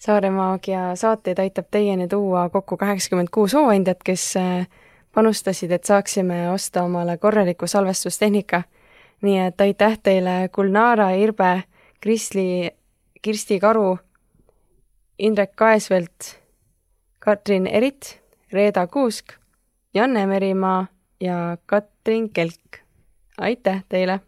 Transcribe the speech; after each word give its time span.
saaremaagia 0.00 0.96
saateid 0.96 1.38
aitab 1.38 1.66
teieni 1.70 2.08
tuua 2.08 2.48
kokku 2.48 2.76
kaheksakümmend 2.76 3.28
kuus 3.30 3.54
hooandjat, 3.54 4.02
kes 4.04 4.36
äh, 4.36 4.68
panustasid, 5.12 5.70
et 5.70 5.84
saaksime 5.84 6.50
osta 6.50 6.82
omale 6.82 7.16
korraliku 7.16 7.66
salvestustehnika. 7.66 8.62
nii 9.22 9.38
et 9.38 9.60
aitäh 9.60 9.98
teile, 10.02 10.48
Gulnara 10.52 11.10
Irbe, 11.10 11.62
Krisli, 12.00 12.70
Kirsti 13.22 13.60
Karu, 13.60 13.98
Indrek 15.18 15.52
Kaesvelt, 15.56 16.40
Katrin 17.18 17.66
Erit, 17.66 18.20
Reeda 18.52 18.86
Kuusk, 18.86 19.32
Janne 19.94 20.26
Merimaa 20.26 20.86
ja 21.20 21.56
Katrin 21.66 22.30
Kelk. 22.30 22.80
aitäh 23.40 23.84
teile! 23.88 24.20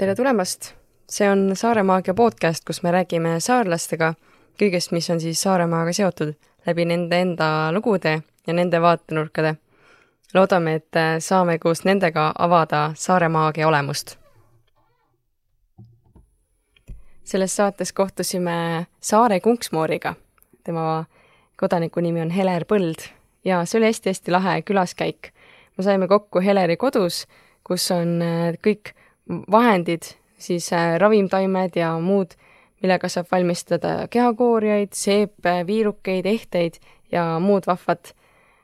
Tere 0.00 0.14
tulemast! 0.14 0.74
see 1.10 1.30
on 1.32 1.50
Saaremaagia 1.54 2.14
podcast, 2.14 2.64
kus 2.64 2.78
me 2.82 2.88
räägime 2.90 3.34
saarlastega 3.44 4.14
kõigest, 4.56 4.94
mis 4.96 5.10
on 5.12 5.18
siis 5.20 5.42
Saaremaaga 5.44 5.92
seotud, 5.92 6.30
läbi 6.64 6.86
nende 6.88 7.18
enda 7.20 7.48
lugude 7.76 8.14
ja 8.46 8.54
nende 8.56 8.80
vaatenurkade. 8.80 9.54
loodame, 10.34 10.74
et 10.74 10.98
saame 11.18 11.58
koos 11.58 11.84
nendega 11.84 12.32
avada 12.38 12.92
Saaremaagia 12.94 13.68
olemust. 13.68 14.16
selles 17.24 17.56
saates 17.56 17.92
kohtusime 17.92 18.86
Saare 19.00 19.40
kunksmooriga. 19.40 20.14
tema 20.64 21.04
kodaniku 21.56 22.00
nimi 22.00 22.20
on 22.20 22.30
Heler 22.30 22.64
Põld 22.64 23.04
ja 23.44 23.64
see 23.64 23.78
oli 23.78 23.92
hästi-hästi 23.92 24.32
lahe 24.32 24.62
külaskäik. 24.62 25.32
me 25.76 25.84
saime 25.84 26.08
kokku 26.08 26.40
Heleri 26.40 26.76
kodus, 26.76 27.26
kus 27.64 27.90
on 27.90 28.22
kõik 28.66 28.94
vahendid, 29.50 30.02
siis 30.38 30.72
äh, 30.72 30.98
ravimtaimed 30.98 31.76
ja 31.76 31.92
muud, 32.00 32.34
millega 32.82 33.08
saab 33.08 33.28
valmistada 33.32 34.08
kehakoorijaid, 34.10 34.92
seepe, 34.96 35.60
viirukeid, 35.66 36.26
ehteid 36.26 36.80
ja 37.12 37.38
muud 37.40 37.66
vahvat. 37.66 38.14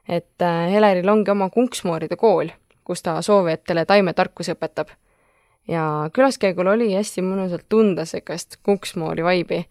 et 0.08 0.42
äh, 0.42 0.70
Heleril 0.70 1.08
ongi 1.08 1.30
oma 1.30 1.50
kunksmooride 1.50 2.16
kool, 2.16 2.48
kus 2.84 3.02
ta 3.02 3.22
soovijatele 3.22 3.84
taimetarkusi 3.84 4.54
õpetab. 4.54 4.88
ja 5.68 6.10
külaskäigul 6.12 6.66
oli 6.66 6.94
hästi 6.94 7.22
mõnusalt 7.22 7.66
tunda 7.68 8.02
niisugust 8.02 8.56
kunksmoori 8.62 9.24
vaibi, 9.24 9.64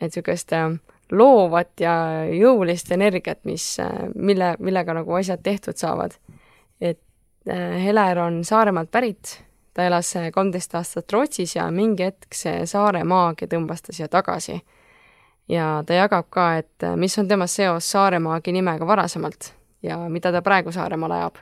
et 0.00 0.10
niisugust 0.10 0.52
äh, 0.52 0.70
loovat 1.12 1.80
ja 1.80 2.24
jõulist 2.32 2.92
energiat, 2.92 3.44
mis, 3.44 3.78
mille, 4.14 4.54
millega 4.58 4.94
nagu 4.94 5.14
asjad 5.14 5.42
tehtud 5.42 5.76
saavad. 5.76 6.12
et 6.80 7.00
Heler 7.48 8.18
on 8.18 8.44
Saaremaalt 8.44 8.90
pärit 8.90 9.47
ta 9.78 9.84
elas 9.86 10.14
kolmteist 10.34 10.74
aastat 10.74 11.12
Rootsis 11.12 11.52
ja 11.54 11.68
mingi 11.70 12.02
hetk 12.08 12.34
see 12.34 12.64
saare 12.66 13.04
maagia 13.06 13.46
tõmbas 13.52 13.84
ta 13.86 13.92
siia 13.94 14.08
tagasi. 14.10 14.56
ja 15.48 15.84
ta 15.86 15.94
jagab 15.94 16.26
ka, 16.30 16.46
et 16.58 16.86
mis 16.96 17.14
on 17.18 17.28
tema 17.28 17.46
seos 17.46 17.90
Saaremaagi 17.90 18.52
nimega 18.52 18.86
varasemalt 18.86 19.52
ja 19.82 19.98
mida 20.08 20.32
ta 20.32 20.42
praegu 20.42 20.72
Saaremaal 20.72 21.14
ajab. 21.20 21.38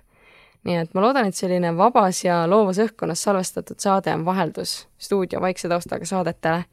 nii 0.65 0.77
et 0.83 0.93
ma 0.95 1.01
loodan, 1.01 1.27
et 1.27 1.35
selline 1.35 1.73
vabas 1.77 2.25
ja 2.25 2.43
loovas 2.47 2.83
õhkkonnas 2.85 3.25
salvestatud 3.25 3.81
saade 3.81 4.13
on 4.13 4.25
vaheldus 4.29 4.87
stuudio 4.99 5.41
vaikse 5.41 5.69
taustaga 5.69 6.05
saadetele 6.05 6.65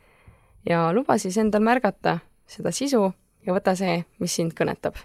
ja 0.69 0.91
luba 0.93 1.17
siis 1.17 1.37
endal 1.37 1.63
märgata 1.63 2.19
seda 2.47 2.71
sisu 2.71 3.13
ja 3.45 3.55
võta 3.55 3.75
see, 3.75 4.03
mis 4.19 4.35
sind 4.35 4.51
kõnetab 4.51 4.99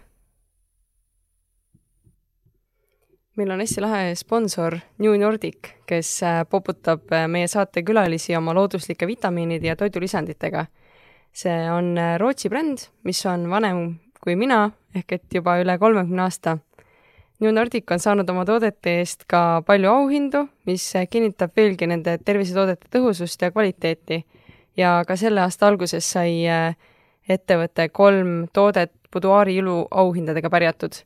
meil 3.39 3.51
on 3.55 3.61
hästi 3.63 3.83
lahe 3.83 4.15
sponsor 4.19 4.75
New 4.99 5.15
Nordic, 5.21 5.71
kes 5.87 6.11
äh, 6.27 6.43
poputab 6.51 7.13
äh, 7.15 7.29
meie 7.31 7.47
saatekülalisi 7.49 8.35
oma 8.37 8.55
looduslike 8.55 9.07
vitamiinide 9.07 9.71
ja 9.71 9.77
toidulisanditega. 9.77 10.67
see 11.33 11.71
on 11.71 11.99
äh, 11.99 12.17
Rootsi 12.19 12.49
bränd, 12.49 12.89
mis 13.05 13.21
on 13.27 13.51
vanem 13.51 14.01
kui 14.25 14.35
mina, 14.37 14.71
ehk 14.95 15.13
et 15.13 15.35
juba 15.35 15.59
üle 15.63 15.79
kolmekümne 15.79 16.23
aasta. 16.25 16.57
New 17.39 17.53
Nordic 17.55 17.91
on 17.95 18.03
saanud 18.03 18.31
oma 18.31 18.43
toodete 18.45 18.97
eest 18.99 19.23
ka 19.31 19.63
palju 19.67 19.91
auhindu, 19.93 20.49
mis 20.67 20.89
kinnitab 21.11 21.55
veelgi 21.57 21.87
nende 21.87 22.17
tervisetoodete 22.19 22.91
tõhusust 22.91 23.43
ja 23.43 23.53
kvaliteeti. 23.55 24.25
ja 24.77 25.05
ka 25.07 25.17
selle 25.17 25.41
aasta 25.41 25.67
alguses 25.67 26.11
sai 26.11 26.43
ettevõte 27.29 27.89
kolm 27.89 28.49
toodet 28.53 28.93
Buduaari 29.13 29.57
ilu 29.57 29.87
auhindadega 29.91 30.51
pärjatud 30.51 31.05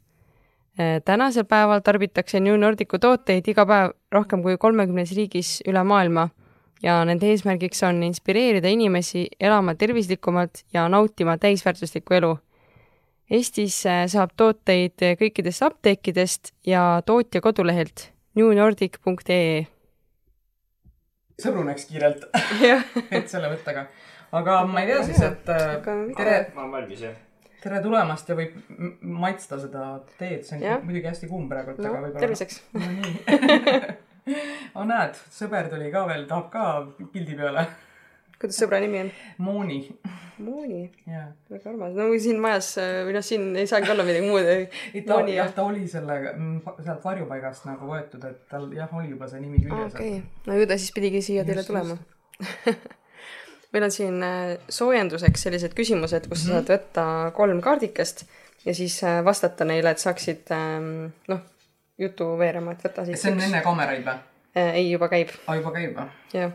tänasel 0.76 1.44
päeval 1.44 1.82
tarbitakse 1.84 2.40
New 2.40 2.56
Nordicu 2.56 2.98
tooteid 2.98 3.48
iga 3.48 3.66
päev 3.68 3.90
rohkem 4.12 4.42
kui 4.42 4.56
kolmekümnes 4.56 5.12
riigis 5.16 5.58
üle 5.68 5.82
maailma 5.84 6.30
ja 6.82 7.00
nende 7.08 7.28
eesmärgiks 7.30 7.82
on 7.86 8.02
inspireerida 8.06 8.70
inimesi 8.72 9.26
elama 9.40 9.74
tervislikumalt 9.78 10.64
ja 10.74 10.88
nautima 10.88 11.36
täisväärtuslikku 11.38 12.14
elu. 12.18 12.32
Eestis 13.32 13.78
äh, 13.88 14.04
saab 14.12 14.34
tooteid 14.36 15.04
kõikidest 15.20 15.64
apteekidest 15.64 16.52
ja 16.66 17.02
tootja 17.06 17.40
kodulehelt 17.40 18.10
newnordic.ee. 18.36 19.66
sõbru 21.40 21.64
läks 21.68 21.88
kiirelt 21.88 22.28
et 23.16 23.28
selle 23.28 23.52
mõttega. 23.52 23.86
aga 24.32 24.62
ma 24.68 24.84
ei 24.84 24.92
tea 24.92 25.04
siis, 25.04 25.20
et 25.20 25.52
äh, 25.52 25.76
tere. 26.16 26.40
ma 26.54 26.66
olen 26.66 26.80
valmis 26.80 27.06
jah 27.08 27.20
tere 27.62 27.82
tulemast 27.82 28.30
ja 28.30 28.36
võib 28.38 28.56
maitsta 29.02 29.58
seda 29.62 29.86
teed, 30.18 30.42
see 30.46 30.58
on 30.58 30.64
ja. 30.66 30.78
muidugi 30.82 31.08
hästi 31.10 31.28
kuum 31.30 31.48
praegult 31.50 31.78
no,, 31.78 31.92
aga 31.92 32.06
võib-olla. 32.06 32.24
terviseks. 32.24 32.62
no 32.74 32.90
nii 32.96 33.94
oh 34.78 34.84
näed, 34.88 35.18
sõber 35.34 35.70
tuli 35.70 35.90
ka 35.94 36.04
veel, 36.10 36.26
tahab 36.30 36.50
ka 36.52 36.66
pildi 37.14 37.36
peale. 37.38 37.66
kuidas 38.38 38.58
sõbra 38.58 38.80
nimi 38.82 39.04
on? 39.04 39.12
Mooni. 39.46 39.80
Mooni 40.42 40.80
yeah.? 41.06 41.28
väga 41.52 41.70
armas, 41.70 41.92
no 41.98 42.08
siin 42.22 42.40
majas 42.42 42.72
või 43.06 43.14
noh, 43.14 43.26
siin 43.26 43.50
ei 43.58 43.68
saagi 43.70 43.92
olla 43.94 44.06
midagi 44.06 44.26
muud. 44.26 44.48
ta, 45.06 45.20
jah, 45.30 45.52
ta 45.54 45.66
oli 45.68 45.86
selle, 45.90 46.18
sealt 46.80 47.04
varjupaigast 47.04 47.68
nagu 47.70 47.90
võetud, 47.92 48.26
et 48.30 48.42
tal 48.50 48.66
jah, 48.74 48.90
oli 48.98 49.12
juba 49.14 49.30
see 49.30 49.44
nimi 49.44 49.62
küljes. 49.62 49.94
okei 49.94 50.18
okay., 50.18 50.50
no 50.50 50.58
ju 50.58 50.66
ta 50.70 50.80
siis 50.80 50.94
pidigi 50.96 51.22
siia 51.28 51.46
teile 51.46 51.66
tulema 51.66 51.98
meil 53.72 53.84
on 53.84 53.92
siin 53.94 54.22
äh, 54.22 54.58
soojenduseks 54.68 55.46
sellised 55.46 55.74
küsimused, 55.76 56.28
kus 56.30 56.44
sa 56.44 56.48
mhm. 56.48 56.58
saad 56.58 56.72
võtta 56.74 57.04
kolm 57.36 57.62
kaardikest 57.64 58.26
ja 58.66 58.74
siis 58.74 58.98
äh, 59.04 59.24
vastata 59.24 59.66
neile, 59.68 59.94
et 59.94 60.02
saaksid 60.02 60.52
ähm, 60.54 61.08
noh, 61.32 61.40
jutu 61.98 62.32
veerema, 62.38 62.76
et 62.76 62.84
võta 62.86 63.06
siis. 63.08 63.22
see 63.22 63.32
on 63.32 63.40
üks. 63.40 63.48
enne 63.48 63.62
kaameraid 63.64 64.04
või? 64.06 64.18
Äh, 64.52 64.74
ei, 64.80 64.90
juba 64.90 65.08
käib. 65.12 65.32
aa, 65.46 65.58
juba 65.58 65.74
käib 65.74 65.96
või? 65.96 66.08
jah. 66.36 66.52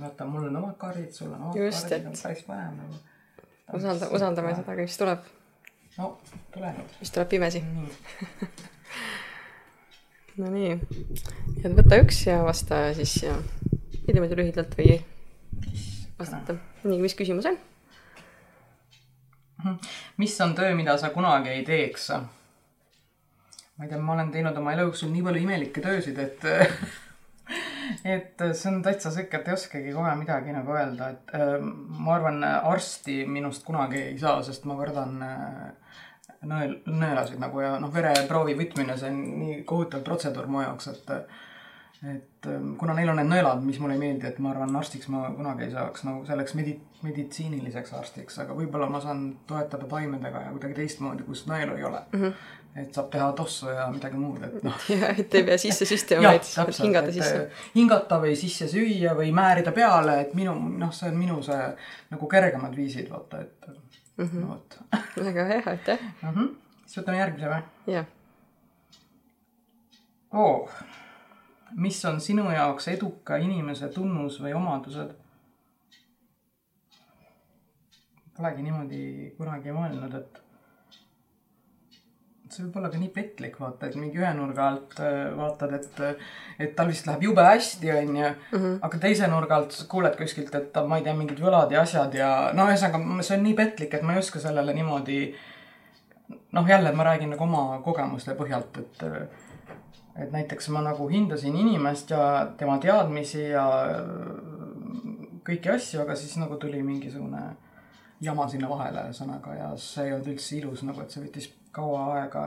vaata, 0.00 0.28
mul 0.28 0.48
on 0.50 0.62
omad 0.62 0.76
kaardid, 0.80 1.12
sul 1.14 1.30
on 1.30 1.40
omad 1.40 1.60
Just, 1.60 1.86
kaardid, 1.86 2.10
on 2.10 2.20
päris 2.22 2.44
põnev 2.48 2.72
nagu. 2.80 3.02
usalda, 3.78 4.10
usaldame 4.18 4.56
seda, 4.58 4.78
mis 4.82 4.98
tuleb. 5.02 5.30
no, 5.98 6.16
tule 6.54 6.74
nüüd. 6.80 6.98
mis 7.00 7.14
tuleb 7.14 7.30
pimesi. 7.36 7.64
Nonii, 10.36 10.74
et 11.64 11.72
võta 11.72 11.96
üks 12.02 12.18
ja 12.26 12.42
vasta 12.44 12.90
siis 12.98 13.14
ja 13.22 13.38
ja 14.06 14.14
niimoodi 14.14 14.38
lühidalt 14.38 14.76
või 14.78 14.98
vastata. 16.18 16.56
nii, 16.84 17.00
mis 17.02 17.16
küsimus 17.18 17.48
on? 17.50 17.58
Mhm. 19.62 19.78
mis 20.16 20.40
on 20.40 20.54
töö, 20.54 20.74
mida 20.74 20.96
sa 20.98 21.10
kunagi 21.10 21.54
ei 21.54 21.64
teeks? 21.64 22.10
ma 23.76 23.84
ei 23.84 23.88
tea, 23.88 23.98
ma 23.98 24.14
olen 24.14 24.30
teinud 24.32 24.56
oma 24.56 24.72
elu 24.72 24.88
jooksul 24.88 25.10
nii 25.12 25.24
palju 25.26 25.42
imelikke 25.42 25.82
töösid, 25.84 26.18
et 26.18 26.46
et 28.16 28.44
see 28.52 28.70
on 28.70 28.82
täitsa 28.84 29.10
sihuke, 29.14 29.40
et 29.40 29.48
ei 29.48 29.54
oskagi 29.56 29.94
kohe 29.94 30.14
midagi 30.18 30.54
nagu 30.54 30.74
öelda, 30.74 31.10
et 31.14 31.34
äh, 31.36 31.56
ma 31.62 32.16
arvan, 32.16 32.44
arsti 32.44 33.24
minust 33.30 33.64
kunagi 33.66 34.00
ei 34.12 34.18
saa, 34.18 34.40
sest 34.46 34.64
ma 34.68 34.78
kardan 34.78 35.18
äh, 35.26 35.66
nõel, 36.46 36.78
nõelasid 36.86 37.40
nagu 37.42 37.60
ja 37.62 37.76
noh, 37.82 37.92
vereproovi 37.94 38.56
võtmine, 38.58 38.96
see 38.98 39.12
on 39.12 39.20
nii 39.42 39.60
kohutav 39.68 40.04
protseduur 40.06 40.48
mu 40.50 40.64
jaoks, 40.64 40.90
et 40.94 41.14
et 42.04 42.46
ähm, 42.46 42.74
kuna 42.76 42.94
neil 42.94 43.08
on 43.08 43.16
need 43.16 43.30
nõelad, 43.30 43.62
mis 43.64 43.78
mulle 43.80 43.94
ei 43.96 44.00
meeldi, 44.02 44.28
et 44.28 44.38
ma 44.42 44.50
arvan, 44.52 44.74
arstiks 44.76 45.08
ma 45.12 45.22
kunagi 45.32 45.64
ei 45.64 45.72
saaks 45.72 46.04
nagu 46.04 46.26
selleks 46.28 46.52
medi-, 46.58 46.76
meditsiiniliseks 47.06 47.94
arstiks, 47.96 48.36
aga 48.42 48.56
võib-olla 48.56 48.88
ma 48.92 49.00
saan 49.00 49.22
toetada 49.48 49.88
taimedega 49.88 50.44
ja 50.44 50.52
kuidagi 50.52 50.76
teistmoodi, 50.76 51.24
kus 51.28 51.46
nõelu 51.48 51.78
ei 51.78 51.86
ole 51.88 52.02
mm. 52.12 52.20
-hmm. 52.20 52.82
et 52.82 52.98
saab 52.98 53.08
teha 53.14 53.30
tossu 53.38 53.70
ja 53.72 53.86
midagi 53.92 54.20
muud, 54.20 54.44
et 54.44 54.66
noh. 54.66 54.82
jah, 54.92 55.22
et 55.24 55.38
ei 55.40 55.46
pea 55.48 55.56
sisse 55.62 55.88
süstima, 55.92 56.34
vaid 56.34 56.82
hingata 56.82 57.14
sisse. 57.16 57.46
Äh, 57.46 57.64
hingata 57.78 58.20
või 58.26 58.36
sisse 58.36 58.68
süüa 58.68 59.16
või 59.16 59.32
määrida 59.32 59.72
peale, 59.72 60.20
et 60.26 60.36
minu, 60.36 60.52
noh, 60.82 60.92
see 60.92 61.08
on 61.08 61.16
minu 61.16 61.40
see 61.46 61.62
nagu 62.12 62.28
kergemad 62.28 62.76
viisid, 62.76 63.08
vaata, 63.10 63.40
et 63.40 63.70
mm 63.70 64.28
-hmm. 64.28 64.44
no 64.44 64.52
vot 64.52 64.78
väga 65.30 65.48
hea, 65.54 65.62
aitäh 65.64 66.04
mm. 66.22 66.28
-hmm. 66.28 66.52
siis 66.84 67.00
võtame 67.00 67.24
järgmise 67.24 67.48
või? 67.54 67.64
jah. 67.96 68.06
oo 70.34 70.52
oh 70.52 70.70
mis 71.74 72.04
on 72.04 72.20
sinu 72.20 72.50
jaoks 72.50 72.88
eduka 72.88 73.36
inimese 73.42 73.88
tunnus 73.88 74.40
või 74.42 74.54
omadused? 74.54 75.14
polegi 78.36 78.66
niimoodi 78.66 79.04
kunagi 79.38 79.72
mõelnud, 79.72 80.12
et 80.12 80.42
see 82.52 82.64
võib 82.66 82.76
olla 82.80 82.90
ka 82.92 83.00
nii 83.00 83.10
petlik, 83.14 83.56
vaata, 83.60 83.88
et 83.88 83.96
mingi 83.98 84.20
ühe 84.20 84.30
nurga 84.36 84.68
alt 84.70 84.98
äh, 85.02 85.30
vaatad, 85.36 85.72
et, 85.76 85.98
et 86.62 86.74
tal 86.78 86.90
vist 86.90 87.08
läheb 87.08 87.26
jube 87.26 87.44
hästi, 87.44 87.90
onju. 87.94 88.30
Mhm. 88.52 88.76
aga 88.86 89.00
teise 89.02 89.28
nurga 89.32 89.60
alt 89.60 89.76
kuuled 89.90 90.16
kuskilt, 90.20 90.54
et 90.54 90.80
ma 90.88 91.00
ei 91.00 91.06
tea, 91.06 91.16
mingid 91.18 91.42
võlad 91.42 91.72
ja 91.74 91.82
asjad 91.82 92.14
ja 92.16 92.30
no 92.56 92.68
ühesõnaga, 92.70 93.22
see 93.26 93.38
on 93.38 93.44
nii 93.48 93.56
petlik, 93.58 93.96
et 93.96 94.06
ma 94.06 94.14
ei 94.14 94.22
oska 94.22 94.42
sellele 94.42 94.76
niimoodi. 94.76 95.20
noh, 96.52 96.68
jälle 96.68 96.92
ma 96.92 97.04
räägin 97.04 97.30
nagu 97.34 97.44
oma 97.44 97.80
kogemuste 97.84 98.34
põhjalt, 98.38 98.78
et, 98.80 99.02
et 100.18 100.32
näiteks 100.32 100.68
ma 100.72 100.82
nagu 100.84 101.08
hindasin 101.08 101.56
inimest 101.56 102.10
ja 102.10 102.48
tema 102.58 102.78
teadmisi 102.82 103.48
ja 103.50 103.66
kõiki 105.46 105.72
asju, 105.74 106.02
aga 106.02 106.16
siis 106.18 106.36
nagu 106.40 106.58
tuli 106.60 106.82
mingisugune 106.82 107.42
jama 108.24 108.46
sinna 108.48 108.68
vahele, 108.70 109.08
ühesõnaga, 109.10 109.54
ja 109.58 109.72
see 109.80 110.06
ei 110.06 110.14
olnud 110.16 110.30
üldse 110.32 110.56
ilus 110.56 110.84
nagu, 110.86 111.02
et 111.02 111.12
see 111.12 111.24
võttis 111.24 111.50
kaua 111.76 112.06
aega, 112.14 112.46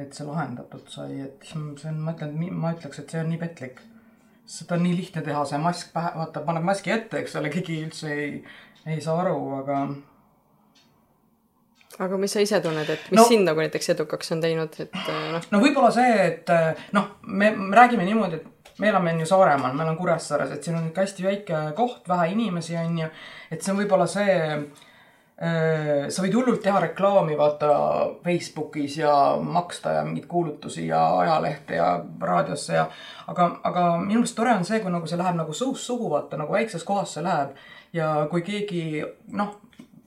et 0.00 0.12
see 0.14 0.26
lahendatud 0.28 0.90
sai, 0.92 1.22
et 1.24 1.46
see 1.48 1.88
on, 1.88 2.02
ma 2.04 2.14
ütlen, 2.14 2.36
ma 2.52 2.74
ütleks, 2.76 3.00
et 3.00 3.12
see 3.12 3.22
on 3.22 3.32
nii 3.32 3.40
petlik. 3.40 3.80
seda 4.50 4.74
on 4.74 4.82
nii 4.82 4.96
lihtne 4.98 5.22
teha, 5.22 5.44
see 5.46 5.58
mask 5.62 5.92
pähe, 5.94 6.10
vaata, 6.18 6.42
paneb 6.46 6.64
maski 6.66 6.90
ette, 6.90 7.20
eks 7.20 7.36
ole, 7.38 7.52
keegi 7.54 7.80
üldse 7.84 8.12
ei, 8.12 8.30
ei 8.86 9.00
saa 9.00 9.20
aru, 9.22 9.36
aga 9.60 9.82
aga 12.00 12.16
mis 12.20 12.32
sa 12.32 12.40
ise 12.40 12.60
tunned, 12.64 12.88
et 12.88 13.10
mis 13.10 13.20
No- 13.20 13.26
sind 13.28 13.48
nagu 13.48 13.60
näiteks 13.60 13.92
edukaks 13.94 14.32
on 14.32 14.40
teinud, 14.40 14.78
et 14.80 14.96
äh, 15.02 15.26
noh, 15.34 15.50
no 15.52 15.60
võib-olla 15.62 15.92
see, 15.94 16.14
et 16.26 16.54
noh, 16.96 17.12
me, 17.26 17.50
me 17.56 17.76
räägime 17.76 18.06
niimoodi, 18.08 18.40
et 18.40 18.60
me 18.80 18.88
elame 18.88 19.12
on 19.12 19.20
ju 19.20 19.26
Saaremaal, 19.26 19.74
me 19.74 19.84
oleme 19.84 19.96
Kuressaares, 19.98 20.54
et 20.54 20.64
siin 20.64 20.78
on 20.78 20.86
ikka 20.88 21.04
hästi 21.04 21.26
väike 21.26 21.64
koht, 21.76 22.08
vähe 22.08 22.30
inimesi 22.32 22.76
on 22.80 22.98
ju. 23.04 23.10
et 23.50 23.60
see 23.62 23.74
on 23.74 23.80
võib-olla 23.82 24.06
see 24.08 24.36
äh, 25.40 26.08
sa 26.08 26.24
võid 26.24 26.36
hullult 26.38 26.62
teha 26.64 26.80
reklaami, 26.86 27.36
vaata 27.38 27.70
Facebookis 28.24 28.96
ja 29.00 29.14
maksta 29.40 29.98
ja 29.98 30.04
mingeid 30.06 30.28
kuulutusi 30.30 30.86
ja 30.88 31.02
ajalehte 31.18 31.76
ja 31.80 31.90
raadiosse 32.20 32.76
ja. 32.78 32.86
aga, 33.26 33.50
aga 33.64 33.86
minu 33.98 34.20
meelest 34.22 34.38
tore 34.38 34.54
on 34.56 34.64
see, 34.68 34.80
kui 34.80 34.92
nagu 34.92 35.08
see 35.10 35.20
läheb 35.20 35.36
nagu 35.40 35.56
suust 35.56 35.84
suhu, 35.88 36.10
vaata 36.14 36.40
nagu 36.40 36.56
väikses 36.56 36.84
kohas 36.84 37.16
see 37.16 37.26
läheb. 37.26 37.56
ja 37.92 38.12
kui 38.30 38.44
keegi 38.46 39.02
noh, 39.34 39.56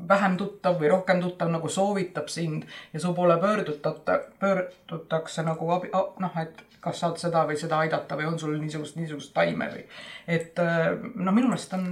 vähem 0.08 0.38
tuttav 0.38 0.80
või 0.82 0.92
rohkem 0.92 1.22
tuttav 1.22 1.52
nagu 1.52 1.70
soovitab 1.70 2.28
sind 2.28 2.64
ja 2.94 3.00
su 3.00 3.14
poole 3.14 3.38
pöördutata, 3.42 4.20
pöördutakse 4.40 5.44
nagu 5.44 5.72
abi, 5.72 5.92
noh, 6.20 6.38
et 6.42 6.64
kas 6.84 7.00
saad 7.00 7.20
seda 7.20 7.46
või 7.48 7.56
seda 7.60 7.78
aidata 7.84 8.18
või 8.20 8.28
on 8.28 8.36
sul 8.40 8.56
niisugust, 8.60 8.98
niisugust 9.00 9.32
taime 9.36 9.70
või. 9.72 9.84
et 10.28 10.58
no 10.60 11.32
minu 11.36 11.48
meelest 11.48 11.74
on 11.78 11.86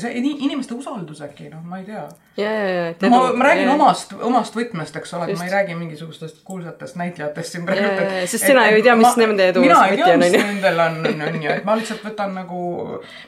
see 0.00 0.12
ini- 0.20 0.36
inimeste 0.46 0.76
usaldus 0.76 1.20
äkki, 1.24 1.50
noh, 1.52 1.60
ma 1.64 1.80
ei 1.82 1.84
tea. 1.84 2.06
ja, 2.40 2.52
ja. 2.52 2.86
no 3.02 3.10
ma, 3.12 3.32
ma 3.32 3.48
räägin 3.50 3.68
omast, 3.74 4.14
omast 4.30 4.56
võtmest, 4.56 4.96
eks 5.00 5.12
ole, 5.18 5.28
et 5.28 5.38
ma 5.40 5.48
ei 5.48 5.52
räägi 5.52 5.76
mingisugustest 5.76 6.40
kuulsatest 6.48 6.96
näitlejatest 7.00 7.56
siin 7.56 7.66
praegu. 7.68 8.08
ja, 8.08 8.24
sest 8.26 8.48
sina 8.48 8.64
ju 8.70 8.80
ei 8.80 8.86
tea, 8.86 8.96
mis 8.96 9.20
nende 9.20 9.50
edu 9.52 9.64
mina 9.66 9.82
ei 9.88 10.00
tea, 10.00 10.14
on, 10.14 10.24
mis 10.24 10.38
nendel 10.38 10.80
on, 10.86 10.98
on 11.28 11.42
ju, 11.42 11.50
et 11.58 11.68
ma 11.68 11.76
lihtsalt 11.80 12.08
võtan 12.08 12.32
nagu 12.40 12.62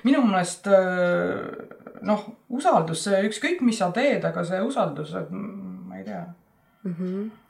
minu 0.09 0.25
meelest 0.25 0.73
äh, 0.73 1.77
noh, 2.07 2.27
usaldus, 2.49 3.05
see 3.07 3.25
ükskõik, 3.29 3.65
mis 3.67 3.81
sa 3.81 3.91
teed, 3.95 4.25
aga 4.27 4.45
see 4.47 4.61
usaldus, 4.65 5.13
et 5.19 5.33
mm, 5.33 5.83
ma 5.89 6.01
ei 6.01 6.07
tea. 6.07 6.23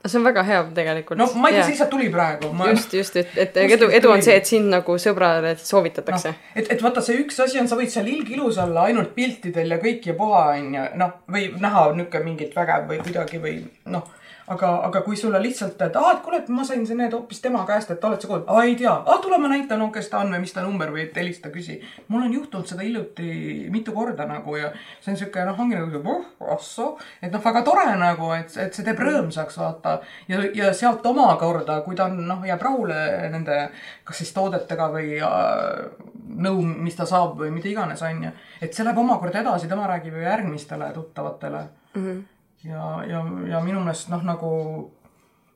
see 0.05 0.19
on 0.19 0.25
väga 0.27 0.43
hea 0.43 0.63
tegelikult. 0.75 1.19
no 1.19 1.27
ma 1.39 1.49
ei 1.49 1.55
tea, 1.55 1.63
see 1.63 1.75
lihtsalt 1.75 1.91
tuli 1.93 2.09
praegu. 2.11 2.49
just, 2.67 2.93
just, 2.93 3.15
et, 3.15 3.29
et 3.35 3.53
Kuskilt 3.55 3.77
edu, 3.77 3.89
edu 3.99 4.11
on 4.11 4.23
see, 4.25 4.35
et 4.35 4.49
sind 4.49 4.67
nagu 4.73 4.97
sõbrale 4.99 5.53
soovitatakse 5.59 6.33
noh, 6.33 6.47
et, 6.55 6.71
et 6.75 6.83
vaata, 6.83 7.03
see 7.05 7.21
üks 7.23 7.39
asi 7.39 7.61
on, 7.61 7.69
sa 7.71 7.79
võid 7.79 7.93
seal 7.93 8.09
ilgilus 8.11 8.59
olla 8.59 8.89
ainult 8.91 9.15
piltidel 9.15 9.71
ja 9.71 9.79
kõik 9.79 10.09
ja 10.11 10.17
puha 10.19 10.49
onju, 10.57 10.87
noh, 10.99 11.13
või 11.31 11.47
näha 11.63 11.85
niuke 11.95 12.23
mingit 12.25 12.57
vägev 12.57 12.89
või 12.91 12.99
kuidagi 13.05 13.39
või 13.43 13.61
noh. 13.93 14.17
aga, 14.51 14.69
aga 14.87 15.01
kui 15.05 15.17
sulle 15.19 15.39
lihtsalt, 15.41 15.79
et 15.81 15.95
aa, 15.95 16.13
et 16.15 16.21
kuule, 16.25 16.41
et 16.41 16.49
ma 16.53 16.65
sain 16.67 16.83
need 16.83 17.13
hoopis 17.15 17.41
tema 17.43 17.63
käest, 17.67 17.91
et 17.93 18.03
oled 18.07 18.21
sa 18.21 18.29
kuulnud, 18.29 18.49
aa 18.51 18.63
ei 18.67 18.75
tea, 18.79 18.93
aa 18.93 19.17
tule 19.23 19.39
ma 19.41 19.51
näitan, 19.51 19.83
kes 19.93 20.09
ta 20.11 20.21
on 20.23 20.33
või 20.35 20.43
mis 20.43 20.53
ta 20.55 20.63
number 20.65 20.91
või 20.93 21.05
et 21.05 21.17
helista, 21.17 21.51
küsi. 21.53 21.79
mul 22.07 22.25
on 22.27 22.33
juhtunud 22.33 22.67
seda 22.67 22.85
hiljuti 22.85 23.67
mitu 23.73 23.95
korda 23.95 24.25
nagu 24.29 24.55
ja 24.57 24.71
see 24.99 25.13
on 25.13 25.19
siuke 25.21 25.45
noh, 25.47 25.59
ongi 25.59 25.79
nagu 25.79 26.15
oh, 26.15 26.25
ahsoo, 26.55 26.97
et 27.21 27.31
noh, 27.31 27.43
väga 27.43 27.63
tore 27.67 27.87
nagu, 27.99 28.31
et, 28.37 28.55
et 28.65 28.73
see 28.75 28.87
teeb 28.87 28.99
rõõmsaks 28.99 29.59
vaata 29.61 29.97
ja, 30.31 30.41
ja 30.55 30.73
sealt 30.77 31.05
omakorda, 31.05 31.81
kui 31.85 31.97
ta 31.99 32.09
on 32.11 32.19
noh, 32.27 32.45
jääb 32.47 32.61
rahule 32.67 32.99
nende 33.31 33.61
kas 34.07 34.21
siis 34.21 34.33
toodetega 34.35 34.89
või 34.93 35.15
äh, 35.23 36.09
nõu, 36.41 36.61
mis 36.61 36.97
ta 36.97 37.07
saab 37.09 37.39
või 37.39 37.51
mida 37.53 37.69
iganes, 37.71 38.03
onju. 38.05 38.31
et 38.61 38.73
see 38.73 38.85
läheb 38.85 38.99
omakorda 39.01 39.41
edasi, 39.43 39.69
tema 39.71 39.87
räägib 39.89 40.17
ju 40.17 40.27
järgmistele 40.27 40.91
tuttavatele 40.95 41.65
mm. 41.95 42.03
-hmm. 42.05 42.21
ja, 42.63 43.03
ja, 43.07 43.23
ja 43.49 43.61
minu 43.63 43.79
meelest 43.79 44.11
noh, 44.11 44.23
nagu 44.25 44.51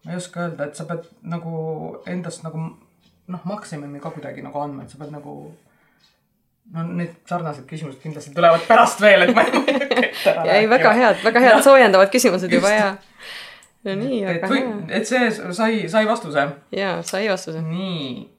ma 0.06 0.12
ei 0.12 0.18
oska 0.18 0.46
öelda, 0.46 0.68
et 0.68 0.78
sa 0.78 0.86
pead 0.90 1.08
nagu 1.26 1.60
endast 2.10 2.44
nagu 2.46 2.62
noh, 3.28 3.46
maksimumi 3.50 4.02
ka 4.02 4.12
kuidagi 4.14 4.44
nagu 4.46 4.62
andma, 4.62 4.86
et 4.86 4.94
sa 4.94 5.02
pead 5.02 5.14
nagu 5.14 5.36
no 6.74 6.84
need 6.98 7.14
sarnased 7.30 7.66
küsimused 7.70 8.02
kindlasti 8.02 8.34
tulevad 8.36 8.66
pärast 8.70 9.02
veel, 9.02 9.28
et 9.28 9.34
ma 9.36 9.46
ei 9.46 9.54
hakka 9.54 10.02
ette 10.02 10.32
ära 10.32 10.46
ei, 10.58 10.70
väga 10.70 10.94
head, 10.98 11.22
väga 11.26 11.44
head 11.44 11.66
soojendavad 11.66 12.14
küsimused 12.14 12.54
juba 12.54 12.72
Just. 12.74 12.82
ja. 12.82 12.92
no 13.86 13.98
nii, 14.02 14.22
või 14.50 14.62
hea. 14.62 14.76
et 15.00 15.10
see 15.10 15.30
sai, 15.34 15.86
sai 15.92 16.06
vastuse 16.10 16.48
jaa, 16.74 17.00
sai 17.06 17.30
vastuse. 17.30 17.62
nii, 17.66 18.30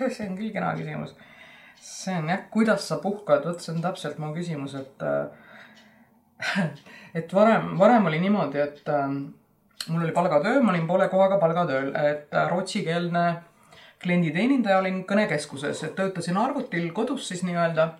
see 0.00 0.28
on 0.28 0.36
küll 0.36 0.52
kena 0.52 0.74
küsimus. 0.76 1.16
see 1.80 2.16
on 2.20 2.28
jah, 2.32 2.44
kuidas 2.52 2.88
sa 2.88 3.00
puhkad, 3.04 3.48
vot 3.48 3.64
see 3.64 3.72
on 3.72 3.84
täpselt 3.84 4.20
mu 4.20 4.34
küsimus, 4.36 4.76
et 4.80 5.06
äh, 5.08 5.48
et 7.18 7.34
varem, 7.34 7.76
varem 7.78 8.06
oli 8.10 8.20
niimoodi, 8.20 8.60
et 8.60 8.88
äh, 8.88 9.08
mul 9.88 10.04
oli 10.04 10.12
palgatöö, 10.12 10.62
ma 10.62 10.72
olin 10.74 10.86
poole 10.86 11.08
kohaga 11.08 11.38
palgatööl, 11.38 11.92
et 11.94 12.34
äh, 12.34 12.50
rootsikeelne 12.50 13.24
klienditeenindaja 14.02 14.78
olin 14.80 15.02
kõnekeskuses, 15.08 15.82
et 15.84 15.94
töötasin 15.96 16.38
arvutil 16.40 16.88
kodus 16.96 17.28
siis 17.28 17.42
nii-öelda. 17.44 17.90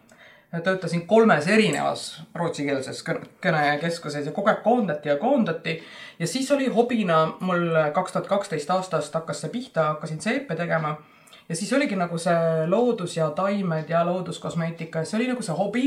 töötasin 0.65 1.07
kolmes 1.07 1.47
erinevas 1.47 2.23
rootsikeelses 2.35 3.05
kõne- 3.07 3.29
kõnekeskuses 3.45 4.25
ja 4.27 4.33
kogu 4.33 4.49
aeg 4.49 4.63
koondati 4.65 5.09
ja 5.09 5.17
koondati. 5.17 5.83
ja 6.19 6.27
siis 6.27 6.51
oli 6.51 6.67
hobina 6.67 7.35
mul 7.41 7.71
kaks 7.95 8.13
tuhat 8.13 8.27
kaksteist 8.27 8.71
aastast 8.71 9.15
hakkas 9.15 9.41
see 9.41 9.51
pihta, 9.51 9.85
hakkasin 9.85 10.21
seepe 10.21 10.57
tegema 10.57 10.97
ja 11.49 11.57
siis 11.57 11.73
oligi 11.73 11.97
nagu 11.97 12.19
see 12.19 12.67
loodus 12.67 13.17
ja 13.17 13.31
taimed 13.31 13.89
ja 13.89 14.05
looduskosmeetika 14.07 15.05
see 15.05 15.19
oli 15.19 15.29
nagu 15.29 15.43
see 15.43 15.55
hobi, 15.55 15.85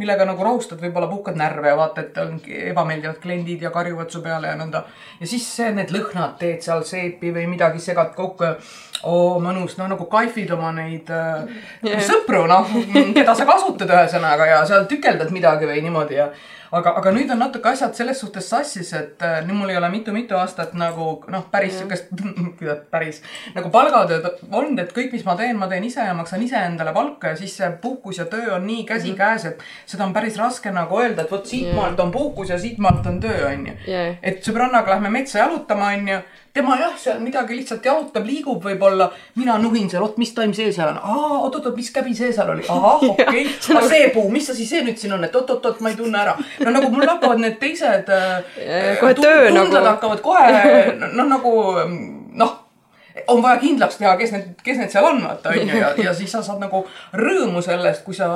millega 0.00 0.26
nagu 0.28 0.44
rahustad, 0.44 0.80
võib-olla 0.80 1.08
puhkad 1.10 1.38
närve 1.38 1.72
ja 1.72 1.78
vaata, 1.78 2.04
et 2.06 2.18
on 2.22 2.38
ebameeldivad 2.72 3.20
kliendid 3.22 3.62
ja 3.66 3.72
karjuvad 3.74 4.10
su 4.12 4.22
peale 4.24 4.48
ja 4.52 4.56
nõnda. 4.58 4.84
ja 5.20 5.26
siis 5.28 5.46
see, 5.56 5.70
need 5.76 5.92
lõhnad 5.94 6.38
teed 6.40 6.64
seal 6.64 6.84
seepi 6.88 7.34
või 7.36 7.46
midagi 7.50 7.82
segad 7.84 8.14
kokku 8.16 8.48
ja 8.48 8.56
oo 9.08 9.40
mõnus, 9.42 9.76
no 9.80 9.88
nagu 9.90 10.06
kaifid 10.10 10.50
oma 10.56 10.72
neid 10.76 11.10
äh, 11.14 11.44
Jah. 11.86 12.00
sõpru, 12.04 12.44
noh, 12.50 12.68
keda 13.16 13.34
sa 13.36 13.48
kasutad 13.48 13.90
ühesõnaga 13.90 14.48
ja 14.48 14.62
seal 14.68 14.88
tükeldad 14.90 15.32
midagi 15.34 15.68
või 15.68 15.84
niimoodi 15.86 16.18
ja 16.18 16.30
aga, 16.74 16.92
aga 17.00 17.12
nüüd 17.14 17.30
on 17.32 17.40
natuke 17.42 17.70
asjad 17.72 17.96
selles 17.98 18.20
suhtes 18.22 18.46
sassis, 18.52 18.92
et 18.96 19.22
äh, 19.26 19.40
nüüd 19.46 19.58
mul 19.58 19.72
ei 19.72 19.78
ole 19.78 19.90
mitu-mitu 19.92 20.36
aastat 20.38 20.74
nagu 20.78 21.08
noh, 21.32 21.46
päris 21.52 21.78
siukest, 21.80 22.10
kuidas 22.58 22.82
päris 22.92 23.22
nagu 23.56 23.72
palgatööd 23.74 24.28
olnud, 24.48 24.78
et 24.82 24.92
kõik, 24.96 25.14
mis 25.16 25.24
ma 25.26 25.36
teen, 25.38 25.58
ma 25.60 25.70
teen 25.70 25.86
ise 25.86 26.04
ja 26.06 26.16
maksan 26.16 26.44
ise 26.46 26.60
endale 26.60 26.94
palka 26.96 27.32
ja 27.32 27.40
siis 27.40 27.56
see 27.58 27.70
puhkus 27.82 28.20
ja 28.22 28.28
töö 28.30 28.56
on 28.58 28.66
nii 28.68 28.84
käsikäes, 28.88 29.48
et 29.52 29.64
seda 29.88 30.06
on 30.06 30.14
päris 30.16 30.38
raske 30.40 30.72
nagu 30.74 31.00
öelda, 31.00 31.24
et 31.24 31.32
vot 31.32 31.46
siitmaalt 31.46 32.00
on 32.04 32.12
puhkus 32.14 32.52
ja 32.52 32.60
siitmaalt 32.60 33.06
on 33.10 33.20
töö, 33.22 33.40
onju. 33.50 33.78
Et 34.22 34.44
sõbrannaga 34.44 34.94
lähme 34.94 35.12
metsa 35.20 35.42
jalutama, 35.42 35.94
onju 35.96 36.20
tema 36.54 36.76
jah, 36.80 36.94
seal 36.98 37.20
midagi 37.22 37.56
lihtsalt 37.58 37.84
jalutab, 37.86 38.24
liigub 38.26 38.64
võib-olla, 38.64 39.10
mina 39.38 39.56
nuhin 39.62 39.90
seal, 39.90 40.02
oot, 40.02 40.16
mis 40.20 40.32
taim 40.34 40.54
see 40.56 40.72
seal? 40.74 40.96
On, 40.98 41.36
oot-oot-oot, 41.46 41.76
mis 41.78 41.90
käbi 41.94 42.14
see 42.16 42.32
seal 42.34 42.50
oli, 42.54 42.64
ahah, 42.68 43.04
okei. 43.10 43.26
Okay., 43.26 43.76
aga 43.76 43.84
see 43.92 44.08
puu, 44.14 44.26
mis 44.32 44.50
asi 44.50 44.66
see 44.68 44.82
nüüd 44.86 44.98
siin 45.00 45.14
on, 45.16 45.26
et 45.26 45.36
oot-oot-oot, 45.36 45.82
ma 45.84 45.92
ei 45.92 45.98
tunne 46.00 46.22
ära. 46.24 46.34
no 46.64 46.74
nagu 46.74 46.90
mul 46.94 47.06
hakkavad 47.06 47.42
need 47.42 47.60
teised 47.62 48.10
äh, 48.14 48.40
kohe 49.00 49.14
tu- 49.14 49.26
töö 49.26 49.46
tunded 49.48 49.78
nagu- 49.78 49.86
hakkavad 49.92 50.24
kohe 50.24 50.98
noh, 50.98 51.30
nagu 51.30 51.54
noh 52.40 52.58
on 53.28 53.42
vaja 53.42 53.58
kindlaks 53.60 53.98
teha, 53.98 54.14
kes 54.18 54.32
need, 54.34 54.48
kes 54.64 54.78
need 54.80 54.92
seal 54.92 55.06
on, 55.08 55.20
vaata 55.24 55.52
onju 55.54 55.78
ja, 55.78 55.90
ja 55.98 56.14
siis 56.16 56.30
sa 56.32 56.42
saad 56.46 56.60
nagu 56.62 56.82
rõõmu 57.18 57.62
sellest, 57.64 58.04
kui 58.06 58.16
sa 58.16 58.28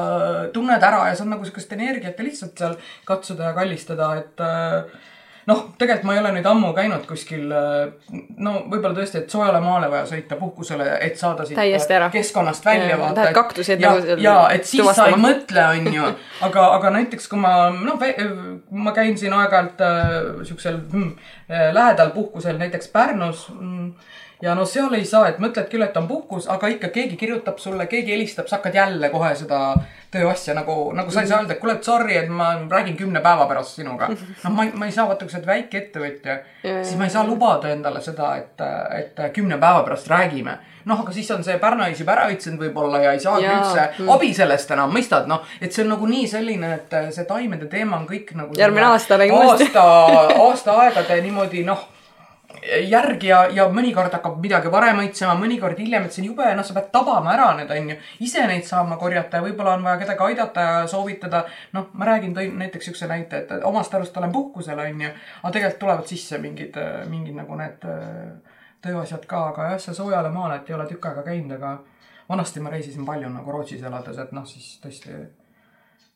tunned 0.54 0.82
ära 0.82 1.08
ja 1.10 1.16
saad 1.18 1.30
nagu 1.30 1.46
sihukest 1.46 1.72
energiat 1.76 2.18
ja 2.18 2.26
lihtsalt 2.26 2.58
seal 2.58 2.76
katsuda 3.08 3.50
ja 3.50 3.56
kallistada, 3.56 4.10
et 4.20 4.44
äh, 4.44 5.10
noh, 5.46 5.60
tegelikult 5.78 6.06
ma 6.08 6.14
ei 6.14 6.20
ole 6.22 6.32
nüüd 6.36 6.46
ammu 6.48 6.70
käinud 6.76 7.04
kuskil, 7.08 7.50
no 7.50 8.54
võib-olla 8.70 8.94
tõesti, 8.96 9.22
et 9.22 9.34
soojale 9.34 9.60
maale 9.64 9.90
vaja 9.92 10.06
sõita 10.08 10.38
puhkusele, 10.40 10.86
et 11.04 11.20
saada 11.20 11.46
siit 11.48 11.58
keskkonnast 12.14 12.64
välja 12.66 12.98
vaata. 13.00 13.20
lähed 13.20 13.36
kaktuseid 13.36 13.84
ja 13.84 13.92
nagu, 13.94 14.18
ja 14.24 14.36
et 14.54 14.64
siis 14.64 14.82
sa 14.82 15.08
ei 15.08 15.14
tuvastama. 15.14 15.28
mõtle, 15.28 15.66
onju, 15.74 16.10
aga, 16.48 16.66
aga 16.78 16.94
näiteks 16.98 17.28
kui 17.32 17.40
ma 17.44 17.54
noh, 17.74 18.00
ma 18.70 18.96
käin 18.96 19.18
siin 19.20 19.36
aeg-ajalt 19.36 19.84
äh, 19.84 20.10
siuksel 20.48 20.80
äh, 20.80 21.70
lähedal 21.76 22.14
puhkusel 22.16 22.60
näiteks 22.60 22.92
Pärnus 22.94 23.48
mm, 23.52 23.92
ja 24.44 24.54
no 24.54 24.64
seal 24.68 24.92
ei 24.98 25.06
saa, 25.08 25.28
et 25.30 25.38
mõtled 25.40 25.70
küll, 25.72 25.82
et 25.86 25.96
on 25.96 26.06
puhkus, 26.08 26.46
aga 26.52 26.68
ikka 26.74 26.90
keegi 26.92 27.16
kirjutab 27.20 27.60
sulle, 27.62 27.86
keegi 27.88 28.12
helistab, 28.12 28.48
sa 28.50 28.58
hakkad 28.58 28.76
jälle 28.76 29.08
kohe 29.12 29.30
seda 29.38 29.60
tööasja 30.12 30.54
nagu, 30.54 30.76
nagu 30.94 31.10
sa 31.10 31.24
ei 31.24 31.30
saa 31.30 31.40
öelda, 31.40 31.56
et 31.56 31.62
kuule, 31.62 31.78
sorry, 31.82 32.18
et 32.20 32.28
ma 32.30 32.50
räägin 32.70 32.98
kümne 32.98 33.22
päeva 33.24 33.48
pärast 33.50 33.80
sinuga. 33.80 34.10
noh, 34.10 34.52
ma 34.52 34.66
ma 34.74 34.90
ei 34.90 34.92
saa, 34.92 35.08
vaata, 35.08 35.24
kui 35.24 35.32
sa 35.32 35.40
oled 35.40 35.48
väikeettevõtja, 35.48 36.36
siis 36.66 36.94
ma 37.00 37.08
ei 37.08 37.14
saa 37.14 37.24
lubada 37.26 37.72
endale 37.72 38.02
seda, 38.04 38.34
et, 38.42 38.64
et 38.98 39.24
kümne 39.34 39.58
päeva 39.58 39.82
pärast 39.88 40.12
räägime. 40.12 40.58
noh, 40.84 41.00
aga 41.00 41.16
siis 41.16 41.30
on 41.32 41.44
see 41.44 41.56
pärnais 41.58 42.00
juba 42.00 42.12
ära 42.12 42.28
õitsenud 42.28 42.60
võib-olla 42.66 43.00
ja 43.00 43.14
ei 43.16 43.20
saagi 43.24 43.48
üldse 43.48 44.10
abi 44.12 44.34
sellest 44.36 44.76
enam, 44.76 44.92
mõistad, 44.92 45.24
noh, 45.30 45.40
et 45.60 45.72
see 45.72 45.86
on 45.86 45.94
nagu 45.94 46.06
nii 46.10 46.28
selline, 46.28 46.74
et 46.76 46.94
see 47.16 47.24
taimede 47.24 47.70
teema 47.72 47.96
on 47.96 48.04
kõik 48.10 48.36
nagu. 48.36 48.52
Järgmine 48.60 48.92
aasta 48.92 49.16
räägime 49.16 49.40
uuesti. 49.40 49.72
aasta, 49.72 50.36
aastaaegade 50.44 51.22
niimoodi 51.24 51.64
noh 51.64 51.88
järgi 52.62 53.28
ja, 53.28 53.40
ja 53.52 53.66
mõnikord 53.72 54.12
hakkab 54.14 54.38
midagi 54.42 54.70
varem 54.72 55.00
õitsema, 55.02 55.34
mõnikord 55.38 55.78
hiljem, 55.78 56.06
et 56.06 56.14
see 56.14 56.22
on 56.22 56.28
jube, 56.30 56.46
noh, 56.56 56.66
sa 56.66 56.76
pead 56.76 56.90
tabama 56.94 57.32
ära 57.34 57.50
need, 57.58 57.70
onju. 57.70 57.96
ise 58.24 58.46
neid 58.48 58.66
saama 58.68 58.96
korjata 59.00 59.40
ja 59.40 59.44
võib-olla 59.44 59.74
on 59.78 59.84
vaja 59.86 60.00
kedagi 60.04 60.26
aidata 60.28 60.66
ja 60.68 60.80
soovitada. 60.90 61.44
noh, 61.76 61.88
ma 61.92 62.08
räägin, 62.08 62.34
tõin 62.36 62.56
näiteks 62.62 62.90
siukse 62.90 63.08
näite, 63.10 63.44
et 63.44 63.68
omast 63.68 63.94
arust 63.94 64.16
olen 64.16 64.32
puhkusel, 64.32 64.78
onju. 64.78 65.12
aga 65.42 65.52
tegelikult 65.52 65.80
tulevad 65.84 66.10
sisse 66.10 66.38
mingid, 66.38 66.78
mingid 67.10 67.36
nagu 67.36 67.58
need 67.60 67.88
äh, 67.90 68.56
tööasjad 68.84 69.26
ka, 69.28 69.48
aga 69.52 69.70
jah, 69.72 69.80
see 69.82 69.96
soojale 69.96 70.32
maale, 70.32 70.60
et 70.60 70.70
ei 70.70 70.78
ole 70.78 70.88
tükk 70.88 71.10
aega 71.10 71.24
käinud, 71.26 71.56
aga 71.58 71.78
vanasti 72.28 72.60
ma 72.60 72.72
reisisin 72.72 73.06
palju 73.06 73.30
nagu 73.32 73.52
Rootsis 73.52 73.82
elades, 73.84 74.18
et 74.20 74.32
noh, 74.36 74.46
siis 74.48 74.78
tõesti, 74.82 75.14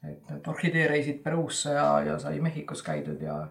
et 0.09 0.31
need 0.31 0.53
orhideereisid 0.53 1.23
Peruusse 1.25 1.75
ja, 1.75 1.89
ja 2.07 2.19
sai 2.23 2.41
Mehhikos 2.41 2.85
käidud 2.87 3.23
ja 3.23 3.43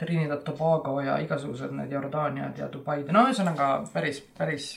Trinidad 0.00 0.42
Tobago 0.46 1.00
ja 1.04 1.18
igasugused 1.20 1.74
need 1.76 1.92
Jordaaniad 1.92 2.58
ja 2.58 2.68
Dubaid, 2.72 3.10
no 3.12 3.26
ühesõnaga 3.28 3.70
päris, 3.92 4.22
päris 4.38 4.72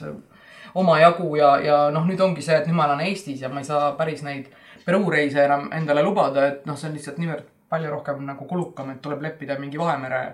omajagu 0.76 1.30
ja, 1.40 1.56
ja 1.64 1.80
noh, 1.94 2.06
nüüd 2.10 2.22
ongi 2.24 2.44
see, 2.44 2.58
et 2.60 2.68
nüüd 2.68 2.78
ma 2.78 2.90
elan 2.90 3.04
Eestis 3.06 3.42
ja 3.44 3.50
ma 3.50 3.64
ei 3.64 3.70
saa 3.70 3.94
päris 4.00 4.26
neid 4.26 4.52
Peruu 4.84 5.08
reise 5.12 5.46
enam 5.46 5.70
endale 5.72 6.02
lubada, 6.04 6.42
et 6.50 6.66
noh, 6.68 6.76
see 6.76 6.90
on 6.90 6.98
lihtsalt 6.98 7.20
niivõrd 7.22 7.46
palju 7.72 7.92
rohkem 7.94 8.26
nagu 8.28 8.44
kulukam, 8.50 8.90
et 8.92 9.00
tuleb 9.02 9.24
leppida 9.24 9.56
mingi 9.60 9.80
Vahemere 9.80 10.26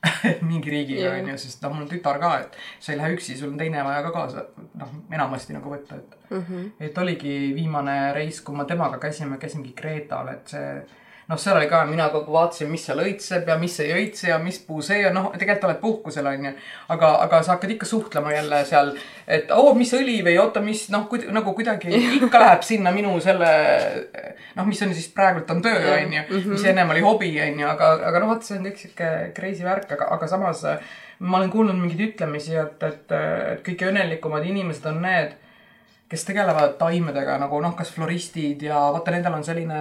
mingi 0.50 0.70
riigiga 0.72 1.10
onju, 1.16 1.34
sest 1.40 1.64
noh, 1.64 1.74
mul 1.74 1.84
on 1.84 1.90
tütar 1.90 2.20
ka, 2.22 2.30
et 2.44 2.56
sa 2.78 2.92
ei 2.92 3.00
lähe 3.00 3.16
üksi, 3.16 3.36
sul 3.36 3.50
on 3.50 3.58
teine 3.60 3.82
vaja 3.84 4.04
ka 4.06 4.12
kaasa, 4.14 4.44
noh, 4.80 4.94
enamasti 5.12 5.56
nagu 5.56 5.72
võtta, 5.72 5.98
et 5.98 6.16
mm. 6.30 6.44
-hmm. 6.46 6.70
et 6.86 7.02
oligi 7.02 7.34
viimane 7.56 7.96
reis, 8.16 8.40
kui 8.46 8.56
ma 8.56 8.64
temaga 8.68 9.00
käisime, 9.02 9.40
käisingi 9.42 9.74
Kreetal, 9.76 10.28
et 10.32 10.54
see 10.54 10.70
noh, 11.30 11.38
seal 11.38 11.56
oli 11.56 11.68
ka, 11.70 11.84
mina 11.86 12.08
kogu 12.10 12.34
vaatasin, 12.34 12.68
mis 12.70 12.82
seal 12.88 13.00
õitseb 13.04 13.46
ja 13.48 13.56
mis 13.60 13.76
ei 13.84 13.92
õitse 13.94 14.30
ja 14.32 14.38
mis 14.42 14.58
puu 14.66 14.82
see 14.82 15.04
on, 15.06 15.14
noh, 15.14 15.28
tegelikult 15.38 15.68
oled 15.68 15.80
puhkusel, 15.82 16.26
onju. 16.26 16.52
aga, 16.90 17.10
aga 17.26 17.42
sa 17.46 17.54
hakkad 17.54 17.74
ikka 17.76 17.86
suhtlema 17.86 18.32
jälle 18.34 18.62
seal, 18.68 18.90
et 19.30 19.52
oo, 19.54 19.74
mis 19.78 19.92
õli 19.94 20.18
või 20.26 20.36
oota, 20.42 20.62
mis 20.64 20.88
noh, 20.90 21.06
nagu 21.30 21.54
kuidagi 21.54 21.94
ikka 22.18 22.40
läheb 22.44 22.66
sinna 22.66 22.94
minu 22.94 23.14
selle 23.22 23.50
noh, 24.56 24.66
mis 24.66 24.82
on 24.82 24.94
siis 24.96 25.10
praegult 25.14 25.50
on 25.54 25.62
töö, 25.62 25.78
onju, 25.94 26.24
mis 26.50 26.66
ennem 26.66 26.90
oli 26.96 27.04
hobi, 27.06 27.30
onju, 27.46 27.68
aga, 27.76 27.92
aga 28.10 28.24
noh, 28.24 28.34
vot 28.34 28.46
see 28.46 28.58
on 28.58 28.66
kõik 28.66 28.82
sihuke 28.82 29.12
crazy 29.36 29.66
värk, 29.66 29.94
aga, 29.94 30.10
aga 30.16 30.30
samas 30.30 30.64
äh, 30.66 30.82
ma 31.20 31.38
olen 31.38 31.52
kuulnud 31.52 31.78
mingeid 31.78 32.08
ütlemisi, 32.08 32.56
et, 32.58 32.82
et, 32.82 33.14
et 33.14 33.62
kõige 33.66 33.90
õnnelikumad 33.92 34.50
inimesed 34.50 34.90
on 34.90 35.00
need 35.04 35.38
kes 36.10 36.24
tegelevad 36.26 36.74
taimedega 36.80 37.36
nagu 37.38 37.60
noh, 37.62 37.76
kas 37.78 37.92
floristid 37.94 38.64
ja 38.66 38.80
vaata, 38.90 39.12
nendel 39.14 39.36
on 39.36 39.44
selline 39.46 39.80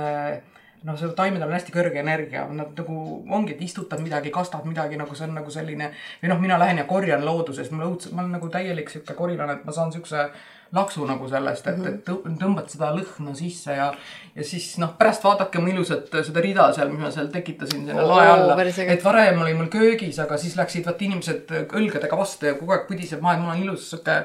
noh, 0.88 0.96
see 1.00 1.10
taimedel 1.18 1.50
on 1.50 1.56
hästi 1.58 1.74
kõrge 1.76 2.00
energia, 2.02 2.46
nad 2.56 2.78
nagu 2.78 3.00
ongi, 3.36 3.56
et 3.56 3.64
istutad 3.66 4.00
midagi, 4.04 4.32
kastad 4.34 4.68
midagi 4.70 5.00
nagu 5.00 5.16
see 5.18 5.28
on 5.28 5.36
nagu 5.40 5.52
selline 5.52 5.92
või 6.22 6.32
noh, 6.32 6.40
mina 6.44 6.60
lähen 6.62 6.80
ja 6.82 6.88
korjan 6.90 7.26
loodusest, 7.26 7.74
mulle 7.74 7.90
õudselt, 7.92 8.16
ma 8.16 8.24
olen 8.24 8.38
nagu 8.38 8.52
täielik 8.54 8.92
sihuke 8.92 9.18
korilane, 9.18 9.60
et 9.60 9.68
ma 9.68 9.76
saan 9.76 9.92
siukse 9.96 10.30
laksu 10.76 11.06
nagu 11.10 11.26
sellest, 11.30 11.66
et, 11.72 11.80
et 11.90 12.02
tõ- 12.06 12.22
tõmbad 12.38 12.68
seda 12.70 12.92
lõhna 12.94 13.32
sisse 13.38 13.74
ja, 13.74 13.88
ja 14.36 14.44
siis 14.46 14.68
noh, 14.78 14.92
pärast 15.00 15.24
vaadake 15.26 15.58
mu 15.64 15.72
ilusat 15.72 16.12
seda 16.28 16.44
rida 16.46 16.68
seal, 16.76 16.92
mis 16.94 17.02
ma 17.02 17.10
seal 17.14 17.32
tekitasin 17.34 17.88
sinna 17.88 18.04
lae 18.06 18.28
alla. 18.30 18.58
et 18.94 19.04
varem 19.04 19.42
oli 19.42 19.56
mul 19.58 19.72
köögis, 19.74 20.20
aga 20.22 20.38
siis 20.38 20.54
läksid 20.60 20.86
vaata 20.86 21.06
inimesed 21.08 21.50
õlgadega 21.80 22.20
vastu 22.20 22.46
ja 22.52 22.54
kogu 22.60 22.76
aeg 22.76 22.86
pudiseb 22.92 23.22
maha, 23.26 23.34
et 23.40 23.42
mul 23.42 23.54
on 23.56 23.64
ilus 23.64 23.88
sihuke 23.90 24.18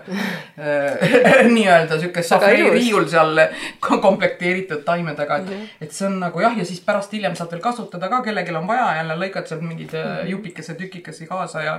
äh, 0.59 1.49
nii-öelda 1.57 1.99
sihuke 2.03 2.23
safari 2.23 2.61
ilus. 2.61 2.77
riiul 2.77 3.09
seal 3.09 3.41
ko- 3.87 4.01
komplekteeritud 4.05 4.85
taimedega, 4.85 5.41
et, 5.41 5.75
et 5.89 5.97
see 5.97 6.11
on 6.11 6.21
nagu 6.27 6.45
jah, 6.45 6.57
ja 6.61 6.69
siis 6.69 6.85
pärast 6.85 7.13
hiljem 7.17 7.37
saad 7.41 7.53
veel 7.57 7.65
kasutada 7.65 8.13
ka, 8.13 8.21
kellelgi 8.29 8.53
on 8.61 8.69
vaja, 8.69 8.91
jälle 9.01 9.17
lõikad 9.25 9.49
sealt 9.49 9.65
mingid 9.65 9.97
äh, 9.97 10.27
jupikese 10.29 10.77
tükikesi 10.77 11.27
kaasa 11.31 11.65
ja 11.65 11.79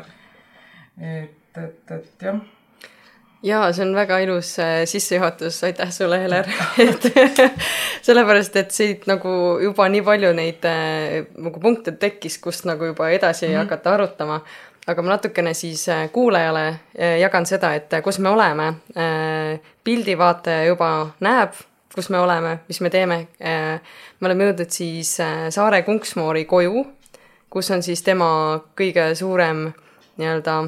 et, 0.97 1.37
et, 1.57 1.91
et 1.99 2.29
jah 2.31 2.41
jaa, 3.45 3.69
see 3.73 3.85
on 3.85 3.93
väga 3.95 4.19
ilus 4.23 4.55
äh, 4.59 4.83
sissejuhatus, 4.89 5.63
aitäh 5.63 5.91
sulle, 5.93 6.19
Heler, 6.19 6.47
et 6.89 7.07
sellepärast, 8.07 8.55
et 8.55 8.71
siit 8.73 9.05
nagu 9.09 9.31
juba 9.61 9.87
nii 9.91 10.03
palju 10.05 10.31
neid 10.37 10.65
äh, 10.69 11.25
nagu 11.37 11.61
punkte 11.61 11.95
tekkis, 12.01 12.39
kust 12.43 12.65
nagu 12.69 12.91
juba 12.91 13.09
edasi 13.13 13.47
mm 13.47 13.53
-hmm. 13.53 13.57
hakata 13.63 13.93
arutama. 13.93 14.41
aga 14.87 15.01
ma 15.01 15.09
natukene 15.09 15.53
siis 15.53 15.89
äh, 15.89 16.09
kuulajale 16.11 16.79
jagan 17.19 17.45
seda, 17.45 17.73
et 17.73 17.89
kus 18.03 18.19
me 18.19 18.29
oleme. 18.29 18.73
pildivaataja 19.83 20.65
juba 20.65 21.09
näeb, 21.19 21.53
kus 21.95 22.09
me 22.09 22.19
oleme, 22.19 22.59
mis 22.67 22.81
me 22.81 22.89
teeme. 22.89 23.27
me 24.19 24.27
oleme 24.27 24.43
jõudnud 24.43 24.69
siis 24.69 25.17
Saare 25.49 25.81
Kunksmoori 25.81 26.45
koju, 26.45 26.85
kus 27.49 27.71
on 27.71 27.83
siis 27.83 28.03
tema 28.03 28.61
kõige 28.77 29.15
suurem 29.15 29.73
nii-öelda 30.17 30.63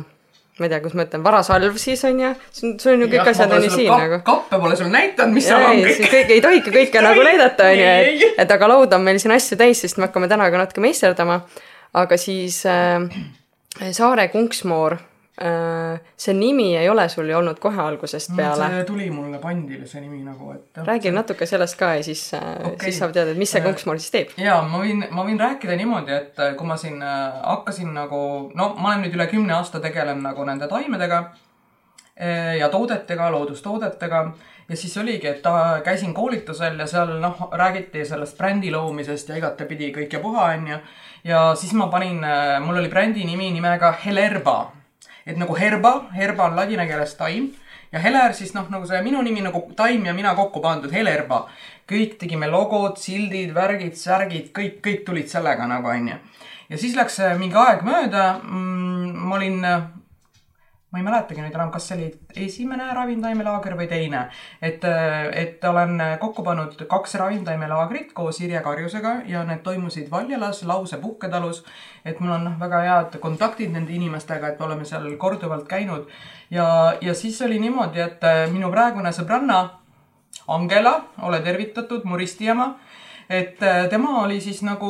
ma 0.59 0.67
ei 0.67 0.71
tea, 0.71 0.79
kuidas 0.81 0.97
ma 0.97 1.05
ütlen, 1.05 1.23
varasalv 1.25 1.79
siis 1.81 2.03
on 2.07 2.21
ju, 2.21 2.31
sul 2.59 2.93
on 2.93 3.03
ju 3.05 3.09
kõik 3.11 3.31
asjad 3.33 3.53
on 3.53 3.65
ju 3.67 3.73
siin 3.73 3.91
nagu. 3.93 4.21
kappe 4.25 4.59
pole 4.61 4.77
sul 4.79 4.89
näidanud, 4.93 5.35
mis 5.37 5.47
seal 5.49 5.65
on 5.69 5.81
kõik 5.85 6.13
kõik 6.13 6.33
ei 6.35 6.43
tohigi 6.43 6.73
kõike 6.73 7.03
nagu 7.07 7.25
näidata, 7.27 7.71
on 7.73 7.81
ju, 7.81 7.91
et, 8.23 8.39
et 8.45 8.55
aga 8.57 8.71
laud 8.73 8.95
on 8.97 9.05
meil 9.05 9.21
siin 9.21 9.35
asju 9.35 9.59
täis, 9.59 9.83
sest 9.85 10.01
me 10.01 10.07
hakkame 10.07 10.29
täna 10.31 10.49
ka 10.53 10.63
natuke 10.63 10.83
meisterdama. 10.83 11.41
aga 11.97 12.17
siis 12.21 12.63
äh, 12.65 13.05
Saare 13.91 14.27
Kunksmoor 14.33 14.97
see 15.37 16.33
nimi 16.33 16.71
ei 16.77 16.89
ole 16.89 17.03
sul 17.13 17.29
ju 17.29 17.37
olnud 17.37 17.59
kohe 17.61 17.77
algusest 17.83 18.31
peale. 18.35 18.63
Mm, 18.63 18.79
see 18.79 18.87
tuli 18.89 19.09
mulle 19.13 19.37
pandile 19.37 19.85
see 19.85 20.01
nimi 20.01 20.23
nagu, 20.25 20.49
et. 20.55 20.81
räägi 20.87 21.11
natuke 21.13 21.45
sellest 21.45 21.77
ka 21.77 21.93
ja 21.99 22.03
siis 22.03 22.23
äh, 22.33 22.41
okay., 22.41 22.73
Okei. 22.73 22.89
siis 22.89 23.03
saab 23.03 23.13
teada, 23.13 23.35
et 23.35 23.37
mis 23.37 23.51
see 23.53 23.61
Äh, 23.61 23.65
Kunksmoor 23.65 23.99
siis 23.99 24.11
teeb. 24.13 24.35
ja 24.41 24.59
ma 24.65 24.81
võin, 24.81 25.03
ma 25.11 25.25
võin 25.27 25.39
rääkida 25.39 25.77
niimoodi, 25.79 26.13
et 26.13 26.39
äh, 26.41 26.53
kui 26.57 26.67
ma 26.67 26.77
siin 26.79 27.01
äh, 27.03 27.39
hakkasin 27.43 27.93
nagu, 27.95 28.19
no 28.55 28.69
ma 28.77 28.93
olen 28.93 29.05
nüüd 29.05 29.17
üle 29.17 29.27
kümne 29.31 29.57
aasta 29.57 29.81
tegelen 29.83 30.23
nagu 30.25 30.45
nende 30.47 30.69
taimedega 30.71 31.25
ja 32.57 32.65
toodetega, 32.73 33.27
loodustoodetega 33.29 34.19
ja 34.65 34.77
siis 34.79 34.95
oligi, 34.97 35.27
et 35.29 35.43
ta, 35.43 35.83
käisin 35.85 36.15
koolitusel 36.17 36.79
ja 36.81 36.87
seal 36.89 37.11
noh, 37.21 37.43
räägiti 37.53 38.01
sellest 38.09 38.33
brändi 38.39 38.71
loomisest 38.73 39.29
ja 39.29 39.37
igatepidi 39.37 39.91
kõik 39.93 40.15
ja 40.17 40.21
puha, 40.23 40.47
onju. 40.55 40.79
ja 41.29 41.43
siis 41.53 41.75
ma 41.77 41.85
panin, 41.93 42.25
mul 42.65 42.81
oli 42.81 42.89
brändi 42.89 43.21
nimi 43.29 43.51
nimega 43.53 43.93
Helerba, 44.01 44.55
et 45.27 45.37
nagu 45.37 45.55
herba, 45.59 46.07
herba 46.15 46.47
on 46.47 46.55
ladina 46.55 46.87
keeles 46.87 47.15
taim 47.19 47.51
ja 47.91 47.99
Heler 48.03 48.33
siis 48.35 48.53
noh, 48.55 48.67
nagu 48.71 48.87
see 48.87 48.99
minu 49.05 49.21
nimi 49.23 49.43
nagu 49.43 49.61
taim 49.75 50.05
ja 50.05 50.13
mina 50.15 50.33
kokku 50.35 50.61
pandud, 50.63 50.91
Helerba. 50.91 51.45
kõik 51.87 52.17
tegime 52.19 52.49
logod, 52.51 52.97
sildid, 52.99 53.53
värgid, 53.55 53.95
särgid, 53.95 54.49
kõik, 54.55 54.81
kõik 54.83 55.05
tulid 55.07 55.29
sellega 55.31 55.67
nagu 55.67 55.87
onju. 55.87 56.17
ja 56.69 56.77
siis 56.77 56.95
läks 56.95 57.19
äh, 57.19 57.37
mingi 57.39 57.55
aeg 57.55 57.83
mööda 57.87 58.39
mm,. 58.43 59.13
ma 59.27 59.35
olin, 59.35 59.63
ma 60.97 61.03
ei 61.03 61.05
mäletagi 61.05 61.43
nüüd 61.43 61.55
enam, 61.55 61.69
kas 61.71 61.87
see 61.89 61.97
oli 61.97 62.07
esimene 62.47 62.87
ravimtaimelaager 62.97 63.75
või 63.77 63.87
teine. 63.91 64.23
et, 64.61 64.83
et 65.33 65.63
olen 65.69 66.01
kokku 66.19 66.43
pannud 66.43 66.73
kaks 66.89 67.15
ravimtaimelaagrit 67.21 68.13
koos 68.17 68.41
Irje 68.41 68.61
Karjusega 68.65 69.13
ja 69.29 69.43
need 69.45 69.61
toimusid 69.63 70.09
Valjalas, 70.11 70.63
Lause 70.63 70.97
puhketalus. 70.97 71.63
et 72.05 72.19
mul 72.19 72.31
on 72.31 72.55
väga 72.59 72.81
head 72.81 73.19
kontaktid 73.19 73.71
nende 73.71 73.93
inimestega, 73.93 74.47
et 74.47 74.59
me 74.59 74.65
oleme 74.65 74.85
seal 74.85 75.05
korduvalt 75.17 75.67
käinud. 75.67 76.07
ja, 76.49 76.97
ja 77.01 77.13
siis 77.13 77.41
oli 77.41 77.59
niimoodi, 77.59 78.01
et 78.01 78.23
äh, 78.23 78.47
minu 78.51 78.71
praegune 78.71 79.13
sõbranna 79.13 79.69
Angela, 80.47 81.01
ole 81.21 81.41
tervitatud, 81.43 82.05
mu 82.05 82.17
ristiema 82.17 82.75
et 83.29 83.63
äh, 83.63 83.89
tema 83.89 84.21
oli 84.23 84.39
siis 84.41 84.61
nagu 84.63 84.89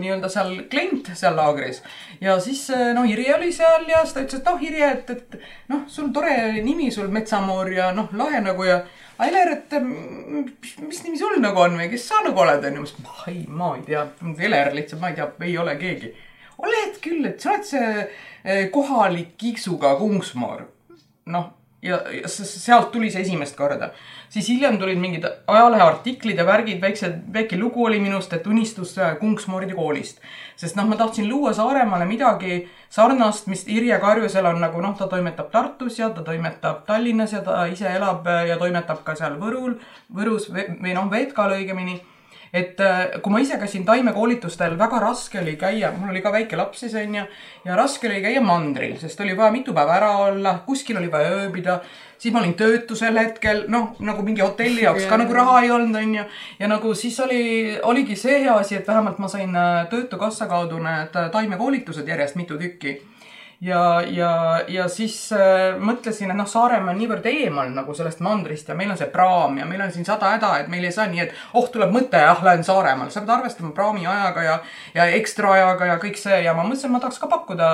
nii-öelda 0.00 0.28
seal 0.32 0.54
klient 0.70 1.08
seal 1.16 1.36
laagris 1.36 1.80
ja 2.20 2.36
siis 2.40 2.66
äh, 2.74 2.90
noh, 2.96 3.08
Irje 3.08 3.34
oli 3.36 3.52
seal 3.52 3.88
ja 3.88 4.02
siis 4.04 4.14
ta 4.14 4.24
ütles, 4.24 4.42
et 4.42 4.50
noh, 4.50 4.62
Irje, 4.68 4.90
et, 4.92 5.10
et 5.14 5.36
noh, 5.72 5.84
sul 5.88 6.12
tore 6.12 6.34
nimi 6.64 6.90
sul 6.92 7.08
Metsamoor 7.12 7.72
ja 7.72 7.90
noh, 7.96 8.10
lahe 8.12 8.42
nagu 8.44 8.68
ja 8.68 8.82
Ailer, 9.18 9.50
et 9.56 9.72
mm, 9.80 10.44
mis, 10.62 10.74
mis 10.84 11.02
nimi 11.08 11.18
sul 11.18 11.40
nagu 11.42 11.58
on 11.64 11.74
või 11.80 11.88
kes 11.90 12.04
sa 12.12 12.20
nagu 12.22 12.38
oled 12.38 12.68
onju, 12.68 12.84
ma 13.02 13.16
ei, 13.32 13.40
ma 13.50 13.72
ei 13.74 13.82
tea, 13.88 14.04
Heler 14.38 14.70
lihtsalt, 14.76 15.00
ma 15.02 15.10
ei 15.10 15.16
tea, 15.16 15.26
ei 15.48 15.56
ole 15.58 15.74
keegi. 15.80 16.12
oled 16.62 17.00
küll, 17.02 17.26
et 17.26 17.42
sa 17.42 17.56
oled 17.56 17.66
see 17.66 18.68
kohalik 18.70 19.34
kiiksuga 19.40 19.96
Kungsmoor. 19.98 20.68
noh, 21.34 21.50
ja, 21.82 22.00
ja 22.12 22.28
sealt 22.28 22.90
tuli 22.92 23.10
see 23.10 23.22
esimest 23.22 23.56
korda. 23.56 23.90
siis 24.28 24.48
hiljem 24.48 24.78
tulid 24.78 24.98
mingid 24.98 25.24
ajaleheartiklid 25.46 26.38
ja 26.38 26.46
värgid, 26.46 26.80
väiksed, 26.82 27.20
väike 27.32 27.56
lugu 27.56 27.84
oli 27.84 28.00
minust, 28.00 28.32
et 28.32 28.46
unistus 28.46 28.96
Kunksmoordi 29.20 29.74
koolist. 29.74 30.20
sest 30.56 30.76
noh, 30.76 30.88
ma 30.88 30.96
tahtsin 30.96 31.28
luua 31.28 31.52
Saaremaale 31.52 32.04
midagi 32.04 32.68
sarnast, 32.90 33.46
mis 33.46 33.64
Irje 33.68 33.98
Karjusel 33.98 34.46
on 34.46 34.60
nagu 34.60 34.80
noh, 34.80 34.96
ta 34.98 35.06
toimetab 35.06 35.50
Tartus 35.50 35.98
ja 35.98 36.10
ta 36.10 36.22
toimetab 36.22 36.84
Tallinnas 36.86 37.32
ja 37.32 37.42
ta 37.42 37.64
ise 37.66 37.88
elab 37.94 38.26
ja 38.48 38.58
toimetab 38.58 39.04
ka 39.04 39.14
seal 39.14 39.38
Võrul, 39.40 39.78
Võrus 40.14 40.50
või 40.52 40.94
noh, 40.94 41.10
Vetkal 41.10 41.56
õigemini 41.60 42.00
et 42.52 42.80
äh, 42.80 43.20
kui 43.22 43.32
ma 43.32 43.40
ise 43.42 43.58
käisin 43.60 43.84
taimekoolitustel, 43.88 44.76
väga 44.78 45.00
raske 45.02 45.40
oli 45.40 45.56
käia, 45.60 45.92
mul 45.96 46.12
oli 46.12 46.22
ka 46.24 46.32
väike 46.32 46.56
laps 46.56 46.84
siis 46.84 46.94
onju, 46.98 47.24
ja 47.64 47.78
raske 47.78 48.08
oli 48.08 48.20
käia 48.24 48.42
mandril, 48.44 48.96
sest 49.00 49.20
oli 49.20 49.36
vaja 49.36 49.52
mitu 49.54 49.74
päeva 49.76 49.96
ära 49.98 50.12
olla, 50.28 50.58
kuskil 50.66 51.00
oli 51.00 51.10
vaja 51.12 51.34
ööbida. 51.42 51.80
Siis 52.18 52.34
ma 52.34 52.40
olin 52.40 52.56
töötu 52.58 52.96
sel 52.98 53.14
hetkel, 53.14 53.60
noh, 53.70 53.92
nagu 54.02 54.24
mingi 54.26 54.42
hotelli 54.42 54.82
jaoks 54.82 55.04
ka 55.06 55.20
nagu 55.20 55.34
raha 55.36 55.60
ei 55.62 55.70
olnud, 55.70 55.94
onju. 56.00 56.24
ja 56.58 56.70
nagu 56.70 56.94
siis 56.98 57.20
oli, 57.22 57.76
oligi 57.82 58.16
see 58.18 58.40
hea 58.42 58.56
asi, 58.58 58.74
et 58.74 58.88
vähemalt 58.88 59.20
ma 59.22 59.30
sain 59.30 59.54
äh, 59.54 59.84
Töötukassa 59.90 60.50
kaudu 60.50 60.80
need 60.82 61.14
äh, 61.14 61.30
taimekoolitused 61.30 62.08
järjest 62.08 62.34
mitu 62.40 62.58
tükki 62.58 62.96
ja, 63.60 64.00
ja, 64.02 64.30
ja 64.68 64.86
siis 64.88 65.16
äh, 65.32 65.74
mõtlesin, 65.80 66.30
et 66.30 66.38
noh, 66.38 66.46
Saaremaa 66.48 66.92
on 66.92 67.00
niivõrd 67.00 67.26
eemal 67.30 67.72
nagu 67.74 67.94
sellest 67.96 68.22
mandrist 68.24 68.70
ja 68.70 68.76
meil 68.78 68.92
on 68.94 69.00
see 69.00 69.10
praam 69.12 69.58
ja 69.58 69.66
meil 69.66 69.82
on 69.82 69.92
siin 69.94 70.06
sada 70.06 70.30
häda, 70.34 70.52
et 70.62 70.70
meil 70.70 70.86
ei 70.86 70.94
saa 70.94 71.08
nii, 71.10 71.24
et 71.24 71.34
oh, 71.58 71.66
tuleb 71.72 71.92
mõte, 71.94 72.20
ah, 72.22 72.42
lähen 72.44 72.62
Saaremaale. 72.66 73.10
sa 73.14 73.24
pead 73.24 73.34
arvestama 73.34 73.72
praami 73.74 74.06
ajaga 74.06 74.46
ja, 74.46 74.56
ja 74.94 75.08
ekstra 75.18 75.52
ajaga 75.56 75.90
ja 75.92 75.98
kõik 76.04 76.20
see 76.20 76.40
ja 76.44 76.54
ma 76.54 76.66
mõtlesin, 76.68 76.94
ma 76.94 77.02
tahaks 77.02 77.18
ka 77.22 77.30
pakkuda 77.32 77.72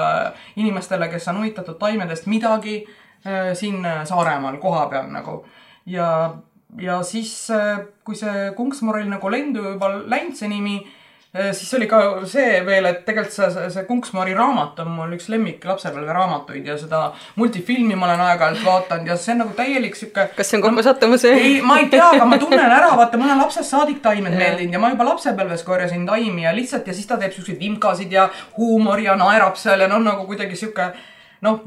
inimestele, 0.56 1.10
kes 1.12 1.28
on 1.32 1.42
huvitatud 1.42 1.78
taimedest, 1.80 2.30
midagi 2.32 2.80
äh, 3.26 3.52
siin 3.58 3.84
Saaremaal 4.08 4.58
kohapeal 4.62 5.12
nagu. 5.12 5.42
ja, 5.86 6.34
ja 6.80 7.02
siis 7.02 7.50
äh,, 7.52 7.84
kui 8.04 8.16
see 8.16 8.52
Kunksmur 8.56 9.02
oli 9.02 9.08
nagu 9.10 9.30
lendu 9.30 9.68
juba 9.74 9.92
läinud, 10.00 10.36
see 10.38 10.48
nimi 10.48 10.80
Äh, 10.80 11.02
siis 11.34 11.74
oli 11.74 11.86
ka 11.90 11.98
see 12.30 12.60
veel, 12.66 12.86
et 12.86 13.00
tegelikult 13.06 13.34
see, 13.34 13.70
see 13.74 13.84
Kunksmaari 13.88 14.36
raamat 14.38 14.78
on 14.84 14.92
mul 14.94 15.16
üks 15.16 15.26
lemmik 15.32 15.64
lapsepõlveraamatuid 15.66 16.68
ja 16.70 16.76
seda 16.78 17.00
multifilmi 17.40 17.96
ma 17.98 18.06
olen 18.06 18.22
aeg-ajalt 18.28 18.62
vaadanud 18.62 19.10
ja 19.10 19.16
see 19.18 19.34
on 19.34 19.42
nagu 19.42 19.56
täielik 19.58 19.98
sihuke. 19.98 20.28
kas 20.36 20.52
see 20.52 20.60
on 20.60 20.64
kokkusattumus? 20.68 21.26
ei, 21.30 21.56
ma 21.66 21.80
ei 21.82 21.88
tea, 21.90 22.06
aga 22.14 22.28
ma 22.30 22.38
tunnen 22.38 22.62
ära, 22.78 22.92
vaata, 23.00 23.18
mulle 23.18 23.34
on 23.34 23.42
lapsest 23.42 23.74
saadik 23.74 23.98
taimed 24.04 24.38
meeldinud 24.38 24.78
ja 24.78 24.82
ma 24.84 24.92
juba 24.94 25.08
lapsepõlves 25.10 25.66
korjasin 25.66 26.06
taimi 26.06 26.46
ja 26.46 26.54
lihtsalt 26.54 26.86
ja 26.86 26.94
siis 26.94 27.10
ta 27.10 27.18
teeb 27.18 27.34
siukseid 27.34 27.58
vimkasid 27.58 28.14
ja 28.14 28.28
huumori 28.58 29.08
ja 29.08 29.18
naerab 29.18 29.58
seal 29.58 29.82
ja 29.82 29.90
noh, 29.90 30.04
nagu 30.06 30.28
kuidagi 30.30 30.60
sihuke 30.60 30.92
noh 31.42 31.64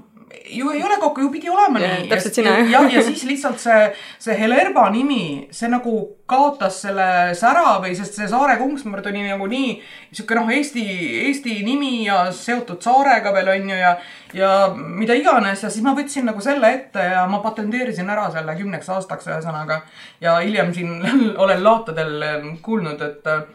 ju 0.49 0.69
ei 0.71 0.83
ole 0.83 0.97
kokku, 0.99 1.21
ju 1.21 1.31
pidi 1.31 1.49
olema 1.49 1.79
ja, 1.79 1.93
nii. 1.93 2.09
täpselt 2.09 2.35
sina 2.35 2.51
jah. 2.57 2.69
ja, 2.71 2.81
ja 2.97 3.03
siis 3.03 3.23
lihtsalt 3.27 3.59
see, 3.63 3.79
see 4.19 4.35
Helerba 4.39 4.89
nimi, 4.91 5.47
see 5.55 5.69
nagu 5.71 5.93
kaotas 6.27 6.81
selle 6.83 7.07
sära 7.39 7.77
või, 7.83 7.93
sest 7.95 8.17
see 8.19 8.27
Saare 8.27 8.57
Kungsmõrd 8.59 9.07
oli 9.07 9.23
nagu 9.23 9.47
nii 9.47 9.75
sihuke 10.11 10.35
noh, 10.35 10.51
Eesti, 10.51 10.83
Eesti 11.27 11.57
nimi 11.67 12.05
ja 12.05 12.25
seotud 12.35 12.83
saarega 12.83 13.31
veel 13.35 13.53
on 13.55 13.71
ju 13.71 13.79
ja, 13.79 13.93
ja 14.35 14.51
mida 14.75 15.15
iganes 15.15 15.63
ja 15.63 15.71
siis 15.71 15.85
ma 15.85 15.95
võtsin 15.97 16.27
nagu 16.27 16.43
selle 16.43 16.73
ette 16.75 17.07
ja 17.13 17.23
ma 17.31 17.39
patenteerisin 17.43 18.09
ära 18.11 18.27
selle 18.35 18.55
kümneks 18.59 18.91
aastaks 18.97 19.31
ühesõnaga. 19.31 19.81
ja 20.21 20.39
hiljem 20.41 20.73
siin 20.75 20.97
olen 21.43 21.63
laatadel 21.63 22.23
kuulnud, 22.61 23.01
et 23.01 23.31
äh, 23.31 23.45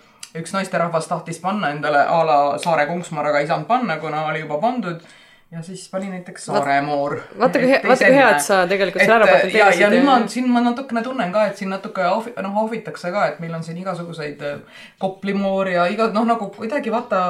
üks 0.41 0.57
naisterahvas 0.57 1.11
tahtis 1.11 1.41
panna 1.41 1.75
endale 1.77 2.01
a 2.01 2.23
la 2.25 2.39
Saare 2.63 2.89
Kungsmõrd, 2.89 3.29
aga 3.29 3.45
ei 3.45 3.51
saanud 3.51 3.69
panna, 3.69 4.01
kuna 4.01 4.25
oli 4.31 4.47
juba 4.47 4.61
pandud 4.63 5.05
ja 5.53 5.63
siis 5.63 5.89
pani 5.89 6.11
näiteks 6.11 6.45
Saaremoor. 6.45 7.19
vaata 7.39 7.59
kui 7.59 7.69
hea, 7.69 7.81
vaata 7.89 8.05
kui 8.05 8.15
hea, 8.15 8.29
et 8.31 8.45
sa 8.45 8.63
tegelikult 8.69 9.03
selle 9.05 9.17
ära 9.19 9.27
patenteerisid. 9.27 9.81
ja, 9.81 9.87
ja 9.87 9.91
nüüd 9.93 10.07
ma 10.07 10.15
siin 10.35 10.49
ma 10.51 10.63
natukene 10.65 11.03
tunnen 11.05 11.33
ka, 11.35 11.45
et 11.51 11.61
siin 11.61 11.71
natuke 11.73 12.05
ahvi, 12.09 12.33
noh 12.47 12.57
ahvitakse 12.65 13.13
ka, 13.13 13.27
et 13.29 13.43
meil 13.45 13.53
on 13.59 13.67
siin 13.67 13.83
igasuguseid 13.83 14.41
äh, 14.49 14.81
Koplimoor 15.03 15.69
ja 15.69 15.85
iga 15.93 16.09
noh, 16.15 16.25
nagu 16.29 16.49
kuidagi 16.57 16.93
vaata. 16.95 17.27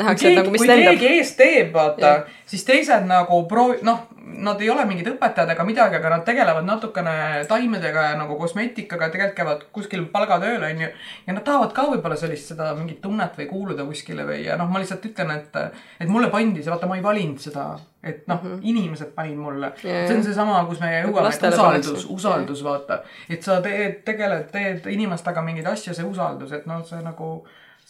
Nähakse, 0.00 0.32
et 0.32 0.40
nagu 0.40 0.54
mis 0.54 0.64
lendab. 0.66 0.96
kui 0.96 1.02
keegi 1.04 1.20
ees 1.20 1.34
teeb, 1.38 1.72
vaata, 1.76 2.14
siis 2.50 2.64
teised 2.68 3.06
nagu 3.10 3.44
proovi-, 3.50 3.82
noh 3.86 4.08
nad 4.36 4.60
ei 4.60 4.70
ole 4.70 4.84
mingid 4.88 5.08
õpetajad 5.12 5.52
ega 5.54 5.64
midagi, 5.66 5.98
aga 5.98 6.12
nad 6.12 6.24
tegelevad 6.26 6.66
natukene 6.66 7.14
taimedega 7.50 8.04
ja 8.10 8.16
nagu 8.18 8.36
kosmeetikaga 8.40 9.10
tegelikult 9.12 9.36
käivad 9.36 9.64
kuskil 9.74 10.06
palgatööl, 10.12 10.62
onju. 10.70 10.90
ja 11.26 11.36
nad 11.36 11.44
tahavad 11.46 11.74
ka 11.76 11.86
võib-olla 11.90 12.18
sellist 12.20 12.52
seda 12.52 12.72
mingit 12.78 13.00
tunnet 13.02 13.36
või 13.38 13.48
kuuluda 13.50 13.86
kuskile 13.88 14.26
või 14.28 14.42
ja 14.46 14.58
noh, 14.60 14.70
ma 14.70 14.82
lihtsalt 14.82 15.06
ütlen, 15.10 15.32
et, 15.36 15.56
et 16.00 16.10
mulle 16.10 16.30
pandi 16.32 16.62
see, 16.62 16.72
vaata, 16.72 16.88
ma 16.90 16.98
ei 16.98 17.04
valinud 17.04 17.42
seda, 17.42 17.66
et 18.02 18.26
noh 18.30 18.42
mm, 18.42 18.52
-hmm. 18.52 18.68
inimesed 18.72 19.14
panid 19.16 19.36
mulle 19.38 19.72
yeah.. 19.84 20.06
see 20.08 20.16
on 20.16 20.24
seesama, 20.24 20.62
kus 20.68 20.80
me 20.80 20.92
jõuame, 20.94 21.32
et 21.34 21.48
usaldus, 21.52 22.06
usaldus 22.08 22.62
yeah., 22.62 22.70
vaata. 22.70 23.02
et 23.28 23.42
sa 23.42 23.60
teed, 23.64 24.00
tegeled, 24.04 24.48
teed 24.52 24.86
inimestega 24.88 25.42
mingeid 25.44 25.68
asju, 25.74 25.94
see 25.94 26.06
usaldus, 26.06 26.52
et 26.56 26.66
noh, 26.70 26.84
see 26.86 27.02
nagu, 27.04 27.32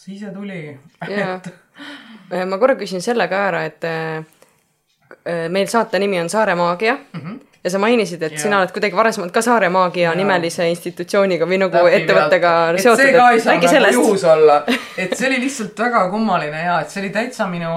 see 0.01 0.17
ise 0.17 0.33
tuli. 0.33 0.61
Ma 2.31 2.57
korra 2.57 2.75
küsin 2.79 3.03
selle 3.05 3.27
ka 3.29 3.41
ära, 3.51 3.65
et 3.69 3.85
Äh, 5.25 5.49
meil 5.49 5.67
saate 5.67 5.99
nimi 5.99 6.19
on 6.21 6.29
Saare 6.29 6.55
Maagia 6.55 6.97
mm. 7.13 7.21
-hmm 7.21 7.39
ja 7.63 7.69
sa 7.69 7.79
mainisid, 7.79 8.23
et 8.25 8.33
ja. 8.33 8.41
sina 8.41 8.59
oled 8.59 8.71
kuidagi 8.73 8.97
varasemalt 8.97 9.33
ka 9.33 9.41
Saare 9.45 9.69
Maagia 9.69 10.07
ja. 10.09 10.13
nimelise 10.17 10.65
institutsiooniga 10.71 11.45
või 11.45 11.59
nagu 11.61 11.77
Täppi 11.77 11.97
ettevõttega 11.99 12.53
seotud. 12.81 13.03
see 13.03 13.11
ka 13.13 13.27
ei 13.35 13.43
saa 13.43 13.57
nagu 13.59 13.91
juhus 13.99 14.23
olla, 14.25 14.55
et 15.03 15.13
see 15.17 15.27
oli 15.29 15.37
lihtsalt 15.43 15.83
väga 15.85 16.01
kummaline 16.13 16.63
ja 16.65 16.79
et 16.81 16.93
see 16.93 17.03
oli 17.03 17.11
täitsa 17.13 17.45
minu 17.51 17.69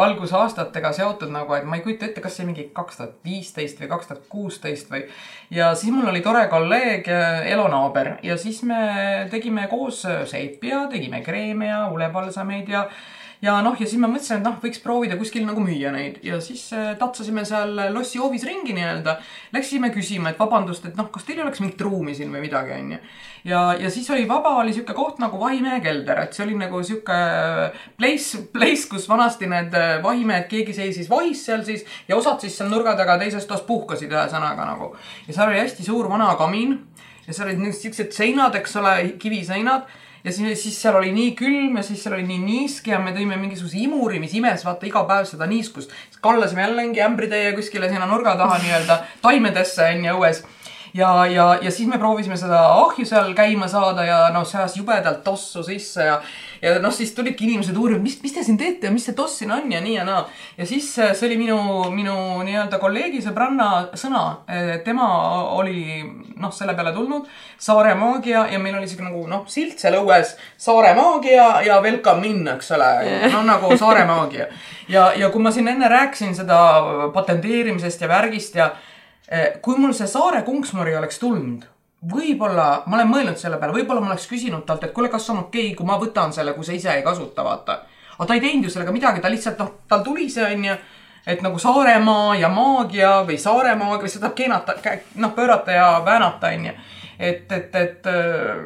algusaastatega 0.00 0.94
seotud 0.96 1.32
nagu, 1.34 1.52
et 1.58 1.68
ma 1.68 1.76
ei 1.76 1.84
kujuta 1.84 2.08
ette, 2.08 2.24
kas 2.24 2.38
see 2.40 2.48
mingi 2.48 2.70
kaks 2.76 3.02
tuhat 3.02 3.18
viisteist 3.26 3.82
või 3.82 3.90
kaks 3.92 4.08
tuhat 4.12 4.24
kuusteist 4.32 4.88
või. 4.92 5.04
ja 5.52 5.74
siis 5.76 5.92
mul 5.92 6.08
oli 6.08 6.24
tore 6.24 6.46
kolleeg, 6.52 7.10
elunaaber 7.52 8.14
ja 8.24 8.40
siis 8.40 8.62
me 8.64 9.28
tegime 9.30 9.68
koos 9.68 10.06
seipi 10.32 10.72
ja 10.72 10.86
tegime 10.92 11.20
kreeme 11.26 11.68
ja 11.68 11.84
ulepalsameid 11.92 12.72
ja 12.72 12.86
ja 13.42 13.56
noh, 13.64 13.76
ja 13.78 13.86
siis 13.86 14.00
ma 14.00 14.08
mõtlesin, 14.10 14.40
et 14.40 14.46
noh, 14.46 14.56
võiks 14.62 14.80
proovida 14.82 15.16
kuskil 15.18 15.44
nagu 15.46 15.62
müüa 15.64 15.92
neid 15.94 16.18
ja 16.24 16.38
siis 16.44 16.64
äh, 16.76 16.94
tatsasime 17.00 17.44
seal 17.48 17.74
lossi 17.94 18.20
hoovis 18.20 18.46
ringi 18.48 18.74
nii-öelda. 18.76 19.16
Läksime 19.54 19.90
küsima, 19.94 20.32
et 20.32 20.40
vabandust, 20.40 20.86
et 20.88 20.96
noh, 20.98 21.10
kas 21.12 21.26
teil 21.28 21.42
oleks 21.44 21.60
mingit 21.62 21.82
ruumi 21.84 22.16
siin 22.16 22.32
või 22.32 22.44
midagi, 22.46 22.74
onju. 22.76 23.00
ja, 23.50 23.62
ja 23.80 23.90
siis 23.92 24.08
oli 24.14 24.26
vaba, 24.28 24.56
oli 24.62 24.74
sihuke 24.76 24.96
koht 24.96 25.20
nagu 25.22 25.40
Vahimehe 25.40 25.80
kelder, 25.84 26.24
et 26.24 26.36
see 26.36 26.46
oli 26.46 26.56
nagu 26.60 26.82
sihuke 26.86 27.18
place, 27.98 28.42
place, 28.52 28.88
kus 28.90 29.08
vanasti 29.10 29.50
need 29.50 29.76
äh, 29.76 29.98
vahimehed, 30.04 30.48
keegi 30.50 30.76
seisis 30.76 31.10
vahis 31.10 31.44
seal 31.46 31.64
siis 31.66 31.84
ja 32.08 32.16
osad 32.16 32.42
siis 32.42 32.56
seal 32.58 32.72
nurga 32.72 32.96
taga 32.98 33.18
teises 33.20 33.46
toas 33.48 33.64
puhkasid 33.68 34.12
ühesõnaga 34.12 34.70
nagu. 34.72 34.94
ja 35.28 35.36
seal 35.36 35.52
oli 35.52 35.62
hästi 35.62 35.86
suur 35.86 36.08
vana 36.10 36.32
kamin 36.40 36.78
ja 37.26 37.34
seal 37.34 37.50
olid 37.50 37.62
niisugused 37.62 38.12
seinad, 38.14 38.54
eks 38.58 38.76
ole, 38.80 38.96
kiviseinad 39.20 39.86
ja 40.26 40.32
siis, 40.32 40.62
siis 40.62 40.80
seal 40.82 40.98
oli 40.98 41.12
nii 41.14 41.32
külm 41.38 41.78
ja 41.78 41.84
siis 41.86 42.02
seal 42.02 42.16
oli 42.16 42.26
nii 42.26 42.40
niiske 42.42 42.90
ja 42.90 42.98
me 43.02 43.14
tõime 43.14 43.38
mingisuguse 43.38 43.78
imuri, 43.78 44.18
mis 44.22 44.34
imes 44.34 44.64
vaata 44.66 44.88
iga 44.88 45.04
päev 45.06 45.28
seda 45.30 45.46
niiskust. 45.46 45.94
kallasime 46.20 46.64
jälle 46.66 46.82
mingi 46.82 47.02
ämbritäie 47.06 47.52
kuskile 47.54 47.88
sinna 47.88 48.08
nurga 48.10 48.34
taha 48.36 48.58
nii-öelda 48.64 48.98
taimedesse 49.22 49.86
onju 49.94 50.16
õues 50.18 50.42
ja, 50.96 51.26
ja, 51.26 51.46
ja 51.62 51.70
siis 51.70 51.88
me 51.88 51.98
proovisime 52.00 52.36
seda 52.40 52.62
ahju 52.80 53.06
seal 53.06 53.32
käima 53.36 53.68
saada 53.68 54.04
ja 54.06 54.20
noh, 54.34 54.46
see 54.48 54.60
ajas 54.60 54.76
jubedalt 54.80 55.24
tossu 55.24 55.64
sisse 55.66 56.08
ja 56.08 56.20
ja 56.62 56.76
noh, 56.80 56.92
siis 56.94 57.12
tulidki 57.14 57.46
inimesed 57.46 57.76
uurima, 57.76 58.00
mis, 58.02 58.16
mis 58.22 58.34
te 58.34 58.44
siin 58.44 58.58
teete 58.60 58.88
ja 58.88 58.92
mis 58.94 59.04
see 59.06 59.16
toss 59.16 59.40
siin 59.40 59.52
on 59.52 59.70
ja 59.72 59.80
nii 59.84 59.96
ja 59.96 60.04
naa. 60.06 60.24
ja 60.56 60.66
siis 60.66 60.88
äh, 60.98 61.12
see 61.16 61.28
oli 61.28 61.38
minu, 61.40 61.58
minu 61.94 62.16
nii-öelda 62.46 62.80
kolleegi 62.82 63.20
sõbranna 63.24 63.68
sõna. 63.98 64.22
Äh, 64.48 64.72
tema 64.84 65.08
oli 65.56 66.02
noh, 66.36 66.52
selle 66.54 66.76
peale 66.78 66.94
tulnud, 66.96 67.28
Saare 67.58 67.94
maagia 67.98 68.46
ja 68.52 68.58
meil 68.62 68.76
oli 68.78 68.88
siuke 68.88 69.06
nagu 69.06 69.22
noh, 69.30 69.44
silt 69.52 69.80
seal 69.82 69.98
õues, 70.00 70.36
Saare 70.60 70.94
maagia 70.96 71.48
ja 71.66 71.80
welcome 71.84 72.26
in, 72.28 72.42
eks 72.56 72.72
ole 72.76 72.90
no 73.32 73.44
nagu 73.46 73.76
Saare 73.76 74.06
maagia. 74.08 74.48
ja, 74.88 75.10
ja 75.16 75.30
kui 75.30 75.42
ma 75.42 75.52
siin 75.52 75.68
enne 75.68 75.88
rääkisin 75.92 76.34
seda 76.36 76.58
patenteerimisest 77.14 78.04
ja 78.04 78.08
värgist 78.10 78.60
ja 78.60 78.70
kui 79.62 79.78
mul 79.78 79.94
see 79.96 80.06
Saare 80.06 80.42
kunksmori 80.46 80.94
oleks 80.96 81.18
tulnud 81.18 81.64
võib-olla, 82.06 82.82
ma 82.86 82.98
olen 82.98 83.10
mõelnud 83.10 83.40
selle 83.40 83.58
peale, 83.60 83.74
võib-olla 83.74 84.02
ma 84.02 84.12
oleks 84.12 84.28
küsinud 84.30 84.66
talt, 84.66 84.84
et 84.84 84.92
kuule, 84.94 85.08
kas 85.12 85.28
on 85.32 85.46
okei 85.46 85.70
okay,, 85.70 85.76
kui 85.78 85.88
ma 85.88 85.98
võtan 86.00 86.34
selle, 86.34 86.54
kui 86.54 86.66
sa 86.66 86.76
ise 86.76 86.92
ei 86.92 87.04
kasuta, 87.06 87.44
vaata. 87.44 87.80
aga 88.16 88.28
ta 88.28 88.36
ei 88.36 88.44
teinud 88.44 88.68
ju 88.68 88.74
sellega 88.74 88.94
midagi, 88.94 89.22
ta 89.24 89.32
lihtsalt 89.32 89.58
noh, 89.62 89.72
tal 89.88 90.04
tuli 90.06 90.28
see 90.30 90.44
onju, 90.44 90.76
et 91.26 91.42
nagu 91.42 91.58
Saaremaa 91.58 92.36
ja 92.38 92.50
maagia 92.52 93.12
või 93.26 93.38
Saare 93.42 93.74
maagia 93.74 94.04
või 94.04 94.12
seda 94.12 94.30
keenata, 94.36 94.76
noh 95.22 95.34
pöörata 95.34 95.72
ja 95.74 95.88
väänata 96.04 96.52
onju. 96.54 96.74
et, 97.18 97.52
et, 97.52 97.74
et 97.74 98.06
äh, 98.12 98.60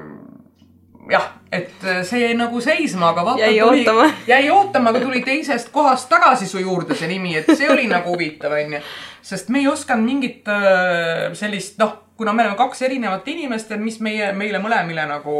jah, 1.10 1.30
et 1.52 1.86
see 2.06 2.24
jäi 2.24 2.34
nagu 2.38 2.60
seisma, 2.60 3.14
aga 3.14 3.24
vaata. 3.24 3.46
jäi 3.46 3.60
tuli, 3.60 3.84
ootama. 3.86 4.10
jäi 4.26 4.50
ootama, 4.50 4.90
aga 4.90 5.00
tuli 5.00 5.22
teisest 5.22 5.70
kohast 5.72 6.08
tagasi 6.08 6.46
su 6.46 6.58
juurde 6.58 6.98
see 6.98 7.08
nimi, 7.08 7.36
et 7.36 7.48
see 7.54 7.70
oli 7.70 7.86
nagu 7.90 8.12
huvitav 8.12 8.58
onju. 8.58 8.82
Sest 9.22 9.48
me 9.48 9.60
ei 9.60 9.68
osanud 9.68 10.06
mingit 10.06 10.48
äh, 10.48 11.30
sellist 11.36 11.78
noh 11.78 11.98
kuna 12.20 12.32
me 12.32 12.42
oleme 12.42 12.56
kaks 12.56 12.82
erinevat 12.82 13.28
inimest, 13.32 13.70
et 13.72 13.80
mis 13.80 13.94
meie, 14.04 14.26
meile 14.36 14.58
mõlemile 14.60 15.06
nagu 15.08 15.34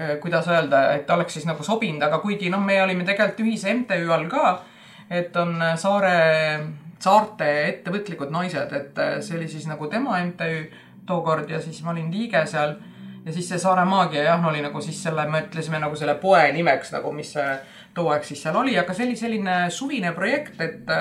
eh, 0.00 0.14
kuidas 0.22 0.46
öelda, 0.48 0.78
et 0.96 1.10
oleks 1.12 1.36
siis 1.36 1.44
nagu 1.44 1.64
sobinud, 1.66 2.00
aga 2.06 2.22
kuigi 2.22 2.48
noh, 2.48 2.62
me 2.64 2.78
olime 2.80 3.04
tegelikult 3.04 3.42
ühise 3.44 3.74
MTÜ 3.82 4.06
all 4.14 4.24
ka. 4.32 4.54
et 5.12 5.36
on 5.36 5.60
Saare 5.76 6.14
saarte 7.04 7.50
ettevõtlikud 7.66 8.32
naised, 8.32 8.72
et 8.72 8.96
äh, 8.98 9.18
see 9.20 9.36
oli 9.36 9.48
siis 9.52 9.68
nagu 9.68 9.90
tema 9.92 10.16
MTÜ 10.24 10.64
tookord 11.06 11.52
ja 11.52 11.60
siis 11.60 11.82
ma 11.84 11.92
olin 11.92 12.08
liige 12.08 12.46
seal. 12.48 12.78
ja 13.26 13.36
siis 13.36 13.52
see 13.52 13.60
Saare 13.60 13.84
Maagia 13.84 14.24
jah, 14.24 14.48
oli 14.48 14.64
nagu 14.64 14.80
siis 14.80 15.02
selle, 15.02 15.28
me 15.28 15.44
ütlesime 15.44 15.84
nagu 15.84 16.00
selle 16.00 16.16
poe 16.22 16.48
nimeks 16.56 16.96
nagu, 16.96 17.12
mis 17.12 17.36
see 17.36 17.58
too 17.96 18.10
aeg 18.12 18.26
siis 18.28 18.42
seal 18.44 18.56
oli, 18.60 18.76
aga 18.78 18.94
see 18.94 19.06
oli 19.08 19.16
selline 19.18 19.56
suvine 19.72 20.12
projekt, 20.16 20.60
et 20.60 20.92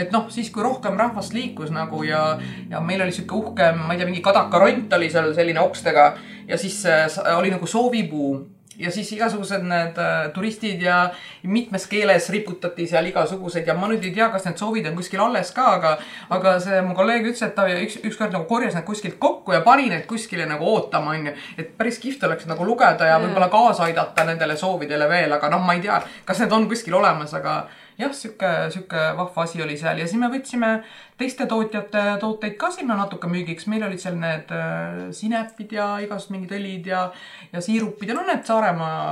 et 0.00 0.12
noh, 0.14 0.28
siis 0.32 0.48
kui 0.54 0.64
rohkem 0.64 0.96
rahvast 0.96 1.34
liikus 1.36 1.72
nagu 1.74 2.02
ja, 2.06 2.38
ja 2.70 2.80
meil 2.80 3.02
oli 3.04 3.12
sihuke 3.12 3.36
uhke, 3.36 3.72
ma 3.76 3.92
ei 3.92 4.00
tea, 4.00 4.08
mingi 4.08 4.22
kadakaront 4.24 4.92
oli 4.96 5.10
seal 5.12 5.34
selline 5.36 5.60
okstega 5.60 6.06
ja 6.48 6.58
siis 6.58 6.78
äh, 6.88 7.20
oli 7.36 7.52
nagu 7.52 7.66
soovipuu 7.68 8.32
ja 8.80 8.90
siis 8.94 9.10
igasugused 9.12 9.64
need 9.66 9.98
äh, 10.00 10.30
turistid 10.34 10.82
ja 10.82 11.10
mitmes 11.42 11.86
keeles 11.90 12.28
riputati 12.32 12.86
seal 12.88 13.06
igasuguseid 13.10 13.68
ja 13.68 13.76
ma 13.76 13.90
nüüd 13.90 14.04
ei 14.06 14.14
tea, 14.16 14.30
kas 14.32 14.46
need 14.48 14.60
soovid 14.60 14.88
on 14.90 14.96
kuskil 14.98 15.22
alles 15.24 15.52
ka, 15.56 15.66
aga, 15.76 15.92
aga 16.36 16.54
see 16.64 16.80
mu 16.86 16.96
kolleeg 16.98 17.28
ütles, 17.28 17.42
et 17.46 17.54
ta 17.56 17.66
üks, 17.70 18.00
ükskord 18.06 18.34
nagu 18.36 18.48
korjas 18.50 18.76
need 18.78 18.88
kuskilt 18.88 19.18
kokku 19.22 19.54
ja 19.56 19.60
pani 19.66 19.90
need 19.92 20.06
kuskile 20.10 20.48
nagu 20.48 20.66
ootama, 20.74 21.14
onju. 21.18 21.36
et 21.60 21.76
päris 21.78 22.00
kihvt 22.02 22.24
oleks 22.28 22.48
nagu 22.50 22.66
lugeda 22.66 23.12
ja 23.12 23.20
võib-olla 23.22 23.50
kaasa 23.52 23.88
aidata 23.88 24.24
nendele 24.28 24.56
soovidele 24.56 25.08
veel, 25.10 25.36
aga 25.36 25.52
noh, 25.52 25.62
ma 25.64 25.76
ei 25.76 25.84
tea, 25.84 26.00
kas 26.24 26.42
need 26.42 26.56
on 26.56 26.68
kuskil 26.70 26.96
olemas, 27.00 27.34
aga 27.36 27.62
jah, 28.00 28.14
sihuke, 28.16 28.50
sihuke 28.74 29.04
vahva 29.18 29.46
asi 29.46 29.62
oli 29.62 29.76
seal 29.80 30.00
ja 30.00 30.08
siis 30.08 30.20
me 30.20 30.30
võtsime 30.32 30.72
teiste 31.20 31.46
tootjate 31.50 32.04
tooteid 32.20 32.56
ka 32.60 32.70
sinna 32.74 32.96
natuke 32.98 33.28
müügiks. 33.30 33.68
meil 33.70 33.84
olid 33.88 34.00
seal 34.02 34.16
need 34.20 34.54
äh, 34.56 35.10
sinepid 35.16 35.76
ja 35.76 35.90
igasugused 36.04 36.36
mingid 36.36 36.56
õlid 36.56 36.88
ja, 36.90 37.04
ja 37.52 37.64
siirupid 37.64 38.12
ja 38.12 38.16
no 38.18 38.24
need 38.28 38.46
Saaremaa 38.48 39.04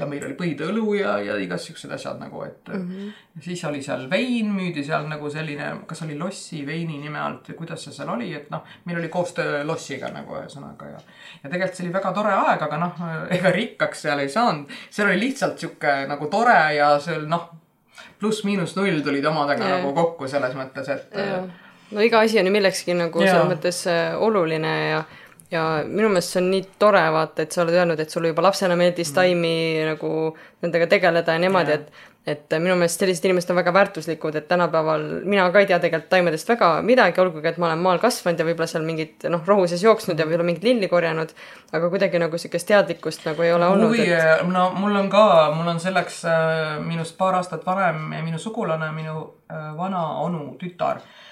ja 0.00 0.08
meil 0.08 0.24
oli 0.24 0.36
põhiõlu 0.38 0.94
ja, 0.98 1.14
ja 1.24 1.36
igasugused 1.40 1.92
asjad 1.94 2.20
nagu, 2.20 2.42
et 2.46 2.68
mm. 2.72 2.86
-hmm. 2.88 3.42
siis 3.44 3.64
oli 3.68 3.82
seal 3.84 4.06
vein, 4.10 4.52
müüdi 4.54 4.84
seal 4.86 5.06
nagu 5.08 5.30
selline, 5.30 5.70
kas 5.86 6.02
oli 6.06 6.18
Lossi 6.18 6.62
veini 6.66 6.98
nime 7.02 7.20
alt 7.20 7.50
või 7.50 7.60
kuidas 7.62 7.84
see 7.84 7.96
seal 7.96 8.12
oli, 8.14 8.32
et 8.34 8.50
noh, 8.50 8.64
meil 8.84 9.00
oli 9.02 9.08
koostöö 9.12 9.64
Lossiga 9.66 10.10
nagu 10.14 10.36
ühesõnaga 10.40 10.92
ja. 10.94 11.00
ja 11.42 11.50
tegelikult 11.50 11.76
see 11.76 11.86
oli 11.86 11.94
väga 11.94 12.12
tore 12.16 12.34
aeg, 12.34 12.66
aga 12.68 12.80
noh, 12.80 13.02
ega 13.38 13.54
rikkaks 13.56 14.06
seal 14.06 14.24
ei 14.24 14.28
saanud. 14.28 14.70
seal 14.90 15.08
oli 15.08 15.20
lihtsalt 15.26 15.58
sihuke 15.58 15.96
nagu 16.08 16.30
tore 16.32 16.60
ja 16.76 16.94
seal 17.00 17.28
noh 17.28 17.50
pluss-miinus 18.20 18.76
null 18.76 19.00
tulid 19.04 19.26
omadega 19.26 19.66
yeah. 19.66 19.80
nagu 19.80 19.94
kokku 19.96 20.28
selles 20.28 20.54
mõttes, 20.58 20.90
et 20.92 21.16
yeah.. 21.16 21.48
no 21.90 22.04
iga 22.04 22.20
asi 22.24 22.40
on 22.40 22.50
ju 22.50 22.54
millekski 22.54 22.96
nagu 22.98 23.22
yeah. 23.22 23.34
selles 23.34 23.50
mõttes 23.54 23.82
äh, 23.90 24.14
oluline 24.28 24.76
ja 24.90 25.02
ja 25.50 25.62
minu 25.86 26.08
meelest 26.12 26.36
see 26.36 26.42
on 26.42 26.50
nii 26.52 26.62
tore 26.78 27.02
vaata, 27.10 27.42
et 27.42 27.52
sa 27.52 27.64
oled 27.64 27.74
öelnud, 27.74 27.98
et 27.98 28.12
sulle 28.12 28.30
juba 28.30 28.44
lapsena 28.46 28.76
meeldis 28.78 29.10
mm. 29.10 29.16
taimi 29.16 29.54
nagu 29.88 30.10
nendega 30.62 30.86
tegeleda 30.92 31.34
ja 31.34 31.42
niimoodi 31.42 31.74
et 31.74 31.88
et 32.28 32.52
minu 32.60 32.74
meelest 32.76 33.00
sellised 33.00 33.24
inimesed 33.24 33.50
on 33.52 33.56
väga 33.56 33.72
väärtuslikud, 33.72 34.34
et 34.36 34.48
tänapäeval 34.48 35.04
mina 35.24 35.46
ka 35.52 35.62
ei 35.62 35.68
tea 35.70 35.78
tegelikult 35.80 36.10
taimedest 36.12 36.48
väga 36.52 36.68
midagi, 36.84 37.20
olgugi 37.22 37.48
et 37.48 37.58
ma 37.58 37.70
olen 37.70 37.80
maal 37.84 38.02
kasvanud 38.02 38.42
ja 38.42 38.46
võib-olla 38.48 38.68
seal 38.68 38.84
mingit 38.84 39.24
noh, 39.32 39.40
rohuses 39.46 39.82
jooksnud 39.84 40.20
ja 40.20 40.26
võib-olla 40.28 40.50
mingeid 40.50 40.68
lilli 40.68 40.90
korjanud, 40.92 41.32
aga 41.72 41.90
kuidagi 41.94 42.20
nagu 42.20 42.36
niisugust 42.36 42.68
teadlikkust 42.68 43.24
nagu 43.30 43.46
ei 43.46 43.54
ole 43.56 43.70
olnud. 43.72 43.96
et..., 44.04 44.44
no 44.52 44.68
mul 44.76 45.00
on 45.00 45.08
ka, 45.12 45.24
mul 45.56 45.72
on 45.72 45.80
selleks 45.80 46.20
äh, 46.28 46.76
minust 46.84 47.16
paar 47.18 47.40
aastat 47.40 47.64
vanem 47.66 48.10
minu 48.28 48.38
sugulane, 48.38 48.92
minu 48.92 49.16
äh, 49.48 49.72
vana 49.80 50.04
onu 50.26 50.44
tütar 50.60 51.00
äh, 51.00 51.08
Äh, 51.10 51.29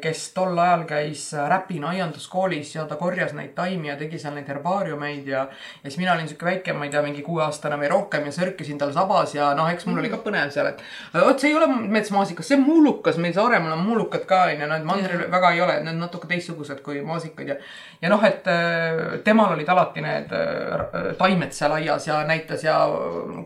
kes 0.00 0.26
tol 0.36 0.58
ajal 0.60 0.82
käis 0.84 1.22
äh, 1.32 1.46
Räpina 1.48 1.88
aianduskoolis 1.88 2.74
ja 2.74 2.82
ta 2.84 2.98
korjas 3.00 3.32
neid 3.32 3.54
taimi 3.56 3.88
ja 3.88 3.94
tegi 3.96 4.18
seal 4.20 4.34
neid 4.36 4.48
herbaariumeid 4.52 5.30
ja. 5.30 5.46
ja 5.48 5.88
siis 5.88 5.96
mina 6.02 6.12
olin 6.12 6.28
sihuke 6.28 6.44
väike, 6.44 6.74
ma 6.76 6.84
ei 6.84 6.92
tea, 6.92 7.00
mingi 7.06 7.24
kuueaastane 7.24 7.78
või 7.80 7.88
rohkem 7.88 8.28
ja 8.28 8.34
sörkisin 8.36 8.76
tal 8.82 8.92
sabas 8.92 9.32
ja 9.34 9.54
noh, 9.56 9.70
eks 9.72 9.88
mul 9.88 10.02
oli 10.02 10.12
ka 10.12 10.20
põnev 10.20 10.52
seal, 10.52 10.68
et. 10.68 10.84
vot 11.16 11.40
see 11.40 11.48
ei 11.48 11.56
ole 11.56 11.70
metsmaasikas, 11.96 12.50
see 12.50 12.60
on 12.60 12.66
muulukas, 12.68 13.16
meil 13.16 13.32
Saaremaal 13.32 13.78
on 13.78 13.86
muulukad 13.88 14.28
ka 14.28 14.44
onju, 14.50 14.68
no 14.68 14.80
mandril 14.84 15.24
väga 15.32 15.56
ei 15.56 15.64
ole, 15.64 15.80
need 15.80 15.94
on 15.96 16.04
natuke 16.04 16.28
teistsugused 16.28 16.84
kui 16.84 17.00
maasikad 17.06 17.54
ja. 17.54 17.60
ja 18.04 18.12
noh, 18.12 18.28
et 18.28 18.44
äh, 18.52 19.20
temal 19.24 19.56
olid 19.56 19.72
alati 19.72 20.04
need 20.04 20.36
taimed 21.16 21.56
seal 21.56 21.72
aias 21.80 22.12
ja 22.12 22.20
näitas 22.28 22.68
ja 22.68 22.82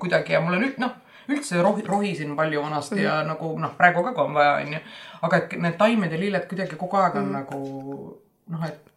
kuidagi 0.03 0.35
ja 0.35 0.43
mul 0.43 0.59
on 0.59 0.73
noh 0.83 1.05
üldse 1.29 1.63
rohi, 1.63 1.85
rohisin 1.87 2.37
palju 2.37 2.63
vanasti 2.63 2.95
mm 2.95 3.01
-hmm. 3.01 3.05
ja 3.05 3.23
nagu 3.23 3.59
noh, 3.59 3.77
praegu 3.77 4.03
ka, 4.05 4.13
kui 4.13 4.25
on 4.25 4.35
vaja, 4.35 4.55
onju. 4.65 4.79
aga 5.23 5.37
et 5.37 5.59
need 5.59 5.79
taimed 5.79 6.13
ja 6.13 6.21
lilled 6.21 6.47
kuidagi 6.49 6.77
kogu 6.77 6.97
aeg 6.97 7.17
on 7.17 7.25
mm 7.25 7.29
-hmm. 7.29 7.39
nagu 7.39 8.21
noh, 8.49 8.67
et 8.67 8.89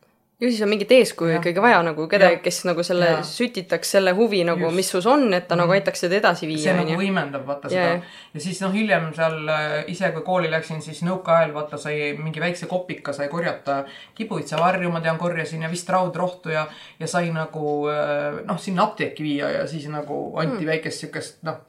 ju 0.41 0.49
siis 0.49 0.61
on 0.65 0.71
mingit 0.71 0.91
eeskuju 0.91 1.35
ikkagi 1.37 1.61
vaja 1.61 1.81
nagu 1.85 2.07
kedagi, 2.09 2.39
kes 2.41 2.63
nagu 2.65 2.83
selle 2.85 3.09
ja. 3.11 3.17
sütitaks 3.25 3.91
selle 3.95 4.13
huvi 4.17 4.41
nagu, 4.47 4.71
mis 4.73 4.89
sus 4.89 5.05
on, 5.05 5.27
et 5.37 5.45
ta 5.47 5.53
mm. 5.53 5.59
nagu 5.61 5.69
mhm. 5.69 5.77
aitaks 5.77 6.01
seda 6.05 6.17
edasi 6.17 6.49
viia. 6.49 6.63
see 6.63 6.77
nagu 6.77 6.95
võimendab 6.97 7.43
vaata 7.45 7.69
ja, 7.69 7.83
seda. 7.83 8.15
ja 8.33 8.43
siis 8.45 8.61
noh, 8.63 8.73
hiljem 8.73 9.11
seal 9.17 9.51
äh, 9.53 9.75
ise, 9.93 10.09
kui 10.15 10.25
kooli 10.25 10.49
läksin, 10.51 10.81
siis 10.81 11.03
nõukaajal 11.05 11.53
vaata 11.53 11.77
sai 11.81 12.15
mingi 12.17 12.41
väikse 12.41 12.69
kopika 12.71 13.13
sai 13.13 13.29
korjata 13.29 13.83
kibuitsavarju, 14.17 14.89
ma 14.89 15.03
tean, 15.05 15.21
korjasin 15.21 15.61
ja 15.67 15.69
vist 15.69 15.89
raudrohtu 15.93 16.55
ja, 16.55 16.65
ja 16.99 17.11
sai 17.11 17.29
nagu 17.35 17.75
äh, 17.93 18.41
noh, 18.47 18.57
sinna 18.61 18.89
apteeki 18.89 19.27
viia 19.27 19.53
ja 19.59 19.67
siis 19.69 19.85
nagu 19.93 20.23
anti 20.41 20.63
mm. 20.63 20.73
väikest 20.73 21.05
siukest 21.05 21.45
noh 21.45 21.61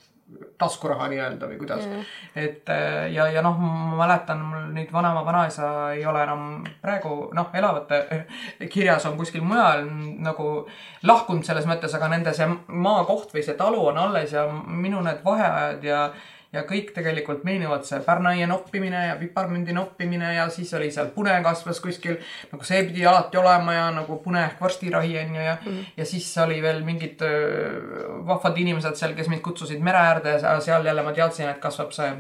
taskuraha 0.59 1.09
nii-öelda 1.11 1.49
või 1.51 1.59
kuidas. 1.61 1.87
Mm.. 1.87 2.05
et 2.35 2.71
äh, 2.73 3.12
ja, 3.14 3.27
ja 3.33 3.42
noh, 3.45 3.59
ma 3.59 3.97
mäletan, 4.05 4.42
mul 4.47 4.68
nüüd 4.77 4.92
vanaema, 4.95 5.25
vanaisa 5.27 5.71
ei 5.97 6.07
ole 6.07 6.23
enam 6.23 6.64
praegu 6.83 7.31
noh, 7.35 7.51
elavad 7.55 7.90
kirjas 8.71 9.07
on 9.11 9.16
kuskil 9.21 9.45
mujal 9.47 9.87
nagu 10.23 10.51
lahkunud 11.09 11.47
selles 11.47 11.66
mõttes, 11.68 11.95
aga 11.99 12.11
nende 12.12 12.35
see 12.37 12.49
maakoht 12.68 13.35
või 13.35 13.45
see 13.47 13.59
talu 13.59 13.88
on 13.90 13.99
alles 13.99 14.35
ja 14.37 14.47
minu 14.51 15.03
need 15.05 15.25
vaheajad 15.25 15.85
ja 15.87 16.05
ja 16.53 16.62
kõik 16.69 16.91
tegelikult 16.93 17.47
meenivad 17.49 17.87
see 17.88 18.01
pärnaie 18.05 18.47
noppimine 18.49 19.07
ja 19.07 19.15
piparmündi 19.21 19.73
noppimine 19.73 20.35
ja 20.35 20.49
siis 20.53 20.73
oli 20.77 20.91
seal 20.93 21.09
pune 21.15 21.33
kasvas 21.45 21.81
kuskil. 21.81 22.19
nagu 22.53 22.69
see 22.69 22.83
pidi 22.88 23.07
alati 23.09 23.41
olema 23.41 23.75
ja 23.75 23.87
nagu 23.95 24.19
pune 24.25 24.43
ehk 24.45 24.61
vorstirahi 24.61 25.17
on 25.23 25.35
ju 25.35 25.43
ja 25.43 25.57
mm, 25.57 25.71
-hmm. 25.71 25.85
ja 25.97 26.05
siis 26.05 26.29
oli 26.38 26.62
veel 26.62 26.85
mingid 26.85 27.25
vahvad 28.27 28.59
inimesed 28.59 28.95
seal, 28.95 29.15
kes 29.15 29.29
mind 29.29 29.41
kutsusid 29.43 29.81
mere 29.81 29.99
äärde 29.99 30.38
ja 30.43 30.61
seal 30.61 30.85
jälle 30.87 31.03
ma 31.03 31.12
teadsin, 31.12 31.49
et 31.49 31.59
kasvab 31.59 31.93
see 31.93 32.12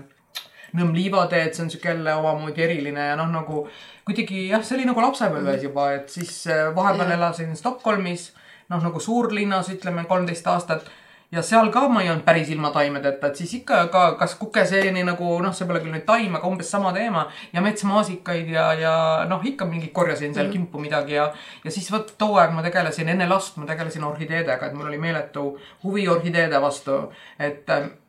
Nõmm 0.72 0.94
liivatee, 0.96 1.42
et 1.44 1.54
see 1.54 1.64
on 1.64 1.70
sihuke 1.70 1.88
jälle 1.88 2.14
omamoodi 2.14 2.62
eriline 2.62 3.06
ja 3.06 3.16
noh, 3.16 3.28
nagu 3.28 3.68
kuidagi 4.06 4.48
jah, 4.48 4.62
see 4.64 4.78
oli 4.78 4.86
nagu 4.88 5.02
lapsepõlves 5.04 5.58
mhm. 5.58 5.64
juba, 5.64 5.92
et 5.92 6.08
siis 6.08 6.48
vahepeal 6.74 7.10
elasin 7.10 7.56
Stockholmis, 7.56 8.32
noh 8.72 8.80
nagu 8.80 9.00
suurlinnas 9.00 9.68
ütleme 9.68 10.04
kolmteist 10.08 10.46
aastat 10.46 10.88
ja 11.32 11.42
seal 11.42 11.70
ka 11.72 11.86
ma 11.88 12.02
ei 12.02 12.10
olnud 12.12 12.24
päris 12.26 12.50
ilma 12.52 12.70
taimedeta, 12.74 13.30
et 13.30 13.40
siis 13.40 13.54
ikka 13.60 13.86
ka 13.92 14.02
kas 14.20 14.34
kukeseeni 14.40 15.04
nagu 15.08 15.38
noh, 15.42 15.54
see 15.56 15.68
pole 15.68 15.80
küll 15.80 15.94
nüüd 15.94 16.04
taim, 16.08 16.36
aga 16.36 16.50
umbes 16.50 16.70
sama 16.70 16.92
teema 16.96 17.24
ja 17.52 17.64
metsmaasikaid 17.64 18.52
ja, 18.52 18.66
ja 18.78 18.94
noh, 19.28 19.40
ikka 19.52 19.68
mingi 19.68 19.88
korjasin 19.88 20.34
seal 20.34 20.46
mm 20.46 20.50
-hmm. 20.50 20.52
kimpu 20.52 20.78
midagi 20.78 21.16
ja, 21.16 21.32
ja 21.64 21.70
siis 21.70 21.92
vot 21.92 22.14
too 22.18 22.36
aeg 22.36 22.52
ma 22.52 22.62
tegelesin, 22.62 23.08
enne 23.08 23.28
last 23.28 23.56
ma 23.56 23.66
tegelesin 23.66 24.04
orhideedega, 24.04 24.66
et 24.66 24.74
mul 24.74 24.86
oli 24.86 24.98
meeletu 24.98 25.58
huvi 25.84 26.08
orhideede 26.08 26.60
vastu. 26.60 27.12
et 27.38 27.66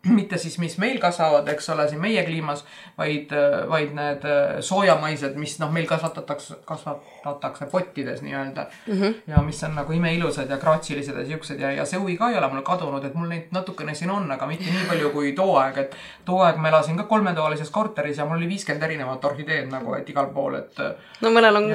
mitte 0.07 0.37
siis, 0.37 0.57
mis 0.59 0.73
meil 0.77 0.97
kasvavad, 0.99 1.47
eks 1.53 1.69
ole, 1.71 1.85
siin 1.87 2.01
meie 2.01 2.23
kliimas, 2.27 2.65
vaid, 2.97 3.31
vaid 3.69 3.93
need 3.95 4.25
äh, 4.27 4.57
soojamaised, 4.59 5.37
mis 5.39 5.55
noh, 5.61 5.71
meil 5.71 5.87
kasvatatakse, 5.87 6.57
kasvatatakse 6.67 7.69
pottides 7.71 8.21
nii-öelda 8.21 8.65
mm. 8.87 8.99
-hmm. 8.99 9.13
ja 9.27 9.41
mis 9.41 9.63
on 9.63 9.75
nagu 9.75 9.93
imeilusad 9.93 10.49
ja 10.49 10.57
graatsilised 10.57 11.15
ja 11.17 11.25
siuksed 11.25 11.59
ja, 11.59 11.71
ja 11.71 11.85
see 11.85 11.99
huvi 11.99 12.17
ka 12.17 12.29
ei 12.29 12.37
ole 12.37 12.49
mul 12.51 12.61
kadunud, 12.61 13.05
et 13.05 13.13
mul 13.13 13.29
neid 13.31 13.47
natukene 13.51 13.95
siin 13.95 14.11
on, 14.11 14.31
aga 14.31 14.47
mitte 14.47 14.67
nii 14.67 14.83
palju 14.89 15.09
kui 15.15 15.31
too 15.31 15.55
aeg, 15.57 15.77
et 15.77 15.95
too 16.25 16.41
aeg 16.41 16.59
ma 16.59 16.67
elasin 16.67 16.97
ka 16.97 17.03
kolmetoalises 17.03 17.69
korteris 17.69 18.17
ja 18.17 18.25
mul 18.25 18.37
oli 18.37 18.49
viiskümmend 18.51 18.83
erinevat 18.83 19.25
orhideed 19.25 19.71
nagu, 19.71 19.95
et 19.95 20.09
igal 20.09 20.27
pool, 20.35 20.59
et. 20.59 20.83
no 21.21 21.31
mõnel 21.31 21.61
on, 21.61 21.69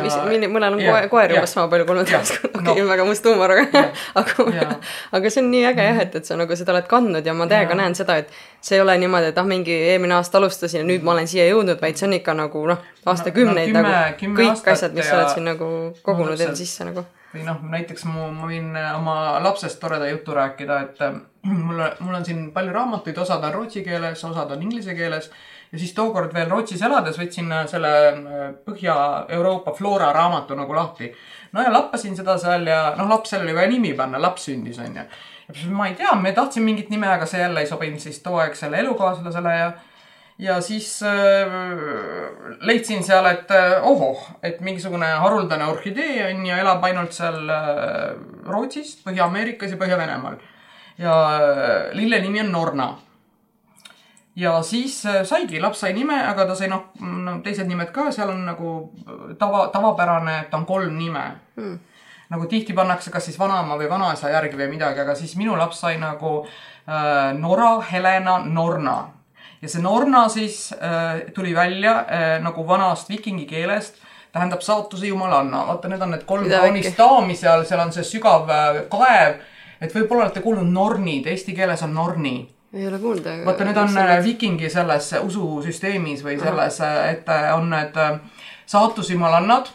mõnel 0.53 0.77
on 0.77 0.85
yeah, 0.85 1.09
koer 1.09 1.33
umbes 1.33 1.49
yeah. 1.49 1.55
sama 1.55 1.73
palju 1.73 1.89
kolmetoalises, 1.89 2.45
okay, 2.59 2.77
no., 2.83 2.89
väga 2.93 3.09
must 3.09 3.25
huumor, 3.25 3.57
aga 3.57 3.89
aga, 4.15 4.79
aga 5.13 5.31
see 5.31 5.43
on 5.43 5.51
nii 5.51 5.65
äge 5.73 5.91
jah, 5.91 6.05
et, 6.05 6.21
et 6.21 6.29
sa 6.29 6.37
nagu 6.37 6.57
seda 6.57 6.77
oled 6.77 6.93
kandnud 6.93 7.27
ja 7.27 7.35
ma 7.35 7.49
täiega 7.49 7.75
näen 7.79 7.97
seda, 7.97 8.18
et 8.23 8.33
see 8.61 8.77
ei 8.77 8.83
ole 8.83 8.97
niimoodi, 8.99 9.31
et 9.33 9.39
ah, 9.39 9.47
mingi 9.47 9.75
eelmine 9.93 10.17
aasta 10.19 10.39
alustasin 10.39 10.83
ja 10.83 10.87
nüüd 10.87 11.05
ma 11.07 11.15
olen 11.15 11.29
siia 11.31 11.47
jõudnud, 11.49 11.79
vaid 11.83 12.01
see 12.01 12.09
on 12.09 12.17
ikka 12.19 12.35
nagu 12.39 12.65
noh, 12.71 12.83
aastakümneid 13.07 13.71
no, 13.75 13.83
no, 13.83 13.93
nagu 13.93 14.33
kõik 14.39 14.73
asjad, 14.75 14.97
mis 14.97 15.07
sa 15.09 15.21
oled 15.21 15.31
siin 15.35 15.47
nagu 15.49 15.69
kogunud 16.03 16.35
no, 16.35 16.41
enda 16.49 16.59
sisse 16.59 16.87
nagu. 16.89 17.05
või 17.35 17.45
noh, 17.47 17.61
näiteks 17.75 18.07
mu, 18.09 18.31
ma 18.35 18.49
võin 18.51 18.73
äh, 18.79 18.89
oma 18.97 19.15
lapsest 19.45 19.81
toreda 19.81 20.09
jutu 20.11 20.35
rääkida, 20.37 20.81
et 20.89 21.05
äh, 21.05 21.21
mul, 21.69 21.85
mul 22.01 22.19
on 22.19 22.27
siin 22.27 22.49
palju 22.57 22.75
raamatuid, 22.75 23.23
osad 23.25 23.47
on 23.47 23.55
rootsi 23.61 23.85
keeles, 23.87 24.25
osad 24.25 24.53
on 24.57 24.67
inglise 24.67 24.97
keeles 24.99 25.31
ja 25.73 25.79
siis 25.79 25.93
tookord 25.95 26.33
veel 26.35 26.49
Rootsis 26.49 26.83
elades 26.83 27.19
võtsin 27.21 27.51
äh, 27.53 27.67
selle 27.71 27.91
Põhja-Euroopa 28.65 29.75
floora 29.77 30.13
raamatu 30.17 30.57
nagu 30.57 30.75
lahti. 30.75 31.13
no 31.53 31.63
ja 31.63 31.73
lappasin 31.73 32.17
seda 32.17 32.39
seal 32.41 32.67
ja 32.67 32.95
noh, 32.99 33.09
lapsel 33.09 33.45
oli 33.45 33.55
vaja 33.55 33.71
nimi 33.71 33.95
panna, 33.95 34.21
laps 34.21 34.49
sündis 34.49 34.81
onju 34.83 35.05
ma 35.73 35.89
ei 35.89 35.95
tea, 35.95 36.15
me 36.21 36.33
tahtsime 36.37 36.69
mingit 36.69 36.91
nime, 36.93 37.09
aga 37.09 37.27
see 37.27 37.41
jälle 37.41 37.61
ei 37.61 37.67
sobinud 37.71 38.03
siis 38.03 38.21
tooaegsele 38.23 38.83
elukaaslasele 38.85 39.55
ja 39.57 39.73
ja 40.39 40.61
siis 40.61 41.03
äh, 41.03 41.49
leidsin 42.61 43.03
seal, 43.05 43.27
et 43.27 43.51
äh, 43.51 43.83
ohoh, 43.83 44.21
et 44.43 44.61
mingisugune 44.61 45.07
haruldane 45.07 45.67
orhidee 45.67 46.29
on 46.29 46.47
ja 46.47 46.61
elab 46.63 46.85
ainult 46.85 47.17
seal 47.17 47.49
äh, 47.51 48.15
Rootsis, 48.47 49.01
Põhja-Ameerikas 49.07 49.75
ja 49.75 49.81
Põhja-Venemaal. 49.81 50.39
ja 50.99 51.19
äh, 51.35 51.91
lille 51.93 52.21
nimi 52.21 52.41
on 52.41 52.53
Norna. 52.53 52.89
ja 54.37 54.63
siis 54.63 55.07
äh, 55.07 55.25
saigi, 55.25 55.61
laps 55.61 55.81
sai 55.81 55.93
nime, 55.93 56.23
aga 56.27 56.47
ta 56.47 56.55
sai 56.55 56.69
noh 56.69 56.93
no,, 57.01 57.41
teised 57.43 57.67
nimed 57.67 57.91
ka, 57.91 58.11
seal 58.13 58.31
on 58.31 58.45
nagu 58.47 58.93
tava, 59.39 59.69
tavapärane, 59.75 60.41
et 60.47 60.55
on 60.55 60.67
kolm 60.67 60.99
nime 60.99 61.33
Hmm. 61.59 61.79
Nagu 62.29 62.47
tihti 62.47 62.75
pannakse 62.77 63.11
kas 63.11 63.29
siis 63.29 63.39
vanaema 63.41 63.79
või 63.81 63.89
vanaisa 63.91 64.31
järgi 64.33 64.59
või 64.59 64.73
midagi, 64.75 65.01
aga 65.01 65.15
siis 65.17 65.37
minu 65.41 65.57
laps 65.57 65.81
sai 65.85 65.97
nagu 66.01 66.43
äh, 66.45 67.33
Nora 67.39 67.79
Helena 67.93 68.39
Norna. 68.45 68.99
ja 69.63 69.69
see 69.69 69.83
Norna 69.83 70.29
siis 70.29 70.73
äh, 70.73 71.23
tuli 71.35 71.55
välja 71.55 71.95
äh, 72.01 72.27
nagu 72.43 72.67
vanast 72.67 73.09
vikingi 73.09 73.47
keelest, 73.47 73.97
tähendab 74.33 74.61
saatuse 74.61 75.07
jumalanna. 75.07 75.67
vaata, 75.67 75.89
need 75.89 76.03
on 76.03 76.11
need 76.11 76.27
kolm 76.27 76.51
kaunist 76.51 76.99
daami 76.99 77.37
seal, 77.37 77.65
seal 77.65 77.81
on 77.81 77.93
see 77.93 78.05
sügav 78.05 78.51
äh, 78.51 78.85
kaev. 78.93 79.41
et 79.81 79.95
võib-olla 79.95 80.29
olete 80.29 80.45
kuulnud 80.45 80.69
Nornid, 80.73 81.27
eesti 81.27 81.57
keeles 81.57 81.83
on 81.83 81.95
Norni 81.95 82.37
ei 82.73 82.89
ole 82.89 82.99
kuulnud, 82.99 83.27
aga. 83.27 83.45
vaata, 83.47 83.65
need 83.65 83.81
on 83.81 83.99
äh, 83.99 84.19
vikingi 84.25 84.69
selles 84.71 85.15
ususüsteemis 85.23 86.21
või 86.25 86.37
selles, 86.41 86.81
et 87.09 87.31
äh, 87.33 87.49
on 87.57 87.71
need 87.73 87.97
saatusjumalannad 88.69 89.71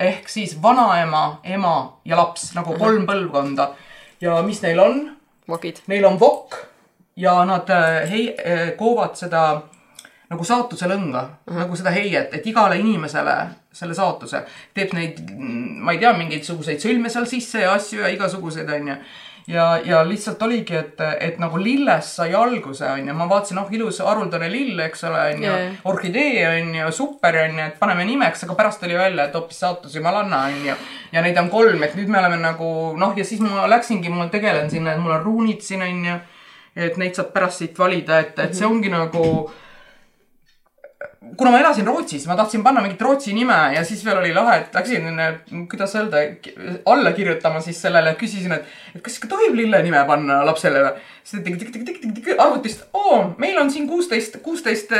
ehk 0.00 0.28
siis 0.28 0.56
vanaema, 0.62 1.40
ema 1.44 1.74
ja 2.04 2.16
laps 2.16 2.54
nagu 2.54 2.76
kolm 2.78 3.06
põlvkonda. 3.08 3.70
ja 4.20 4.42
mis 4.42 4.62
neil 4.62 4.80
on? 4.80 5.00
vokid. 5.48 5.82
Neil 5.86 6.04
on 6.06 6.20
vokk 6.20 6.54
ja 7.16 7.44
nad 7.44 7.70
äh, 7.70 8.10
hei-, 8.10 8.34
koovad 8.78 9.16
seda 9.18 9.62
nagu 10.30 10.46
saatuse 10.46 10.86
lõnga 10.86 11.22
uh, 11.22 11.30
-huh. 11.46 11.58
nagu 11.64 11.76
seda 11.76 11.90
heiet, 11.90 12.34
et 12.34 12.46
igale 12.46 12.78
inimesele 12.78 13.36
selle 13.72 13.94
saatuse 13.94 14.44
teeb 14.74 14.92
neid, 14.94 15.18
ma 15.38 15.92
ei 15.92 15.98
tea, 15.98 16.12
mingeid 16.18 16.46
suguseid 16.46 16.82
sõlme 16.82 17.10
seal 17.10 17.26
sisse 17.26 17.64
ja 17.64 17.72
asju 17.74 18.00
ja 18.00 18.08
igasuguseid, 18.14 18.70
onju. 18.70 18.96
ja, 19.50 19.64
ja 19.84 20.00
lihtsalt 20.06 20.42
oligi, 20.42 20.74
et, 20.78 21.00
et 21.20 21.38
nagu 21.42 21.58
lillest 21.60 22.20
sai 22.20 22.34
alguse, 22.36 22.86
onju, 22.86 23.14
ma 23.16 23.26
vaatasin, 23.30 23.58
noh, 23.58 23.70
ilus 23.74 24.00
haruldane 24.04 24.50
lill, 24.52 24.78
eks 24.86 25.04
ole, 25.08 25.22
onju 25.34 25.54
orhidee 25.90 26.44
on 26.48 26.74
ju 26.78 26.90
super 26.94 27.38
on 27.44 27.58
ju, 27.58 27.66
et 27.66 27.78
paneme 27.80 28.06
nimeks, 28.08 28.44
aga 28.46 28.56
pärast 28.58 28.82
tuli 28.84 28.98
välja, 28.98 29.26
et 29.26 29.38
hoopis 29.38 29.62
saatus 29.64 29.96
jumalanna 29.98 30.44
on 30.50 30.60
ju. 30.70 30.76
ja 31.12 31.24
neid 31.24 31.38
on 31.42 31.50
kolm, 31.52 31.82
et 31.86 31.96
nüüd 31.98 32.12
me 32.12 32.20
oleme 32.22 32.38
nagu 32.42 32.70
noh, 32.98 33.16
ja 33.18 33.26
siis 33.26 33.42
ma 33.44 33.66
läksingi, 33.70 34.12
ma 34.12 34.28
tegelen 34.32 34.70
sinna, 34.70 34.94
et 34.94 35.02
mul 35.02 35.16
on 35.16 35.24
ruunid 35.24 35.64
siin 35.66 35.82
on 35.86 36.04
ju. 36.10 36.20
et 36.76 37.00
neid 37.02 37.18
saab 37.18 37.32
pärast 37.34 37.64
siit 37.64 37.78
valida, 37.78 38.20
et, 38.22 38.38
et 38.38 38.54
see 38.54 38.68
ongi 38.68 38.92
nagu 38.92 39.24
kuna 41.20 41.50
ma 41.50 41.58
elasin 41.60 41.84
Rootsis, 41.86 42.24
ma 42.26 42.34
tahtsin 42.36 42.62
panna 42.64 42.80
mingit 42.80 43.02
Rootsi 43.04 43.34
nime 43.36 43.56
ja 43.74 43.82
siis 43.84 44.00
veel 44.06 44.22
oli 44.22 44.32
lahe, 44.32 44.62
et 44.62 44.74
läksin, 44.74 45.18
kuidas 45.68 45.92
öelda, 45.98 46.22
alla 46.88 47.12
kirjutama 47.12 47.60
siis 47.60 47.76
sellele, 47.82 48.14
küsisin, 48.20 48.54
et, 48.56 48.70
et 48.94 49.02
kas 49.04 49.18
ikka 49.18 49.28
tohib 49.34 49.58
lille 49.58 49.82
nime 49.84 50.00
panna 50.08 50.40
lapsele 50.48 50.80
või. 50.86 51.02
siis 51.20 51.34
ta 51.34 51.44
tegi 51.44 51.58
tik-tik-tik-tik-tik 51.60 52.40
arvutist, 52.40 52.86
oo, 52.96 53.18
meil 53.38 53.58
on 53.60 53.68
siin 53.70 53.84
kuusteist, 53.88 54.38
kuusteist 54.42 54.94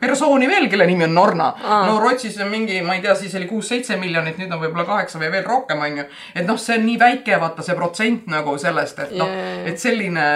persooni 0.00 0.48
veel, 0.50 0.68
kelle 0.68 0.86
nimi 0.90 1.06
on 1.08 1.16
Norna. 1.16 1.48
no 1.88 1.96
Rootsis 2.04 2.36
on 2.44 2.52
mingi, 2.52 2.82
ma 2.84 2.98
ei 2.98 3.00
tea, 3.06 3.16
siis 3.16 3.34
oli 3.40 3.48
kuus-seitse 3.48 3.96
miljonit, 3.96 4.36
nüüd 4.36 4.52
on 4.52 4.60
võib-olla 4.60 4.84
kaheksa 4.84 5.22
või 5.22 5.32
veel 5.38 5.48
rohkem, 5.48 5.80
onju. 5.88 6.04
et 6.34 6.44
noh, 6.44 6.60
see 6.60 6.76
on 6.76 6.84
nii 6.90 6.98
väike, 7.00 7.40
vaata 7.40 7.64
see 7.64 7.78
protsent 7.80 8.28
nagu 8.28 8.58
sellest, 8.60 9.00
et 9.06 9.16
noh 9.16 9.32
Jaa. 9.32 9.64
et 9.72 9.80
selline 9.80 10.28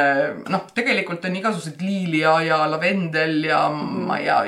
noh, 0.49 0.65
tegelikult 0.75 1.29
on 1.29 1.37
igasugused 1.43 1.85
liilia 1.85 2.39
ja 2.49 2.65
lavendel 2.73 3.45
ja 3.45 3.63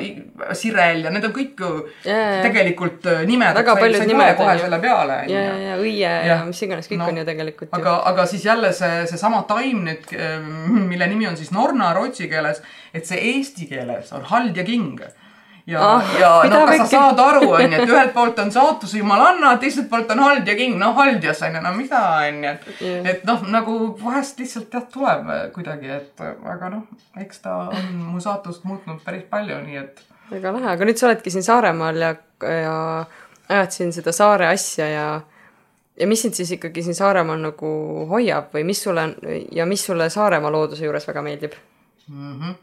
ei 0.01 0.15
tea, 0.17 0.62
sirel 0.63 1.07
ja 1.07 1.13
need 1.15 1.27
on 1.29 1.35
kõik 1.37 1.63
ju 1.65 1.71
jaa. 2.07 2.43
tegelikult 2.47 3.09
äh, 3.11 3.23
nimed. 3.29 3.55
Väga 3.59 3.77
paljud 3.81 4.07
nimed 4.11 4.37
kohe 4.41 4.59
selle 4.61 4.81
peale, 4.83 5.19
ja, 5.31 5.47
ja, 5.49 5.57
ja 5.69 5.81
õie 5.81 5.97
ja, 6.03 6.13
ja 6.33 6.39
mis 6.49 6.63
iganes, 6.67 6.91
kõik 6.91 7.03
No, 7.03 7.09
on 7.11 7.23
ju 7.23 7.27
tegelikult 7.29 7.75
aga, 7.79 7.97
aga 8.13 8.29
siis 8.31 8.47
jälle 8.47 8.71
see, 8.77 9.03
seesama 9.11 9.43
taim 9.49 9.83
nüüd, 9.89 10.13
mille 10.93 11.11
nimi 11.11 11.27
on 11.31 11.37
siis 11.41 11.51
Norna 11.55 11.93
rootsi 11.97 12.31
keeles, 12.31 12.63
et 12.95 13.09
see 13.09 13.19
eesti 13.33 13.67
keeles 13.71 14.13
on 14.17 14.25
hald 14.31 14.57
ja 14.57 14.65
king 14.67 15.03
ja 15.67 15.97
Ah, 15.97 16.21
ja 16.21 16.31
mida 16.43 16.59
no 16.59 16.67
kas 16.67 16.79
sa 16.79 16.87
saad 16.91 17.21
aru, 17.23 17.51
onju, 17.55 17.79
et 17.79 17.89
ühelt 17.89 18.13
poolt 18.15 18.39
on 18.43 18.51
saatuse 18.51 18.99
jumalanna, 18.99 19.55
teiselt 19.63 19.89
poolt 19.91 20.11
on 20.11 20.23
hald 20.25 20.49
ja 20.49 20.57
king, 20.59 20.79
no 20.79 20.91
haldjas 20.97 21.43
onju, 21.47 21.63
no 21.63 21.73
mida 21.77 22.01
onju. 22.27 22.55
Jah. 22.83 23.11
et 23.13 23.23
noh, 23.29 23.45
nagu 23.55 23.77
vahest 24.03 24.43
lihtsalt 24.43 24.75
jah, 24.75 24.87
tuleb 24.93 25.31
kuidagi, 25.55 25.93
et 26.01 26.25
aga 26.27 26.73
noh, 26.75 26.89
eks 27.23 27.45
ta 27.45 27.59
on 27.71 27.93
mu 28.09 28.23
saatust 28.23 28.67
muutnud 28.67 29.03
päris 29.07 29.23
palju, 29.31 29.61
nii 29.69 29.79
et 29.85 30.03
väga 30.33 30.53
lahe, 30.57 30.73
aga 30.73 30.89
nüüd 30.89 31.01
sa 31.01 31.09
oledki 31.09 31.33
siin 31.33 31.45
Saaremaal 31.47 32.01
ja, 32.01 32.15
ja 32.43 32.77
ajad 33.49 33.77
siin 33.77 33.93
seda 33.93 34.13
saare 34.17 34.49
asja 34.53 34.89
ja 34.89 35.07
ja 36.01 36.07
mis 36.09 36.23
sind 36.23 36.35
siis 36.35 36.51
ikkagi 36.57 36.83
siin 36.83 36.97
Saaremaal 36.97 37.41
nagu 37.43 37.73
hoiab 38.11 38.55
või 38.55 38.65
mis 38.65 38.83
sulle 38.83 39.09
ja 39.53 39.67
mis 39.69 39.85
sulle 39.87 40.09
Saaremaa 40.11 40.53
looduse 40.53 40.85
juures 40.85 41.09
väga 41.09 41.23
meeldib? 41.23 41.53
mm. 42.09 42.41
-hmm. 42.41 42.55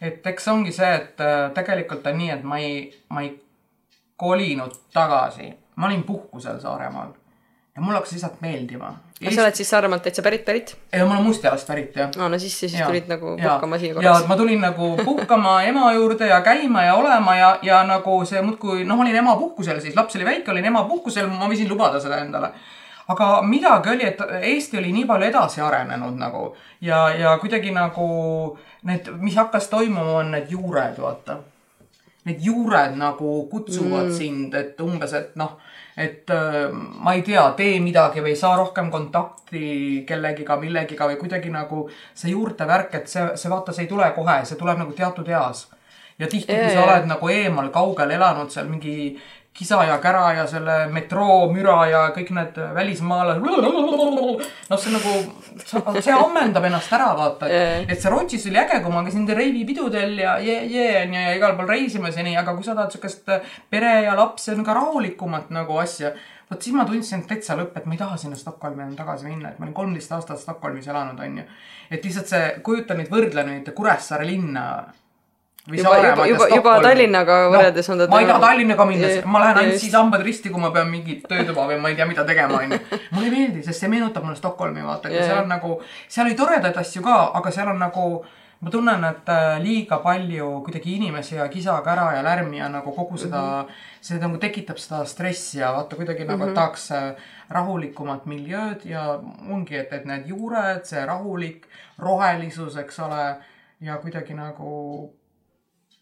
et 0.00 0.26
eks 0.26 0.48
ongi 0.48 0.72
see, 0.72 0.94
et 0.94 1.20
äh, 1.20 1.50
tegelikult 1.54 2.06
on 2.06 2.18
nii, 2.18 2.30
et 2.30 2.42
ma 2.42 2.58
ei, 2.58 3.02
ma 3.08 3.22
ei 3.22 3.34
kolinud 4.16 4.74
tagasi, 4.92 5.52
ma 5.76 5.86
olin 5.86 6.02
puhkusel 6.02 6.60
Saaremaal 6.60 7.12
ja 7.76 7.82
mul 7.82 7.94
hakkas 7.94 8.12
lihtsalt 8.12 8.40
meeldima. 8.40 8.92
kas 9.24 9.34
sa 9.34 9.42
oled 9.42 9.56
siis 9.58 9.70
Saaremaalt 9.70 10.02
täitsa 10.02 10.22
pärit 10.22 10.44
pärit? 10.44 10.76
ja 10.92 11.06
ma 11.06 11.16
olen 11.16 11.26
Mustjalast 11.26 11.66
pärit 11.66 11.96
jah. 11.96 12.10
no 12.16 12.28
no 12.28 12.38
siis, 12.38 12.60
siis 12.60 12.74
Ja, 12.78 12.86
tulid 12.86 13.08
nagu 13.10 13.34
ja, 13.38 13.48
puhkama 13.48 13.78
siia 13.78 13.88
ja 13.88 13.94
korraks. 13.94 14.28
ma 14.28 14.36
tulin 14.36 14.60
nagu 14.60 14.96
puhkama 15.04 15.62
ema 15.62 15.92
juurde 15.92 16.26
ja 16.26 16.40
käima 16.40 16.82
ja 16.82 16.94
olema 16.94 17.36
ja, 17.36 17.58
ja 17.62 17.82
nagu 17.84 18.24
see 18.24 18.42
muudkui, 18.42 18.84
noh, 18.84 19.00
olin 19.00 19.16
emapuhkusel 19.16 19.80
siis, 19.80 19.96
laps 19.96 20.16
oli 20.16 20.24
väike, 20.24 20.50
olin 20.50 20.70
emapuhkusel, 20.70 21.26
ma 21.26 21.48
võisin 21.50 21.68
lubada 21.68 22.00
seda 22.00 22.20
endale. 22.22 22.52
aga 23.08 23.42
midagi 23.42 23.90
oli, 23.90 24.06
et 24.06 24.20
Eesti 24.42 24.78
oli 24.78 24.92
nii 24.92 25.04
palju 25.04 25.26
edasi 25.26 25.60
arenenud 25.60 26.14
nagu 26.18 26.54
ja, 26.80 27.08
ja 27.14 27.38
kuidagi 27.38 27.74
nagu 27.74 28.06
need, 28.82 29.10
mis 29.18 29.36
hakkas 29.36 29.68
toimuma, 29.68 30.20
on 30.20 30.30
need 30.30 30.46
juured, 30.50 31.02
vaata 31.02 31.40
need 32.24 32.40
juured 32.40 32.96
nagu 32.96 33.48
kutsuvad 33.50 34.08
mm. 34.08 34.14
sind, 34.16 34.54
et 34.54 34.80
umbes, 34.80 35.12
et 35.12 35.34
noh, 35.36 35.58
et 35.96 36.30
äh, 36.30 36.72
ma 36.72 37.14
ei 37.14 37.22
tea, 37.22 37.44
tee 37.58 37.78
midagi 37.80 38.22
või 38.24 38.34
saa 38.38 38.56
rohkem 38.58 38.90
kontakti 38.90 40.02
kellegiga, 40.08 40.56
millegiga 40.58 41.06
või 41.10 41.20
kuidagi 41.20 41.52
nagu 41.54 41.86
see 42.14 42.32
juurte 42.32 42.66
värk, 42.66 42.98
et 42.98 43.10
see, 43.10 43.28
see 43.38 43.52
vaata, 43.52 43.72
see 43.72 43.86
ei 43.86 43.92
tule 43.92 44.10
kohe, 44.16 44.40
see 44.44 44.58
tuleb 44.58 44.80
nagu 44.82 44.92
teatud 44.92 45.28
eas. 45.30 45.68
ja 46.18 46.26
tihti, 46.30 46.54
kui 46.54 46.74
sa 46.74 46.84
oled 46.86 47.06
nagu 47.10 47.28
eemal, 47.30 47.70
kaugel 47.74 48.10
elanud 48.14 48.50
seal 48.50 48.66
mingi 48.70 49.14
kisa 49.54 49.84
ja 49.86 49.98
kära 50.02 50.32
ja 50.34 50.44
selle 50.50 50.88
metroo 50.90 51.46
müra 51.54 51.76
ja 51.86 52.00
kõik 52.14 52.32
need 52.34 52.56
välismaalased. 52.74 53.44
noh, 53.44 54.80
see 54.82 54.94
nagu, 54.94 55.12
see 56.02 56.14
ammendab 56.16 56.66
ennast 56.66 56.92
ära, 56.96 57.12
vaata 57.18 57.50
Jaa. 57.52 57.84
et 57.86 58.00
see 58.02 58.10
Rootsis 58.10 58.48
oli 58.50 58.58
äge, 58.58 58.80
kui 58.82 58.94
ma 58.94 59.04
käisin 59.06 59.28
reivipidudel 59.30 60.18
ja 60.18 60.36
jee, 60.42 60.64
jee 60.72 61.04
onju 61.04 61.22
ja 61.22 61.36
igal 61.38 61.54
pool 61.58 61.70
reisimas 61.70 62.18
ja 62.18 62.26
nii, 62.26 62.34
aga 62.40 62.56
kui 62.56 62.66
sa 62.66 62.74
tahad 62.74 62.96
siukest 62.96 63.30
pere 63.70 63.94
ja 64.08 64.16
lapse 64.18 64.56
nagu 64.58 64.78
rahulikumat 64.80 65.54
nagu 65.54 65.78
asja. 65.78 66.10
vot 66.50 66.62
siis 66.62 66.74
ma 66.74 66.84
tundsin 66.88 67.22
täitsa 67.28 67.54
lõpp, 67.58 67.78
et 67.78 67.86
ma 67.86 67.94
ei 67.94 68.02
taha 68.02 68.18
sinna 68.20 68.36
Stockholmi 68.36 68.82
enam 68.82 68.98
tagasi 68.98 69.30
minna, 69.30 69.54
et 69.54 69.62
ma 69.62 69.68
olin 69.68 69.78
kolmteist 69.78 70.18
aastat 70.18 70.42
Stockholmis 70.42 70.90
elanud 70.90 71.22
onju. 71.28 71.46
et 71.90 72.02
lihtsalt 72.02 72.34
see, 72.34 72.52
kujuta 72.66 72.98
nüüd, 72.98 73.10
võrdle 73.12 73.46
nüüd 73.46 73.70
Kuressaare 73.78 74.26
linna. 74.26 74.66
Juba- 75.64 75.96
juba- 75.96 76.26
juba- 76.28 76.48
juba 76.52 76.72
Tallinnaga 76.84 77.36
võrreldes 77.48 77.86
on 77.88 77.98
ta 78.02 78.06
ma 78.12 78.18
ei 78.20 78.26
taha 78.28 78.40
Tallinnaga 78.42 78.84
minna 78.84 79.08
ma 79.24 79.40
lähen 79.40 79.60
ainult 79.62 79.80
siis 79.80 79.94
hambad 79.96 80.20
risti, 80.26 80.50
kui 80.52 80.60
ma 80.60 80.68
pean 80.74 80.90
mingit 80.92 81.22
töötuba 81.28 81.64
või 81.70 81.78
ma 81.80 81.88
ei 81.88 81.96
tea, 81.96 82.04
mida 82.04 82.24
tegema 82.28 82.58
onju. 82.58 82.78
mulle 83.14 83.30
ei 83.30 83.32
meeldi, 83.32 83.62
sest 83.64 83.80
see 83.80 83.88
meenutab 83.88 84.26
mulle 84.26 84.36
Stockholmi 84.36 84.84
vaata, 84.84 85.08
Jaa. 85.08 85.24
seal 85.24 85.40
on 85.40 85.48
nagu, 85.48 85.78
seal 86.08 86.28
oli 86.28 86.36
toredaid 86.36 86.76
asju 86.82 87.02
ka, 87.06 87.16
aga 87.40 87.54
seal 87.56 87.72
on 87.72 87.80
nagu 87.80 88.04
ma 88.60 88.70
tunnen, 88.70 89.08
et 89.08 89.32
äh, 89.32 89.54
liiga 89.64 89.98
palju 90.04 90.50
kuidagi 90.66 90.98
inimesi 90.98 91.36
ja 91.36 91.48
kisa-kära 91.48 92.10
ja 92.18 92.22
lärmi 92.24 92.60
ja 92.60 92.68
nagu 92.68 92.92
kogu 92.92 93.16
seda 93.16 93.40
mm. 93.40 93.64
-hmm. 93.64 93.98
see 94.00 94.20
nagu 94.20 94.38
tekitab 94.44 94.76
seda 94.76 95.04
stressi 95.04 95.58
ja 95.58 95.72
vaata 95.72 95.96
kuidagi 95.96 96.24
nagu 96.24 96.44
mm 96.44 96.50
-hmm. 96.50 96.54
tahaks 96.54 96.90
äh, 96.92 97.14
rahulikumat 97.48 98.26
miljööd 98.26 98.84
ja 98.84 99.20
ongi, 99.50 99.76
et, 99.76 99.92
et 99.92 100.04
need 100.04 100.28
juured, 100.28 100.84
see 100.84 101.06
rahulik 101.06 101.66
rohelisus, 101.98 102.76
eks 102.76 102.98
ole, 103.00 103.36
ja 103.80 103.96
kuidagi 103.96 104.34
nagu 104.34 105.12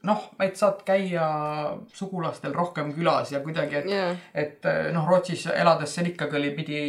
noh, 0.03 0.25
et 0.43 0.57
saad 0.59 0.83
käia 0.87 1.27
sugulastel 1.95 2.55
rohkem 2.55 2.93
külas 2.97 3.33
ja 3.33 3.41
kuidagi, 3.45 3.77
et 3.83 3.91
Jaa. 3.91 4.13
et 4.35 4.69
noh, 4.93 5.07
Rootsis 5.09 5.47
elades 5.55 5.95
oli, 6.39 6.51
pidi 6.57 6.83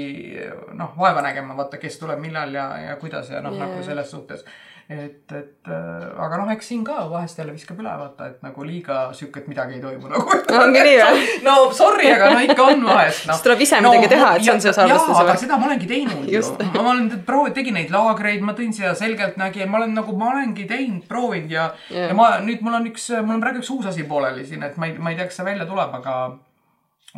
noh, 0.73 0.93
vaeva 0.97 1.21
nägema, 1.26 1.58
vaata, 1.58 1.78
kes 1.82 1.99
tuleb 2.02 2.21
millal 2.23 2.54
ja, 2.54 2.67
ja 2.88 2.95
kuidas 3.02 3.30
ja 3.30 3.41
noh 3.41 3.54
Jaa. 3.54 3.67
nagu 3.67 3.84
selles 3.86 4.12
suhtes. 4.12 4.45
et, 4.89 5.32
et 5.32 5.69
äh, 5.72 6.08
aga 6.26 6.39
noh, 6.41 6.50
eks 6.52 6.67
siin 6.72 6.82
ka 6.88 7.06
vahest 7.12 7.39
jälle 7.39 7.54
viskab 7.56 7.80
üle 7.80 7.91
vaata, 8.00 8.28
et 8.34 8.43
nagu 8.43 8.65
liiga 8.67 9.06
sihuket 9.15 9.48
midagi 9.48 9.78
ei 9.78 9.82
toimu 9.84 10.12
nagu. 10.12 10.38
Ongi 10.60 10.84
nii 10.88 10.98
või? 11.00 11.24
no 11.48 11.56
sorry, 11.76 12.10
aga 12.12 12.32
no 12.34 12.43
ikka 12.43 12.67
on 12.67 12.84
vahest 12.88 13.28
noh. 13.30 13.38
Siis 13.38 13.46
tuleb 13.48 13.63
ise 13.63 13.82
midagi 13.86 14.12
teha, 14.12 14.34
et 14.36 14.48
see 14.48 14.56
on 14.56 14.63
see 14.65 14.76
salvestus 14.76 15.15
jaa, 15.15 15.26
aga 15.26 15.38
seda 15.39 15.60
ma 15.62 15.69
olengi 15.72 15.89
teinud 15.89 16.30
ju 16.30 16.43
ma 16.74 16.86
olen 16.93 17.10
proovinud, 17.28 17.56
tegin 17.58 17.78
neid 17.80 17.93
laagreid, 17.93 18.43
ma 18.46 18.56
tõin 18.58 18.76
siia 18.76 18.93
selgeltnägija, 18.98 19.69
ma 19.72 19.80
olen 19.82 19.96
nagu, 19.96 20.15
ma 20.19 20.32
olengi 20.34 20.67
teinud, 20.69 21.06
proovinud 21.10 21.54
ja 21.54 21.69
yeah., 21.89 22.12
ja 22.12 22.17
ma 22.17 22.34
nüüd 22.43 22.63
mul 22.65 22.80
on 22.82 22.89
üks, 22.91 23.10
mul 23.22 23.38
on 23.38 23.43
praegu 23.43 23.63
üks 23.63 23.72
uus 23.74 23.88
asi 23.93 24.08
pooleli 24.10 24.46
siin, 24.48 24.65
et 24.67 24.76
ma 24.82 24.89
ei, 24.89 24.98
ma 25.00 25.13
ei 25.13 25.19
tea, 25.19 25.30
kas 25.30 25.39
see 25.39 25.48
välja 25.48 25.67
tuleb, 25.69 25.96
aga 26.02 26.17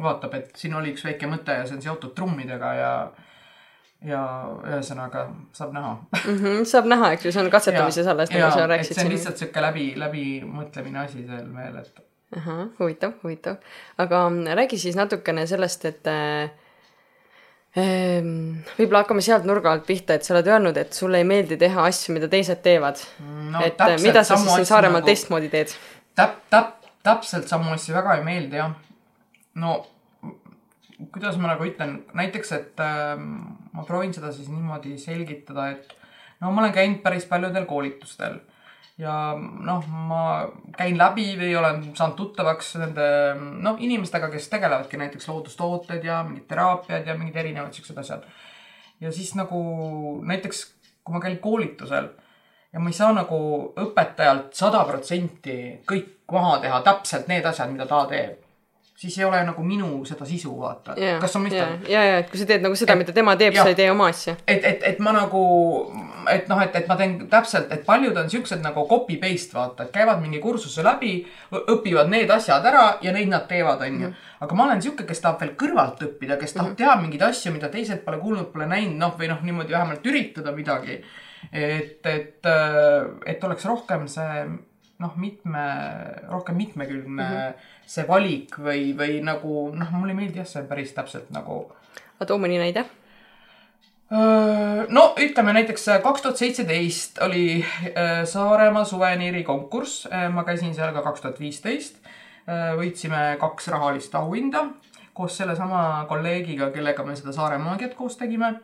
vaatab, 0.01 0.34
et 0.38 0.58
siin 0.60 0.75
oli 0.78 0.93
üks 0.93 1.06
väike 1.08 1.30
mõte 1.32 1.56
ja 1.56 1.65
see 1.67 1.78
on 1.78 1.86
seotud 1.86 2.13
trummidega 2.17 2.73
ja 2.78 2.91
ja 4.03 4.21
ühesõnaga 4.67 5.27
saab 5.55 5.71
näha 5.75 5.93
mm. 5.93 6.36
-hmm, 6.36 6.65
saab 6.69 6.89
näha, 6.89 7.12
eks 7.15 7.25
ju, 7.25 7.31
see 7.31 7.43
on 7.43 7.51
katsetamises 7.53 8.08
alles, 8.08 8.34
nagu 8.34 8.51
sa 8.51 8.67
rääkisid. 8.67 8.99
see 8.99 9.05
on 9.05 9.13
lihtsalt 9.13 9.41
sihuke 9.41 9.62
läbi, 9.62 9.86
läbimõtlemine 9.99 10.99
asi 11.05 11.25
seal 11.27 11.47
veel, 11.55 11.79
et. 11.81 12.03
ahah, 12.38 12.67
huvitav, 12.79 13.15
huvitav. 13.23 13.58
aga 13.97 14.29
mm, 14.29 14.53
räägi 14.62 14.79
siis 14.81 14.99
natukene 14.99 15.47
sellest, 15.47 15.86
et 15.86 16.12
äh, 16.12 16.51
võib-olla 17.75 19.03
hakkame 19.03 19.21
sealt 19.25 19.47
nurga 19.47 19.71
alt 19.71 19.86
pihta, 19.88 20.15
et 20.15 20.23
sa 20.23 20.36
oled 20.36 20.47
öelnud, 20.47 20.77
et 20.77 20.93
sulle 20.93 21.19
ei 21.19 21.27
meeldi 21.27 21.58
teha 21.58 21.88
asju, 21.89 22.13
mida 22.15 22.29
teised 22.31 22.62
teevad 22.63 23.01
no,. 23.51 23.60
et 23.63 23.77
täpselt, 23.77 24.08
mida 24.08 24.23
sa 24.23 24.38
siis 24.38 24.53
siin 24.53 24.69
Saaremaal 24.69 25.01
nagu, 25.01 25.12
teistmoodi 25.12 25.51
teed? 25.51 25.75
täp-, 26.15 26.39
täp-, 26.53 26.88
täpselt 27.03 27.51
samu 27.51 27.73
asju 27.73 27.95
väga 27.95 28.19
ei 28.19 28.23
meeldi 28.23 28.62
jah. 28.62 28.71
no 29.55 29.75
kuidas 31.12 31.36
ma 31.38 31.51
nagu 31.51 31.65
ütlen, 31.67 32.03
näiteks, 32.15 32.51
et 32.55 32.79
äh, 32.79 33.19
ma 33.75 33.83
proovin 33.88 34.13
seda 34.15 34.31
siis 34.33 34.49
niimoodi 34.49 34.97
selgitada, 35.01 35.69
et 35.75 35.95
no 36.41 36.51
ma 36.51 36.63
olen 36.63 36.75
käinud 36.75 37.01
päris 37.03 37.27
paljudel 37.29 37.67
koolitustel 37.69 38.39
ja 38.97 39.13
noh, 39.38 39.88
ma 39.88 40.21
käin 40.77 40.97
läbi 40.97 41.33
või 41.39 41.51
olen 41.59 41.81
saanud 41.97 42.15
tuttavaks 42.19 42.75
nende 42.79 43.07
noh, 43.63 43.79
inimestega, 43.79 44.29
kes 44.31 44.47
tegelevadki 44.51 44.99
näiteks 45.01 45.27
loodustooted 45.27 46.03
ja 46.07 46.21
mingid 46.27 46.47
teraapiad 46.51 47.07
ja 47.07 47.17
mingid 47.19 47.35
erinevad 47.43 47.75
siuksed 47.75 47.97
asjad. 47.99 48.23
ja 49.01 49.11
siis 49.11 49.33
nagu 49.35 49.59
näiteks, 50.23 50.63
kui 51.03 51.15
ma 51.15 51.19
käin 51.23 51.38
koolitusel 51.43 52.09
ja 52.73 52.79
ma 52.79 52.89
ei 52.89 52.95
saa 52.95 53.11
nagu 53.15 53.39
õpetajalt 53.83 54.55
sada 54.55 54.83
protsenti 54.88 55.81
kõik 55.88 56.31
maha 56.31 56.59
teha, 56.63 56.81
täpselt 56.81 57.27
need 57.27 57.45
asjad, 57.45 57.71
mida 57.71 57.85
ta 57.89 58.05
teeb 58.09 58.44
siis 59.06 59.18
ei 59.22 59.26
ole 59.28 59.39
nagu 59.46 59.63
minu 59.65 59.89
seda 60.08 60.26
sisu, 60.28 60.52
vaata 60.60 60.96
yeah,. 60.98 61.20
kas 61.22 61.36
sa 61.36 61.41
mõistad? 61.41 61.86
ja, 61.91 62.02
ja, 62.04 62.18
et 62.24 62.32
kui 62.32 62.41
sa 62.41 62.48
teed 62.50 62.63
nagu 62.65 62.78
seda, 62.80 62.98
mida 63.00 63.13
tema 63.15 63.36
teeb, 63.39 63.56
sa 63.58 63.68
ei 63.72 63.78
tee 63.78 63.88
oma 63.91 64.10
asja. 64.12 64.36
et, 64.48 64.65
et, 64.65 64.86
et 64.89 65.02
ma 65.04 65.13
nagu, 65.15 65.44
et 66.32 66.50
noh, 66.52 66.62
et, 66.63 66.76
et 66.80 66.89
ma 66.89 66.98
teen 67.00 67.18
täpselt, 67.32 67.72
et 67.74 67.86
paljud 67.88 68.18
on 68.22 68.32
siuksed 68.32 68.63
nagu 68.65 68.86
copy 68.89 69.20
paste, 69.22 69.56
vaata, 69.58 69.88
et 69.88 69.94
käivad 69.96 70.22
mingi 70.24 70.41
kursuse 70.44 70.86
läbi, 70.86 71.15
õpivad 71.76 72.12
need 72.12 72.32
asjad 72.34 72.65
ära 72.72 72.86
ja 73.06 73.13
neid 73.15 73.32
nad 73.32 73.48
teevad, 73.50 73.84
onju. 73.86 74.10
Mhm. 74.10 74.32
aga 74.46 74.56
ma 74.58 74.68
olen 74.68 74.82
sihuke, 74.84 75.06
kes 75.08 75.24
tahab 75.24 75.41
veel 75.41 75.56
kõrvalt 75.60 76.02
õppida, 76.06 76.39
kes 76.41 76.54
tahab 76.54 76.68
mm 76.68 76.74
-hmm. 76.74 76.78
teha 76.84 76.96
mingeid 77.02 77.24
asju, 77.30 77.54
mida 77.56 77.70
teised 77.74 78.04
pole 78.06 78.20
kuulnud, 78.22 78.52
pole 78.54 78.68
näinud, 78.70 78.98
noh, 79.00 79.15
või 79.20 79.30
noh, 79.32 79.41
niimoodi 79.41 79.74
vähemalt 79.74 80.06
üritada 80.06 80.52
midagi. 80.52 81.02
et, 81.54 82.06
et, 82.06 82.48
et 83.26 83.44
oleks 83.44 83.65
rohkem 83.65 84.08
see 84.08 84.46
noh, 84.99 85.15
mitme, 85.19 85.63
rohkem 86.29 86.55
mitmekülgne 86.55 87.23
mm 87.23 87.31
-hmm. 87.31 87.71
see 87.86 88.05
valik 88.08 88.60
või, 88.60 88.93
või 88.97 89.21
nagu 89.23 89.69
noh, 89.75 89.91
mulle 89.91 90.15
ei 90.15 90.21
meeldi 90.21 90.39
jah, 90.39 90.47
see 90.47 90.63
päris 90.63 90.93
täpselt 90.93 91.31
nagu. 91.31 91.71
aga 92.15 92.25
too 92.25 92.38
mõni 92.38 92.60
näide. 92.60 92.86
no 94.89 95.03
ütleme 95.17 95.53
näiteks 95.53 95.88
äh, 95.88 96.01
kaks 96.01 96.21
tuhat 96.21 96.38
seitseteist 96.38 97.21
oli 97.21 97.65
äh, 97.65 98.23
Saaremaa 98.25 98.86
suveniiri 98.86 99.43
konkurss, 99.43 100.08
äh, 100.12 100.29
ma 100.29 100.43
käisin 100.43 100.75
seal 100.75 100.93
ka 100.93 101.01
kaks 101.01 101.21
tuhat 101.21 101.39
viisteist. 101.39 101.95
võitsime 102.77 103.38
kaks 103.41 103.67
rahalist 103.73 104.15
auhinda 104.15 104.67
koos 105.15 105.38
sellesama 105.39 106.05
kolleegiga, 106.10 106.69
kellega 106.75 107.03
me 107.08 107.15
seda 107.15 107.34
Saare 107.36 107.58
maagiat 107.62 107.95
koos 107.95 108.17
tegime. 108.19 108.55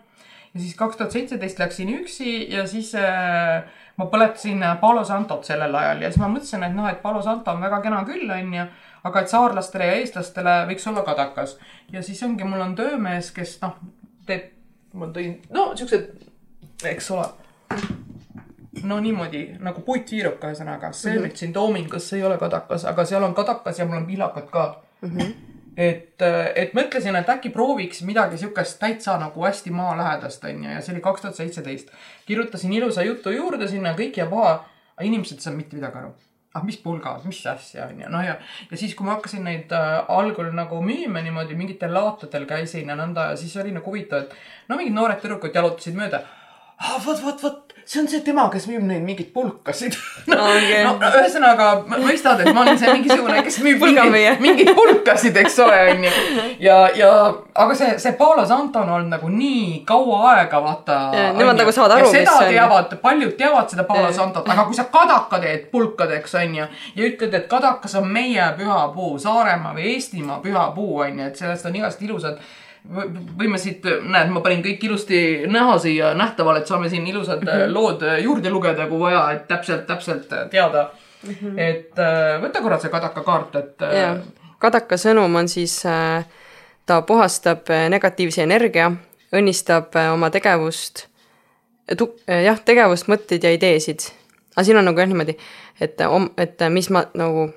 ja 0.53 0.59
siis 0.59 0.75
kaks 0.75 0.97
tuhat 0.99 1.13
seitseteist 1.15 1.59
läksin 1.59 1.93
üksi 1.95 2.31
ja 2.51 2.65
siis 2.67 2.91
äh, 2.99 3.63
ma 4.01 4.07
põletasin 4.11 4.63
äh, 4.65 4.77
Palo 4.81 5.03
Santot 5.07 5.45
sellel 5.47 5.75
ajal 5.75 6.05
ja 6.05 6.11
siis 6.11 6.21
ma 6.21 6.29
mõtlesin, 6.31 6.65
et 6.65 6.75
noh, 6.75 6.87
et 6.89 7.01
Palo 7.03 7.21
Santo 7.25 7.53
on 7.53 7.61
väga 7.63 7.81
kena 7.85 8.01
küll, 8.07 8.29
onju. 8.37 8.65
aga 9.09 9.21
et 9.21 9.33
saarlastele 9.33 9.89
ja 9.89 9.99
eestlastele 9.99 10.55
võiks 10.69 10.87
olla 10.89 11.05
kadakas. 11.07 11.57
ja 11.91 12.03
siis 12.05 12.23
ongi, 12.23 12.47
mul 12.47 12.61
on 12.61 12.75
töömees, 12.75 13.31
kes 13.35 13.57
noh, 13.61 13.77
teeb, 14.27 14.51
ma 14.93 15.09
tõin, 15.13 15.37
no 15.53 15.71
siuksed, 15.75 16.09
eks 16.93 17.11
ole. 17.11 17.27
no 18.83 18.99
niimoodi 19.03 19.45
nagu 19.59 19.85
puitviiruk, 19.85 20.41
ühesõnaga, 20.41 20.91
see 20.93 21.11
mm 21.11 21.17
-hmm. 21.17 21.27
nüüd 21.27 21.43
siin 21.43 21.53
Toomingas 21.53 22.13
ei 22.13 22.23
ole 22.23 22.37
kadakas, 22.37 22.85
aga 22.85 23.05
seal 23.05 23.23
on 23.23 23.37
kadakas 23.37 23.79
ja 23.79 23.85
mul 23.85 24.01
on 24.01 24.09
pihlakad 24.09 24.49
ka 24.49 24.83
mm. 25.01 25.17
-hmm 25.17 25.50
et, 25.77 26.23
et 26.55 26.73
mõtlesin, 26.75 27.15
et 27.15 27.29
äkki 27.31 27.51
prooviks 27.53 28.01
midagi 28.07 28.39
siukest 28.41 28.79
täitsa 28.81 29.17
nagu 29.21 29.45
hästi 29.45 29.71
maalähedast 29.75 30.43
onju 30.49 30.73
ja 30.73 30.81
see 30.81 30.95
oli 30.95 31.03
kaks 31.05 31.23
tuhat 31.23 31.39
seitseteist. 31.39 31.93
kirjutasin 32.25 32.73
ilusa 32.73 33.05
jutu 33.07 33.31
juurde 33.31 33.67
sinna, 33.71 33.95
kõik 33.97 34.19
jääb 34.19 34.33
maha, 34.35 34.57
aga 34.97 35.07
inimesed 35.07 35.39
ei 35.39 35.47
saanud 35.47 35.63
mitte 35.63 35.79
midagi 35.79 36.01
aru. 36.01 36.11
ah, 36.53 36.63
mis 36.67 36.77
pulgad, 36.83 37.23
mis 37.23 37.39
asja 37.47 37.85
onju, 37.87 38.09
noh 38.11 38.25
ja, 38.25 38.35
ja 38.71 38.77
siis, 38.77 38.95
kui 38.95 39.07
ma 39.07 39.15
hakkasin 39.15 39.45
neid 39.47 39.71
äh, 39.71 40.01
algul 40.11 40.51
nagu 40.51 40.81
müüma 40.83 41.23
niimoodi 41.23 41.55
mingitel 41.55 41.93
laatadel 41.95 42.43
käisin 42.49 42.91
ja 42.91 42.97
nõnda 42.99 43.29
ja 43.31 43.39
siis 43.39 43.55
oli 43.55 43.71
nagu 43.71 43.87
huvitav, 43.87 44.25
et 44.25 44.67
no 44.67 44.75
mingid 44.75 44.97
noored 44.97 45.23
tüdrukud 45.23 45.55
jalutasid 45.55 45.95
mööda 45.95 46.25
ah,. 46.81 46.97
vot, 47.05 47.23
vot, 47.23 47.43
vot 47.43 47.71
see 47.85 47.99
on 47.99 48.07
see 48.07 48.21
tema, 48.23 48.45
kes 48.53 48.67
müüb 48.69 48.83
neid 48.87 49.01
mingeid 49.03 49.31
pulkasid 49.33 49.95
no, 50.31 50.37
okay. 50.37 50.83
no 50.85 50.93
ühesõnaga 51.09 51.69
mõistad, 51.89 52.39
et 52.43 52.53
ma 52.53 52.63
olin 52.63 52.77
see 52.79 52.93
mingisugune, 52.93 53.41
kes 53.43 53.57
müüb 53.65 53.83
mingeid, 53.83 54.39
mingeid 54.43 54.71
pulkasid, 54.77 55.39
eks 55.41 55.57
ole, 55.65 55.79
onju. 55.95 56.13
ja, 56.63 56.77
ja 56.95 57.09
aga 57.65 57.75
see, 57.77 57.97
see 58.01 58.15
Paolo 58.19 58.45
Santo 58.47 58.83
on 58.85 59.09
nagu 59.11 59.31
nii 59.33 59.81
kaua 59.87 60.21
aega, 60.35 60.61
vaata. 60.63 61.01
Nemad 61.35 61.59
nagu 61.59 61.73
saavad 61.75 61.97
aru, 61.97 62.07
mis 62.07 62.15
see 62.19 62.23
on. 62.31 62.47
teavad, 62.53 62.95
paljud 63.03 63.35
teavad 63.39 63.73
seda 63.73 63.87
Paolo 63.89 64.13
Santot, 64.15 64.47
aga 64.55 64.67
kui 64.69 64.77
sa 64.77 64.87
kadaka 64.93 65.41
teed 65.43 65.67
pulkadeks, 65.73 66.39
onju, 66.45 66.71
ja 66.95 67.11
ütled, 67.11 67.35
et 67.35 67.51
kadakas 67.51 67.97
on 67.99 68.07
meie 68.07 68.51
pühapuu, 68.59 69.17
Saaremaa 69.21 69.75
või 69.77 69.95
Eestimaa 69.95 70.39
pühapuu, 70.43 71.01
onju, 71.07 71.27
et 71.27 71.43
sellest 71.43 71.67
on 71.67 71.81
igast 71.81 72.07
ilusad 72.07 72.39
võime 72.89 73.59
siit, 73.61 73.85
näed, 73.85 74.31
ma 74.33 74.41
panin 74.41 74.63
kõik 74.65 74.83
ilusti 74.87 75.19
näha 75.49 75.77
siia 75.81 76.13
nähtavale, 76.17 76.61
et 76.61 76.67
saame 76.69 76.89
siin 76.89 77.05
ilusad 77.07 77.43
mm 77.43 77.47
-hmm. 77.47 77.73
lood 77.73 78.01
äh, 78.03 78.19
juurde 78.23 78.49
lugeda, 78.49 78.87
kui 78.87 78.99
vaja, 78.99 79.31
et 79.31 79.47
täpselt, 79.47 79.85
täpselt 79.87 80.33
äh, 80.33 80.49
teada 80.49 80.89
mm. 81.27 81.33
-hmm. 81.33 81.59
et 81.59 81.95
võta 82.41 82.61
korra 82.61 82.79
see 82.79 82.91
kadaka 82.91 83.23
kaart, 83.23 83.55
et. 83.55 83.75
kadaka 84.59 84.95
sõnum 84.95 85.35
on 85.35 85.47
siis, 85.47 85.83
ta 86.85 87.01
puhastab 87.01 87.69
negatiivse 87.89 88.43
energia, 88.43 88.91
õnnistab 89.33 89.95
oma 90.13 90.29
tegevust, 90.29 91.07
jah, 92.27 92.59
tegevust, 92.65 93.07
mõtteid 93.07 93.43
ja 93.43 93.51
ideesid. 93.51 93.99
aga 94.55 94.63
siin 94.63 94.77
on 94.77 94.85
nagu 94.85 94.99
jah 94.99 95.07
niimoodi, 95.07 95.37
et, 95.81 95.97
et 96.37 96.59
mis 96.69 96.89
ma 96.89 97.05
nagu, 97.13 97.53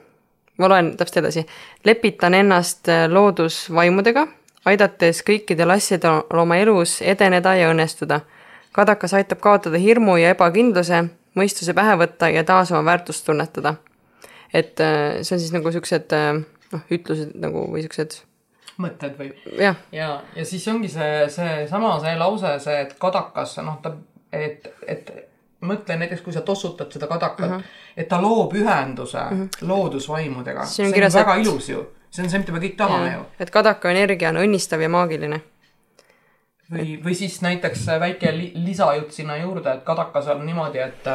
ma 0.58 0.68
loen 0.68 0.96
täpselt 0.96 1.16
edasi, 1.16 1.46
lepitan 1.84 2.34
ennast 2.34 2.88
loodusvaimudega 3.08 4.26
aidates 4.64 5.22
kõikidel 5.26 5.74
asjadel 5.74 6.22
oma 6.40 6.56
elus 6.56 7.00
edeneda 7.02 7.54
ja 7.54 7.70
õnnestuda. 7.72 8.20
kadakas 8.72 9.14
aitab 9.14 9.40
kaotada 9.40 9.78
hirmu 9.78 10.16
ja 10.16 10.34
ebakindluse, 10.34 11.04
mõistuse 11.34 11.74
pähe 11.74 11.96
võtta 11.96 12.28
ja 12.28 12.44
taas 12.44 12.72
oma 12.72 12.84
väärtust 12.84 13.26
tunnetada. 13.26 13.74
et 14.52 14.80
äh, 14.80 15.22
see 15.22 15.34
on 15.34 15.40
siis 15.40 15.52
nagu 15.52 15.72
siuksed 15.72 16.12
äh, 16.12 16.44
noh, 16.72 16.82
ütlused 16.90 17.34
nagu 17.34 17.66
või 17.72 17.82
siuksed 17.82 18.22
mõtted 18.78 19.18
või? 19.18 19.30
ja, 19.58 19.74
ja, 19.92 20.22
ja 20.36 20.44
siis 20.44 20.66
ongi 20.68 20.88
see, 20.88 21.28
seesama, 21.28 21.98
see 22.00 22.16
lause, 22.18 22.58
see, 22.64 22.80
et 22.86 22.96
kadakas, 22.98 23.56
noh, 23.62 23.78
ta, 23.82 23.94
et, 24.32 24.66
et 24.86 25.12
mõtle 25.64 25.96
näiteks, 25.98 26.22
kui 26.24 26.34
sa 26.34 26.42
tossutad 26.44 26.92
seda 26.92 27.06
kadakat 27.10 27.50
uh, 27.50 27.56
-huh. 27.56 27.76
et 27.96 28.08
ta 28.08 28.20
loob 28.22 28.54
ühenduse 28.54 29.18
uh 29.18 29.30
mhm. 29.30 29.42
-huh. 29.42 29.68
loodusvaimudega. 29.68 30.64
see 30.64 30.86
on, 30.86 30.92
see 30.92 31.04
on 31.04 31.12
väga 31.12 31.36
et... 31.36 31.46
ilus 31.46 31.68
ju 31.68 31.86
see 32.14 32.22
on 32.22 32.30
see, 32.30 32.44
mida 32.44 32.54
me 32.54 32.62
kõik 32.62 32.78
tahame 32.78 33.10
ja, 33.10 33.18
ju. 33.18 33.26
et 33.42 33.50
kadaka 33.54 33.90
energia 33.90 34.30
on 34.30 34.38
õnnistav 34.44 34.82
ja 34.82 34.90
maagiline. 34.92 35.40
või, 36.70 36.94
või 37.04 37.14
siis 37.18 37.40
näiteks 37.44 37.86
väike 38.00 38.30
li 38.32 38.46
lisajutt 38.54 39.12
sinna 39.12 39.36
juurde, 39.36 39.72
et 39.72 39.82
kadakas 39.84 40.30
on 40.32 40.44
niimoodi, 40.46 40.80
et 40.80 41.10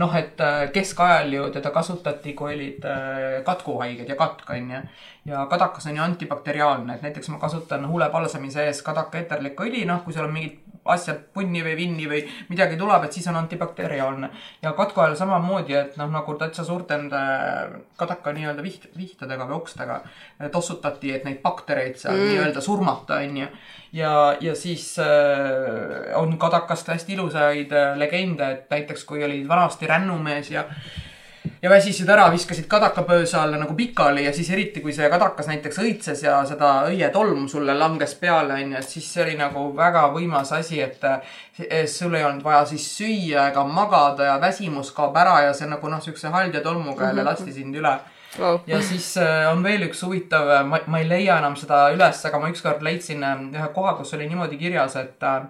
noh, 0.00 0.14
et 0.16 0.40
keskajal 0.72 1.34
ju 1.34 1.50
teda 1.58 1.70
kasutati, 1.74 2.32
kui 2.38 2.54
olid 2.54 2.86
äh, 2.88 3.26
katkuhaiged 3.44 4.08
ja 4.08 4.16
katk 4.16 4.50
onju. 4.56 4.80
ja 5.26 5.46
kadakas 5.50 5.90
on 5.90 5.98
ju 5.98 6.02
antibakteriaalne, 6.02 6.94
et 6.94 7.02
näiteks 7.02 7.28
ma 7.34 7.42
kasutan 7.42 7.88
huule 7.90 8.08
palsamise 8.10 8.64
ees 8.70 8.82
kadaka 8.86 9.18
eterlikku 9.18 9.66
õli, 9.66 9.84
noh, 9.86 10.04
kui 10.04 10.14
seal 10.14 10.30
on 10.30 10.34
mingid 10.38 10.65
asjad 10.92 11.22
punni 11.34 11.62
või 11.64 11.76
vinni 11.78 12.08
või 12.10 12.22
midagi 12.48 12.78
tuleb, 12.80 13.06
et 13.06 13.16
siis 13.16 13.26
on 13.30 13.38
antibakteriaalne. 13.40 14.30
ja 14.62 14.72
katku 14.76 15.00
ajal 15.00 15.16
samamoodi, 15.16 15.74
et 15.74 15.96
noh, 16.00 16.10
nagu 16.12 16.34
täitsa 16.38 16.64
suurte 16.64 16.96
nende 16.96 17.22
kadaka 17.96 18.32
nii-öelda 18.36 18.62
viht, 18.62 18.88
vihtadega 18.96 19.48
või 19.48 19.58
okstega 19.60 20.00
tossutati, 20.52 21.12
et 21.14 21.24
neid 21.24 21.42
baktereid 21.44 21.98
seal 22.00 22.16
mm. 22.16 22.30
nii-öelda 22.32 22.62
surmata, 22.64 23.20
onju. 23.24 23.48
ja, 23.96 24.12
ja 24.40 24.54
siis 24.54 24.94
äh, 25.02 26.12
on 26.18 26.38
kadakast 26.38 26.88
hästi 26.92 27.16
ilusaid 27.16 27.72
äh, 27.72 27.98
legende, 27.98 28.50
et 28.52 28.70
näiteks 28.70 29.04
kui 29.04 29.24
oli 29.24 29.42
vanasti 29.48 29.86
rännumees 29.86 30.50
ja 30.50 30.66
ja 31.62 31.70
väsisid 31.70 32.08
ära, 32.08 32.28
viskasid 32.32 32.66
kadakapöösa 32.70 33.42
alla 33.42 33.60
nagu 33.60 33.74
pikali 33.74 34.24
ja 34.24 34.32
siis 34.36 34.50
eriti, 34.50 34.80
kui 34.84 34.94
see 34.96 35.10
kadakas 35.12 35.50
näiteks 35.50 35.78
õitses 35.82 36.24
ja 36.24 36.38
seda 36.48 36.72
õietolmu 36.90 37.48
sulle 37.48 37.74
langes 37.78 38.14
peale, 38.20 38.58
onju, 38.62 38.78
et 38.78 38.88
siis 38.88 39.12
see 39.12 39.24
oli 39.24 39.38
nagu 39.38 39.68
väga 39.76 40.08
võimas 40.14 40.52
asi, 40.56 40.80
et 40.82 41.88
sul 41.90 42.14
ei 42.14 42.24
olnud 42.24 42.44
vaja 42.44 42.64
siis 42.72 42.88
süüa 42.98 43.48
ega 43.50 43.64
magada 43.64 44.32
ja 44.32 44.40
väsimus 44.42 44.92
kaob 44.96 45.16
ära 45.16 45.40
ja 45.46 45.54
see 45.56 45.68
nagu 45.70 45.88
noh, 45.90 46.02
siukse 46.02 46.32
halja 46.34 46.60
tolmuga 46.60 47.10
jälle 47.10 47.22
mhm. 47.22 47.30
lasti 47.30 47.56
sind 47.56 47.76
üle 47.76 47.98
Wow. 48.38 48.58
ja 48.66 48.82
siis 48.82 49.16
äh, 49.16 49.46
on 49.52 49.62
veel 49.64 49.86
üks 49.86 50.02
huvitav, 50.04 50.50
ma, 50.68 50.80
ma 50.92 50.98
ei 51.00 51.06
leia 51.08 51.38
enam 51.40 51.54
seda 51.56 51.86
üles, 51.94 52.18
aga 52.28 52.40
ma 52.42 52.50
ükskord 52.52 52.82
leidsin 52.84 53.22
äh, 53.24 53.38
ühe 53.54 53.68
koha, 53.72 53.94
kus 53.96 54.12
oli 54.16 54.26
niimoodi 54.28 54.58
kirjas, 54.60 54.96
et 55.00 55.24
äh, 55.24 55.46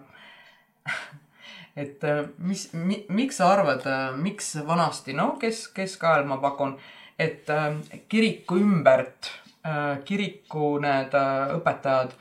et 1.77 2.05
äh, 2.05 2.25
mis 2.39 2.71
mi,, 2.73 3.03
miks 3.09 3.37
sa 3.41 3.51
arvad, 3.53 3.85
miks 4.17 4.55
vanasti, 4.67 5.13
no 5.13 5.35
kes, 5.41 5.67
keskajal 5.77 6.25
ma 6.29 6.41
pakun, 6.41 6.77
et 7.19 7.51
äh, 7.51 7.77
kiriku 8.09 8.57
ümbert 8.61 9.31
äh,, 9.65 9.99
kiriku 10.05 10.77
need 10.81 11.15
äh, 11.15 11.57
õpetajad 11.59 12.15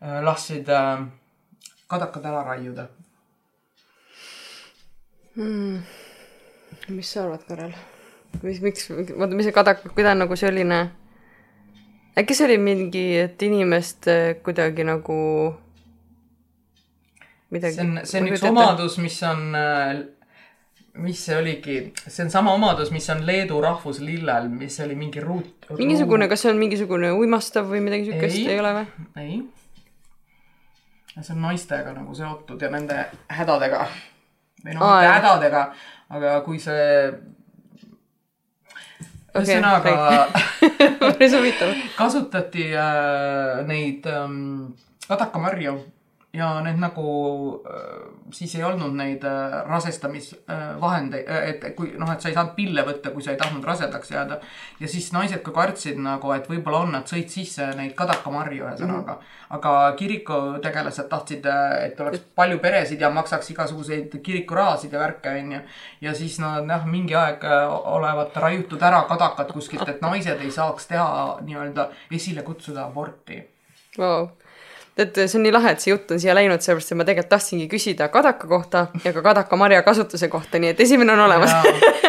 äh, 0.00 0.20
äh, 0.20 1.06
kadakad 1.88 2.28
ära 2.28 2.44
raiuda 2.50 2.88
hmm.? 5.36 5.80
mis 6.88 7.12
sa 7.12 7.24
arvad, 7.24 7.46
Karel? 7.48 7.72
mis, 8.42 8.60
miks, 8.60 8.90
oota, 8.92 9.32
mis 9.32 9.48
see 9.48 9.56
kadak, 9.56 9.86
kuidas 9.94 10.16
nagu 10.20 10.36
selline, 10.36 10.82
äkki 12.16 12.36
see 12.36 12.48
oli 12.48 12.60
mingi, 12.60 13.06
et 13.24 13.42
inimest 13.42 14.08
kuidagi 14.44 14.84
nagu 14.84 15.16
midagi. 17.50 17.74
see 17.74 17.84
on, 17.84 18.00
see 18.04 18.20
on 18.20 18.30
üks 18.30 18.44
omadus, 18.48 18.98
mis 19.02 19.18
on, 19.26 19.44
mis 21.04 21.22
see 21.28 21.36
oligi, 21.38 21.78
see 22.06 22.24
on 22.26 22.32
sama 22.32 22.54
omadus, 22.56 22.92
mis 22.94 23.08
on 23.14 23.24
Leedu 23.26 23.60
rahvuslillel, 23.64 24.50
mis 24.52 24.80
oli 24.84 24.98
mingi 24.98 25.22
ruut. 25.24 25.70
mingisugune, 25.78 26.28
kas 26.30 26.44
see 26.44 26.52
on 26.52 26.60
mingisugune 26.60 27.12
uimastav 27.16 27.70
või 27.70 27.82
midagi 27.84 28.10
siukest, 28.10 28.42
ei 28.44 28.60
ole 28.60 28.74
või? 28.80 29.08
ei. 29.22 29.40
see 31.18 31.34
on 31.36 31.42
naistega 31.48 31.96
nagu 31.96 32.14
seotud 32.14 32.62
ja 32.62 32.70
nende 32.74 33.00
hädadega. 33.40 33.88
või 34.64 34.78
noh, 34.78 34.86
mitte 34.86 35.12
hädadega, 35.16 35.66
aga 36.18 36.38
kui 36.46 36.62
see 36.62 36.86
ühesõnaga 39.38 39.92
okay, 39.92 40.88
päris 41.00 41.34
huvitav. 41.36 41.72
kasutati 41.98 42.70
äh, 42.74 43.60
neid 43.68 44.06
ähm, 44.10 44.74
kadakamarju 45.06 45.76
ja 46.32 46.48
need 46.60 46.76
nagu 46.76 47.04
äh, 47.64 48.08
siis 48.36 48.52
ei 48.58 48.64
olnud 48.64 48.92
neid 48.98 49.22
äh, 49.24 49.54
rasestamisvahendeid, 49.64 51.24
äh, 51.24 51.46
et 51.48 51.62
kui 51.76 51.94
noh, 51.96 52.10
et 52.12 52.20
sa 52.20 52.28
ei 52.28 52.36
saanud 52.36 52.52
pille 52.56 52.84
võtta, 52.84 53.12
kui 53.14 53.24
sa 53.24 53.32
ei 53.32 53.38
tahtnud 53.40 53.64
rasedaks 53.64 54.10
jääda. 54.12 54.36
ja 54.80 54.90
siis 54.92 55.08
naised 55.14 55.40
ka 55.42 55.54
kartsid 55.56 55.96
nagu, 56.04 56.32
et 56.36 56.48
võib-olla 56.50 56.82
on, 56.84 56.92
nad 56.98 57.08
sõid 57.08 57.32
sisse 57.32 57.70
neid 57.78 57.94
kadakamarju 57.96 58.66
ühesõnaga 58.66 59.14
mm. 59.14 59.22
-hmm. 59.22 59.54
aga 59.56 59.92
kirikutegelased 59.96 61.08
tahtsid, 61.08 61.48
et 61.86 62.00
oleks 62.00 62.26
palju 62.36 62.58
peresid 62.58 63.00
ja 63.00 63.10
maksaks 63.10 63.50
igasuguseid 63.50 64.18
kirikurahasid 64.22 64.92
ja 64.92 65.00
värke, 65.00 65.32
onju. 65.32 65.60
ja 66.00 66.14
siis 66.14 66.38
nad 66.44 66.68
noh, 66.68 66.84
mingi 66.84 67.14
aeg 67.14 67.44
olevat 67.84 68.36
raiutud 68.36 68.82
ära 68.82 69.06
kadakad 69.08 69.52
kuskilt, 69.52 69.88
et 69.88 70.04
naised 70.04 70.44
ei 70.44 70.50
saaks 70.50 70.92
teha 70.92 71.38
nii-öelda 71.40 71.88
esile 72.12 72.42
kutsuda 72.42 72.84
aborti 72.84 73.40
wow 73.98 74.28
et 74.98 75.20
see 75.24 75.38
on 75.38 75.44
nii 75.46 75.52
lahe, 75.54 75.72
et 75.74 75.82
see 75.82 75.92
jutt 75.92 76.10
on 76.14 76.20
siia 76.20 76.34
läinud, 76.34 76.62
sellepärast 76.64 76.92
et 76.92 76.98
ma 76.98 77.06
tegelikult 77.06 77.30
tahtsingi 77.34 77.68
küsida 77.70 78.08
kadaka 78.12 78.48
kohta 78.50 78.86
ja 79.04 79.12
ka 79.14 79.22
kadakamarja 79.22 79.82
kasutuse 79.86 80.28
kohta, 80.32 80.58
nii 80.58 80.72
et 80.74 80.80
esimene 80.80 81.14
on 81.14 81.22
olemas. 81.26 81.54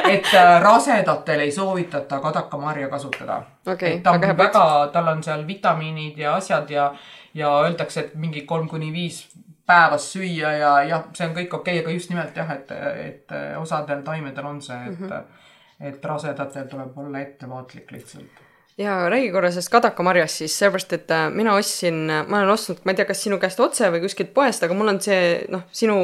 et 0.09 0.31
äh, 0.33 0.55
rasedatel 0.63 1.45
ei 1.45 1.51
soovitata 1.51 2.19
kadakamarja 2.19 2.89
kasutada 2.89 3.41
okay,. 3.65 3.99
ta 4.01 4.11
on 4.11 4.21
väga, 4.21 4.37
väga, 4.37 4.65
tal 4.93 5.13
on 5.13 5.23
seal 5.23 5.45
vitamiinid 5.47 6.17
ja 6.17 6.35
asjad 6.35 6.69
ja, 6.73 6.89
ja 7.33 7.53
öeldakse, 7.61 8.07
et 8.07 8.15
mingi 8.15 8.41
kolm 8.49 8.67
kuni 8.67 8.91
viis 8.93 9.21
päevas 9.69 10.11
süüa 10.13 10.51
ja 10.57 10.73
jah, 10.89 11.07
see 11.13 11.29
on 11.29 11.37
kõik 11.37 11.53
okei 11.53 11.79
okay,, 11.79 11.85
aga 11.85 11.93
just 11.93 12.09
nimelt 12.09 12.37
jah, 12.37 12.51
et, 12.57 12.71
et 13.05 13.39
osadel 13.61 14.01
taimedel 14.05 14.49
on 14.49 14.61
see, 14.65 14.81
et 14.89 14.99
mm, 14.99 15.09
-hmm. 15.09 15.89
et 15.93 16.05
rasedatel 16.05 16.65
tuleb 16.71 16.97
olla 16.97 17.21
ettevaatlik 17.21 17.91
lihtsalt 17.91 18.48
ja 18.79 19.09
räägi 19.09 19.31
korra 19.31 19.51
sellest 19.51 19.71
kadakamarjast 19.73 20.41
siis, 20.41 20.55
sellepärast 20.59 20.93
et 20.95 21.11
äh, 21.11 21.27
mina 21.33 21.55
ostsin, 21.59 21.99
ma 22.07 22.39
olen 22.39 22.53
ostnud, 22.53 22.79
ma 22.85 22.93
ei 22.93 22.99
tea, 22.99 23.07
kas 23.09 23.23
sinu 23.25 23.39
käest 23.41 23.59
otse 23.59 23.89
või 23.91 24.03
kuskilt 24.05 24.31
poest, 24.35 24.63
aga 24.63 24.77
mul 24.77 24.93
on 24.93 25.01
see 25.03 25.43
noh, 25.51 25.65
sinu 25.75 25.97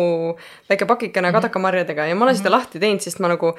väike 0.70 0.88
pakikene 0.90 1.30
mm 1.30 1.32
-hmm. 1.32 1.40
kadakamarjadega 1.40 2.10
ja 2.10 2.16
ma 2.16 2.26
olen 2.26 2.36
mm 2.36 2.38
-hmm. 2.38 2.44
seda 2.44 2.58
lahti 2.58 2.80
teinud, 2.80 3.02
sest 3.02 3.20
ma 3.24 3.32
nagu, 3.32 3.54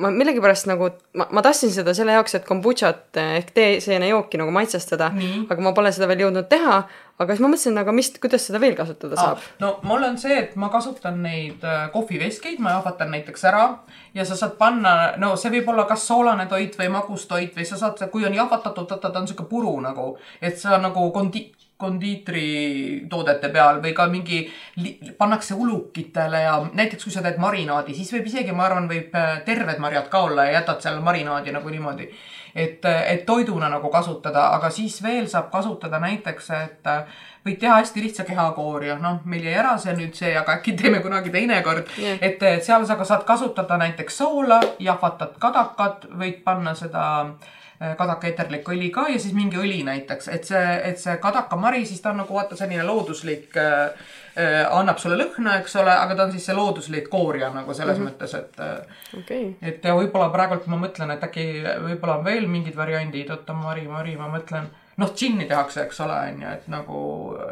ma 0.00 0.08
millegipärast 0.10 0.66
nagu, 0.70 0.88
ma, 1.18 1.26
ma 1.36 1.42
tahtsin 1.44 1.72
seda 1.72 1.92
selle 1.96 2.14
jaoks, 2.16 2.38
et 2.38 2.46
kombutšat 2.48 3.18
ehk 3.20 3.50
teeseenejooki 3.56 4.40
nagu 4.40 4.52
maitsestada, 4.54 5.10
aga 5.52 5.64
ma 5.64 5.72
pole 5.76 5.92
seda 5.92 6.08
veel 6.08 6.26
jõudnud 6.26 6.48
teha. 6.48 6.82
Aga 7.20 7.36
siis 7.36 7.42
ma 7.44 7.50
mõtlesin, 7.52 7.76
aga 7.78 7.92
mis, 7.94 8.08
kuidas 8.18 8.46
seda 8.48 8.58
veel 8.58 8.72
kasutada 8.74 9.18
saab? 9.18 9.38
Ah,? 9.38 9.50
no 9.60 9.68
mul 9.86 10.02
on 10.08 10.16
see, 10.18 10.32
et 10.40 10.54
ma 10.58 10.70
kasutan 10.72 11.20
neid 11.22 11.62
äh, 11.62 11.84
kohviveskeid, 11.92 12.56
ma 12.58 12.72
jahvatan 12.78 13.12
näiteks 13.14 13.44
ära 13.52 13.66
ja 14.16 14.24
sa 14.26 14.38
saad 14.38 14.56
panna, 14.58 15.12
no 15.20 15.34
see 15.38 15.52
võib 15.52 15.68
olla 15.70 15.84
kas 15.86 16.06
soolane 16.08 16.48
toit 16.50 16.74
või 16.80 16.88
magustoit 16.96 17.54
või 17.54 17.68
sa 17.68 17.78
saad, 17.78 18.00
kui 18.10 18.24
on 18.26 18.34
jahvatatud, 18.34 18.88
vaata 18.90 19.12
ta 19.12 19.22
on 19.22 19.28
sihuke 19.28 19.46
puru 19.50 19.76
nagu, 19.84 20.16
et 20.40 20.58
sa 20.58 20.80
nagu 20.82 21.04
kondi-, 21.14 21.50
kondiitritoodete 21.82 23.50
peal 23.54 23.80
või 23.82 23.94
ka 23.96 24.06
mingi, 24.10 24.42
pannakse 25.18 25.56
ulukitele 25.58 26.44
ja 26.44 26.58
näiteks 26.72 27.08
kui 27.08 27.14
sa 27.14 27.24
teed 27.24 27.40
marinaadi, 27.42 27.96
siis 27.96 28.12
võib 28.14 28.28
isegi, 28.30 28.54
ma 28.54 28.68
arvan, 28.68 28.86
võib 28.90 29.14
äh, 29.18 29.40
terved 29.46 29.82
marjad 29.82 30.08
ka 30.12 30.22
olla 30.28 30.46
ja 30.48 30.60
jätad 30.60 30.84
seal 30.84 31.02
marinaadi 31.02 31.54
nagu 31.54 31.72
niimoodi. 31.72 32.08
Et, 32.52 32.84
et 32.84 33.22
toiduna 33.24 33.70
nagu 33.72 33.88
kasutada, 33.88 34.50
aga 34.52 34.68
siis 34.70 34.98
veel 35.00 35.24
saab 35.24 35.46
kasutada 35.48 35.96
näiteks, 36.02 36.50
et 36.52 36.90
võid 37.46 37.56
teha 37.62 37.78
hästi 37.78 38.02
lihtsa 38.04 38.26
kehakoori, 38.28 38.90
noh, 39.00 39.22
meil 39.24 39.46
jäi 39.46 39.54
ära 39.56 39.72
see 39.80 39.94
nüüd 39.96 40.12
see, 40.18 40.34
aga 40.36 40.58
äkki 40.58 40.74
teeme 40.76 41.00
kunagi 41.00 41.32
teinekord 41.32 41.88
yeah.. 41.96 42.20
et, 42.20 42.44
et 42.44 42.60
seal 42.66 42.84
sa 42.84 42.98
ka 43.00 43.08
saad 43.08 43.24
kasutada 43.24 43.80
näiteks 43.80 44.20
soola, 44.20 44.60
jahvatad 44.84 45.40
kadakat, 45.40 46.04
võid 46.20 46.42
panna 46.44 46.76
seda 46.76 47.06
äh, 47.22 47.61
kadaka 47.98 48.28
eterlik 48.30 48.68
õli 48.68 48.90
ka 48.94 49.06
ja 49.10 49.20
siis 49.20 49.34
mingi 49.34 49.58
õli 49.58 49.82
näiteks, 49.86 50.28
et 50.32 50.48
see, 50.48 50.66
et 50.88 51.00
see 51.02 51.16
kadakamari, 51.22 51.84
siis 51.86 52.02
ta 52.02 52.12
on 52.12 52.20
nagu 52.22 52.36
vaata 52.36 52.58
selline 52.58 52.84
looduslik 52.86 53.56
äh, 53.58 54.10
äh, 54.36 54.60
annab 54.70 55.00
sulle 55.02 55.18
lõhna, 55.18 55.58
eks 55.60 55.74
ole, 55.82 55.94
aga 55.94 56.16
ta 56.16 56.26
on 56.28 56.34
siis 56.34 56.46
see 56.46 56.56
looduslik 56.56 57.08
koorja 57.12 57.50
nagu 57.54 57.74
selles 57.74 57.98
mm 57.98 58.06
-hmm. 58.06 58.12
mõttes, 58.12 58.34
et 58.38 58.60
äh, 58.60 59.18
okay.. 59.18 59.50
et 59.62 59.84
ja 59.84 59.96
võib-olla 59.98 60.30
praegult 60.34 60.68
ma 60.70 60.78
mõtlen, 60.84 61.10
et 61.16 61.26
äkki 61.26 61.48
võib-olla 61.88 62.20
on 62.20 62.24
veel 62.24 62.46
mingid 62.46 62.76
variandid, 62.76 63.30
oota 63.30 63.52
Mari, 63.52 63.88
Mari, 63.88 64.16
ma 64.16 64.30
mõtlen 64.30 64.70
noh, 64.96 65.12
džinni 65.16 65.48
tehakse, 65.48 65.82
eks 65.82 66.00
ole, 66.04 66.16
on 66.30 66.42
ju, 66.42 66.48
et 66.48 66.66
nagu 66.68 66.98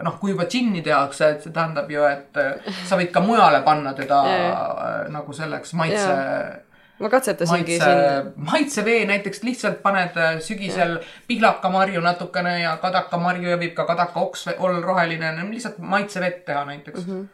noh, 0.04 0.18
kui 0.20 0.30
juba 0.30 0.44
džinni 0.44 0.82
tehakse, 0.82 1.28
et 1.28 1.42
see 1.42 1.52
tähendab 1.52 1.90
ju, 1.90 2.04
et 2.04 2.36
äh, 2.36 2.74
sa 2.86 2.96
võid 3.00 3.10
ka 3.10 3.20
mujale 3.20 3.62
panna 3.66 3.94
teda 3.94 4.24
yeah. 4.26 5.06
nagu 5.10 5.32
selleks 5.32 5.74
maitse 5.74 6.10
yeah 6.10 6.58
ma 7.00 7.08
katsetasingi 7.08 7.78
maitse, 7.78 7.90
siin. 7.90 8.32
maitsevee 8.50 9.04
näiteks 9.08 9.42
lihtsalt 9.42 9.82
paned 9.82 10.16
äh, 10.20 10.38
sügisel 10.44 10.98
pihlakamarju 11.28 12.00
natukene 12.04 12.60
ja 12.60 12.76
kadakamarju 12.82 13.54
ja 13.54 13.60
võib 13.60 13.76
ka 13.76 13.86
kadakaoks 13.88 14.48
olla 14.58 14.80
roheline, 14.84 15.34
lihtsalt 15.50 15.78
maitsevett 15.78 16.44
teha 16.48 16.64
näiteks 16.68 17.06
mm. 17.06 17.28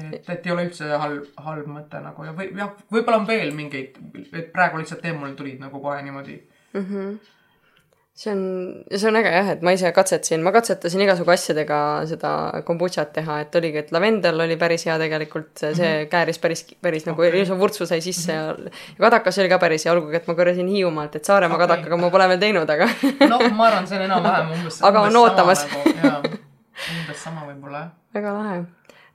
-hmm. 0.00 0.12
et, 0.14 0.28
et 0.28 0.46
ei 0.46 0.52
ole 0.52 0.66
üldse 0.68 0.90
halb, 1.04 1.30
halb 1.48 1.70
mõte 1.78 2.02
nagu 2.02 2.28
ja 2.28 2.34
või 2.36 2.50
jah, 2.56 2.74
võib-olla 2.92 3.22
on 3.22 3.30
veel 3.30 3.54
mingeid, 3.56 3.96
et 4.32 4.52
praegu 4.52 4.82
lihtsalt 4.82 5.02
teemul 5.02 5.32
tulid 5.38 5.60
nagu 5.64 5.80
kohe 5.80 6.02
niimoodi 6.02 6.36
mm. 6.74 6.84
-hmm 6.84 7.16
see 8.16 8.32
on, 8.32 8.84
see 8.88 9.08
on 9.10 9.18
äge 9.20 9.32
jah, 9.34 9.48
et 9.52 9.64
ma 9.66 9.74
ise 9.76 9.90
katsetasin, 9.92 10.40
ma 10.44 10.52
katsetasin 10.54 11.02
igasugu 11.04 11.34
asjadega 11.34 11.78
seda 12.08 12.30
kombutšat 12.64 13.10
teha, 13.18 13.42
et 13.44 13.58
oligi, 13.60 13.82
et 13.82 13.92
lavendel 13.92 14.40
oli 14.46 14.56
päris 14.60 14.86
hea 14.88 14.96
tegelikult, 15.02 15.50
see 15.58 15.72
mm 15.74 15.82
-hmm. 15.82 16.08
kääris 16.14 16.40
päris, 16.40 16.64
päris 16.82 17.04
okay. 17.04 17.12
nagu 17.12 17.26
ilusa 17.28 17.58
vurtsu 17.58 17.86
sai 17.86 18.00
sisse 18.00 18.32
mm 18.32 18.38
-hmm. 18.38 18.64
ja, 18.64 18.70
ja 18.96 19.04
kadakas 19.04 19.38
oli 19.38 19.48
ka 19.52 19.58
päris 19.58 19.84
hea, 19.84 19.92
olgugi 19.92 20.16
et 20.16 20.26
ma 20.28 20.34
korjasin 20.34 20.68
Hiiumaalt, 20.68 21.16
et 21.16 21.24
Saaremaa 21.24 21.56
okay. 21.56 21.66
kadakaga 21.68 21.96
ma 21.96 22.10
pole 22.10 22.28
veel 22.28 22.40
teinud, 22.40 22.70
aga 22.70 22.88
noh, 23.32 23.52
ma 23.52 23.66
arvan, 23.66 23.86
see 23.86 23.98
on 23.98 24.04
enam-vähem 24.08 24.50
umbes 24.58 24.82
aga 24.82 25.00
on 25.00 25.16
ootamas. 25.16 25.66
Nagu, 26.02 26.32
umbes 26.96 27.22
sama 27.24 27.44
võib-olla 27.50 27.78
jah. 27.78 27.92
väga 28.14 28.32
lahe 28.32 28.64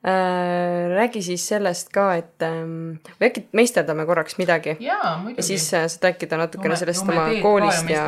räägi 0.04 1.22
siis 1.22 1.44
sellest 1.48 1.92
ka, 1.94 2.08
et 2.18 2.42
ähm, 2.42 2.98
või 3.20 3.28
äkki 3.30 3.44
meisterdame 3.54 4.06
korraks 4.10 4.38
midagi. 4.40 4.78
ja 4.82 5.02
siis 5.40 5.68
äh, 5.78 5.86
saad 5.86 6.10
rääkida 6.10 6.40
natukene 6.42 6.76
sellest 6.76 7.06
oma 7.06 7.28
koolist 7.42 7.90
ja 7.90 8.08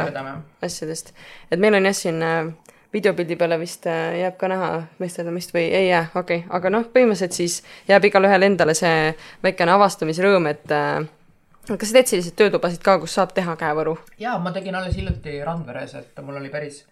asjadest. 0.61 1.13
et 1.51 1.59
meil 1.59 1.77
on 1.77 1.85
jah, 1.85 1.93
siin 1.93 2.23
äh, 2.23 2.49
videopildi 2.93 3.35
peale 3.35 3.59
vist 3.61 3.85
jääb 3.85 4.37
ka 4.41 4.49
näha 4.49 4.69
meisterdamist 4.99 5.53
või 5.53 5.67
ei 5.69 5.89
jää, 5.91 6.07
okei 6.15 6.37
okay., 6.37 6.49
aga 6.57 6.71
noh, 6.73 6.87
põhimõtteliselt 6.95 7.37
siis 7.37 7.61
jääb 7.87 8.09
igalühel 8.09 8.49
endale 8.49 8.73
see 8.77 9.13
väikene 9.43 9.75
avastamisrõõm, 9.77 10.49
et 10.49 10.65
kas 10.69 11.89
sa 11.89 11.97
teed 11.99 12.09
selliseid 12.09 12.37
töötubasid 12.41 12.81
ka, 12.85 12.97
kus 13.01 13.13
saab 13.19 13.37
teha 13.37 13.53
käevõru? 13.59 13.99
jaa, 14.21 14.39
ma 14.41 14.53
tegin 14.55 14.75
alles 14.81 14.97
hiljuti 14.97 15.39
Randveres, 15.45 15.93
et 16.01 16.25
mul 16.25 16.41
oli 16.41 16.49
päris 16.53 16.83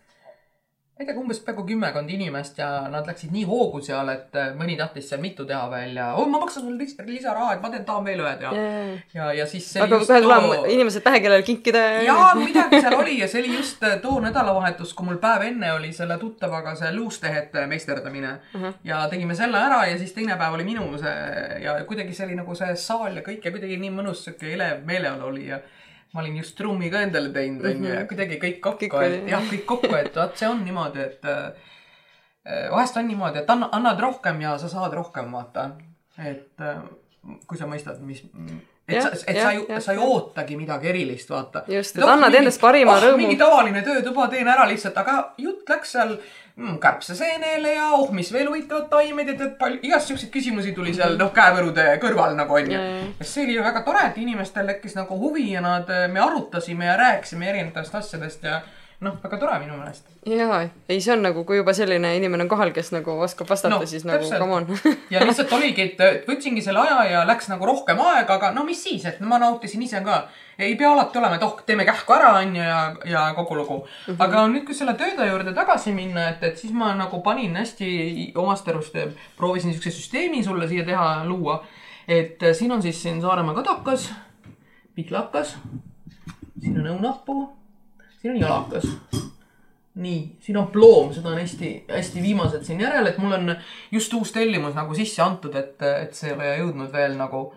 ma 1.02 1.04
ei 1.04 1.10
tea, 1.10 1.22
umbes 1.22 1.40
peaaegu 1.42 1.64
kümmekond 1.66 2.10
inimest 2.14 2.60
ja 2.62 2.68
nad 2.92 3.08
läksid 3.10 3.32
nii 3.34 3.44
hoogu 3.50 3.80
seal, 3.82 4.10
et 4.14 4.36
äh, 4.38 4.52
mõni 4.58 4.76
tahtis 4.78 5.08
seal 5.10 5.22
mitu 5.24 5.46
teha 5.50 5.64
veel 5.72 5.96
ja 5.98 6.12
oh, 6.14 6.28
ma 6.30 6.42
maksan 6.44 6.66
sulle 6.66 6.78
lis 6.78 6.94
lisaraha, 7.08 7.56
et 7.56 7.64
ma 7.64 7.72
teen, 7.74 7.86
tahan 7.88 8.06
veel 8.06 8.22
ühed 8.22 8.44
ja 8.46 8.52
yeah., 8.54 8.92
ja, 9.16 9.30
ja 9.40 9.48
siis. 9.50 9.66
aga 9.82 9.98
kohe 10.04 10.20
tuleb 10.22 10.70
inimesed 10.76 11.06
pähe, 11.06 11.24
kellele 11.24 11.48
kinkida. 11.48 11.82
jaa, 12.06 12.30
midagi 12.38 12.84
seal 12.84 12.98
oli 13.00 13.18
ja 13.22 13.30
see 13.32 13.42
oli 13.42 13.56
just 13.58 13.82
äh, 13.88 13.98
too 14.04 14.20
nädalavahetus, 14.22 14.94
kui 14.98 15.10
mul 15.10 15.18
päev 15.24 15.48
enne 15.50 15.74
oli 15.74 15.90
selle 15.96 16.20
tuttavaga 16.22 16.76
see 16.78 16.94
luustehete 16.96 17.66
meisterdamine 17.72 18.36
uh. 18.38 18.62
-huh. 18.62 18.80
ja 18.86 19.02
tegime 19.10 19.36
selle 19.36 19.58
ära 19.58 19.84
ja 19.90 19.98
siis 19.98 20.14
teine 20.14 20.38
päev 20.38 20.60
oli 20.60 20.68
minu 20.70 20.86
see 21.02 21.62
ja 21.66 21.80
kuidagi 21.90 22.14
see 22.14 22.30
oli 22.30 22.38
nagu 22.38 22.56
see 22.56 22.76
saal 22.76 23.18
ja 23.18 23.26
kõik 23.26 23.46
ja 23.46 23.58
kuidagi 23.58 23.82
nii 23.82 23.96
mõnus 23.98 24.26
sihuke 24.28 24.54
elev 24.54 24.86
meeleolu 24.86 25.32
oli 25.34 25.48
ja 25.50 25.64
ma 26.14 26.22
olin 26.24 26.40
just 26.42 26.58
trummi 26.58 26.90
ka 26.92 27.04
endale 27.08 27.32
teinud, 27.36 27.66
onju, 27.66 27.90
ja 27.90 28.00
mhm. 28.02 28.08
kuidagi 28.10 28.40
kõik 28.42 28.58
kokku, 28.64 29.04
et 29.06 29.30
jah, 29.32 29.46
kõik 29.52 29.68
kokku, 29.70 29.94
et 29.96 30.18
vot 30.18 30.40
see 30.40 30.50
on 30.50 30.64
niimoodi, 30.66 31.06
et 31.06 31.30
äh, 31.32 31.70
vahest 32.74 32.98
on 33.00 33.08
niimoodi, 33.08 33.44
et 33.44 33.54
anna, 33.54 33.70
annad 33.78 34.02
rohkem 34.02 34.42
ja 34.44 34.58
sa 34.62 34.72
saad 34.72 34.94
rohkem, 34.98 35.32
vaata. 35.32 35.72
et 36.20 36.68
äh, 36.68 36.84
kui 37.48 37.58
sa 37.58 37.70
mõistad, 37.70 38.02
mis 38.04 38.26
et 38.92 38.98
Jah, 38.98 39.14
sa, 39.14 39.26
et 39.30 39.38
jah, 39.38 39.44
sa 39.44 39.52
ju, 39.54 39.82
sa 39.86 39.94
ei 39.94 40.00
ootagi 40.04 40.58
midagi 40.60 40.90
erilist, 40.92 41.30
vaata. 41.32 41.64
Just, 41.72 41.96
et 41.96 42.04
annad 42.04 42.36
endast 42.36 42.60
parima 42.62 42.98
rõõmu. 43.00 43.22
mingi 43.24 43.38
tavaline 43.40 43.84
töötuba 43.86 44.28
teen 44.32 44.50
ära 44.52 44.66
lihtsalt, 44.70 44.98
aga 44.98 45.18
jutt 45.40 45.70
läks 45.70 45.94
seal 45.96 46.16
mm, 46.62 46.78
kärbseseenele 46.82 47.76
ja 47.76 47.88
oh, 47.98 48.12
mis 48.16 48.32
veel 48.34 48.50
huvitavad 48.50 48.90
taimed 48.92 49.32
ja 49.34 49.38
tead 49.40 49.56
palju, 49.60 49.82
igast 49.88 50.12
siukseid 50.12 50.32
küsimusi 50.34 50.76
tuli 50.78 50.94
seal 50.96 51.18
noh, 51.20 51.34
käevõrude 51.36 51.88
kõrval 52.04 52.36
nagu 52.38 52.60
onju. 52.60 52.78
Ja. 52.78 53.00
ja 53.20 53.28
see 53.28 53.46
oli 53.48 53.58
ju 53.58 53.66
väga 53.66 53.84
tore, 53.88 54.06
et 54.12 54.22
inimestel 54.22 54.70
tekkis 54.70 54.96
nagu 55.00 55.18
huvi 55.20 55.50
ja 55.56 55.64
nad, 55.66 55.90
me 56.12 56.24
arutasime 56.24 56.88
ja 56.88 57.00
rääkisime 57.02 57.50
erinevatest 57.52 57.98
asjadest 58.04 58.48
ja 58.48 58.62
noh, 59.02 59.16
väga 59.24 59.38
tore 59.42 59.56
minu 59.64 59.76
meelest. 59.80 60.10
jaa, 60.30 60.60
ei 60.90 61.00
see 61.02 61.14
on 61.16 61.24
nagu, 61.26 61.42
kui 61.48 61.58
juba 61.58 61.74
selline 61.74 62.12
inimene 62.18 62.46
on 62.46 62.50
kohal, 62.52 62.70
kes 62.76 62.92
nagu 62.94 63.16
oskab 63.26 63.50
vastata 63.50 63.74
No, 63.74 63.86
siis 63.90 64.06
nagu 64.06 64.28
come 64.30 64.58
on 64.60 64.68
ja 65.14 65.24
lihtsalt 65.26 65.54
oligi, 65.58 65.88
et 65.90 66.28
võtsingi 66.28 66.62
selle 66.62 66.84
aja 66.86 67.04
ja 67.10 67.24
läks 67.26 67.50
nagu 67.50 67.66
rohkem 67.66 68.00
aega, 68.06 68.38
aga 68.38 68.52
no 68.54 68.66
mis 68.68 68.82
siis, 68.84 69.06
et 69.10 69.22
ma 69.26 69.40
nautisin 69.42 69.82
ise 69.82 70.04
ka. 70.06 70.22
ei 70.62 70.76
pea 70.78 70.92
alati 70.92 71.18
olema, 71.18 71.40
et 71.40 71.46
oh, 71.46 71.56
teeme 71.66 71.86
kähku 71.88 72.14
ära, 72.14 72.36
onju, 72.44 72.62
ja, 72.62 72.82
ja 73.10 73.24
kogu 73.38 73.58
lugu 73.58 73.78
mm. 73.80 74.14
-hmm. 74.14 74.24
aga 74.26 74.44
nüüd, 74.54 74.66
kui 74.68 74.78
selle 74.78 74.94
tööde 75.00 75.30
juurde 75.30 75.54
tagasi 75.58 75.94
minna, 75.98 76.28
et, 76.30 76.44
et 76.44 76.58
siis 76.58 76.74
ma 76.74 76.94
nagu 76.96 77.22
panin 77.26 77.56
hästi 77.58 78.34
omast 78.36 78.68
arust, 78.68 78.98
proovisin 79.38 79.74
siukse 79.74 79.92
süsteemi 79.92 80.44
sulle 80.44 80.68
siia 80.68 80.86
teha, 80.86 81.24
luua. 81.26 81.64
et 82.08 82.44
äh, 82.44 82.54
siin 82.54 82.72
on 82.72 82.82
siis 82.82 83.02
siin 83.02 83.22
Saaremaa 83.22 83.58
kadakas, 83.58 84.12
pihlakas, 84.96 85.58
siin 86.62 86.78
on 86.78 86.94
õunapuu, 86.98 87.50
siin 88.22 88.36
on 88.36 88.42
jalakas 88.42 88.88
nii, 89.96 90.38
siin 90.40 90.58
on 90.58 90.68
ploom, 90.72 91.12
seda 91.14 91.34
on 91.34 91.40
hästi, 91.42 91.72
hästi 91.90 92.22
viimased 92.24 92.64
siin 92.64 92.80
järel, 92.80 93.10
et 93.10 93.18
mul 93.20 93.36
on 93.36 93.56
just 93.92 94.14
uus 94.16 94.32
tellimus 94.32 94.76
nagu 94.78 94.96
sisse 94.96 95.24
antud, 95.24 95.56
et, 95.60 95.76
et 95.82 96.16
see 96.16 96.32
ei 96.32 96.38
ole 96.38 96.54
jõudnud 96.62 96.94
veel 96.94 97.18
nagu. 97.20 97.50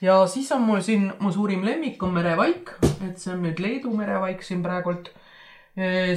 ja 0.00 0.18
siis 0.28 0.52
on 0.52 0.62
mul 0.66 0.82
siin, 0.84 1.08
mu 1.20 1.32
suurim 1.32 1.64
lemmik 1.64 2.02
on 2.02 2.12
merevaik, 2.12 2.74
et 3.08 3.16
see 3.18 3.32
on 3.32 3.42
nüüd 3.46 3.62
Leedu 3.62 3.94
merevaik 3.96 4.44
siin 4.44 4.62
praegult. 4.62 5.12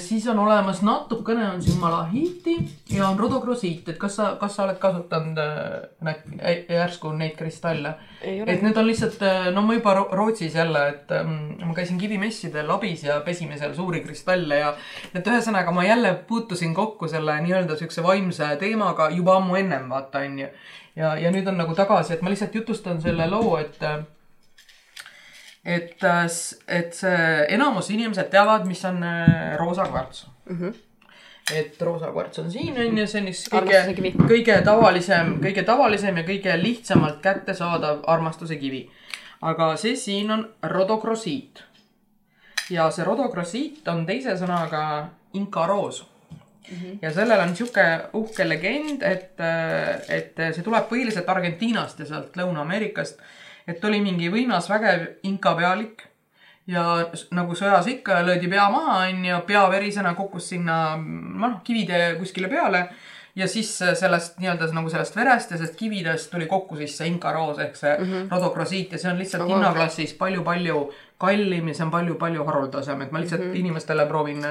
Siis 0.03 0.25
on 0.27 0.39
olemas 0.39 0.81
natukene 0.83 1.45
on 1.49 1.61
siin 1.63 1.77
malahiti 1.79 2.55
ja 2.91 3.07
on 3.07 3.19
rodogrosiit, 3.19 3.87
et 3.89 3.97
kas 3.97 4.15
sa, 4.19 4.25
kas 4.39 4.55
sa 4.55 4.65
oled 4.65 4.79
kasutanud 4.81 5.37
äh, 5.39 6.17
järsku 6.69 7.13
neid 7.15 7.37
kristalle? 7.39 7.93
Et 8.51 8.61
need 8.65 8.75
on 8.77 8.87
lihtsalt, 8.87 9.21
no 9.55 9.61
ma 9.63 9.77
juba 9.77 9.93
Ro- 9.95 10.09
Rootsis 10.11 10.57
jälle, 10.59 10.81
et 10.89 11.11
ähm, 11.15 11.53
ma 11.63 11.75
käisin 11.77 11.97
kivimessidel 12.01 12.69
abis 12.75 13.05
ja 13.07 13.21
pesime 13.23 13.55
seal 13.57 13.75
suuri 13.77 14.01
kristalle 14.03 14.59
ja 14.59 14.73
et 15.13 15.27
ühesõnaga 15.27 15.71
ma 15.71 15.85
jälle 15.87 16.11
puutusin 16.27 16.73
kokku 16.75 17.07
selle 17.07 17.37
nii-öelda 17.45 17.77
siukse 17.79 18.03
vaimse 18.03 18.49
teemaga 18.59 19.07
juba 19.15 19.37
ammu 19.39 19.55
ennem, 19.55 19.87
vaata 19.89 20.25
onju. 20.27 20.49
ja, 20.95 21.15
ja 21.15 21.31
nüüd 21.31 21.47
on 21.47 21.57
nagu 21.63 21.75
tagasi, 21.75 22.13
et 22.17 22.21
ma 22.21 22.33
lihtsalt 22.33 22.55
jutustan 22.59 22.99
selle 23.01 23.29
loo, 23.31 23.55
et 23.61 23.79
et, 25.65 25.97
et 26.67 26.93
see 26.93 27.45
enamus 27.55 27.89
inimesed 27.89 28.29
teavad, 28.33 28.67
mis 28.69 28.83
on 28.85 29.03
äh, 29.03 29.55
roosa 29.57 29.87
kvarts 29.89 30.27
mm. 30.49 30.57
-hmm. 30.59 30.73
et 31.53 31.81
roosa 31.81 32.11
kvarts 32.11 32.39
on 32.39 32.51
siin 32.51 32.77
on 32.77 32.97
ju, 32.97 33.07
see 33.07 33.21
on 33.21 33.27
Armastuse 33.27 33.49
kõige 33.99 34.27
kõige 34.29 34.61
tavalisem, 34.63 35.37
kõige 35.41 35.63
tavalisem 35.63 36.17
ja 36.17 36.23
kõige 36.23 36.57
lihtsamalt 36.63 37.21
kättesaadav 37.21 38.03
armastuse 38.07 38.55
kivi. 38.55 38.89
aga 39.41 39.75
see 39.75 39.95
siin 39.95 40.31
on 40.31 40.49
rodogrosiit. 40.63 41.63
ja 42.69 42.91
see 42.91 43.05
rodogrosiit 43.05 43.87
on 43.87 44.05
teise 44.05 44.37
sõnaga 44.37 45.07
inkaroos 45.33 46.05
Mm 46.71 46.77
-hmm. 46.77 46.97
ja 47.01 47.13
sellel 47.13 47.39
on 47.39 47.55
sihuke 47.55 47.99
uhke 48.13 48.49
legend, 48.49 49.01
et, 49.01 49.37
et 50.09 50.53
see 50.55 50.63
tuleb 50.63 50.87
põhiliselt 50.89 51.29
Argentiinast 51.29 51.99
ja 51.99 52.05
sealt 52.05 52.37
Lõuna-Ameerikast. 52.37 53.19
Et 53.67 53.85
oli 53.85 54.01
mingi 54.01 54.29
võimas 54.29 54.69
vägev 54.69 55.07
inka 55.23 55.55
pealik 55.55 56.05
ja 56.67 56.83
nagu 57.35 57.57
sõjas 57.57 57.87
ikka 57.89 58.21
löödi 58.25 58.49
pea 58.49 58.69
maha, 58.73 59.01
onju, 59.09 59.41
pea 59.47 59.65
verisena 59.69 60.15
kukkus 60.17 60.49
sinna 60.53 60.95
noh, 60.97 61.59
kivide 61.65 62.15
kuskile 62.19 62.49
peale. 62.49 62.87
ja 63.35 63.47
siis 63.51 63.67
sellest 63.99 64.37
nii-öelda 64.39 64.69
nagu 64.71 64.89
sellest 64.89 65.15
verest 65.15 65.49
ja 65.51 65.57
sellest 65.57 65.75
kividest 65.75 66.29
tuli 66.31 66.45
kokku 66.47 66.77
siis 66.79 66.93
see 66.97 67.09
inkaroos 67.11 67.59
ehk 67.59 67.75
see 67.75 67.97
mm 67.97 68.05
-hmm. 68.05 68.29
rodogrosiit 68.31 68.91
ja 68.91 68.97
see 68.97 69.11
on 69.11 69.17
lihtsalt 69.19 69.49
hinnaklassis 69.49 70.13
palju-palju 70.13 70.93
kallim 71.17 71.67
ja 71.67 71.73
see 71.73 71.85
on 71.85 71.91
palju-palju 71.91 72.45
haruldasem, 72.45 73.01
et 73.01 73.11
ma 73.11 73.19
lihtsalt 73.19 73.41
mm 73.41 73.51
-hmm. 73.51 73.59
inimestele 73.59 74.05
proovin 74.05 74.45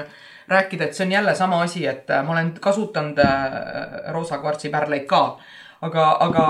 rääkida, 0.47 0.83
et 0.83 0.93
see 0.93 1.05
on 1.05 1.11
jälle 1.11 1.35
sama 1.35 1.61
asi, 1.61 1.85
et 1.87 2.07
ma 2.25 2.31
olen 2.31 2.53
kasutanud 2.59 3.19
äh, 3.19 4.13
roosa 4.13 4.37
kvartsi 4.37 4.69
pärleid 4.69 5.05
ka. 5.05 5.37
aga, 5.81 6.17
aga 6.19 6.45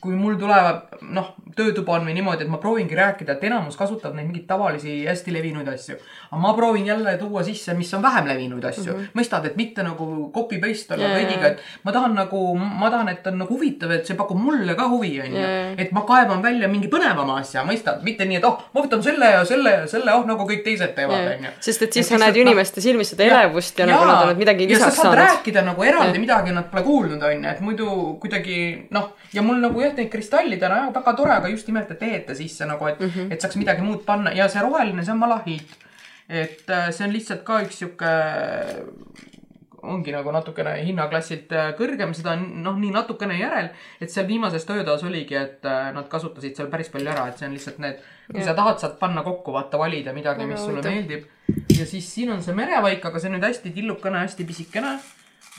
kui 0.00 0.16
mul 0.16 0.38
tulevad, 0.40 0.96
noh, 1.12 1.34
töötuba 1.56 1.98
on 1.98 2.06
või 2.08 2.14
niimoodi, 2.16 2.46
et 2.46 2.50
ma 2.52 2.60
proovingi 2.62 2.96
rääkida, 2.96 3.36
et 3.36 3.44
enamus 3.50 3.76
kasutab 3.76 4.14
neid 4.16 4.28
mingeid 4.28 4.46
tavalisi 4.48 5.04
hästi 5.06 5.34
levinuid 5.34 5.68
asju. 5.68 5.96
aga 6.30 6.40
ma 6.40 6.54
proovin 6.54 6.86
jälle 6.86 7.16
tuua 7.18 7.42
sisse, 7.42 7.74
mis 7.74 7.92
on 7.94 8.02
vähem 8.02 8.28
levinuid 8.28 8.64
asju 8.64 8.92
mm. 8.92 8.98
-hmm. 8.98 9.20
mõistad, 9.20 9.46
et 9.46 9.56
mitte 9.56 9.82
nagu 9.82 10.30
copy 10.34 10.60
paste 10.60 10.94
olla 10.94 11.08
jaa, 11.08 11.18
kõigiga, 11.20 11.52
et 11.52 11.84
ma 11.84 11.92
tahan 11.92 12.14
nagu, 12.14 12.54
ma 12.56 12.90
tahan, 12.90 13.08
et 13.08 13.26
on 13.26 13.38
nagu 13.38 13.54
huvitav, 13.54 13.90
et 13.90 14.06
see 14.06 14.16
pakub 14.16 14.38
mulle 14.38 14.74
ka 14.74 14.88
huvi, 14.88 15.20
onju 15.20 15.40
et 15.80 15.92
ma 15.92 16.02
kaevan 16.08 16.42
välja 16.42 16.68
mingi 16.70 16.88
põnevama 16.92 17.38
asja, 17.40 17.64
mõistad, 17.66 18.02
mitte 18.06 18.26
nii, 18.28 18.38
et 18.40 18.46
oh, 18.48 18.60
ma 18.74 18.84
võtan 18.84 19.02
selle 19.04 19.30
ja 19.34 19.42
selle 19.48 19.72
ja 19.74 19.86
selle, 19.90 20.14
oh 20.14 20.26
nagu 20.28 20.46
kõik 20.48 20.62
teised 20.66 20.94
teevad, 20.96 21.26
onju. 21.34 21.52
sest 21.66 21.86
et 21.86 21.98
siis 21.98 22.08
sa 22.10 22.20
näed 22.20 22.40
inimeste 22.42 22.82
silmis 22.84 23.12
seda 23.14 23.26
elevust 23.28 23.78
ja, 23.80 23.86
ja 23.86 23.94
nagu 23.94 24.08
nad 24.08 24.32
on 24.32 24.40
midagi 24.40 24.66
ja 24.66 24.74
lisaks 24.74 24.96
sa 24.96 25.02
saad 25.02 25.14
saanud. 25.14 25.22
rääkida 25.24 25.64
nagu 25.66 25.86
eraldi 25.86 26.16
Jah. 26.16 26.24
midagi 26.24 26.56
nad 26.56 26.68
pole 26.72 26.84
kuulnud, 26.86 27.22
onju, 27.30 27.48
et 27.52 27.62
muidu 27.64 27.90
kuidagi 28.22 28.58
noh, 28.96 29.10
ja 29.34 29.44
mul 29.46 29.60
nagu 29.62 29.84
jah, 29.84 29.89
neid 29.98 30.10
kristallid 30.12 30.62
on 30.62 30.76
jah, 30.76 30.90
väga 30.94 31.14
tore, 31.18 31.36
aga 31.36 31.52
just 31.52 31.68
nimelt, 31.70 31.90
et 31.94 32.02
eeta 32.02 32.34
sisse 32.38 32.66
nagu, 32.66 32.86
et 32.86 33.00
mm. 33.00 33.12
-hmm. 33.14 33.32
et 33.32 33.40
saaks 33.40 33.56
midagi 33.56 33.82
muud 33.86 34.04
panna 34.06 34.32
ja 34.32 34.48
see 34.48 34.62
roheline, 34.62 35.04
see 35.04 35.12
on 35.12 35.18
malahiit. 35.18 35.78
et 36.28 36.70
äh, 36.70 36.90
see 36.90 37.06
on 37.06 37.12
lihtsalt 37.12 37.42
ka 37.42 37.60
üks 37.62 37.78
sihuke, 37.82 38.10
ongi 39.82 40.12
nagu 40.12 40.32
natukene 40.34 40.74
hinnaklassilt 40.84 41.52
äh, 41.56 41.72
kõrgem, 41.78 42.12
seda 42.16 42.34
on 42.36 42.46
noh, 42.64 42.76
nii 42.78 42.92
natukene 42.94 43.38
järel, 43.40 43.70
et 44.00 44.12
seal 44.12 44.28
viimases 44.28 44.66
töötoas 44.68 45.02
oligi, 45.08 45.34
et 45.34 45.66
äh, 45.68 45.90
nad 45.96 46.08
kasutasid 46.12 46.56
seal 46.56 46.70
päris 46.72 46.92
palju 46.92 47.10
ära, 47.10 47.26
et 47.28 47.40
see 47.40 47.48
on 47.48 47.56
lihtsalt 47.56 47.80
need, 47.82 48.00
kui 48.30 48.40
Jah. 48.40 48.50
sa 48.50 48.56
tahad, 48.58 48.80
saad 48.82 48.96
panna 49.00 49.24
kokku, 49.26 49.54
vaata, 49.56 49.80
valida 49.80 50.14
midagi, 50.16 50.46
mis 50.46 50.64
sulle 50.64 50.84
meeldib. 50.84 51.26
ja 51.78 51.86
siis 51.86 52.14
siin 52.14 52.32
on 52.32 52.42
see 52.42 52.54
merevaik, 52.54 53.04
aga 53.04 53.18
see 53.18 53.30
on 53.30 53.38
nüüd 53.38 53.48
hästi 53.48 53.74
tillukene, 53.76 54.24
hästi 54.26 54.48
pisikene. 54.48 54.98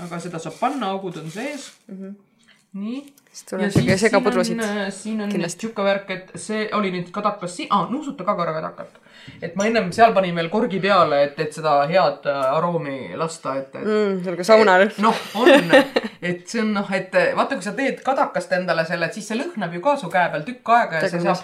aga 0.05 0.19
seda 0.23 0.39
saab 0.39 0.59
panna, 0.59 0.93
augud 0.95 1.17
on 1.17 1.31
sees 1.31 1.71
mm. 1.87 1.97
-hmm. 1.97 2.30
nii. 2.73 3.01
siis 3.31 3.45
tuleb 3.49 3.71
siuke 3.73 3.97
segapudru 3.97 4.43
siit. 4.47 4.61
siin 4.95 5.21
on 5.21 5.29
kindlasti. 5.29 5.67
sihuke 5.67 5.83
värk, 5.83 6.11
et 6.15 6.31
see 6.39 6.67
oli 6.77 6.91
nüüd 6.93 7.09
kadakas 7.11 7.57
siin 7.59 7.71
ah,, 7.75 7.89
nuusuta 7.91 8.23
ka 8.27 8.35
korra 8.35 8.53
kadakat. 8.55 8.99
et 9.43 9.57
ma 9.59 9.67
ennem 9.67 9.91
seal 9.95 10.13
panin 10.15 10.35
veel 10.35 10.49
korgi 10.53 10.79
peale, 10.83 11.23
et, 11.27 11.39
et 11.43 11.51
seda 11.53 11.81
head 11.91 12.29
äh, 12.31 12.39
aroomi 12.55 13.17
lasta, 13.19 13.57
et, 13.59 13.75
et 13.75 13.83
mm,. 13.83 14.23
nagu 14.29 14.47
saunal. 14.47 14.87
noh, 15.03 15.21
on, 15.41 15.75
et 16.31 16.47
see 16.47 16.63
on 16.63 16.73
noh, 16.79 16.95
et 16.95 17.19
vaata, 17.35 17.59
kui 17.59 17.67
sa 17.67 17.75
teed 17.77 17.99
kadakast 18.05 18.55
endale 18.55 18.87
selle, 18.87 19.11
siis 19.11 19.27
see 19.31 19.39
lõhnab 19.41 19.75
ju 19.75 19.83
ka 19.83 19.97
su 19.99 20.11
käe 20.13 20.31
peal 20.31 20.47
tükk 20.47 20.75
aega 20.77 21.03
ja 21.03 21.11
see 21.11 21.23
saab. 21.27 21.43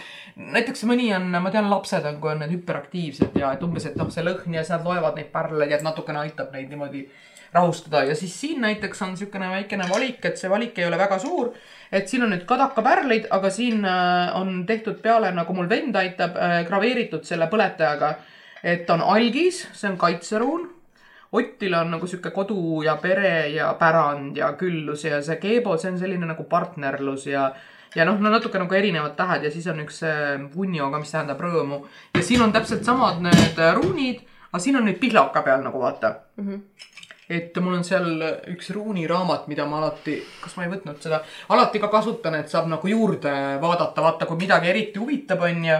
näiteks 0.57 0.87
mõni 0.87 1.11
on, 1.17 1.27
ma 1.43 1.51
tean, 1.51 1.67
lapsed 1.73 2.07
on, 2.07 2.21
kui 2.23 2.31
on 2.31 2.45
need 2.45 2.55
hüperaktiivsed 2.55 3.35
ja 3.41 3.51
et 3.57 3.63
umbes, 3.67 3.89
et 3.89 3.99
noh, 3.99 4.11
see 4.13 4.23
lõhn 4.23 4.55
ja 4.55 4.63
siis 4.63 4.77
nad 4.77 4.87
loevad 4.87 5.19
neid 5.19 5.33
pärleid 5.33 5.75
ja 5.75 5.83
natukene 5.83 6.23
aitab 6.23 6.55
neid 6.55 6.71
niimoodi 6.71 7.09
rahustada 7.53 8.03
ja 8.03 8.15
siis 8.15 8.39
siin 8.41 8.61
näiteks 8.61 9.01
on 9.01 9.13
niisugune 9.15 9.49
väikene 9.49 9.89
valik, 9.89 10.25
et 10.25 10.37
see 10.37 10.49
valik 10.49 10.79
ei 10.79 10.87
ole 10.87 10.97
väga 10.97 11.19
suur. 11.19 11.51
et 11.91 12.07
siin 12.07 12.23
on 12.23 12.33
nüüd 12.35 12.45
kadakapärleid, 12.45 13.27
aga 13.31 13.49
siin 13.49 13.85
äh, 13.85 14.35
on 14.35 14.65
tehtud 14.65 15.01
peale, 15.01 15.31
nagu 15.31 15.53
mul 15.53 15.69
vend 15.69 15.95
aitab, 15.95 16.35
graveeritud 16.67 17.23
selle 17.23 17.47
põletajaga. 17.47 18.15
et 18.63 18.89
on 18.89 19.01
algis, 19.01 19.67
see 19.73 19.89
on 19.91 19.97
kaitseruun 19.97 20.73
Ottil 21.31 21.73
on 21.75 21.89
nagu 21.91 22.07
sihuke 22.07 22.31
kodu 22.31 22.83
ja 22.85 22.95
pere 23.01 23.49
ja 23.51 23.73
pärand 23.79 24.37
ja 24.37 24.53
küllus 24.55 25.03
ja 25.03 25.19
see 25.21 25.35
Keebo, 25.41 25.75
see 25.77 25.91
on 25.91 25.99
selline 25.99 26.29
nagu 26.29 26.45
partnerlus 26.47 27.27
ja 27.27 27.49
ja 27.95 28.05
noh, 28.05 28.19
no 28.21 28.31
natuke 28.31 28.59
nagu 28.61 28.75
erinevad 28.75 29.15
tähed 29.17 29.47
ja 29.47 29.51
siis 29.51 29.67
on 29.67 29.81
üks 29.83 30.01
äh, 30.07 30.37
Vunjoga, 30.55 30.99
mis 31.01 31.11
tähendab 31.11 31.41
rõõmu. 31.43 31.81
ja 32.15 32.23
siin 32.23 32.41
on 32.45 32.53
täpselt 32.55 32.85
samad 32.87 33.19
need 33.23 33.59
äh, 33.59 33.73
ruunid, 33.75 34.23
aga 34.51 34.61
siin 34.63 34.79
on 34.79 34.87
nüüd 34.87 34.99
pihlaka 35.01 35.43
peal 35.43 35.65
nagu 35.65 35.81
vaata 35.81 36.15
mm. 36.37 36.47
-hmm 36.47 37.05
et 37.29 37.57
mul 37.59 37.75
on 37.75 37.83
seal 37.83 38.07
üks 38.53 38.71
ruuniraamat, 38.75 39.47
mida 39.51 39.65
ma 39.67 39.81
alati, 39.81 40.15
kas 40.43 40.55
ma 40.55 40.63
ei 40.63 40.71
võtnud 40.71 41.01
seda, 41.03 41.21
alati 41.51 41.81
ka 41.83 41.89
kasutan, 41.91 42.39
et 42.39 42.51
saab 42.51 42.69
nagu 42.71 42.87
juurde 42.87 43.33
vaadata, 43.61 44.03
vaata 44.03 44.27
kui 44.29 44.39
midagi 44.45 44.71
eriti 44.71 45.01
huvitab, 45.03 45.43
onju. 45.49 45.79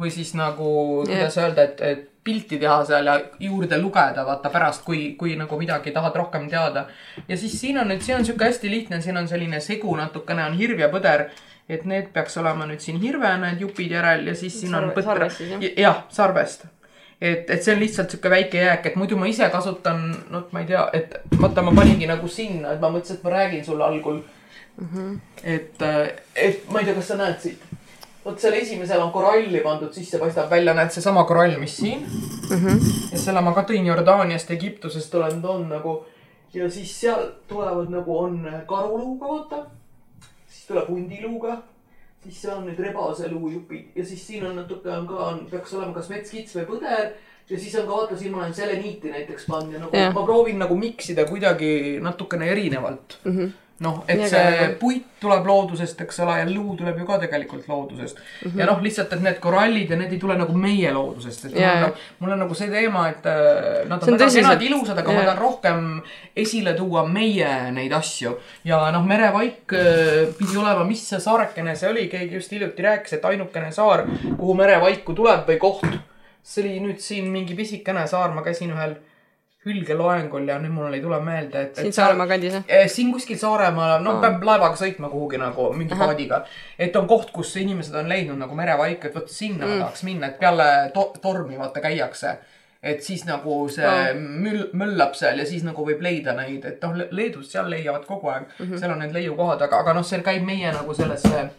või 0.00 0.12
siis 0.12 0.32
nagu, 0.36 0.70
kuidas 1.04 1.36
öelda, 1.40 1.64
et, 1.68 1.80
et 1.80 2.06
pilti 2.24 2.58
teha 2.60 2.80
seal 2.84 3.08
ja 3.08 3.16
juurde 3.40 3.78
lugeda, 3.80 4.24
vaata 4.26 4.50
pärast, 4.52 4.84
kui, 4.84 5.14
kui 5.18 5.36
nagu 5.40 5.58
midagi 5.60 5.92
tahad 5.92 6.16
rohkem 6.16 6.48
teada. 6.50 6.86
ja 7.28 7.36
siis 7.36 7.56
siin 7.60 7.78
on 7.80 7.88
nüüd, 7.88 8.04
see 8.04 8.16
on 8.16 8.24
sihuke 8.24 8.44
hästi 8.44 8.70
lihtne, 8.70 9.00
siin 9.00 9.16
on 9.16 9.28
selline 9.28 9.60
segu 9.64 9.96
natukene 9.96 10.44
on 10.44 10.58
hirv 10.58 10.84
ja 10.84 10.90
põder. 10.92 11.30
et 11.70 11.84
need 11.86 12.08
peaks 12.12 12.36
olema 12.36 12.66
nüüd 12.66 12.82
siin 12.82 12.98
hirve, 13.00 13.30
need 13.38 13.60
jupid 13.62 13.92
järel 13.94 14.26
ja 14.26 14.34
siis 14.34 14.60
siin 14.60 14.74
on 14.74 14.88
Sarve- 14.88 14.94
põtra 14.96 15.14
sarvest 15.14 15.36
siis, 15.38 15.50
jah?. 15.54 15.66
jah, 15.78 16.04
sarvest 16.10 16.66
et, 17.20 17.50
et 17.50 17.62
see 17.62 17.74
on 17.74 17.80
lihtsalt 17.80 18.10
sihuke 18.10 18.30
väike 18.30 18.62
jääk, 18.64 18.86
et 18.86 18.96
muidu 18.96 19.16
ma 19.20 19.28
ise 19.28 19.48
kasutan, 19.52 20.06
noh, 20.30 20.46
ma 20.52 20.64
ei 20.64 20.70
tea, 20.70 20.86
et 20.96 21.18
vaata, 21.40 21.62
ma 21.62 21.74
paningi 21.76 22.08
nagu 22.10 22.28
sinna, 22.28 22.72
et 22.74 22.80
ma 22.80 22.92
mõtlesin, 22.92 23.20
et 23.20 23.26
ma 23.26 23.34
räägin 23.36 23.64
sulle 23.64 23.84
algul 23.84 24.22
mm. 24.76 24.88
-hmm. 24.94 25.18
et, 25.44 25.82
et 26.36 26.70
ma 26.70 26.80
ei 26.80 26.84
tea, 26.84 26.94
kas 26.94 27.12
sa 27.12 27.20
näed 27.20 27.40
siit 27.40 27.70
vot 28.24 28.38
seal 28.40 28.56
esimesel 28.58 29.00
on 29.00 29.12
koralli 29.12 29.62
pandud 29.64 29.92
sisse, 29.96 30.18
paistab 30.20 30.50
välja, 30.50 30.74
näed 30.76 30.92
seesama 30.92 31.24
korall, 31.28 31.56
mis 31.60 31.76
siin 31.76 32.04
mm. 32.04 32.56
-hmm. 32.56 33.12
ja 33.12 33.18
selle 33.18 33.40
ma 33.40 33.52
ka 33.56 33.64
tõin 33.70 33.86
Jordaaniast, 33.86 34.50
Egiptusest 34.50 35.14
olen 35.14 35.42
toonud 35.42 35.68
nagu. 35.68 36.04
ja 36.54 36.70
siis 36.70 37.00
seal 37.00 37.26
tulevad 37.48 37.90
nagu 37.90 38.18
on 38.18 38.48
karuluuga, 38.66 39.28
vaata. 39.28 39.66
siis 40.48 40.66
tuleb 40.66 40.88
hundiluuga. 40.88 41.62
Siis 42.24 42.42
seal 42.42 42.58
on 42.58 42.68
nüüd 42.68 42.78
rebaseluujupid 42.84 43.96
ja 43.96 44.04
siis 44.06 44.26
siin 44.26 44.46
on 44.46 44.58
natuke 44.60 44.90
on 44.92 45.08
ka, 45.08 45.24
on, 45.30 45.42
peaks 45.50 45.74
olema 45.78 45.96
kas 45.96 46.10
metskits 46.12 46.56
või 46.58 46.66
põder. 46.68 47.14
ja 47.50 47.58
siis 47.58 47.74
on 47.80 47.88
ka, 47.88 47.96
vaata, 47.96 48.18
siin 48.20 48.34
ma 48.34 48.44
olen 48.44 48.54
seleniiti 48.54 49.12
näiteks 49.14 49.48
pannud 49.50 49.74
ja 49.74 49.82
nagu 49.84 49.96
ja. 49.96 50.12
ma 50.14 50.24
proovin 50.28 50.60
nagu 50.60 50.76
miksida 50.76 51.24
kuidagi 51.30 51.98
natukene 52.02 52.50
erinevalt 52.52 53.18
mm. 53.24 53.36
-hmm 53.36 53.58
noh, 53.80 54.02
et 54.08 54.20
see 54.28 54.68
puit 54.80 55.06
tuleb 55.20 55.46
loodusest, 55.48 56.00
eks 56.04 56.20
ole, 56.24 56.34
ja 56.40 56.46
luu 56.48 56.74
tuleb 56.76 56.98
ju 57.00 57.06
ka 57.08 57.16
tegelikult 57.22 57.68
loodusest 57.68 58.18
mm. 58.18 58.50
-hmm. 58.50 58.60
ja 58.60 58.66
noh, 58.68 58.82
lihtsalt, 58.84 59.12
et 59.16 59.22
need 59.24 59.38
korallid 59.40 59.90
ja 59.90 59.96
need 59.96 60.12
ei 60.12 60.20
tule 60.20 60.36
nagu 60.36 60.56
meie 60.56 60.92
loodusest, 60.92 61.46
et 61.48 61.56
yeah. 61.56 61.80
mul, 61.80 61.88
on, 61.88 62.04
mul 62.18 62.34
on 62.36 62.42
nagu 62.44 62.58
see 62.58 62.68
teema, 62.72 63.06
et 63.08 63.26
äh, 63.26 63.88
nad 63.88 64.02
on, 64.02 64.12
on 64.14 64.18
väga 64.18 64.30
kenad, 64.36 64.64
ilusad, 64.68 64.98
aga 64.98 65.12
yeah. 65.12 65.20
ma 65.20 65.26
tahan 65.30 65.42
rohkem 65.42 65.88
esile 66.44 66.74
tuua 66.76 67.06
meie 67.08 67.72
neid 67.72 67.92
asju. 67.96 68.36
ja 68.64 68.82
noh, 68.92 69.06
merevaik 69.06 69.76
äh, 69.76 70.28
pidi 70.38 70.60
olema, 70.60 70.84
mis 70.84 71.08
see 71.08 71.20
saarekene 71.20 71.76
see 71.76 71.88
oli, 71.88 72.08
keegi 72.12 72.40
just 72.40 72.52
hiljuti 72.52 72.84
rääkis, 72.84 73.16
et 73.16 73.24
ainukene 73.24 73.72
saar, 73.72 74.04
kuhu 74.36 74.54
merevaiku 74.60 75.16
tuleb 75.16 75.48
või 75.48 75.58
koht. 75.58 75.86
see 76.42 76.64
oli 76.64 76.80
nüüd 76.80 77.00
siin 77.00 77.32
mingi 77.32 77.54
pisikene 77.54 78.06
saar, 78.08 78.32
ma 78.36 78.44
käisin 78.44 78.72
ühel 78.72 78.96
hülgeloengul 79.66 80.48
ja 80.48 80.56
nüüd 80.60 80.72
mul 80.72 80.94
ei 80.96 81.02
tule 81.04 81.18
meelde, 81.20 81.66
et. 81.66 81.80
siin 81.82 81.92
Saaremaa 81.92 82.26
kandis 82.30 82.54
jah? 82.56 82.86
Siin 82.88 83.10
kuskil 83.12 83.36
Saaremaal, 83.40 83.98
no 84.04 84.14
Aha. 84.14 84.22
peab 84.24 84.46
laevaga 84.48 84.78
sõitma 84.80 85.10
kuhugi 85.12 85.40
nagu 85.40 85.66
mingi 85.76 85.92
Aha. 85.96 86.06
paadiga. 86.06 86.38
et 86.78 86.96
on 86.96 87.08
koht, 87.10 87.28
kus 87.34 87.52
inimesed 87.60 87.98
on 88.00 88.08
leidnud 88.08 88.40
nagu 88.40 88.56
merevaik, 88.56 89.04
et 89.04 89.18
vot 89.18 89.28
sinna 89.28 89.66
mm. 89.66 89.82
tahaks 89.84 90.06
minna, 90.08 90.32
et 90.32 90.40
peale 90.40 90.70
to 90.94 91.10
tormi 91.20 91.60
vaata 91.60 91.84
käiakse. 91.84 92.38
et 92.82 93.04
siis 93.04 93.26
nagu 93.28 93.60
see 93.68 93.84
oh. 93.84 94.16
müll, 94.16 94.70
möllab 94.72 95.12
seal 95.14 95.38
ja 95.38 95.44
siis 95.46 95.66
nagu 95.66 95.84
võib 95.84 96.00
leida 96.00 96.32
neid, 96.38 96.64
et 96.64 96.80
noh, 96.80 96.96
Leedus 97.10 97.52
seal 97.52 97.68
leiavad 97.68 98.06
kogu 98.08 98.32
aeg 98.32 98.46
mm, 98.48 98.64
-hmm. 98.64 98.80
seal 98.80 98.96
on 98.96 99.04
need 99.04 99.12
leiukohad, 99.12 99.60
aga, 99.68 99.84
aga 99.84 99.98
noh, 100.00 100.06
see 100.08 100.22
käib 100.24 100.46
meie 100.48 100.72
nagu 100.72 100.94
sellesse 100.96 101.50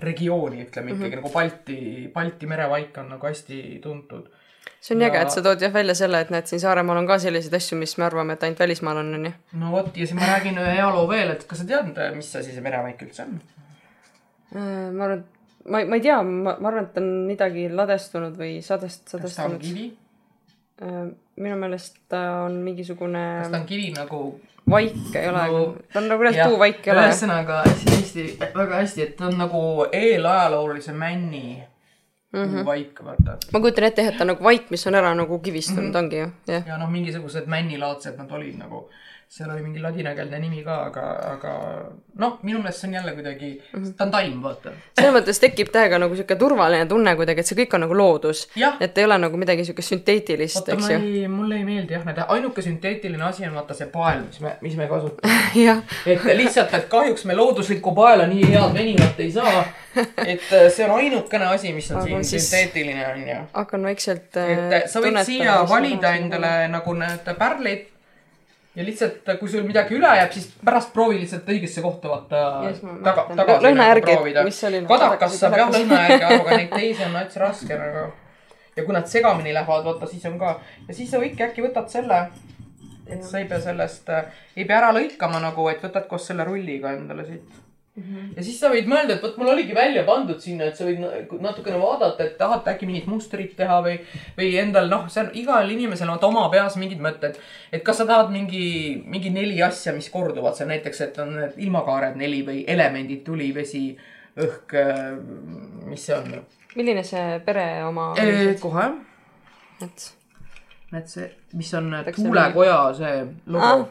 regiooni, 0.00 0.64
ütleme 0.64 0.96
ikkagi 0.96 1.04
mm 1.04 1.12
-hmm. 1.12 1.16
nagu 1.20 1.32
Balti, 1.34 2.10
Balti 2.14 2.46
merevaik 2.46 2.96
on 2.98 3.12
nagu 3.12 3.26
hästi 3.26 3.80
tuntud 3.82 4.32
see 4.80 4.96
on 4.96 5.04
ja... 5.04 5.08
äge, 5.10 5.22
et 5.22 5.34
sa 5.34 5.42
tood 5.44 5.62
jah 5.62 5.72
välja 5.72 5.94
selle, 5.98 6.20
et 6.24 6.30
näed, 6.32 6.48
siin 6.50 6.62
Saaremaal 6.62 7.02
on 7.02 7.08
ka 7.08 7.18
selliseid 7.22 7.54
asju, 7.58 7.78
mis 7.80 7.96
me 8.00 8.06
arvame, 8.08 8.36
et 8.36 8.46
ainult 8.46 8.62
välismaal 8.62 9.02
on, 9.02 9.14
onju. 9.18 9.32
no 9.62 9.72
vot, 9.74 9.90
ja 9.94 10.06
siis 10.06 10.16
ma 10.18 10.28
räägin 10.32 10.60
ühe 10.60 10.76
hea 10.78 10.90
loo 10.94 11.06
veel, 11.10 11.34
et 11.36 11.44
kas 11.48 11.62
sa 11.62 11.68
tead, 11.68 12.00
mis 12.16 12.30
asi 12.40 12.54
see 12.54 12.64
merevaik 12.64 13.02
üldse 13.06 13.26
on? 13.26 13.40
Äh, 14.56 14.90
ma 14.90 15.08
arvan, 15.08 15.24
ma, 15.66 15.82
ma 15.84 15.98
ei 16.00 16.04
tea, 16.04 16.20
ma, 16.26 16.56
ma 16.56 16.72
arvan, 16.72 16.88
et 16.88 16.94
ta 16.96 17.04
on 17.04 17.10
midagi 17.28 17.66
ladestunud 17.72 18.38
või 18.40 18.60
sadest, 18.66 19.04
sadestunud. 19.08 19.28
kas 19.28 19.40
ta 19.40 19.48
on 19.50 19.58
kivi? 19.62 19.90
Äh, 20.80 21.02
minu 21.40 21.58
meelest 21.60 22.00
ta 22.08 22.22
on 22.46 22.60
mingisugune. 22.64 23.26
kas 23.44 23.52
ta 23.52 23.60
on 23.60 23.68
kivi 23.68 23.90
nagu? 23.96 24.22
vaik 24.70 25.16
ei 25.16 25.28
ole 25.28 25.46
no,, 25.50 25.60
ta 25.92 25.98
on 25.98 26.08
nagu 26.10 26.26
jah, 26.28 26.48
puuvaik 26.48 26.84
ei 26.86 26.92
ole. 26.92 27.06
ühesõnaga 27.08 27.62
hästi, 27.66 28.26
väga 28.54 28.80
hästi, 28.82 29.02
et 29.02 29.16
ta 29.18 29.26
on 29.26 29.38
nagu 29.40 29.62
eelajaloolise 29.90 30.94
männi 30.96 31.60
mm 32.32 32.44
-hmm. 32.44 32.64
vaik, 32.64 33.04
vaata. 33.04 33.38
ma 33.52 33.60
kujutan 33.60 33.84
ette, 33.84 34.02
et 34.08 34.16
ta 34.16 34.24
on 34.24 34.32
nagu 34.34 34.44
vaik, 34.44 34.70
mis 34.70 34.86
on 34.86 34.94
ära 34.94 35.14
nagu 35.14 35.38
kivistunud 35.38 35.84
mm, 35.84 35.92
-hmm. 35.92 35.98
ongi 35.98 36.18
ju, 36.18 36.30
jah. 36.46 36.66
ja 36.66 36.78
noh, 36.78 36.90
mingisugused 36.90 37.46
männilaadsed 37.46 38.18
nad 38.18 38.30
olid 38.30 38.58
nagu 38.58 38.88
seal 39.30 39.50
oli 39.50 39.62
mingi 39.62 39.78
ladinakeelne 39.78 40.38
nimi 40.42 40.64
ka, 40.66 40.76
aga, 40.88 41.02
aga 41.36 41.50
noh, 42.18 42.38
minu 42.42 42.58
meelest 42.58 42.82
see 42.82 42.88
on 42.88 42.94
jälle 42.96 43.12
kuidagi 43.14 43.50
mm, 43.52 43.82
-hmm. 43.82 43.92
ta 43.96 44.04
on 44.04 44.10
taim, 44.10 44.40
vaata. 44.42 44.70
selles 44.98 45.12
mõttes 45.14 45.38
tekib 45.44 45.68
täiega 45.70 46.00
nagu 46.02 46.16
sihuke 46.18 46.34
turvaline 46.36 46.88
tunne 46.90 47.12
kuidagi, 47.20 47.44
et 47.44 47.46
see 47.46 47.58
kõik 47.60 47.76
on 47.78 47.84
nagu 47.84 47.98
loodus. 47.98 48.40
et 48.80 48.98
ei 48.98 49.04
ole 49.04 49.18
nagu 49.22 49.38
midagi 49.38 49.64
siukest 49.68 49.94
sünteetilist, 49.94 50.68
eks 50.74 50.88
ju. 50.90 51.28
mulle 51.30 51.60
ei 51.60 51.64
meeldi 51.68 51.94
jah, 51.94 52.02
need 52.08 52.18
ainuke 52.26 52.64
sünteetiline 52.66 53.22
asi 53.28 53.46
on 53.46 53.54
vaata 53.60 53.76
see 53.78 53.86
pael, 53.92 54.24
mis 54.24 54.40
me, 54.40 54.56
mis 54.66 54.74
me 54.80 54.90
kasutame 54.90 55.38
et 56.14 56.26
lihtsalt, 56.42 56.74
et 56.74 56.90
kahjuks 56.96 57.24
me 57.30 57.38
looduslikku 57.38 57.94
paela 57.94 58.26
nii 58.26 58.50
head 58.50 58.74
venivat 58.74 59.22
ei 59.28 59.30
saa. 59.38 59.62
et 60.26 60.50
äh, 60.50 60.66
see 60.74 60.88
on 60.88 60.96
ainukene 60.96 61.52
asi, 61.54 61.72
mis 61.78 61.92
on 61.92 62.02
aga 62.02 62.08
siin 62.08 62.24
siis... 62.24 62.50
sünteetiline 62.50 63.06
on 63.12 63.22
ju. 63.28 63.38
hakkan 63.54 63.88
vaikselt. 63.92 64.42
et 64.42 64.76
äh, 64.82 64.84
sa 64.90 65.06
võid 65.06 65.22
siia 65.30 65.62
valida 65.70 66.16
endale 66.18 66.54
nagu 66.74 66.98
need 66.98 67.34
pärlid 67.38 67.88
ja 68.74 68.84
lihtsalt, 68.86 69.30
kui 69.40 69.48
sul 69.50 69.64
midagi 69.66 69.96
üle 69.98 70.10
jääb, 70.20 70.32
siis 70.34 70.50
pärast 70.64 70.92
proovi 70.94 71.18
lihtsalt 71.20 71.48
õigesse 71.50 71.82
kohta 71.82 72.12
vaata 72.12 72.42
yes, 72.68 72.82
taga, 73.04 73.24
tagasi 73.34 73.72
nagu 73.74 74.04
proovida. 74.06 74.44
kadakas 74.90 75.38
saab 75.40 75.56
jah 75.58 75.72
lõhna 75.74 76.02
järgi 76.04 76.28
aru, 76.28 76.44
aga 76.44 76.58
neid 76.60 76.76
teisi 76.76 77.06
on 77.06 77.16
täitsa 77.18 77.42
raske 77.42 77.80
nagu. 77.80 78.04
ja 78.76 78.84
kui 78.84 78.94
nad 78.94 79.10
segamini 79.10 79.54
lähevad, 79.56 79.88
vaata 79.88 80.10
siis 80.10 80.28
on 80.30 80.38
ka 80.38 80.54
ja 80.86 80.94
siis 80.94 81.10
sa 81.10 81.22
võidki 81.22 81.46
äkki 81.48 81.66
võtad 81.66 81.90
selle. 81.90 82.20
et 83.10 83.24
sa 83.26 83.40
ei 83.42 83.48
pea 83.50 83.58
sellest, 83.60 84.12
ei 84.56 84.64
pea 84.64 84.78
ära 84.78 84.92
lõikama 84.94 85.42
nagu, 85.42 85.66
et 85.68 85.82
võtad 85.82 86.06
koos 86.06 86.30
selle 86.30 86.46
rulliga 86.46 86.94
endale 86.94 87.26
siit 87.26 87.59
Mm 87.96 88.02
-hmm. 88.02 88.36
ja 88.36 88.42
siis 88.44 88.60
sa 88.60 88.68
võid 88.70 88.86
mõelda, 88.86 89.16
et 89.16 89.22
vot 89.22 89.36
mul 89.36 89.48
oligi 89.50 89.74
välja 89.74 90.04
pandud 90.06 90.38
sinna, 90.40 90.64
et 90.64 90.76
sa 90.76 90.84
võid 90.86 91.00
natukene 91.42 91.78
vaadata, 91.78 92.24
et 92.24 92.36
tahate 92.38 92.70
äkki 92.70 92.86
mingit 92.86 93.06
mustrit 93.10 93.56
teha 93.56 93.80
või, 93.82 93.96
või 94.36 94.50
endal 94.60 94.86
noh, 94.88 95.08
see 95.08 95.24
on 95.24 95.30
igal 95.34 95.70
inimesel 95.70 96.10
on 96.10 96.22
oma 96.28 96.48
peas 96.52 96.76
mingid 96.76 97.00
mõtted. 97.02 97.34
et 97.72 97.82
kas 97.82 97.98
sa 97.98 98.06
tahad 98.06 98.30
mingi, 98.30 99.02
mingi 99.06 99.30
neli 99.30 99.62
asja, 99.62 99.92
mis 99.92 100.10
korduvad 100.10 100.54
seal 100.54 100.68
näiteks, 100.68 101.00
et 101.00 101.18
on 101.18 101.34
need 101.36 101.58
ilmakaared 101.66 102.16
neli 102.16 102.44
või 102.46 102.64
elemendid, 102.66 103.24
tuli, 103.24 103.54
vesi, 103.54 103.98
õhk, 104.38 104.76
mis 105.90 106.06
see 106.06 106.14
on? 106.14 106.46
milline 106.76 107.02
see 107.04 107.40
pere 107.44 107.84
oma 107.84 108.14
e,? 108.16 108.54
kohe. 108.60 108.86
et 109.82 110.06
näed 110.92 111.10
see, 111.10 111.26
mis 111.58 111.74
on 111.74 111.90
Tuulekoja 112.14 112.78
see 112.94 113.26
logo 113.46 113.66
ah,. 113.66 113.84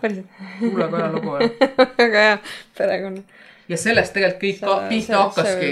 tuulekoja 0.60 1.12
logo 1.12 1.38
jah 1.40 1.52
väga 2.00 2.26
hea 2.28 2.40
perekonna 2.78 3.39
ja 3.70 3.78
sellest 3.78 4.14
tegelikult 4.16 4.64
kõik 4.66 4.88
pihta 4.90 5.20
hakkaski. 5.22 5.70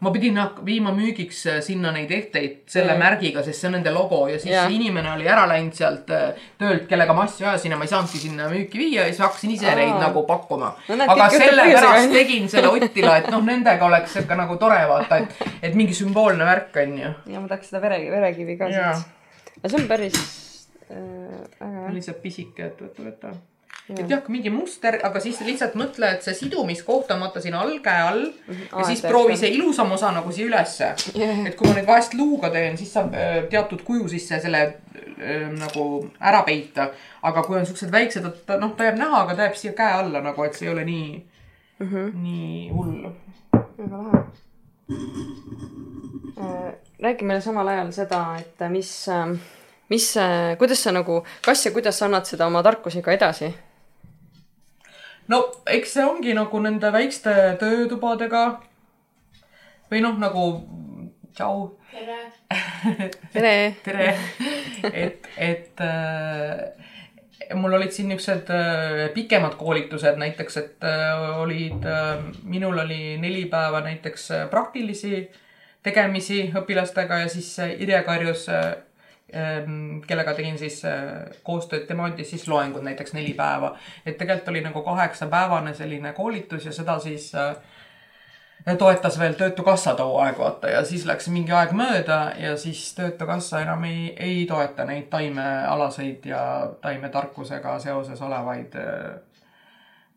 ma 0.00 0.12
pidin 0.14 0.38
viima 0.64 0.92
müügiks 0.96 1.42
äh, 1.52 1.58
sinna 1.64 1.92
neid 1.92 2.10
ehteid 2.14 2.62
selle 2.70 2.94
ja. 2.94 3.00
märgiga, 3.00 3.44
sest 3.44 3.60
see 3.60 3.68
on 3.68 3.76
nende 3.78 3.92
logo 3.94 4.22
ja 4.30 4.38
siis 4.40 4.54
ja. 4.54 4.64
inimene 4.72 5.12
oli 5.12 5.28
ära 5.28 5.44
läinud 5.50 5.76
sealt 5.76 6.10
äh, 6.14 6.46
töölt, 6.60 6.86
kellega 6.90 7.16
ma 7.16 7.26
asju 7.28 7.48
ajasin 7.50 7.76
ja 7.76 7.80
ma 7.80 7.86
ei 7.86 7.92
saanudki 7.92 8.22
sinna 8.22 8.48
müüki 8.52 8.80
viia 8.80 9.04
ja 9.04 9.12
siis 9.12 9.22
hakkasin 9.26 9.54
ise 9.58 9.70
Aa. 9.70 9.78
neid 9.80 9.96
nagu 10.00 10.24
pakkuma 10.28 10.72
no,. 10.88 10.98
aga 11.16 11.28
sellepärast 11.36 12.12
tegin 12.16 12.48
selle 12.52 12.72
Ottila, 12.74 13.18
et 13.20 13.30
noh, 13.32 13.44
nendega 13.44 13.86
oleks 13.86 14.16
ikka 14.24 14.38
nagu 14.40 14.56
tore 14.60 14.80
vaata, 14.88 15.20
et, 15.22 15.48
et 15.68 15.76
mingi 15.78 15.96
sümboolne 15.96 16.48
värk 16.48 16.80
on 16.84 16.98
ju. 17.02 17.14
ja 17.34 17.42
ma 17.42 17.50
tahaks 17.50 17.72
seda 17.72 17.84
vere, 17.84 18.00
verekivi 18.10 18.56
ka 18.60 18.72
siit. 18.72 19.08
aga 19.60 19.68
see 19.68 19.82
on 19.82 19.90
päris 19.90 20.20
äh,. 20.88 21.90
lihtsalt 21.92 22.24
pisike, 22.24 22.72
et 22.72 22.80
võta, 22.80 23.10
võta 23.10 23.36
et 23.88 24.08
jah, 24.08 24.22
mingi 24.32 24.48
muster, 24.48 24.96
aga 25.04 25.20
siis 25.20 25.42
lihtsalt 25.44 25.74
mõtle, 25.76 26.08
et 26.16 26.24
see 26.24 26.32
sidumiskoht 26.38 27.10
on 27.12 27.20
vaata 27.20 27.42
siin 27.44 27.56
all, 27.58 27.74
käe 27.84 28.00
all 28.00 28.22
mm. 28.24 28.46
-hmm. 28.46 28.62
ja 28.70 28.78
Aa, 28.80 28.84
siis 28.88 29.02
proovi 29.04 29.36
see 29.36 29.50
ilusam 29.58 29.92
osa 29.92 30.12
nagu 30.12 30.32
siia 30.32 30.46
ülesse 30.46 30.94
yeah.. 31.18 31.44
et 31.46 31.56
kui 31.58 31.68
ma 31.68 31.74
nüüd 31.76 31.86
vahest 31.86 32.14
luuga 32.16 32.50
teen, 32.50 32.78
siis 32.80 32.92
saab 32.96 33.12
äh, 33.14 33.42
teatud 33.50 33.82
kuju 33.84 34.08
sisse 34.08 34.40
selle 34.40 34.62
äh, 34.64 35.50
nagu 35.58 36.10
ära 36.20 36.42
peita. 36.42 36.88
aga 37.22 37.42
kui 37.42 37.58
on 37.58 37.66
siuksed 37.66 37.92
väiksed, 37.92 38.24
et 38.24 38.46
ta 38.46 38.56
noh, 38.60 38.72
ta 38.76 38.84
jääb 38.88 38.96
näha, 39.00 39.20
aga 39.22 39.34
ta 39.34 39.48
jääb 39.48 39.58
siia 39.60 39.72
käe 39.72 39.92
alla 40.00 40.20
nagu, 40.20 40.44
et 40.44 40.54
see 40.54 40.68
ei 40.68 40.72
ole 40.72 40.84
nii 40.84 41.26
mm, 41.78 41.88
-hmm. 41.88 42.14
nii 42.22 42.70
hull. 42.70 43.10
väga 43.78 44.02
lahe 44.02 44.24
äh,. 46.40 46.72
räägi 47.02 47.24
meile 47.24 47.40
samal 47.40 47.68
ajal 47.68 47.92
seda, 47.92 48.22
et 48.40 48.70
mis 48.70 49.08
äh, 49.08 49.36
mis, 49.92 50.08
kuidas 50.58 50.82
sa 50.82 50.92
nagu, 50.92 51.22
kas 51.44 51.66
ja 51.66 51.72
kuidas 51.72 51.98
sa 51.98 52.08
annad 52.08 52.28
seda 52.28 52.46
oma 52.46 52.62
tarkusega 52.62 53.12
edasi? 53.12 53.52
no 55.28 55.40
eks 55.70 55.96
see 55.96 56.04
ongi 56.04 56.34
nagu 56.36 56.60
nende 56.60 56.90
väikste 56.92 57.34
töötubadega. 57.60 58.44
või 59.90 60.00
noh, 60.04 60.18
nagu 60.18 60.44
tšau. 61.34 61.68
tere 61.92 62.18
tere 63.34 63.54
tere, 63.84 64.08
et, 64.90 65.28
et 65.36 65.80
äh, 65.84 67.54
mul 67.54 67.76
olid 67.76 67.92
siin 67.94 68.08
niisugused 68.10 68.50
äh, 68.54 69.06
pikemad 69.14 69.56
koolitused 69.60 70.18
näiteks, 70.20 70.56
et 70.56 70.86
äh, 70.88 71.38
olid 71.40 71.86
äh,, 71.86 72.24
minul 72.42 72.78
oli 72.84 73.16
neli 73.20 73.44
päeva 73.50 73.82
näiteks 73.84 74.30
äh, 74.30 74.46
praktilisi 74.50 75.28
tegemisi 75.84 76.48
õpilastega 76.56 77.24
ja 77.24 77.28
siis 77.28 77.52
äh, 77.60 77.76
Irje 77.84 78.02
Karjus 78.06 78.48
äh, 78.48 78.72
kellega 80.06 80.34
tegin 80.34 80.58
siis 80.58 80.80
äh, 80.88 81.30
koostööd, 81.42 81.86
tema 81.88 82.08
andis 82.08 82.30
siis 82.30 82.48
loengud 82.48 82.84
näiteks 82.86 83.16
neli 83.16 83.34
päeva. 83.34 83.74
et 84.06 84.18
tegelikult 84.18 84.48
oli 84.48 84.60
nagu 84.64 84.82
kaheksapäevane 84.82 85.74
selline 85.74 86.12
koolitus 86.12 86.66
ja 86.66 86.72
seda 86.72 86.98
siis 86.98 87.32
äh, 87.34 87.56
toetas 88.78 89.18
veel 89.18 89.34
Töötukassa 89.34 89.94
too 89.94 90.18
aeg, 90.22 90.38
vaata, 90.38 90.70
ja 90.70 90.84
siis 90.84 91.04
läks 91.06 91.28
mingi 91.28 91.52
aeg 91.52 91.74
mööda 91.76 92.18
ja 92.38 92.56
siis 92.56 92.86
Töötukassa 92.94 93.60
enam 93.60 93.84
ei, 93.84 94.14
ei 94.16 94.46
toeta 94.48 94.84
neid 94.88 95.10
taimealaseid 95.12 96.26
ja 96.30 96.70
taimetarkusega 96.80 97.78
seoses 97.78 98.22
olevaid 98.22 98.76
äh, 98.80 99.14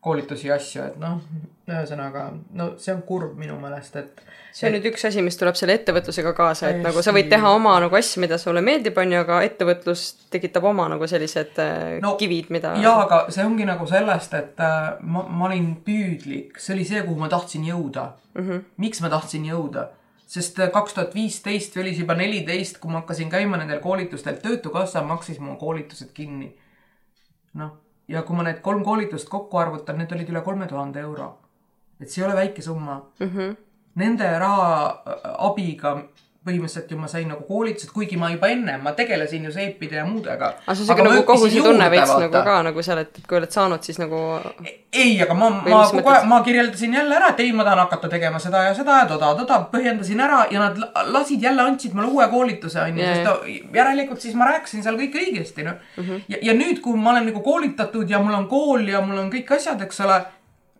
koolitusi 0.08 0.48
ja 0.48 0.56
asju, 0.56 0.82
et 0.88 0.98
noh, 1.02 1.20
ühesõnaga, 1.68 2.30
no 2.56 2.72
see 2.80 2.94
on 2.94 3.02
kurb 3.06 3.36
minu 3.38 3.58
meelest, 3.60 3.96
et 4.00 4.22
see 4.56 4.68
on 4.68 4.74
nüüd 4.76 4.88
üks 4.90 5.04
asi, 5.08 5.22
mis 5.24 5.36
tuleb 5.38 5.58
selle 5.58 5.76
ettevõtlusega 5.78 6.32
kaasa, 6.36 6.72
et 6.72 6.80
nagu 6.84 7.02
sa 7.04 7.12
võid 7.14 7.28
teha 7.30 7.52
oma 7.54 7.74
nagu 7.84 7.98
asju, 7.98 8.22
mida 8.24 8.38
sulle 8.40 8.62
meeldib, 8.64 8.96
on 8.98 9.12
ju, 9.12 9.20
aga 9.26 9.40
ettevõtlus 9.46 10.04
tekitab 10.32 10.66
oma 10.70 10.88
nagu 10.92 11.08
sellised 11.10 11.60
no, 11.60 12.08
No, 12.08 12.14
kivid, 12.20 12.48
mida 12.54 12.72
jaa, 12.80 12.96
aga 13.04 13.20
see 13.34 13.44
ongi 13.44 13.68
nagu 13.68 13.86
sellest, 13.88 14.34
et 14.38 14.64
äh, 14.64 14.88
ma, 15.04 15.26
ma 15.28 15.48
olin 15.50 15.74
püüdlik, 15.84 16.56
see 16.62 16.74
oli 16.76 16.86
see, 16.88 17.04
kuhu 17.06 17.20
ma 17.20 17.30
tahtsin 17.32 17.66
jõuda 17.68 18.08
mm. 18.34 18.44
-hmm. 18.44 18.64
miks 18.84 19.04
ma 19.04 19.12
tahtsin 19.12 19.46
jõuda? 19.48 19.90
sest 20.28 20.58
äh, 20.60 20.70
kaks 20.72 20.96
tuhat 20.96 21.14
viisteist 21.16 21.76
või 21.76 21.86
oli 21.86 21.92
see 21.96 22.04
juba 22.04 22.16
neliteist, 22.18 22.80
kui 22.80 22.92
ma 22.92 23.02
hakkasin 23.02 23.30
käima 23.32 23.60
nendel 23.60 23.80
koolitustel, 23.84 24.40
Töötukassa 24.42 25.02
maksis 25.02 25.38
mu 25.40 25.56
koolitused 25.60 26.12
kinni. 26.16 26.54
noh, 27.54 27.76
ja 28.08 28.22
kui 28.22 28.36
ma 28.36 28.46
need 28.46 28.60
kolm 28.64 28.84
koolitust 28.84 29.28
kokku 29.28 29.58
arvutan, 29.58 29.98
need 29.98 30.12
olid 30.12 30.30
üle 30.32 30.42
kolme 30.44 30.66
tuhande 30.66 31.00
euro. 31.00 31.38
et 32.00 32.10
see 32.10 32.22
ei 32.22 32.26
ole 32.28 32.36
väike 32.36 32.62
summa 32.62 33.00
mm. 33.20 33.26
-hmm. 33.26 33.56
nende 33.94 34.38
raha 34.38 35.02
äh, 35.06 35.46
abiga 35.48 35.96
põhimõtteliselt 36.48 36.90
ju 36.92 36.98
ma 36.98 37.08
sain 37.12 37.28
nagu 37.28 37.44
koolitused, 37.48 37.92
kuigi 37.94 38.18
ma 38.20 38.32
juba 38.32 38.50
enne, 38.54 38.78
ma 38.82 38.94
tegelesin 38.96 39.46
ju 39.48 39.54
seepide 39.54 40.00
ja 40.00 40.04
muudega. 40.08 40.52
aga 40.64 40.74
see 40.74 40.84
on 40.84 40.90
siuke 40.90 41.08
nagu 41.08 41.24
kohusetunne 41.28 41.90
veits 41.94 42.14
nagu 42.14 42.44
ka 42.50 42.58
nagu 42.66 42.84
et, 42.88 43.18
et 43.20 43.26
kui 43.28 43.38
oled 43.38 43.52
saanud, 43.54 43.84
siis 43.84 44.00
nagu 44.00 44.22
ei, 44.92 45.20
aga 45.22 45.34
ma, 45.36 45.50
ma 45.66 45.82
kogu 45.90 46.10
aeg, 46.12 46.26
ma 46.30 46.40
kirjeldasin 46.46 46.94
jälle 46.96 47.16
ära, 47.18 47.32
et 47.34 47.42
ei, 47.44 47.52
ma 47.52 47.66
tahan 47.66 47.82
hakata 47.84 48.08
tegema 48.12 48.40
seda 48.40 48.62
ja 48.68 48.74
seda 48.76 49.02
ja 49.02 49.08
toda, 49.10 49.34
toda, 49.36 49.58
põhjendasin 49.72 50.22
ära 50.24 50.40
ja 50.50 50.62
nad 50.62 50.80
la- 50.80 51.04
lasid 51.12 51.44
jälle, 51.44 51.62
andsid 51.62 51.96
mulle 51.96 52.08
uue 52.08 52.28
koolituse, 52.32 52.80
onju, 52.86 53.04
Jaa, 53.04 53.18
sest 53.18 53.76
järelikult 53.76 54.24
siis 54.24 54.36
ma 54.38 54.48
rääkisin 54.48 54.86
seal 54.86 54.96
kõik 55.00 55.20
õigesti, 55.20 55.66
noh 55.66 55.76
mm. 55.76 56.04
-hmm. 56.04 56.24
ja, 56.34 56.40
ja 56.50 56.56
nüüd, 56.56 56.80
kui 56.84 56.96
ma 56.96 57.12
olen 57.12 57.28
nagu 57.28 57.44
koolitatud 57.44 58.10
ja 58.10 58.22
mul 58.22 58.38
on 58.40 58.48
kool 58.48 58.88
ja 58.88 59.04
mul 59.04 59.20
on 59.26 59.32
kõik 59.32 59.52
asjad, 59.58 59.82
eks 59.84 60.00
ole, 60.06 60.22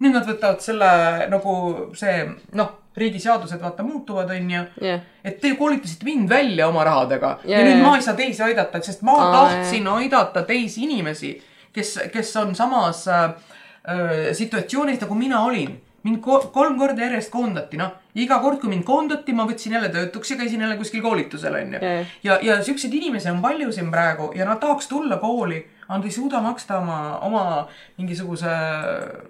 nüüd 0.00 0.16
nad 0.16 0.28
võtavad 0.28 0.64
selle 0.64 0.90
nagu 1.28 1.54
see, 1.98 2.24
noh, 2.56 2.72
riigiseadused 2.98 3.60
vaata 3.62 3.82
muutuvad, 3.86 4.30
onju 4.34 4.62
jah, 4.82 5.02
et 5.24 5.40
te 5.40 5.54
koolitasite 5.58 6.06
mind 6.08 6.28
välja 6.30 6.68
oma 6.68 6.84
rahadega 6.84 7.34
ja, 7.44 7.50
Jaa, 7.50 7.60
ja 7.60 7.66
nüüd 7.68 7.84
ma 7.84 7.96
ei 7.96 8.04
saa 8.04 8.16
teisi 8.18 8.42
aidata, 8.46 8.80
sest 8.84 9.04
ma 9.06 9.16
Aa, 9.22 9.32
tahtsin 9.34 9.88
aidata 9.92 10.42
teisi 10.48 10.84
inimesi, 10.86 11.34
kes, 11.72 11.98
kes 12.12 12.32
on 12.42 12.54
samas 12.58 13.04
äh, 13.08 13.24
äh, 13.88 14.16
situatsioonis 14.32 15.00
nagu 15.04 15.14
mina 15.18 15.44
olin. 15.44 15.78
mind 16.06 16.20
ko 16.22 16.38
kolm 16.54 16.76
korda 16.78 17.02
järjest 17.02 17.28
koondati, 17.28 17.76
noh, 17.76 17.90
iga 18.14 18.36
kord, 18.40 18.60
kui 18.62 18.70
mind 18.70 18.84
koondati, 18.86 19.32
ma 19.34 19.44
võtsin 19.44 19.74
jälle 19.74 19.88
töötuks 19.92 20.30
ja 20.30 20.36
käisin 20.38 20.60
jälle 20.62 20.76
kuskil 20.78 21.02
koolitusel, 21.02 21.56
onju 21.58 21.80
jaa.. 21.82 22.04
ja, 22.22 22.38
ja 22.42 22.62
siukseid 22.64 22.94
inimesi 22.94 23.28
on 23.30 23.42
palju 23.42 23.72
siin 23.74 23.90
praegu 23.90 24.30
ja 24.38 24.46
nad 24.48 24.62
tahaks 24.62 24.88
tulla 24.88 25.18
kooli, 25.18 25.58
aga 25.88 25.98
nad 25.98 26.06
ei 26.06 26.14
suuda 26.14 26.40
maksta 26.40 26.78
oma, 26.78 27.18
oma 27.26 27.44
mingisuguse 27.98 28.54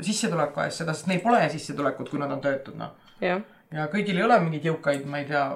sissetuleku 0.04 0.60
eest 0.60 0.84
seda, 0.84 0.94
sest 0.94 1.08
neil 1.10 1.24
pole 1.24 1.40
sissetulekut, 1.50 2.12
kui 2.12 2.20
nad 2.20 2.36
on 2.36 2.44
töötud, 2.44 2.76
noh 2.78 2.94
jah. 3.20 3.40
Ja 3.72 3.88
kõigil 3.92 4.16
ei 4.16 4.22
ole 4.22 4.40
mingeid 4.40 4.64
jõukaid, 4.70 5.04
ma 5.06 5.18
ei 5.18 5.28
tea, 5.28 5.48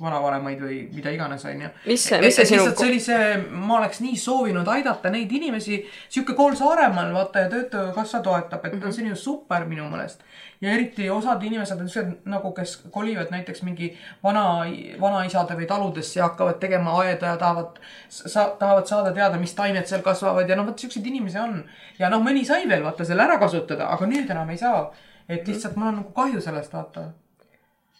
vanavanemaid 0.00 0.58
või 0.58 0.78
mida 0.94 1.10
iganes, 1.14 1.44
onju. 1.46 1.68
Mis 1.86 2.04
see- 2.08 2.20
mis 2.20 2.34
see 2.34 2.44
sinu- 2.44 2.64
lihtsalt 2.64 2.78
see 2.78 2.88
oli 2.88 3.00
see, 3.00 3.36
ma 3.50 3.76
oleks 3.78 4.00
nii 4.00 4.16
soovinud 4.16 4.66
aidata 4.68 5.10
neid 5.10 5.30
inimesi, 5.32 5.84
sihuke 6.08 6.34
kool 6.34 6.54
Saaremaal, 6.54 7.12
vaata 7.14 7.38
ja 7.38 7.48
Töötukassa 7.48 8.20
toetab, 8.20 8.64
et 8.64 8.72
mm 8.72 8.80
-hmm. 8.80 8.92
see 8.92 9.04
on 9.04 9.10
ju 9.10 9.16
super 9.16 9.64
minu 9.64 9.88
meelest. 9.88 10.20
ja 10.60 10.70
eriti 10.70 11.10
osad 11.10 11.42
inimesed 11.42 11.80
on 11.80 11.88
siuksed 11.88 12.16
nagu, 12.24 12.52
kes 12.52 12.76
kolivad 12.90 13.30
näiteks 13.30 13.62
mingi 13.62 13.98
vana, 14.22 14.64
vanaisade 15.00 15.54
või 15.54 15.66
taludesse 15.66 16.20
ja 16.20 16.28
hakkavad 16.28 16.58
tegema 16.58 16.98
aeda 17.00 17.26
ja 17.26 17.36
tahavad, 17.36 17.78
sa-, 18.08 18.56
tahavad 18.58 18.86
saada 18.86 19.12
teada, 19.12 19.36
mis 19.38 19.54
taimed 19.54 19.86
seal 19.86 20.02
kasvavad 20.02 20.48
ja 20.48 20.56
noh, 20.56 20.66
vot 20.66 20.78
siukseid 20.78 21.06
inimesi 21.06 21.38
on. 21.38 21.64
ja 21.98 22.08
noh, 22.08 22.22
mõni 22.22 22.44
sai 22.44 22.68
veel 22.68 22.82
vaata 22.82 23.04
selle 23.04 23.22
ära 23.22 23.38
kasutada, 23.38 23.86
aga 23.88 24.06
nüüd 24.06 24.30
enam 24.30 24.50
ei 24.50 24.56
saa. 24.56 24.90
et 25.28 25.48
lihtsalt 25.48 25.76
mul 25.76 25.88
on 25.88 25.96
nagu 25.96 26.12
kahju 26.12 26.40
sellest, 26.40 26.72
vaata 26.72 27.12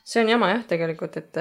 see 0.04 0.22
on 0.22 0.28
jama 0.34 0.52
jah, 0.52 0.66
tegelikult, 0.68 1.16
et 1.16 1.40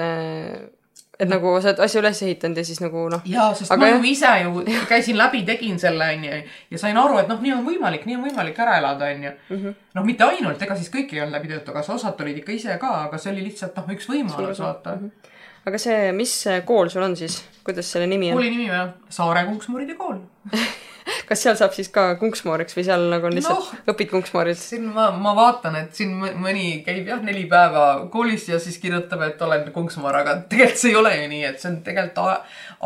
et 1.14 1.30
nagu 1.30 1.52
sa 1.62 1.70
oled 1.70 1.82
asja 1.84 2.00
üles 2.02 2.20
ehitanud 2.26 2.58
ja 2.58 2.64
siis 2.66 2.80
nagu 2.82 3.04
noh, 3.12 3.22
jaa, 3.28 3.50
sest 3.54 3.70
Aga 3.70 3.84
ma 3.84 3.90
ju 3.92 4.00
ise 4.10 4.30
ju 4.42 4.64
käisin 4.90 5.18
läbi, 5.18 5.44
tegin 5.46 5.76
selle 5.78 6.08
onju 6.16 6.38
ja 6.74 6.80
sain 6.80 6.98
aru, 6.98 7.20
et 7.22 7.30
noh, 7.30 7.38
nii 7.42 7.52
on 7.54 7.66
võimalik, 7.66 8.06
nii 8.08 8.18
on 8.18 8.24
võimalik 8.28 8.58
ära 8.64 8.78
elada 8.80 9.10
onju. 9.14 9.34
Mhm. 9.50 9.76
noh, 9.98 10.06
mitte 10.06 10.26
ainult, 10.26 10.62
ega 10.66 10.78
siis 10.78 10.90
kõik 10.94 11.14
ei 11.14 11.22
olnud 11.22 11.38
läbi 11.38 11.52
Töötukassa, 11.52 11.94
osad 11.94 12.18
tulid 12.18 12.40
ikka 12.42 12.56
ise 12.56 12.78
ka, 12.82 12.94
aga 13.08 13.20
see 13.20 13.34
oli 13.34 13.46
lihtsalt 13.50 13.78
noh, 13.78 13.92
üks 13.94 14.10
võimalus 14.10 14.62
vaata. 14.64 14.96
Mhm. 14.98 15.30
aga 15.70 15.82
see, 15.86 16.00
mis 16.16 16.34
kool 16.66 16.90
sul 16.92 17.06
on 17.06 17.14
siis, 17.20 17.42
kuidas 17.64 17.92
selle 17.94 18.10
nimi 18.10 18.32
on? 18.32 18.40
kooli 18.40 18.50
nimi 18.50 18.66
või? 18.72 18.88
Saare 19.20 19.46
Kunksmuride 19.50 19.94
kool. 20.00 20.18
kas 21.28 21.44
seal 21.44 21.56
saab 21.58 21.74
siis 21.76 21.90
ka 21.92 22.06
kunksmooriks 22.20 22.76
või 22.76 22.86
seal 22.86 23.06
nagu 23.12 23.28
on 23.28 23.36
lihtsalt 23.36 23.70
no. 23.72 23.82
õpid 23.92 24.10
kunksmoorilt? 24.12 24.60
siin 24.60 24.86
ma, 24.94 25.10
ma 25.12 25.34
vaatan, 25.36 25.78
et 25.82 25.94
siin 25.96 26.14
mõ- 26.20 26.34
mõni 26.46 26.80
käib 26.86 27.08
jah 27.10 27.22
neli 27.24 27.46
päeva 27.50 27.86
koolis 28.12 28.48
ja 28.48 28.60
siis 28.62 28.78
kirjutab, 28.82 29.24
et 29.28 29.42
olen 29.44 29.70
kunksmoor, 29.74 30.20
aga 30.22 30.36
tegelikult 30.48 30.82
see 30.82 30.92
ei 30.92 31.00
ole 31.00 31.14
ju 31.16 31.30
nii, 31.32 31.42
et 31.50 31.60
see 31.60 31.70
on 31.72 31.80
tegelikult 31.86 32.22
aja, 32.24 32.38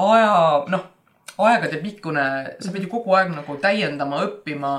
aja, 0.09 0.33
noh, 0.75 0.87
aegadepikkune, 1.39 2.25
sa 2.59 2.73
pead 2.75 2.87
ju 2.87 2.91
kogu 2.91 3.15
aeg 3.15 3.31
nagu 3.35 3.59
täiendama, 3.63 4.25
õppima, 4.27 4.73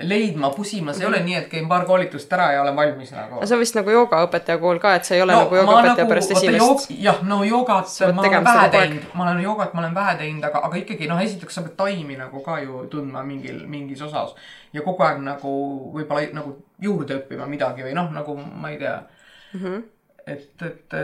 leidma, 0.00 0.50
pusima, 0.50 0.92
see 0.92 1.02
ei 1.02 1.08
ole 1.08 1.18
nii, 1.24 1.34
et 1.34 1.46
käin 1.50 1.66
paar 1.68 1.84
koolitust 1.86 2.32
ära 2.32 2.52
ja 2.54 2.62
olen 2.62 2.76
valmis 2.76 3.10
nagu 3.14 3.40
no. 3.40 3.46
see 3.46 3.56
on 3.56 3.62
vist 3.62 3.74
nagu 3.78 3.90
joogaõpetaja 3.90 4.60
kool 4.62 4.78
ka, 4.82 4.94
et 4.98 5.08
sa 5.08 5.16
ei 5.16 5.22
ole 5.24 5.34
no, 5.34 5.40
nagu 5.44 5.58
joogaõpetaja 5.58 6.04
no, 6.04 6.10
pärast 6.12 6.34
esimest. 6.36 6.92
jah, 7.02 7.18
no 7.26 7.40
joogat 7.46 7.90
ma 8.14 8.22
olen 8.22 8.46
vähe 8.46 8.68
teinud, 8.74 9.08
ma 9.18 9.26
olen 9.26 9.42
joogat, 9.42 9.74
ma 9.74 9.82
olen 9.82 9.96
vähe 9.96 10.14
teinud, 10.22 10.46
aga, 10.50 10.62
aga 10.68 10.80
ikkagi 10.82 11.10
noh, 11.10 11.22
esiteks 11.24 11.58
sa 11.58 11.66
pead 11.66 11.74
taimi 11.80 12.18
nagu 12.20 12.42
ka 12.46 12.60
ju 12.62 12.84
tundma 12.92 13.24
mingil, 13.26 13.64
mingis 13.66 14.02
osas. 14.06 14.36
ja 14.72 14.86
kogu 14.86 15.02
aeg 15.02 15.22
nagu 15.24 15.54
võib-olla 15.96 16.30
nagu 16.40 16.54
juurde 16.82 17.18
õppima 17.18 17.48
midagi 17.50 17.86
või 17.86 17.96
noh, 17.98 18.12
nagu 18.14 18.36
ma 18.38 18.70
ei 18.70 18.78
tea 18.78 19.00
mm. 19.00 19.60
-hmm. 19.60 19.86
et, 20.28 20.62
et. 20.62 20.94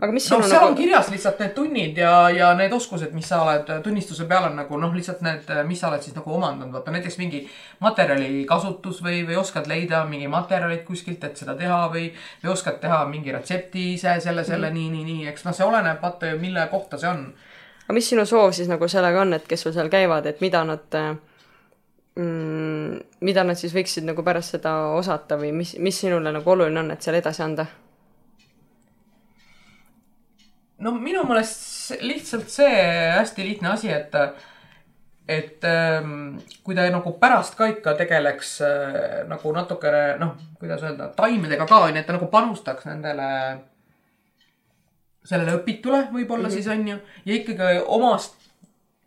Aga 0.00 0.12
mis 0.14 0.26
noh, 0.30 0.40
sinu 0.40 0.48
seal 0.48 0.60
nagu- 0.60 0.70
on 0.70 0.76
kirjas 0.78 1.10
lihtsalt 1.12 1.40
need 1.42 1.52
tunnid 1.56 1.98
ja, 2.00 2.12
ja 2.32 2.50
need 2.58 2.72
oskused, 2.72 3.12
mis 3.16 3.28
sa 3.28 3.42
oled 3.44 3.68
tunnistuse 3.84 4.26
peal 4.30 4.48
on 4.48 4.56
nagu 4.60 4.80
noh, 4.80 4.94
lihtsalt 4.96 5.22
need, 5.26 5.50
mis 5.68 5.82
sa 5.82 5.90
oled 5.90 6.04
siis 6.04 6.16
nagu 6.16 6.34
omandanud, 6.36 6.72
vaata 6.74 6.94
näiteks 6.94 7.18
mingi 7.20 7.42
materjali 7.84 8.44
kasutus 8.48 9.02
või, 9.04 9.22
või 9.28 9.38
oskad 9.40 9.68
leida 9.70 10.02
mingi 10.08 10.30
materjalid 10.30 10.84
kuskilt, 10.88 11.24
et 11.28 11.40
seda 11.40 11.56
teha 11.58 11.82
või, 11.92 12.08
või 12.44 12.52
oskad 12.54 12.80
teha 12.82 13.02
mingi 13.10 13.34
retsepti 13.36 13.94
ise 13.94 14.18
selle, 14.24 14.44
selle 14.48 14.70
mm. 14.70 14.78
nii, 14.78 14.92
nii, 14.96 15.08
nii, 15.12 15.26
eks 15.32 15.48
noh, 15.48 15.56
see 15.56 15.66
oleneb 15.66 16.00
vaata 16.02 16.32
ju, 16.32 16.40
mille 16.42 16.66
kohta 16.72 17.00
see 17.00 17.10
on. 17.10 17.26
aga 17.86 17.98
mis 17.98 18.12
sinu 18.14 18.26
soov 18.28 18.54
siis 18.56 18.70
nagu 18.70 18.88
sellega 18.88 19.26
on, 19.26 19.36
et 19.36 19.50
kes 19.50 19.66
sul 19.66 19.76
seal 19.76 19.92
käivad, 19.92 20.30
et 20.30 20.40
mida 20.44 20.64
nad 20.64 21.00
mm,, 22.14 22.98
mida 23.20 23.44
nad 23.46 23.58
siis 23.58 23.74
võiksid 23.74 24.06
nagu 24.08 24.24
pärast 24.26 24.56
seda 24.56 24.74
osata 24.96 25.38
või 25.40 25.52
mis, 25.56 25.76
mis 25.78 26.00
sinule 26.04 26.32
nagu 26.34 26.52
oluline 26.54 26.82
on, 26.82 26.92
et 26.94 27.02
seal 27.02 27.18
edasi 27.20 27.44
anda? 27.46 27.66
No 30.80 30.92
minu 30.96 31.24
meelest 31.28 32.00
lihtsalt 32.00 32.50
see 32.52 32.72
hästi 33.16 33.46
lihtne 33.46 33.72
asi, 33.74 33.90
et, 33.92 34.14
et 35.28 35.66
ähm, 35.68 36.38
kui 36.64 36.76
ta 36.76 36.86
nagu 36.92 37.12
pärast 37.20 37.56
ka 37.58 37.68
ikka 37.72 37.94
tegeleks 38.00 38.56
äh, 38.66 39.08
nagu 39.30 39.54
natukene 39.56 40.04
noh, 40.20 40.36
kuidas 40.60 40.84
öelda, 40.86 41.10
taimedega 41.16 41.68
ka 41.68 41.84
onju, 41.86 42.00
et 42.00 42.08
ta 42.08 42.16
nagu 42.16 42.30
panustaks 42.32 42.88
nendele, 42.88 43.30
sellele 45.26 45.58
õpitule 45.60 46.06
võib-olla 46.14 46.48
mm 46.48 46.50
-hmm. 46.50 46.54
siis 46.54 46.68
onju 46.68 46.98
ja 47.24 47.34
ikkagi 47.34 47.82
omast 47.86 48.38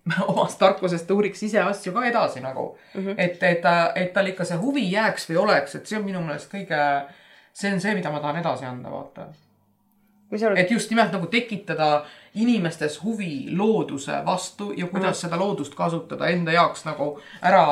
omast 0.32 0.60
tarkusest 0.60 1.12
uuriks 1.12 1.44
ise 1.48 1.62
asju 1.64 1.94
ka 1.94 2.06
edasi 2.06 2.42
nagu 2.44 2.78
mm. 2.94 3.02
-hmm. 3.02 3.16
et, 3.18 3.44
et 3.44 3.62
ta, 3.62 3.92
et 3.96 4.14
tal 4.14 4.28
ikka 4.28 4.46
see 4.46 4.58
huvi 4.58 4.92
jääks 4.92 5.30
või 5.30 5.38
oleks, 5.38 5.76
et 5.76 5.88
see 5.88 5.98
on 5.98 6.06
minu 6.06 6.22
meelest 6.22 6.52
kõige, 6.52 6.80
see 7.54 7.74
on 7.74 7.82
see, 7.82 7.96
mida 7.96 8.12
ma 8.12 8.20
tahan 8.20 8.42
edasi 8.44 8.66
anda, 8.66 8.92
vaata 8.92 9.28
arvad, 10.42 10.58
et 10.64 10.72
just 10.72 10.90
nimelt 10.90 11.14
nagu 11.14 11.28
tekitada 11.28 12.06
inimestes 12.42 12.98
huvi 13.04 13.52
looduse 13.54 14.24
vastu 14.26 14.72
ja 14.78 14.88
kuidas 14.90 15.22
seda 15.22 15.38
loodust 15.38 15.76
kasutada 15.78 16.32
enda 16.34 16.52
jaoks 16.56 16.86
nagu 16.88 17.12
ära 17.42 17.66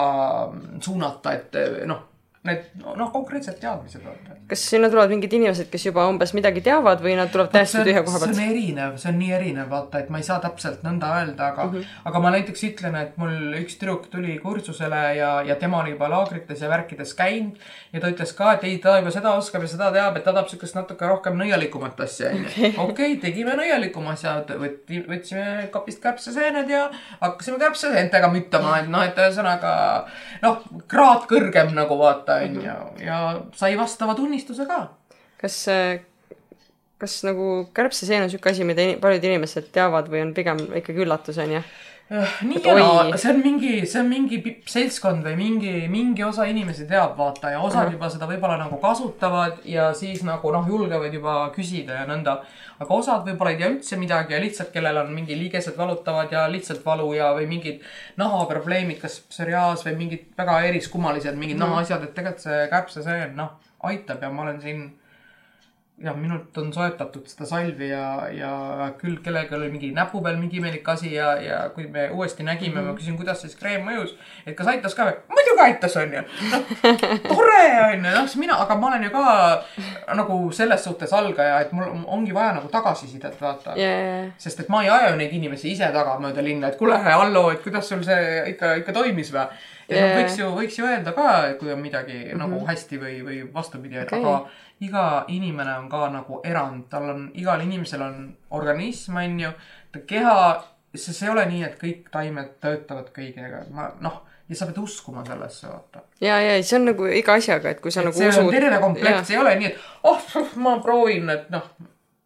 suunata, 0.80 1.34
et 1.34 1.58
noh, 1.90 2.11
need 2.48 2.62
noh, 2.82 3.10
konkreetsed 3.14 3.60
teadmised 3.62 4.02
vaata. 4.02 4.36
kas 4.50 4.64
sinna 4.72 4.90
tulevad 4.90 5.12
mingid 5.14 5.34
inimesed, 5.38 5.68
kes 5.70 5.84
juba 5.86 6.08
umbes 6.10 6.32
midagi 6.34 6.64
teavad 6.66 7.04
või 7.04 7.14
nad 7.20 7.30
tulevad 7.30 7.54
täiesti 7.54 7.84
tühja 7.86 8.02
koha 8.08 8.18
see 8.18 8.32
pealt? 8.32 8.40
on 8.40 8.48
erinev, 8.56 8.96
see 8.98 9.12
on 9.12 9.20
nii 9.22 9.36
erinev, 9.38 9.68
vaata, 9.70 10.02
et 10.02 10.10
ma 10.10 10.18
ei 10.18 10.26
saa 10.26 10.40
täpselt 10.42 10.82
nõnda 10.86 11.12
öelda, 11.20 11.52
aga 11.52 11.68
mm, 11.68 11.76
-hmm. 11.76 12.00
aga 12.10 12.22
ma 12.24 12.32
näiteks 12.34 12.64
ütlen, 12.72 12.98
et 12.98 13.20
mul 13.22 13.36
üks 13.60 13.78
tüdruk 13.78 14.08
tuli 14.14 14.40
kursusele 14.42 15.04
ja, 15.20 15.30
ja 15.46 15.58
tema 15.62 15.84
oli 15.84 15.94
juba 15.94 16.10
laagrites 16.10 16.64
ja 16.66 16.72
värkides 16.72 17.14
käinud 17.20 17.62
ja 17.94 18.02
ta 18.02 18.10
ütles 18.10 18.34
ka, 18.34 18.56
et 18.58 18.66
ei, 18.72 18.80
ta 18.82 18.98
juba 18.98 19.14
seda 19.14 19.36
oskab 19.38 19.68
ja 19.68 19.72
seda 19.76 19.92
teab, 19.94 20.18
et 20.18 20.26
ta 20.26 20.34
tahab 20.34 20.50
siukest 20.50 20.80
natuke 20.80 21.08
rohkem 21.14 21.38
nõialikumat 21.38 22.02
asja, 22.08 22.34
onju. 22.34 22.74
okei, 22.88 23.18
tegime 23.26 23.54
nõialikuma 23.60 24.16
asja, 24.18 24.40
võtsime 24.50 25.70
kapist 25.72 26.02
kärbseseened 26.02 26.74
ja 26.74 26.88
hakkasime 27.22 27.62
kärbseseentega 27.62 28.34
müttama, 28.34 28.80
et 28.82 28.90
noh, 28.90 29.06
et 29.06 29.22
ühesõnaga 29.22 29.74
noh, 30.42 30.62
kraad 30.90 31.30
kõrgem 31.30 31.76
nagu 31.78 32.02
vaata, 32.02 32.31
onju, 32.40 32.64
ja 33.04 33.20
sai 33.58 33.76
vastava 33.80 34.16
tunnistuse 34.18 34.66
ka. 34.70 34.82
Kas, 35.42 35.58
kas 37.02 37.16
nagu 37.26 37.48
kärbseseen 37.76 38.24
on 38.24 38.30
niisugune 38.30 38.54
asi, 38.54 38.68
mida 38.68 38.88
paljud 39.02 39.24
inimesed 39.32 39.72
teavad 39.74 40.12
või 40.12 40.22
on 40.28 40.36
pigem 40.38 40.60
ikkagi 40.82 41.06
üllatus, 41.06 41.40
on 41.42 41.58
ju? 41.58 41.64
Nii 42.12 42.58
Et 42.60 42.66
ja 42.68 42.74
naa 42.76 43.18
see 43.18 43.30
on 43.32 43.38
mingi, 43.40 43.86
see 43.88 44.00
on 44.02 44.10
mingi 44.12 44.38
pi- 44.44 44.58
seltskond 44.68 45.24
või 45.24 45.36
mingi, 45.40 45.72
mingi 45.88 46.24
osa 46.28 46.44
inimesi 46.50 46.84
teab, 46.90 47.14
vaata 47.18 47.54
ja 47.54 47.62
osad 47.64 47.86
Ahah. 47.86 47.94
juba 47.94 48.10
seda 48.12 48.28
võib-olla 48.28 48.58
nagu 48.60 48.78
kasutavad 48.82 49.62
ja 49.66 49.94
siis 49.96 50.24
nagu 50.28 50.52
noh, 50.52 50.68
julgevad 50.68 51.14
juba 51.16 51.36
küsida 51.56 52.02
ja 52.02 52.06
nõnda. 52.10 52.42
aga 52.82 52.94
osad 52.98 53.24
võib-olla 53.30 53.52
ei 53.54 53.58
tea 53.62 53.70
üldse 53.72 53.98
midagi 54.02 54.34
ja 54.34 54.40
lihtsalt, 54.44 54.72
kellel 54.74 54.98
on 54.98 55.14
mingi 55.16 55.38
liigesed 55.40 55.78
valutavad 55.78 56.32
ja 56.34 56.48
lihtsalt 56.52 56.84
valu 56.86 57.14
ja, 57.14 57.32
või 57.38 57.48
mingid 57.48 57.82
nahaprobleemid, 58.18 59.00
kas 59.02 59.20
psoriaas 59.30 59.86
või 59.86 59.96
mingid 59.98 60.26
väga 60.38 60.60
eriskummalised 60.72 61.36
mingid 61.38 61.58
Mhm. 61.58 61.64
nahaasjad, 61.68 62.04
et 62.04 62.14
tegelikult 62.16 62.42
see 62.44 62.68
kärbsesöön, 62.72 63.36
noh, 63.36 63.52
aitab 63.84 64.22
ja 64.22 64.30
ma 64.30 64.42
olen 64.44 64.60
siin 64.62 64.92
jah, 66.04 66.16
minult 66.18 66.58
on 66.58 66.72
soetatud 66.74 67.28
seda 67.30 67.48
salvi 67.50 67.90
ja, 67.92 68.06
ja 68.34 68.52
küll 69.00 69.20
kellelgi 69.24 69.56
oli 69.58 69.70
mingi 69.74 69.92
näpu 69.96 70.22
peal 70.24 70.38
mingi 70.40 70.60
imelik 70.60 70.88
asi 70.94 71.14
ja, 71.14 71.34
ja 71.42 71.60
kui 71.76 71.88
me 71.92 72.08
uuesti 72.10 72.44
nägime 72.44 72.76
mm, 72.76 72.88
-hmm. 72.88 72.92
ma 72.92 72.98
küsin, 72.98 73.18
kuidas 73.18 73.42
siis 73.42 73.56
kreem 73.56 73.86
mõjus. 73.88 74.16
et 74.46 74.56
kas 74.58 74.68
aitas 74.68 74.96
ka 74.96 75.06
või? 75.10 75.18
muidugi 75.36 75.64
aitas, 75.66 75.98
onju. 75.98 76.24
noh, 76.52 76.64
tore 77.28 77.64
onju, 77.88 78.16
noh, 78.16 78.36
mina, 78.44 78.60
aga 78.66 78.76
ma 78.76 78.88
olen 78.88 79.04
ju 79.04 79.10
ka 79.10 80.16
nagu 80.22 80.40
selles 80.52 80.84
suhtes 80.84 81.14
algaja, 81.14 81.60
et 81.60 81.72
mul 81.72 81.86
ongi 82.06 82.34
vaja 82.34 82.54
nagu 82.60 82.68
tagasisidet, 82.68 83.42
vaata 83.42 83.76
ja, 83.76 83.90
ja, 83.90 84.24
sest 84.38 84.60
et 84.60 84.70
ma 84.70 84.84
ei 84.84 84.90
aja 84.90 85.12
ju 85.12 85.18
neid 85.18 85.34
inimesi 85.34 85.72
ise 85.72 85.92
taga 85.94 86.18
mööda 86.20 86.44
linna, 86.44 86.68
et 86.68 86.78
kuule, 86.78 86.98
Allo, 87.12 87.52
et 87.52 87.62
kuidas 87.64 87.90
sul 87.90 88.04
see 88.04 88.44
ikka, 88.56 88.76
ikka 88.82 88.94
toimis 88.94 89.34
või? 89.34 89.46
Ja 89.90 89.96
yeah. 89.98 90.18
võiks 90.20 90.40
ju, 90.40 90.50
võiks 90.56 90.80
ju 90.80 90.88
öelda 90.88 91.14
ka, 91.16 91.30
kui 91.60 91.72
on 91.74 91.80
midagi 91.80 92.18
mm 92.18 92.32
-hmm. 92.32 92.42
nagu 92.44 92.66
hästi 92.68 93.00
või, 93.02 93.16
või 93.26 93.40
vastupidi 93.54 94.00
okay., 94.00 94.20
aga 94.20 94.50
iga 94.82 95.26
inimene 95.28 95.78
on 95.78 95.90
ka 95.90 96.10
nagu 96.10 96.42
erand, 96.44 96.88
tal 96.90 97.10
on, 97.10 97.30
igal 97.34 97.62
inimesel 97.62 98.02
on 98.02 98.36
organism, 98.50 99.18
on 99.18 99.40
ju, 99.40 99.52
ta 99.92 100.00
keha, 100.08 100.36
see, 100.96 101.14
see 101.14 101.28
ei 101.28 101.32
ole 101.32 101.46
nii, 101.46 101.64
et 101.64 101.78
kõik 101.82 102.10
taimed 102.12 102.58
töötavad 102.64 103.12
kõigega, 103.16 103.66
ma 103.72 103.92
noh, 104.02 104.22
ja 104.50 104.58
sa 104.58 104.68
pead 104.68 104.82
uskuma 104.82 105.24
sellesse, 105.26 105.68
vaata. 105.68 106.04
ja, 106.22 106.42
ja 106.42 106.58
see 106.64 106.80
on 106.80 106.90
nagu 106.92 107.08
iga 107.08 107.38
asjaga, 107.40 107.76
et 107.76 107.82
kui 107.82 107.92
sa 107.92 108.04
nagu 108.06 108.18
see 108.18 108.30
usud. 108.30 108.50
on 108.50 108.56
terve 108.56 108.80
komplekt, 108.84 109.26
see 109.28 109.38
ei 109.38 109.42
ole 109.42 109.56
nii, 109.62 109.72
et 109.72 110.10
oh, 110.10 110.28
ma 110.56 110.78
proovin, 110.84 111.30
et 111.30 111.50
noh, 111.54 111.70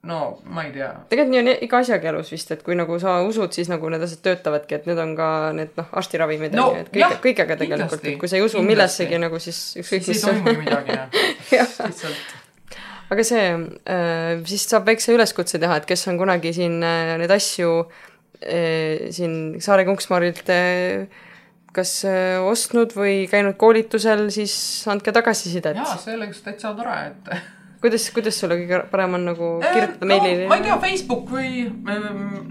no 0.05 0.19
ma 0.45 0.65
ei 0.67 0.71
tea. 0.75 0.89
Tegelikult 1.09 1.33
nii 1.33 1.41
on 1.41 1.49
iga 1.67 1.81
asjaga 1.81 2.11
elus 2.11 2.31
vist, 2.33 2.51
et 2.53 2.61
kui 2.65 2.77
nagu 2.77 2.97
sa 3.01 3.17
usud, 3.25 3.53
siis 3.55 3.69
nagu 3.71 3.89
need 3.91 4.05
asjad 4.05 4.21
töötavadki, 4.27 4.77
et 4.77 4.87
need 4.89 5.01
on 5.01 5.13
ka 5.17 5.29
need 5.57 5.75
noh, 5.79 5.91
arstiravimid 6.01 6.55
No 6.55 6.69
on 6.69 6.79
ju, 6.79 6.85
et 6.85 6.91
kõik 6.93 7.21
kõigega 7.25 7.57
tegelikult, 7.59 8.05
et 8.05 8.19
kui 8.21 8.31
sa 8.31 8.39
ei 8.39 8.45
usu 8.45 8.59
kindlasti. 8.59 8.71
millessegi 8.71 9.21
nagu 9.21 9.41
siis 9.41 9.61
ükskõik 9.81 10.07
siis 10.07 10.11
mis 10.13 10.25
ei 10.25 10.31
toimugi 10.31 10.63
midagi 10.63 10.97
jah. 11.57 11.77
Lihtsalt. 11.89 12.33
Aga 13.13 13.25
see 13.27 13.45
äh,, 13.45 14.43
siis 14.49 14.65
saab 14.69 14.87
väikse 14.89 15.13
üleskutse 15.13 15.61
teha, 15.61 15.81
et 15.81 15.89
kes 15.89 16.07
on 16.11 16.21
kunagi 16.21 16.53
siin 16.57 16.79
äh, 16.85 17.15
neid 17.21 17.33
asju 17.33 17.73
äh, 17.85 19.09
siin 19.15 19.57
Saare 19.63 19.87
Kunksmaarilt 19.89 20.49
kas 21.75 21.91
ostnud 22.47 22.93
või 22.95 23.25
käinud 23.27 23.57
koolitusel, 23.59 24.29
siis 24.31 24.53
andke 24.87 25.11
tagasisidet. 25.11 25.75
jaa, 25.75 25.97
see 25.99 26.15
oleks 26.15 26.39
täitsa 26.45 26.71
tore, 26.77 26.95
et 27.09 27.33
kuidas, 27.85 28.07
kuidas 28.15 28.39
sulle 28.41 28.57
kõige 28.61 28.79
parem 28.91 29.13
on 29.19 29.27
nagu 29.29 29.51
kirjutada 29.61 30.09
meili 30.09 30.31
no,? 30.41 30.49
ma 30.49 30.57
ei 30.57 30.65
tea, 30.65 30.77
Facebook 30.81 31.29
või 31.29 31.65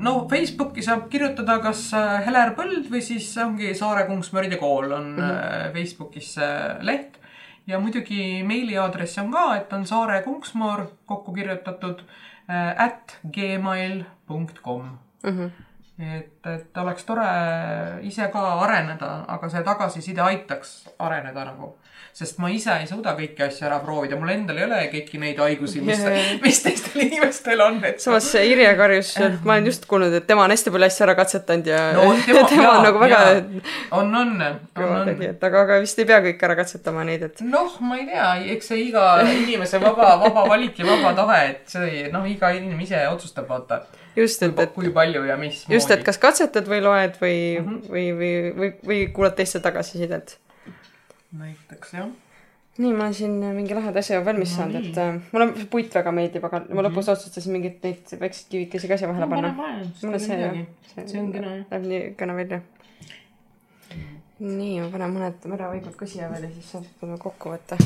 no 0.06 0.14
Facebooki 0.30 0.84
saab 0.86 1.08
kirjutada 1.12 1.58
kas 1.64 1.88
äh, 1.98 2.20
Heler 2.26 2.54
Põld 2.58 2.88
või 2.92 3.02
siis 3.04 3.28
ongi 3.42 3.74
Saare 3.74 4.06
Kunstmöride 4.08 4.60
Kool 4.62 4.92
on 4.94 5.10
mm 5.16 5.22
-hmm. 5.22 5.72
Facebookis 5.74 6.34
see 6.38 6.54
leht. 6.86 7.18
ja 7.66 7.78
muidugi 7.80 8.42
meiliaadress 8.46 9.18
on 9.18 9.32
ka, 9.32 9.56
et 9.56 9.72
on 9.72 9.86
Saare 9.86 10.22
Kunksmoor 10.22 10.86
kokku 11.06 11.32
kirjutatud 11.34 12.02
äh, 12.48 12.84
at 12.86 13.18
gmail.com 13.32 14.98
Mhm. 15.24 15.46
et, 15.98 16.46
et 16.50 16.78
oleks 16.82 17.06
tore 17.06 17.24
ise 18.02 18.26
ka 18.32 18.42
areneda, 18.64 19.14
aga 19.30 19.50
see 19.50 19.62
tagasiside 19.66 20.22
aitaks 20.24 20.76
areneda 20.98 21.46
nagu. 21.52 21.76
sest 22.14 22.38
ma 22.38 22.46
ise 22.50 22.70
ei 22.78 22.86
suuda 22.86 23.10
kõiki 23.18 23.42
asju 23.42 23.64
ära 23.66 23.80
proovida, 23.82 24.14
mul 24.18 24.30
endal 24.30 24.58
ei 24.60 24.64
ole 24.68 24.76
kõiki 24.92 25.18
neid 25.18 25.38
haigusi, 25.42 25.80
mis 25.82 26.02
mis 26.44 26.60
teistel 26.62 27.00
inimestel 27.02 27.62
on, 27.62 27.80
et. 27.86 27.98
samas 28.02 28.28
see 28.30 28.44
Irje 28.52 28.70
karjus, 28.78 29.14
ma 29.42 29.56
olen 29.56 29.66
just 29.70 29.86
kuulnud, 29.90 30.14
et 30.14 30.26
tema 30.26 30.44
on 30.46 30.54
hästi 30.54 30.70
palju 30.74 30.88
asju 30.90 31.06
ära 31.08 31.16
katsetanud 31.18 31.70
ja 31.70 31.80
no 31.96 32.04
tema, 32.26 32.44
tema 32.52 32.68
jaa, 32.68 32.76
on 32.76 32.86
nagu 32.88 33.02
väga 33.02 33.22
on, 33.34 34.14
on, 34.14 34.14
on, 34.14 34.84
on. 34.90 35.10
et 35.26 35.48
aga, 35.50 35.64
aga 35.66 35.80
vist 35.82 35.98
ei 35.98 36.10
pea 36.10 36.20
kõike 36.28 36.50
ära 36.50 36.58
katsetama 36.62 37.06
neid, 37.06 37.26
et 37.26 37.42
noh, 37.46 37.74
ma 37.82 37.98
ei 37.98 38.06
tea, 38.10 38.30
eks 38.54 38.70
see 38.70 38.86
iga 38.88 39.08
inimese 39.26 39.82
vaba, 39.82 40.14
vaba 40.22 40.46
valik 40.54 40.78
ja 40.82 40.90
vaba 40.90 41.14
tahe, 41.18 41.42
et 41.50 41.76
see 41.78 42.08
noh, 42.14 42.26
iga 42.30 42.54
inimene 42.54 42.86
ise 42.86 43.02
otsustab, 43.10 43.50
vaata, 43.50 43.82
just, 44.16 44.42
et, 44.42 44.58
et 44.58 44.74
kui 44.74 44.90
palju 44.94 45.24
ja 45.28 45.36
mis. 45.40 45.64
just, 45.70 45.90
et 45.90 46.04
kas 46.06 46.18
katsetad 46.22 46.68
või 46.70 46.82
loed 46.84 47.16
või 47.20 47.38
mm. 47.60 47.64
-hmm. 47.68 47.94
või, 47.94 48.04
või, 48.18 48.34
või, 48.58 48.74
või 48.90 49.00
kuulad 49.14 49.34
teiste 49.38 49.60
tagasisidet. 49.64 50.38
näiteks 51.38 51.94
jah. 51.94 52.10
nii, 52.78 52.92
ma 52.92 53.06
olen 53.06 53.14
siin 53.14 53.34
mingi 53.54 53.74
laheda 53.74 53.98
asja 54.02 54.20
valmis 54.24 54.50
No 54.50 54.56
saanud, 54.56 54.86
et 54.90 54.98
äh, 54.98 55.18
mulle 55.32 55.50
see 55.56 55.66
puit 55.70 55.94
väga 55.94 56.12
meeldib, 56.12 56.44
aga 56.44 56.60
ma 56.60 56.66
Mhm. 56.68 56.86
lõpus 56.88 57.10
otsustasin 57.12 57.52
mingeid 57.52 57.82
neid 57.82 58.14
väikseid 58.20 58.50
kivikesi 58.50 58.88
ka 58.88 58.96
siia 58.98 59.08
vahele 59.08 59.28
panna. 59.30 59.54
mulle 60.02 60.18
see 60.18 60.40
jah, 60.40 60.56
see 61.06 61.20
on 61.20 61.32
kena 61.32 61.56
jah. 61.56 61.66
Läheb 61.70 61.86
nii 61.90 62.14
kena 62.18 62.34
välja. 62.34 62.60
nii, 64.40 64.80
ma 64.80 64.88
panen 64.90 65.14
mõned 65.14 65.46
mõravõigud 65.46 65.96
ka 65.96 66.06
siia 66.06 66.28
veel 66.32 66.48
ja 66.48 66.50
siis 66.50 66.70
saab 66.74 67.18
kokku 67.22 67.54
võtta. 67.54 67.78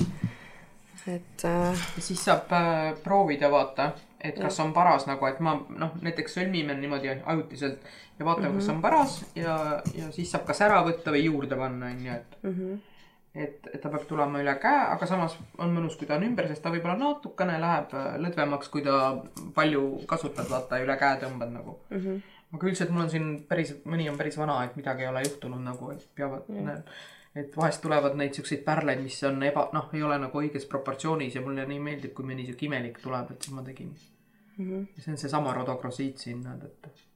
et 1.08 1.44
äh, 1.44 1.86
siis 2.00 2.24
saab 2.24 2.52
äh, 2.52 2.94
proovida 3.04 3.50
vaata, 3.50 3.92
et 4.20 4.38
kas 4.38 4.60
on 4.60 4.72
paras 4.74 5.06
nagu, 5.06 5.26
et 5.28 5.40
ma 5.44 5.54
noh, 5.54 5.96
näiteks 6.02 6.38
sõlmime 6.38 6.74
niimoodi 6.78 7.10
ajutiselt 7.18 7.84
ja 8.18 8.26
vaatame 8.26 8.48
mm, 8.48 8.54
-hmm. 8.54 8.60
kas 8.60 8.68
on 8.68 8.82
paras 8.82 9.18
ja, 9.34 9.82
ja 9.94 10.12
siis 10.12 10.30
saab 10.30 10.46
kas 10.46 10.62
ära 10.66 10.80
võtta 10.86 11.14
või 11.14 11.24
juurde 11.24 11.56
panna, 11.56 11.90
onju, 11.92 12.14
et 12.14 12.38
mm. 12.42 12.54
-hmm. 12.54 12.80
et, 13.34 13.68
et 13.74 13.80
ta 13.80 13.92
peab 13.92 14.06
tulema 14.08 14.40
üle 14.42 14.54
käe, 14.62 14.80
aga 14.94 15.06
samas 15.06 15.36
on 15.58 15.74
mõnus, 15.74 15.98
kui 15.98 16.06
ta 16.06 16.16
on 16.16 16.26
ümber, 16.26 16.48
sest 16.48 16.62
ta 16.62 16.72
võib-olla 16.74 16.96
natukene 16.98 17.60
läheb 17.60 17.94
äh, 17.94 18.16
lõdvemaks, 18.24 18.72
kui 18.72 18.82
ta 18.82 19.22
palju 19.54 19.84
kasutad, 20.06 20.50
vaata 20.50 20.82
üle 20.82 20.96
käe 20.96 21.20
tõmbad 21.22 21.54
nagu. 21.54 21.78
Mm 21.90 22.00
-hmm. 22.00 22.22
aga 22.54 22.66
üldiselt 22.66 22.90
mul 22.90 23.06
on 23.06 23.10
siin 23.10 23.44
päris, 23.48 23.76
mõni 23.84 24.10
on 24.10 24.18
päris 24.18 24.38
vana, 24.38 24.64
et 24.64 24.76
midagi 24.76 25.02
ei 25.02 25.08
ole 25.08 25.22
juhtunud 25.22 25.62
nagu, 25.62 25.90
et 25.90 26.08
peavad 26.14 26.42
Jah. 26.48 26.82
Et 27.38 27.56
vahest 27.56 27.82
tulevad 27.84 28.16
neid 28.18 28.34
siukseid 28.36 28.64
pärleid, 28.66 29.02
mis 29.04 29.18
on 29.28 29.42
eba, 29.46 29.68
noh, 29.72 29.90
ei 29.94 30.02
ole 30.02 30.18
nagu 30.18 30.40
õiges 30.42 30.66
proportsioonis 30.70 31.36
ja 31.38 31.42
mulle 31.44 31.66
nii 31.68 31.82
meeldib, 31.82 32.14
kui 32.16 32.26
mõni 32.26 32.46
siuke 32.48 32.66
imelik 32.66 32.98
tuleb, 33.02 33.30
et 33.34 33.42
siis 33.42 33.54
ma 33.54 33.62
tegin. 33.66 33.92
Mm 34.56 34.64
-hmm. 34.70 34.86
ja 34.96 35.02
see 35.02 35.12
on 35.12 35.18
seesama 35.18 35.54
rodokrosiit 35.54 36.18
siin, 36.18 36.42
näed, 36.42 36.64
et 36.64 37.06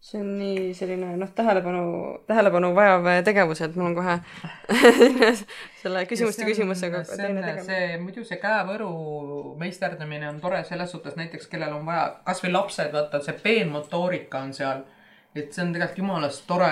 see 0.00 0.20
on 0.22 0.28
nii 0.38 0.74
selline 0.78 1.16
noh, 1.18 1.30
tähelepanu, 1.34 1.82
tähelepanu 2.26 2.70
vajav 2.74 3.08
tegevus, 3.26 3.60
et 3.66 3.76
mul 3.76 3.90
on 3.90 3.96
kohe 3.98 4.14
selle 5.82 6.04
küsimuste 6.06 6.44
on- 6.44 6.50
küsimusega 6.52 7.02
see 7.04 7.18
teine 7.18 7.42
tegevus. 7.42 7.66
see, 7.66 7.98
muidu 8.02 8.24
see 8.24 8.38
käevõru 8.42 8.90
meisterdamine 9.58 10.28
on 10.30 10.38
tore 10.40 10.62
selles 10.68 10.94
suhtes 10.94 11.18
näiteks, 11.18 11.50
kellel 11.50 11.74
on 11.74 11.86
vaja, 11.86 12.06
kasvõi 12.24 12.52
lapsed, 12.54 12.92
vaata 12.94 13.20
see 13.26 13.34
peenmotoorika 13.42 14.44
on 14.46 14.54
seal. 14.54 14.84
et 15.34 15.52
see 15.52 15.62
on 15.64 15.72
tegelikult 15.74 15.98
jumalast 15.98 16.46
tore. 16.46 16.70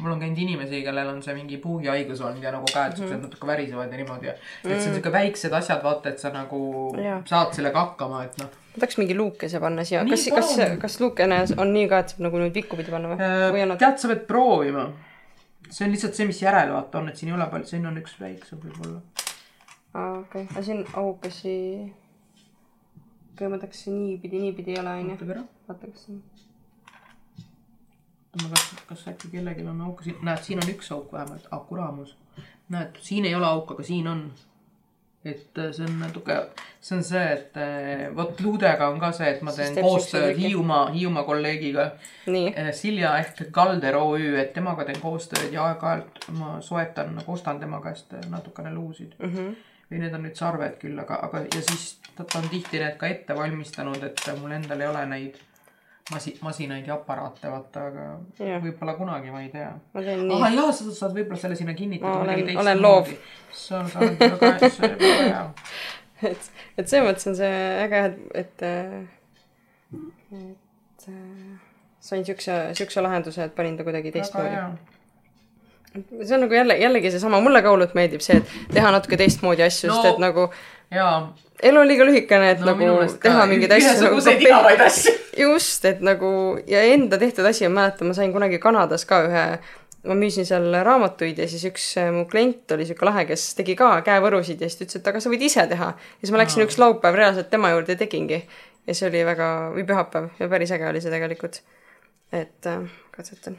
Mul 0.00 0.12
on 0.12 0.20
käinud 0.20 0.38
inimesi, 0.38 0.82
kellel 0.84 1.08
on 1.08 1.22
see 1.24 1.34
mingi 1.36 1.56
puugihaigus 1.62 2.20
olnud 2.20 2.44
ja 2.44 2.52
nagu 2.52 2.68
käed 2.68 2.98
siuksed 2.98 3.22
natuke 3.22 3.48
värisevad 3.48 3.92
ja 3.92 4.00
niimoodi 4.00 4.28
ja. 4.28 4.34
et 4.36 4.68
see 4.82 4.90
on 4.90 4.96
siuke 4.98 5.12
väiksed 5.12 5.56
asjad, 5.56 5.82
vaata, 5.84 6.12
et 6.12 6.22
sa 6.22 6.32
nagu 6.34 6.60
Jaa. 7.00 7.22
saad 7.28 7.54
sellega 7.56 7.84
hakkama, 7.86 8.22
et 8.28 8.36
noh. 8.42 8.50
ma 8.74 8.82
tahaks 8.82 9.00
mingi 9.00 9.16
luukese 9.16 9.60
panna 9.62 9.86
siia, 9.88 10.04
kas, 10.10 10.28
kas 10.36 10.54
kas 10.82 10.98
luukene 11.00 11.40
on 11.56 11.72
nii 11.72 11.88
ka, 11.92 12.02
et 12.04 12.14
saab 12.14 12.26
nagu 12.28 12.42
nüüd 12.44 12.56
vikku 12.60 12.78
pidi 12.80 12.92
panna 12.92 13.14
või? 13.14 13.30
või 13.56 13.64
on 13.64 13.72
nad, 13.72 13.80
tead, 13.80 14.00
sa 14.02 14.12
pead 14.12 14.24
proovima. 14.28 14.86
see 15.70 15.88
on 15.88 15.96
lihtsalt 15.96 16.20
see, 16.20 16.28
mis 16.28 16.42
järel 16.44 16.74
vaata 16.76 17.00
on, 17.00 17.10
et 17.12 17.20
siin 17.20 17.32
ei 17.32 17.38
ole 17.38 17.48
palju, 17.52 17.72
siin 17.72 17.88
on 17.88 18.00
üks 18.02 18.18
väiksem 18.20 18.60
võib-olla. 18.66 19.00
aa 19.96 20.12
okei, 20.20 20.44
aga 20.50 20.66
siin 20.68 20.84
aukesi, 20.92 21.58
okei 23.32 23.52
ma 23.52 23.64
tahaks 23.64 23.86
niipidi, 23.88 24.44
niipidi 24.44 24.76
ei 24.76 24.82
ole 24.84 24.98
onju, 25.00 25.44
vaata 25.70 25.86
kas 25.88 26.10
on, 26.12 26.24
kas, 28.50 28.66
kas 28.88 29.06
äkki 29.12 29.30
kellelgi 29.32 29.66
on 29.68 29.80
auk, 29.88 30.02
näed, 30.22 30.42
siin 30.44 30.60
on 30.62 30.74
üks 30.74 30.90
auk 30.94 31.12
vähemalt, 31.12 31.48
kuramus. 31.68 32.16
näed, 32.68 33.00
siin 33.00 33.24
ei 33.24 33.34
ole 33.34 33.46
auku, 33.46 33.74
aga 33.74 33.86
siin 33.86 34.08
on. 34.08 34.28
et 35.26 35.58
äh, 35.58 35.72
see 35.74 35.82
on 35.82 35.96
natuke, 35.98 36.34
see 36.80 36.96
on 36.96 37.00
see, 37.02 37.22
et 37.34 37.56
äh, 37.58 38.02
vot 38.14 38.40
luudega 38.40 38.86
on 38.92 39.00
ka 39.02 39.10
see, 39.16 39.26
et 39.34 39.40
ma 39.42 39.50
teen 39.52 39.74
koostööd. 39.74 40.36
Hiiumaa, 40.38 40.84
Hiiumaa 40.94 41.24
kolleegiga 41.26 41.86
äh, 42.30 42.68
Silja 42.72 43.16
ehk 43.18 43.48
Kalder 43.50 43.98
OÜ, 43.98 44.36
et 44.38 44.52
temaga 44.54 44.86
teen 44.86 45.00
koostööd 45.02 45.50
ja 45.50 45.64
aeg-ajalt 45.72 46.28
ma 46.38 46.60
soetan, 46.62 47.16
nagu 47.18 47.34
ostan 47.34 47.58
tema 47.58 47.82
käest 47.82 48.14
natukene 48.30 48.74
luusid. 48.74 49.16
Mhm. 49.18 49.56
või 49.86 50.00
need 50.02 50.14
on 50.18 50.24
nüüd 50.26 50.34
sarved 50.34 50.80
küll, 50.82 50.98
aga, 50.98 51.20
aga 51.22 51.44
ja 51.44 51.60
siis 51.62 52.00
ta, 52.08 52.24
ta 52.24 52.40
on 52.40 52.48
tihti 52.50 52.80
need 52.82 52.96
ka 52.98 53.06
ette 53.06 53.34
valmistanud, 53.38 54.02
et 54.02 54.24
mul 54.40 54.54
endal 54.56 54.80
ei 54.82 54.88
ole 54.90 55.04
neid 55.12 55.36
masi-, 56.12 56.36
masinaid 56.44 56.86
ja 56.86 56.94
aparaate, 56.94 57.50
vaata, 57.50 57.86
aga 57.90 58.06
võib-olla 58.62 58.94
kunagi, 58.98 59.30
ma 59.34 59.42
ei 59.42 59.50
tea 59.54 59.70
nii, 59.94 60.40
jaa, 60.56 60.70
sa 60.72 60.90
saad 60.94 61.14
võib-olla 61.16 61.40
selle 61.40 61.56
sinna 61.58 61.74
kinnitada. 61.74 62.12
Ma 62.12 62.32
olen- 62.32 62.58
olen 62.62 62.82
loov. 62.82 63.10
sa 63.52 63.82
sa 63.88 63.98
oled 64.04 64.18
väga, 64.20 64.68
see 64.68 64.90
on 64.90 64.98
väga 65.00 65.22
hea. 65.22 65.44
et, 66.30 66.50
et 66.78 66.88
selles 66.88 67.06
mõttes 67.08 67.30
on 67.30 67.36
see 67.38 67.54
äge, 67.86 68.02
et, 68.10 68.18
et, 68.42 68.66
et 70.32 71.08
äh, 71.08 71.56
sain 72.00 72.24
siukse, 72.26 72.58
siukse 72.78 73.02
lahenduse, 73.04 73.44
et 73.48 73.54
panin 73.56 73.76
ta 73.78 73.84
kuidagi 73.86 74.12
väga 74.12 74.20
teistmoodi 74.20 74.54
hea. 74.54 74.68
see 76.22 76.34
on 76.36 76.42
nagu 76.44 76.54
jälle, 76.54 76.76
jällegi 76.78 77.10
seesama, 77.10 77.40
mulle 77.40 77.62
ka 77.64 77.72
hullult 77.74 77.94
meeldib 77.98 78.20
see, 78.24 78.36
et 78.42 78.72
teha 78.74 78.90
natuke 78.94 79.16
teistmoodi 79.20 79.64
asju 79.66 79.90
no,, 79.90 79.96
sest 80.02 80.14
et 80.14 80.20
nagu 80.22 80.48
jaa. 80.94 81.14
elu 81.62 81.80
on 81.80 81.88
liiga 81.88 82.04
lühikene, 82.08 82.50
et 82.54 82.60
no, 82.64 82.74
nagu 82.74 83.18
teha 83.22 83.46
mingeid 83.50 83.72
asju 83.78 83.88
nagu 83.92 84.02
ühesuguseid 84.04 84.38
kopeerida. 84.42 84.50
igavaid 84.50 84.84
asju. 84.90 85.14
just, 85.36 85.84
et 85.84 86.00
nagu 86.04 86.28
ja 86.68 86.82
enda 86.92 87.18
tehtud 87.18 87.46
asi, 87.46 87.66
ma 87.68 87.82
mäletan, 87.82 88.08
ma 88.10 88.16
sain 88.16 88.32
kunagi 88.34 88.58
Kanadas 88.62 89.04
ka 89.08 89.20
ühe, 89.26 89.44
ma 90.06 90.16
müüsin 90.18 90.46
seal 90.48 90.68
raamatuid 90.86 91.38
ja 91.42 91.46
siis 91.50 91.64
üks 91.68 91.86
äh, 92.00 92.10
mu 92.14 92.26
klient 92.30 92.72
oli 92.76 92.86
siuke 92.88 93.06
lahe, 93.08 93.26
kes 93.28 93.48
tegi 93.58 93.76
ka 93.78 93.90
käevõrusid 94.06 94.62
ja 94.62 94.70
siis 94.70 94.78
ta 94.78 94.86
ütles, 94.86 95.00
et 95.00 95.12
aga 95.12 95.22
sa 95.22 95.32
võid 95.32 95.46
ise 95.46 95.66
teha. 95.70 95.92
ja 95.96 96.22
siis 96.22 96.34
ma 96.34 96.42
läksin 96.42 96.66
üks 96.66 96.78
laupäev 96.82 97.18
reaalselt 97.18 97.50
tema 97.52 97.72
juurde 97.74 97.96
ja 97.96 98.02
tegingi. 98.02 98.42
ja 98.86 98.94
see 98.94 99.08
oli 99.10 99.24
väga, 99.26 99.48
või 99.76 99.86
pühapäev 99.88 100.28
ja 100.40 100.50
päris 100.52 100.74
äge 100.76 100.90
oli 100.90 101.02
see 101.04 101.14
tegelikult. 101.14 101.62
et 102.32 102.70
äh, 102.70 102.84
katsetan. 103.16 103.58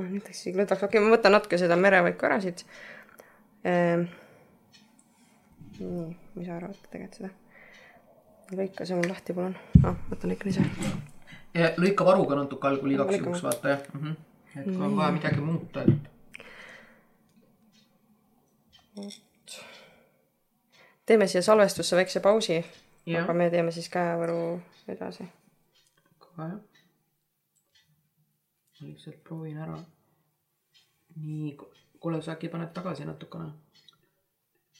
nüüd 0.00 0.26
läks 0.26 0.42
isegi 0.42 0.58
lõdvaks, 0.58 0.84
okei 0.84 0.98
okay,, 0.98 1.06
ma 1.06 1.16
võtan 1.16 1.34
natuke 1.38 1.60
seda 1.60 1.78
merevaiku 1.80 2.28
ära 2.28 2.40
siit 2.44 2.66
ehm,. 3.64 4.10
nii, 5.78 6.12
mis 6.36 6.46
sa 6.50 6.60
arvad 6.60 6.84
tegelikult 6.90 7.22
seda? 7.22 7.34
Lõika 8.52 8.84
see 8.84 8.96
mul 8.98 9.08
lahti 9.08 9.36
palun 9.36 9.56
ah,. 9.84 9.96
võtan 10.10 10.32
ikka 10.36 10.48
ise. 10.48 10.62
ja 11.54 11.66
lõika 11.80 12.04
varuga 12.04 12.34
natuke 12.40 12.64
algul 12.68 12.90
igaks 12.96 13.14
juhuks 13.18 13.42
vaata 13.46 13.66
jah 13.74 13.82
mm. 13.92 14.00
-hmm. 14.00 14.14
et 14.60 14.64
kui 14.64 14.82
on 14.88 14.96
vaja 14.96 15.12
midagi 15.12 15.40
muuta, 15.40 15.78
et 15.82 15.92
teeme 21.06 21.26
siia 21.26 21.42
salvestusse 21.42 21.96
väikse 21.96 22.20
pausi, 22.20 22.64
aga, 23.20 23.34
me 23.34 23.50
teeme 23.50 23.72
siis 23.72 23.88
käevõru 23.88 24.60
edasi. 24.88 25.24
kohe 26.18 26.48
ma 26.48 26.60
lihtsalt 28.80 29.24
proovin 29.24 29.58
ära. 29.58 29.78
nii, 31.16 31.56
kuule, 32.00 32.22
sa 32.22 32.32
äkki 32.32 32.48
paned 32.48 32.72
tagasi 32.74 33.04
natukene? 33.04 33.52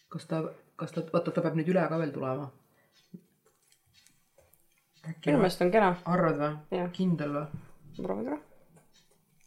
kas 0.09 0.27
ta, 0.31 0.43
kas 0.77 0.93
ta, 0.93 1.03
vaata, 1.13 1.31
ta 1.31 1.43
peab 1.43 1.57
nüüd 1.59 1.71
üle 1.73 1.83
ka 1.89 1.99
veel 1.99 2.13
tulema. 2.15 2.51
Minu 5.05 5.39
meelest 5.39 5.63
on 5.63 5.71
kena, 5.75 5.93
arvad 6.05 6.41
või 6.41 6.85
kindel 6.97 7.35
või? 7.35 7.63
proovime 8.01 8.31
korra. 8.31 8.41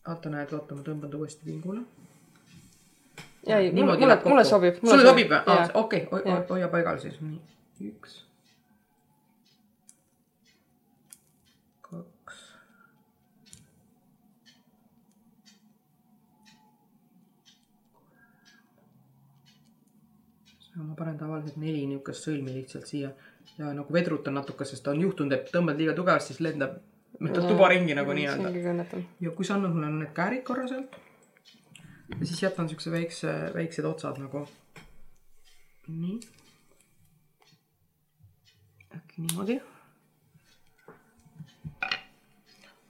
vaata, 0.07 0.29
näed, 0.33 0.53
vaata, 0.53 0.77
ma 0.77 0.85
tõmban 0.85 1.11
ta 1.11 1.17
uuesti 1.17 1.45
pingule. 1.45 1.81
ja 3.47 3.59
ei, 3.59 3.71
mulle, 3.71 3.97
mulle 3.97 4.21
mulle 4.25 4.45
sobib. 4.45 4.79
sulle 4.83 5.09
sobib 5.09 5.33
või? 5.33 5.67
okei, 5.73 6.07
hoia 6.49 6.71
paigal 6.73 7.01
siis, 7.03 7.19
nii, 7.21 7.41
üks. 7.89 8.19
kaks. 11.89 12.43
ma 20.75 20.93
panen 20.95 21.17
tavaliselt 21.17 21.57
neli 21.57 21.87
niisugust 21.89 22.29
sõlmi 22.29 22.59
lihtsalt 22.61 22.93
siia 22.93 23.15
ja 23.57 23.73
nagu 23.73 23.93
vedrutan 23.93 24.37
natuke, 24.37 24.65
sest 24.65 24.87
on 24.87 25.01
juhtunud, 25.01 25.33
et 25.33 25.51
tõmbad 25.53 25.79
liiga 25.79 25.95
tugevasti, 25.97 26.35
siis 26.35 26.45
lendab 26.45 26.77
mööda 27.19 27.41
tuba 27.41 27.71
ringi 27.71 27.95
nagu 27.97 28.13
nii-öelda 28.13 29.03
ja 29.23 29.31
kui 29.33 29.45
sa 29.47 29.55
annad 29.57 29.73
mulle 29.73 29.89
need 29.95 30.13
käärid 30.17 30.43
korra 30.45 30.67
sealt 30.69 30.97
siis 32.23 32.43
jätan 32.43 32.69
siukse 32.69 32.91
väikse, 32.91 33.33
väiksed 33.53 33.85
otsad 33.85 34.17
nagu. 34.17 34.47
nii. 35.87 36.19
äkki 38.95 39.21
niimoodi. 39.21 39.61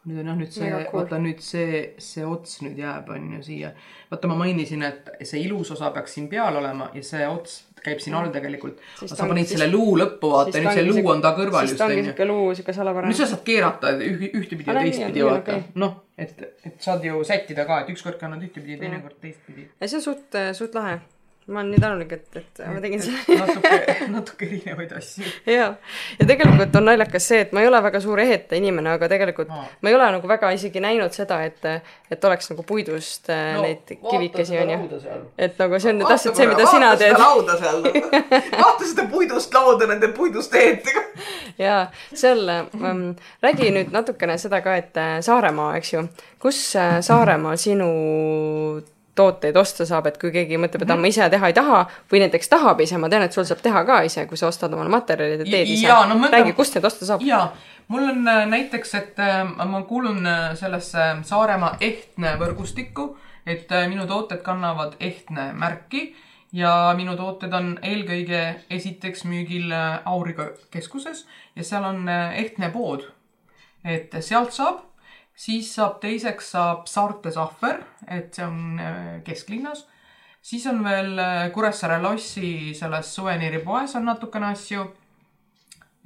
nüüd 0.07 0.19
on 0.21 0.27
jah, 0.27 0.37
nüüd 0.39 0.53
see 0.55 0.69
cool. 0.71 0.93
vaata 0.93 1.17
nüüd 1.19 1.41
see, 1.43 1.79
see 1.99 2.25
ots 2.25 2.61
nüüd 2.63 2.77
jääb, 2.79 3.09
on 3.11 3.31
ju 3.37 3.43
siia. 3.43 3.73
vaata, 4.11 4.29
ma 4.31 4.37
mainisin, 4.39 4.83
et 4.87 5.09
see 5.23 5.41
ilus 5.43 5.71
osa 5.75 5.91
peaks 5.91 6.15
siin 6.15 6.29
peal 6.31 6.55
olema 6.55 6.91
ja 6.93 7.03
see 7.03 7.27
ots 7.27 7.63
käib 7.87 8.03
siin 8.03 8.15
all 8.19 8.29
tegelikult. 8.35 8.79
Sa 9.01 9.25
panid 9.27 9.49
selle 9.49 9.69
luu 9.71 9.95
lõppu, 9.99 10.31
vaata 10.35 10.61
nüüd 10.61 10.77
see 10.77 10.85
luu 10.87 11.11
on 11.13 11.23
ta 11.25 11.33
kõrval 11.37 11.67
just 11.69 11.81
onju. 11.87 12.03
siuke 12.11 12.27
luu, 12.29 12.47
siuke 12.59 12.75
salapärane 12.75 13.13
nüüd. 13.13 13.19
sa 13.23 13.29
saad 13.33 13.43
keerata 13.47 13.93
üh- 13.97 14.31
ühtepidi 14.41 14.69
ja 14.69 14.79
teistpidi 14.81 15.25
vaata 15.27 15.59
noh, 15.83 15.95
et, 16.17 16.41
et 16.67 16.75
saad 16.83 17.03
ju 17.07 17.23
sättida 17.27 17.65
ka, 17.69 17.81
et 17.85 17.93
ükskord 17.95 18.19
kannad 18.21 18.43
ühtepidi 18.43 18.75
ja 18.77 18.83
teinekord 18.85 19.17
teistpidi. 19.23 19.69
ja 19.81 19.87
see 19.87 19.97
on 20.01 20.05
suht, 20.11 20.39
suht 20.59 20.75
lahe. 20.77 20.99
Ma 21.47 21.59
olen 21.59 21.71
nii 21.71 21.79
tänulik, 21.79 22.11
et, 22.11 22.35
et 22.35 22.59
ma 22.67 22.81
tegin 22.83 23.01
selle. 23.01 23.35
natuke, 23.39 23.95
natuke 24.11 24.47
erinevaid 24.49 24.91
asju. 24.97 25.23
ja, 25.47 25.67
ja 26.19 26.27
tegelikult 26.27 26.75
on 26.75 26.87
naljakas 26.89 27.27
see, 27.31 27.39
et 27.45 27.53
ma 27.55 27.63
ei 27.63 27.69
ole 27.69 27.79
väga 27.85 28.01
suur 28.03 28.19
eheta 28.19 28.57
inimene, 28.59 28.91
aga 28.97 29.07
tegelikult 29.11 29.53
Aa. 29.55 29.63
ma 29.81 29.91
ei 29.91 29.95
ole 29.95 30.09
nagu 30.17 30.27
väga 30.27 30.51
isegi 30.57 30.83
näinud 30.83 31.15
seda, 31.15 31.39
et, 31.47 31.63
et 32.11 32.27
oleks 32.29 32.51
nagu 32.51 32.65
puidust 32.67 33.31
no, 33.31 33.63
neid 33.63 33.93
kivikesi 33.95 34.59
onju. 34.59 34.99
et 35.37 35.55
nagu 35.63 35.79
see 35.79 35.93
on 35.93 36.03
ju 36.03 36.09
täpselt 36.11 36.41
see, 36.41 36.49
mida 36.51 36.67
sina 36.67 36.91
teed. 36.99 37.15
lauda 37.21 37.55
seal. 37.61 37.87
vaata 38.65 38.91
seda 38.91 39.07
puidust 39.13 39.55
lauda 39.55 39.87
nende 39.93 40.11
puidust 40.19 40.59
eetega. 40.59 41.05
ja 41.63 41.79
seal 42.11 42.43
ähm,, 42.57 43.07
räägi 43.43 43.71
nüüd 43.71 43.95
natukene 43.95 44.35
seda 44.41 44.59
ka, 44.65 44.75
et 44.83 44.99
äh, 44.99 45.15
Saaremaa, 45.23 45.77
eks 45.79 45.95
ju, 45.95 46.05
kus 46.43 46.59
äh, 46.75 46.99
Saaremaal 47.05 47.55
sinu 47.61 47.87
tooteid 49.17 49.57
osta 49.57 49.85
saab, 49.89 50.07
et 50.11 50.19
kui 50.21 50.31
keegi 50.33 50.59
mõtleb, 50.61 50.85
et 50.85 50.91
ah, 50.93 50.99
ma 51.01 51.09
ise 51.11 51.27
teha 51.33 51.49
ei 51.49 51.55
taha 51.57 51.83
või 52.11 52.21
näiteks 52.25 52.51
tahab 52.53 52.81
ise, 52.85 52.99
ma 53.01 53.09
tean, 53.09 53.25
et 53.25 53.33
sul 53.35 53.47
saab 53.49 53.63
teha 53.65 53.83
ka 53.87 54.01
ise, 54.07 54.25
kui 54.29 54.37
sa 54.39 54.47
ostad 54.51 54.73
omale 54.73 54.93
materjalid 54.93 55.43
ja 55.45 55.49
teed 55.49 55.73
ise 55.73 55.89
Jaa, 55.89 56.05
no 56.09 56.19
mõtle- 56.21 56.39
räägi, 56.39 56.53
kust 56.57 56.77
neid 56.77 56.85
osta 56.89 57.09
saab? 57.09 57.25
ja 57.25 57.47
mul 57.87 58.03
on 58.03 58.27
äh, 58.27 58.45
näiteks, 58.47 58.93
et 58.99 59.19
äh, 59.19 59.43
ma 59.65 59.81
kuulun 59.87 60.25
äh, 60.27 60.55
sellesse 60.59 61.09
Saaremaa 61.23 61.77
Ehtne 61.81 62.35
võrgustikku, 62.39 63.15
et 63.47 63.69
minu 63.87 64.07
tooted 64.07 64.41
kannavad 64.43 64.97
Ehtne 64.99 65.53
märki 65.55 66.09
ja 66.53 66.93
minu 66.97 67.15
tooted 67.15 67.53
on 67.53 67.77
eelkõige 67.81 68.41
esiteks 68.69 69.23
müügil 69.23 69.71
Auriga 70.05 70.49
keskuses 70.71 71.25
ja 71.55 71.63
seal 71.63 71.87
on 71.87 72.09
Ehtne 72.09 72.69
pood. 72.73 73.07
et 73.87 74.11
sealt 74.19 74.51
saab, 74.51 74.81
siis 75.37 75.69
saab 75.75 75.99
teiseks 76.01 76.51
saab 76.55 76.87
Saarte 76.89 77.31
Sahver, 77.33 77.83
et 78.09 78.33
see 78.33 78.45
on 78.45 78.81
äh, 78.81 79.11
kesklinnas. 79.25 79.85
Siis 80.41 80.65
on 80.69 80.81
veel 80.85 81.17
äh, 81.21 81.49
Kuressaare 81.53 81.99
lossi 82.01 82.73
selles 82.77 83.13
suveniiripoes 83.15 83.95
on 83.99 84.09
natukene 84.09 84.51
asju. 84.53 84.87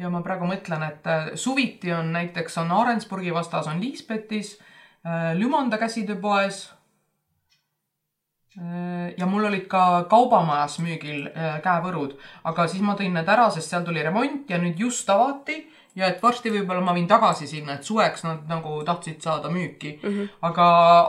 Ja 0.02 0.10
ma 0.10 0.24
praegu 0.26 0.48
mõtlen, 0.50 0.84
et 0.88 1.08
äh, 1.08 1.32
suviti 1.40 1.94
on 1.96 2.12
näiteks 2.16 2.60
on 2.64 2.76
Arendsburgi 2.76 3.34
vastas 3.34 3.72
on 3.72 3.82
Liisbetis, 3.82 4.58
Lümanda 5.34 5.80
käsitööpoes. 5.82 6.70
ja 9.18 9.26
mul 9.26 9.46
olid 9.48 9.64
ka 9.72 10.04
kaubamajas 10.10 10.76
müügil 10.84 11.24
käevõrud, 11.64 12.12
aga 12.44 12.68
siis 12.70 12.84
ma 12.86 12.94
tõin 13.00 13.16
need 13.18 13.30
ära, 13.34 13.48
sest 13.50 13.72
seal 13.72 13.86
tuli 13.88 14.04
remont 14.04 14.50
ja 14.52 14.60
nüüd 14.62 14.78
just 14.78 15.10
avati 15.10 15.56
ja 15.96 16.08
et 16.08 16.24
varsti 16.24 16.52
võib-olla 16.54 16.84
ma 16.86 16.94
viin 16.96 17.08
tagasi 17.08 17.48
sinna, 17.48 17.76
et 17.76 17.88
suveks 17.88 18.24
nad 18.24 18.48
nagu 18.50 18.82
tahtsid 18.88 19.22
saada 19.22 19.50
müüki 19.52 19.98
mm. 19.98 20.10
-hmm. 20.10 20.30
aga 20.50 20.68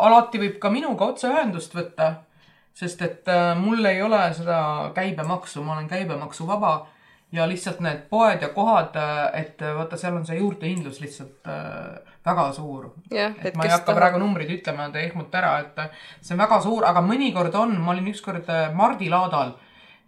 alati 0.09 0.41
võib 0.43 0.59
ka 0.59 0.71
minuga 0.71 1.13
otseühendust 1.13 1.75
võtta, 1.75 2.13
sest 2.75 3.03
et 3.03 3.29
äh, 3.29 3.53
mul 3.59 3.85
ei 3.85 4.03
ole 4.03 4.23
seda 4.35 4.91
käibemaksu, 4.95 5.63
ma 5.63 5.77
olen 5.77 5.89
käibemaksuvaba 5.89 6.75
ja 7.33 7.49
lihtsalt 7.49 7.81
need 7.81 8.09
poed 8.11 8.43
ja 8.43 8.49
kohad, 8.49 8.97
et 9.33 9.63
äh, 9.63 9.77
vaata, 9.77 9.97
seal 9.97 10.17
on 10.17 10.27
see 10.27 10.39
juurdehindlus 10.39 11.01
lihtsalt 11.01 11.49
äh, 11.49 12.13
väga 12.25 12.53
suur. 12.53 12.91
jah, 13.11 13.35
et 13.43 13.57
ma 13.57 13.65
ei 13.65 13.73
hakka 13.73 13.95
praegu 13.97 14.19
numbreid 14.19 14.51
ütlema, 14.51 14.91
te 14.93 15.05
ehmute 15.07 15.39
ära, 15.39 15.59
et 15.65 15.79
äh, 15.79 15.91
see 16.21 16.35
on 16.37 16.43
väga 16.45 16.61
suur, 16.65 16.87
aga 16.89 17.03
mõnikord 17.05 17.55
on, 17.59 17.77
ma 17.81 17.95
olin 17.95 18.11
ükskord 18.13 18.51
äh, 18.53 18.69
Mardi 18.75 19.11
laadal 19.13 19.57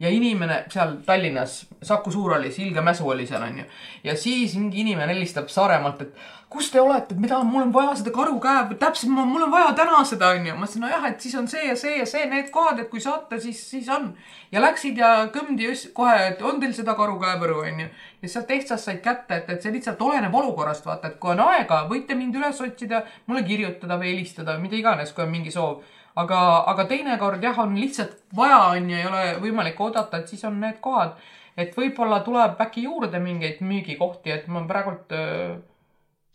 ja 0.01 0.11
inimene 0.11 0.65
seal 0.73 0.97
Tallinnas, 1.07 1.67
Saku 1.83 2.11
Suurhallis, 2.11 2.59
Ilge 2.59 2.81
Mäsu 2.81 3.09
oli 3.09 3.27
seal 3.27 3.43
onju. 3.43 3.65
ja 4.05 4.17
siis 4.17 4.57
mingi 4.57 4.81
inimene 4.81 5.15
helistab 5.15 5.49
Saaremaalt, 5.49 6.01
et 6.03 6.17
kus 6.51 6.71
te 6.71 6.81
olete, 6.81 7.15
mida, 7.19 7.39
mul 7.47 7.63
on 7.63 7.73
vaja 7.73 7.95
seda 7.99 8.11
karu 8.15 8.37
käe, 8.43 8.77
täpselt, 8.79 9.13
mul 9.15 9.47
on 9.47 9.53
vaja 9.53 9.73
täna 9.79 10.03
seda 10.07 10.33
onju. 10.35 10.55
ma 10.55 10.67
ütlesin, 10.67 10.85
nojah, 10.87 11.07
et 11.11 11.21
siis 11.21 11.35
on 11.39 11.49
see 11.51 11.67
ja 11.69 11.77
see 11.79 11.97
ja 11.99 12.07
see, 12.11 12.27
need 12.31 12.51
kohad, 12.55 12.83
et 12.83 12.91
kui 12.91 13.03
saate, 13.03 13.39
siis, 13.41 13.63
siis 13.71 13.89
on. 13.89 14.13
ja 14.53 14.63
läksid 14.63 14.99
ja 14.99 15.15
kõmdi 15.35 15.71
just 15.71 15.93
kohe, 15.95 16.15
et 16.29 16.43
on 16.43 16.61
teil 16.63 16.75
seda 16.75 16.95
karu 16.99 17.19
käepõru 17.23 17.63
onju. 17.63 17.89
ja 18.23 18.29
sealt 18.29 18.51
Ehtsast 18.51 18.91
said 18.91 19.03
kätte, 19.05 19.43
et, 19.43 19.51
et 19.51 19.63
see 19.63 19.75
lihtsalt 19.75 20.03
oleneb 20.03 20.35
olukorrast, 20.35 20.87
vaata, 20.87 21.13
et 21.13 21.21
kui 21.23 21.35
on 21.35 21.43
aega, 21.49 21.85
võite 21.91 22.19
mind 22.19 22.35
üles 22.39 22.61
otsida, 22.67 23.05
mulle 23.27 23.47
kirjutada 23.47 23.99
või 24.01 24.17
helistada, 24.17 24.59
mida 24.59 24.79
iganes, 24.79 25.15
kui 25.15 25.27
on 25.27 25.31
mingi 25.31 25.55
soov 25.55 25.85
aga, 26.21 26.41
aga 26.71 26.85
teinekord 26.91 27.43
jah, 27.43 27.59
on 27.59 27.77
lihtsalt 27.79 28.17
vaja, 28.37 28.59
on 28.75 28.91
ju, 28.91 28.99
ei 28.99 29.07
ole 29.07 29.23
võimalik 29.43 29.81
oodata, 29.81 30.21
et 30.21 30.29
siis 30.29 30.45
on 30.45 30.61
need 30.61 30.81
kohad. 30.81 31.17
et 31.57 31.77
võib-olla 31.77 32.21
tuleb 32.27 32.61
äkki 32.61 32.83
juurde 32.83 33.19
mingeid 33.23 33.61
müügikohti, 33.62 34.31
et 34.35 34.49
ma 34.51 34.65
praegult 34.67 35.12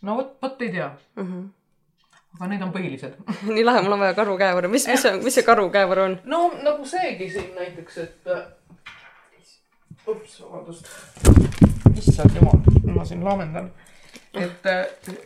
no 0.01 0.15
vot, 0.15 0.35
vot 0.41 0.61
ei 0.61 0.71
tea 0.71 0.89
mm. 1.15 1.23
-hmm. 1.23 1.47
aga 2.37 2.47
need 2.47 2.61
on 2.61 2.71
põhilised. 2.75 3.17
nii 3.55 3.65
lahe, 3.65 3.81
mul 3.81 3.97
on 3.97 4.05
vaja 4.05 4.15
karu 4.19 4.37
käevõru, 4.37 4.71
mis, 4.71 4.87
mis 4.87 5.03
see, 5.03 5.17
mis 5.23 5.39
see 5.39 5.47
karu 5.47 5.69
käevõru 5.73 6.05
on? 6.07 6.17
no 6.23 6.41
nagu 6.63 6.85
seegi 6.85 7.29
siin 7.35 7.53
näiteks, 7.55 7.97
et. 7.97 8.33
ups, 10.07 10.41
vabandust. 10.41 10.87
issand 11.95 12.35
jumal, 12.35 12.63
ma 12.95 13.05
siin 13.05 13.23
laamendan. 13.25 13.71
et 14.33 14.67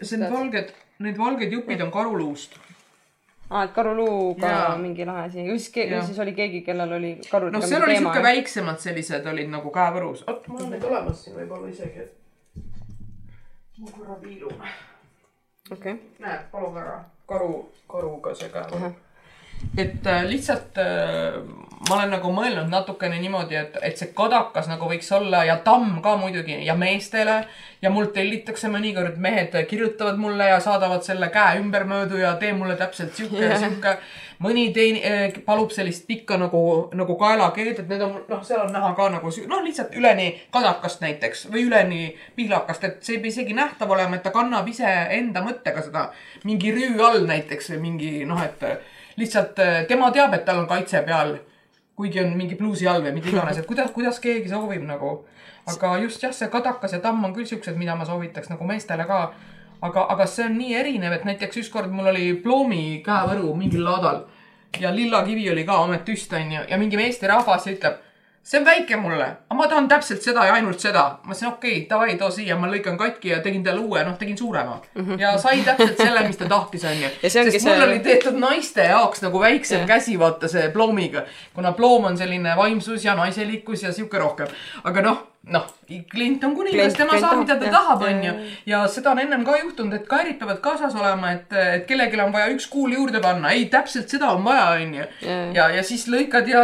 see 0.02 0.18
on 0.20 0.30
valged, 0.34 0.74
need 1.00 1.18
valged 1.18 1.52
jupid 1.52 1.82
on 1.82 1.92
karuluust. 1.92 2.58
aa, 3.54 3.64
et 3.68 3.74
karuluuga 3.76 4.50
Jaa. 4.50 4.78
mingi 4.82 5.06
lahe 5.06 5.28
asi, 5.28 5.46
siis 6.08 6.20
oli 6.20 6.34
keegi, 6.34 6.62
kellel 6.66 6.98
oli 6.98 7.14
karudega 7.30 7.60
noh, 7.60 7.68
seal 7.70 7.86
oli 7.86 7.98
siuke. 8.02 8.24
väiksemad 8.26 8.82
sellised 8.82 9.30
olid 9.30 9.52
nagu 9.54 9.72
käevõrus. 9.74 10.26
oot, 10.28 10.48
mul 10.48 10.66
on 10.66 10.74
neid 10.74 10.88
olemas 10.90 11.24
siin 11.24 11.38
võib-olla 11.38 11.70
isegi, 11.70 12.08
et. 12.08 12.18
ma 13.80 13.94
korra 13.98 14.18
viilun. 14.24 14.68
okei, 15.72 15.98
näed, 16.26 16.46
palun 16.52 16.76
väga, 16.80 17.00
karu, 17.30 17.52
karuga 17.96 18.36
see 18.42 18.50
käevõru. 18.54 18.94
Et 19.78 20.08
äh, 20.08 20.26
lihtsalt 20.30 20.78
äh, 20.78 21.42
ma 21.90 21.98
olen 21.98 22.14
nagu 22.16 22.32
mõelnud 22.32 22.70
natukene 22.72 23.18
niimoodi, 23.20 23.58
et, 23.60 23.78
et 23.84 24.00
see 24.00 24.14
kadakas 24.16 24.70
nagu 24.72 24.88
võiks 24.88 25.10
olla 25.16 25.44
ja 25.48 25.58
tamm 25.66 26.00
ka 26.04 26.16
muidugi 26.20 26.62
ja 26.64 26.76
meestele 26.80 27.42
ja 27.84 27.92
mul 27.92 28.08
tellitakse 28.16 28.70
mõnikord, 28.72 29.18
mehed 29.20 29.56
kirjutavad 29.68 30.20
mulle 30.20 30.48
ja 30.54 30.62
saadavad 30.64 31.04
selle 31.04 31.28
käe 31.34 31.60
ümbermöödu 31.60 32.22
ja 32.22 32.36
tee 32.40 32.54
mulle 32.56 32.78
täpselt 32.80 33.16
sihuke 33.18 33.44
ja 33.44 33.58
sihuke. 33.60 33.98
mõni 34.44 34.70
teine 34.76 35.02
eh, 35.08 35.36
palub 35.46 35.72
sellist 35.72 36.08
pikka 36.08 36.38
nagu, 36.40 36.90
nagu 36.96 37.16
kaelakeed, 37.20 37.84
et 37.84 37.92
need 37.92 38.02
on, 38.04 38.16
noh, 38.30 38.42
seal 38.44 38.64
on 38.64 38.74
näha 38.76 38.94
ka 38.96 39.10
nagu 39.12 39.36
noh, 39.48 39.62
lihtsalt 39.64 39.96
üleni 40.00 40.32
kadakast 40.52 41.04
näiteks 41.04 41.46
või 41.52 41.68
üleni 41.68 42.02
pihlakast, 42.36 42.84
et 42.84 43.04
see 43.04 43.18
ei 43.18 43.22
pea 43.24 43.36
isegi 43.36 43.56
nähtav 43.56 43.92
olema, 43.92 44.18
et 44.18 44.24
ta 44.24 44.32
kannab 44.36 44.68
iseenda 44.68 45.44
mõttega 45.44 45.84
seda 45.84 46.10
mingi 46.48 46.72
rüü 46.76 47.00
all 47.04 47.28
näiteks 47.28 47.72
või 47.76 47.84
mingi 47.88 48.12
noh, 48.28 48.40
et 48.44 48.68
lihtsalt 49.16 49.60
eh, 49.60 49.86
tema 49.88 50.12
teab, 50.12 50.34
et 50.34 50.46
tal 50.46 50.64
on 50.64 50.68
kaitse 50.68 51.02
peal 51.06 51.38
kuigi 51.96 52.20
on 52.20 52.34
mingi 52.38 52.56
pluusi 52.56 52.88
all 52.88 53.04
või 53.06 53.14
mida 53.18 53.30
iganes, 53.30 53.60
et 53.60 53.68
kuidas, 53.70 53.92
kuidas 53.94 54.20
keegi 54.20 54.50
soovib 54.50 54.84
nagu. 54.88 55.24
aga 55.70 55.98
just 56.02 56.24
jah, 56.24 56.34
see 56.34 56.50
kadakas 56.52 56.92
ja 56.92 57.00
tamm 57.00 57.24
on 57.24 57.34
küll 57.34 57.48
siuksed, 57.48 57.78
mida 57.78 57.96
ma 57.96 58.06
soovitaks 58.06 58.50
nagu 58.50 58.66
meestele 58.66 59.06
ka. 59.06 59.34
aga, 59.82 60.06
aga 60.16 60.26
see 60.26 60.46
on 60.46 60.58
nii 60.58 60.74
erinev, 60.80 61.14
et 61.14 61.26
näiteks 61.26 61.58
ükskord 61.64 61.92
mul 61.92 62.08
oli 62.08 62.34
ploomi 62.44 63.04
käevõru 63.06 63.54
mingil 63.56 63.84
laadal 63.84 64.24
ja 64.80 64.96
lillakivi 64.96 65.50
oli 65.52 65.66
ka 65.66 65.84
ametüst 65.84 66.34
onju 66.34 66.66
ja 66.70 66.78
mingi 66.78 66.98
meesterahvas 66.98 67.68
ütleb 67.68 68.00
see 68.44 68.60
on 68.60 68.66
väike 68.66 68.98
mulle, 69.00 69.26
aga 69.48 69.56
ma 69.56 69.68
tahan 69.72 69.88
täpselt 69.88 70.24
seda 70.26 70.44
ja 70.46 70.54
ainult 70.58 70.80
seda. 70.84 71.04
ma 71.24 71.32
ütlesin 71.32 71.48
okei 71.48 71.72
okay,, 71.78 71.86
davai, 71.90 72.16
too 72.20 72.30
siia, 72.32 72.58
ma 72.60 72.68
lõikan 72.72 72.98
katki 73.00 73.32
ja 73.32 73.40
tegin 73.46 73.64
talle 73.64 73.80
uue, 73.80 74.04
noh, 74.04 74.18
tegin 74.20 74.38
suurema. 74.38 74.80
ja 75.20 75.38
sai 75.40 75.64
täpselt 75.64 75.98
selle, 75.98 76.26
mis 76.28 76.38
ta 76.38 76.50
tahtis, 76.52 76.84
onju. 76.84 77.08
Mhm. 77.08 77.24
Ja 77.24 77.30
see 77.30 77.52
sest 77.52 77.68
mul 77.68 77.88
oli 77.88 78.00
tehtud 78.04 78.40
naiste 78.40 78.90
jaoks 78.90 79.24
nagu 79.24 79.40
väiksem 79.40 79.86
Jah. 79.86 79.88
käsi, 79.96 80.18
vaata 80.20 80.52
see 80.52 80.70
ploomiga. 80.76 81.24
kuna 81.54 81.72
ploom 81.72 82.12
on 82.12 82.18
selline 82.18 82.58
vaimsus 82.60 83.06
ja 83.06 83.16
naiselikkus 83.16 83.84
ja 83.84 83.94
sihuke 83.94 84.20
rohkem. 84.20 84.48
aga 84.84 85.02
noh, 85.02 85.24
noh, 85.52 85.66
klient 86.12 86.44
on 86.48 86.54
kuningas, 86.56 86.94
tema 86.96 87.18
saab, 87.20 87.42
mida 87.42 87.58
ta 87.60 87.68
jah. 87.68 87.74
tahab, 87.76 88.04
onju 88.08 88.34
ja 88.70 88.78
seda 88.88 89.12
on 89.12 89.20
ennem 89.20 89.42
ka 89.44 89.58
juhtunud, 89.60 89.96
et 89.98 90.06
kairid 90.08 90.38
peavad 90.40 90.62
kaasas 90.64 90.96
olema, 90.96 91.34
et, 91.36 91.52
et 91.52 91.84
kellelgi 91.90 92.22
on 92.24 92.32
vaja 92.32 92.48
üks 92.54 92.70
kuul 92.72 92.96
juurde 92.96 93.20
panna, 93.24 93.52
ei 93.52 93.66
täpselt 93.72 94.08
seda 94.14 94.30
on 94.38 94.46
vaja, 94.46 94.70
onju. 94.78 95.08
Ja, 95.56 95.68
ja 95.76 95.84
siis 95.84 96.06
lõikad 96.12 96.48
ja 96.48 96.64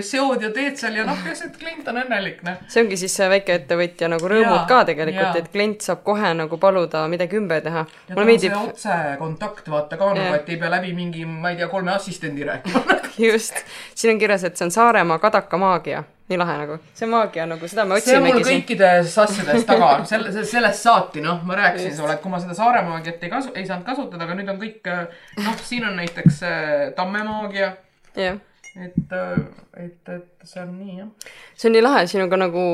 seod 0.00 0.44
ja 0.44 0.48
teed 0.56 0.80
seal 0.80 0.96
ja 0.96 1.04
noh, 1.04 1.20
peaasi, 1.24 1.50
et 1.50 1.58
klient 1.60 1.90
on 1.92 2.00
õnnelik, 2.00 2.40
noh. 2.46 2.64
see 2.72 2.86
ongi 2.86 2.98
siis 3.02 3.18
see 3.20 3.28
väikeettevõtja 3.34 4.08
nagu 4.14 4.32
rõõmud 4.32 4.56
Jaa, 4.56 4.64
ka 4.72 4.80
tegelikult 4.88 5.42
et 5.42 5.52
klient 5.52 5.84
saab 5.84 6.00
kohe 6.08 6.32
nagu 6.40 6.58
paluda 6.62 7.04
midagi 7.12 7.36
ümber 7.40 7.60
teha. 7.64 7.84
ja 8.08 8.16
mulle 8.16 8.30
meeldib 8.32 8.56
otsekontakt 8.56 9.68
vaata 9.68 10.00
ka 10.00 10.14
nagu, 10.16 10.40
et 10.40 10.48
ei 10.48 10.60
pea 10.64 10.72
läbi 10.72 10.96
mingi, 10.96 11.28
ma 11.28 11.52
ei 11.52 11.60
tea, 11.60 11.68
kolme 11.68 11.92
assistendi 11.92 12.48
rääkima. 12.48 13.00
just, 13.28 13.60
siin 13.94 14.16
on 14.16 14.24
kirjas, 14.24 14.48
et 14.48 14.56
see 14.56 14.70
on 14.70 14.72
Saaremaa 14.74 15.20
kadaka 15.20 15.60
maagia, 15.60 16.04
nii 16.30 16.38
lahe 16.40 16.56
nagu, 16.62 16.78
see 16.96 17.08
maagia 17.10 17.44
nagu 17.48 17.68
seda 17.68 17.84
me 17.88 17.98
see 18.00 18.16
on 18.16 18.24
mul 18.24 18.38
otsimegi 18.38 18.62
kõikides 18.62 19.18
asjades 19.24 19.66
taga, 19.68 19.90
selle, 20.10 20.32
sellest 20.32 20.86
saati, 20.86 21.20
noh, 21.24 21.42
ma 21.44 21.58
rääkisin 21.58 21.92
sulle, 21.98 22.16
et 22.16 22.24
kui 22.24 22.32
ma 22.32 22.40
seda 22.40 22.56
Saare 22.56 22.80
maagiat 22.86 23.26
ei 23.26 23.32
kasu, 23.32 23.52
ei 23.52 23.66
saanud 23.68 23.84
kasutada, 23.88 24.24
aga 24.24 24.38
nüüd 24.38 24.48
on 24.54 24.60
kõik, 24.62 24.88
noh, 25.44 25.60
siin 25.60 25.84
on 25.90 26.00
näiteks 26.00 26.40
äh, 26.48 26.72
Tamme 26.96 27.26
maagia, 27.28 27.74
jah, 28.16 28.40
et, 28.74 29.12
et, 29.78 30.14
et 30.16 30.48
see 30.48 30.62
on 30.62 30.72
nii 30.78 30.96
jah. 31.02 31.28
see 31.54 31.68
on 31.68 31.76
nii 31.76 31.84
lahe, 31.84 32.06
sinuga 32.10 32.38
nagu 32.40 32.64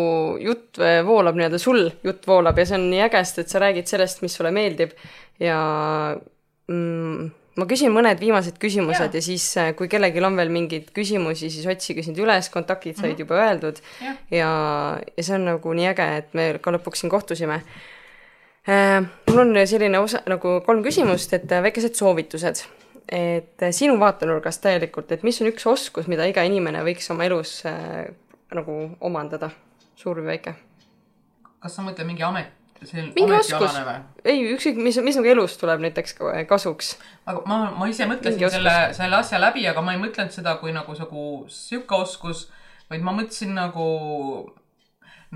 jutt 0.41 0.81
eh, 0.81 1.01
voolab 1.07 1.37
nii-öelda, 1.39 1.61
sul 1.61 1.89
jutt 2.07 2.31
voolab 2.31 2.59
ja 2.61 2.69
see 2.71 2.79
on 2.79 2.87
nii 2.93 3.03
äge, 3.09 3.25
sest 3.27 3.43
et 3.45 3.53
sa 3.53 3.63
räägid 3.63 3.91
sellest, 3.91 4.23
mis 4.25 4.37
sulle 4.37 4.53
meeldib. 4.55 4.95
Ja 5.41 5.59
mm, 6.69 7.31
ma 7.59 7.67
küsin 7.71 7.93
mõned 7.95 8.21
viimased 8.21 8.59
küsimused 8.63 9.09
Jaa. 9.11 9.19
ja 9.19 9.23
siis, 9.25 9.47
kui 9.79 9.89
kellelgi 9.91 10.23
on 10.25 10.37
veel 10.39 10.53
mingeid 10.55 10.91
küsimusi, 10.97 11.51
siis 11.53 11.67
otsige 11.71 12.05
sind 12.07 12.19
üles, 12.23 12.51
kontaktid 12.53 13.01
said 13.01 13.19
juba 13.19 13.39
öeldud 13.41 13.81
Jah. 14.01 14.21
ja, 14.31 14.51
ja 15.17 15.25
see 15.25 15.37
on 15.39 15.49
nagu 15.49 15.75
nii 15.77 15.89
äge, 15.91 16.07
et 16.21 16.37
me 16.39 16.51
ka 16.63 16.75
lõpuks 16.77 17.03
siin 17.03 17.13
kohtusime. 17.13 17.61
mul 19.31 19.43
on 19.43 19.57
selline 19.67 19.99
osa 19.99 20.23
nagu 20.31 20.61
kolm 20.67 20.85
küsimust, 20.85 21.33
et 21.35 21.53
äh, 21.53 21.63
väikesed 21.65 21.99
soovitused. 21.99 22.65
et 23.11 23.63
äh, 23.63 23.73
sinu 23.75 23.99
vaatenurgast 23.99 24.63
täielikult, 24.63 25.11
et 25.13 25.23
mis 25.27 25.41
on 25.43 25.51
üks 25.51 25.67
oskus, 25.67 26.07
mida 26.07 26.29
iga 26.31 26.45
inimene 26.47 26.85
võiks 26.87 27.11
oma 27.11 27.27
elus 27.27 27.65
äh, 27.67 28.07
nagu 28.55 28.81
omandada, 29.01 29.51
suur 29.97 30.23
või 30.23 30.37
väike? 30.37 30.55
kas 31.61 31.75
sa 31.77 31.83
mõtled 31.85 32.07
mingi 32.07 32.23
amet, 32.25 32.53
mingi 32.81 33.33
oskus 33.37 33.75
ei 34.25 34.41
ükskõik, 34.55 34.79
mis, 34.81 34.97
mis 35.05 35.17
nagu 35.19 35.29
elus 35.29 35.57
tuleb 35.61 35.83
näiteks 35.85 36.15
ka- 36.19 36.45
kasuks. 36.49 36.95
aga 37.29 37.43
ma, 37.49 37.59
ma 37.77 37.89
ise 37.91 38.07
mõtlesin 38.09 38.39
Mingi 38.39 38.51
selle, 38.55 38.77
selle 38.97 39.19
asja 39.21 39.41
läbi, 39.41 39.67
aga 39.69 39.83
ma 39.85 39.95
ei 39.97 40.01
mõtlenud 40.01 40.33
seda 40.35 40.57
kui 40.63 40.73
nagu 40.77 40.97
nagu 40.97 41.27
sihuke 41.53 41.95
oskus, 41.95 42.47
vaid 42.91 43.05
ma 43.05 43.13
mõtlesin 43.17 43.53
nagu, 43.57 43.89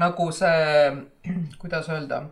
nagu 0.01 0.30
see, 0.32 0.95
kuidas 1.61 1.88
öelda. 1.92 2.24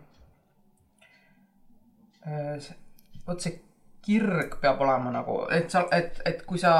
vot 3.26 3.40
see 3.42 3.58
kirg 4.02 4.56
peab 4.62 4.80
olema 4.82 5.12
nagu, 5.14 5.44
et 5.54 5.70
sa, 5.70 5.84
et, 5.94 6.18
et 6.26 6.42
kui 6.46 6.58
sa, 6.58 6.72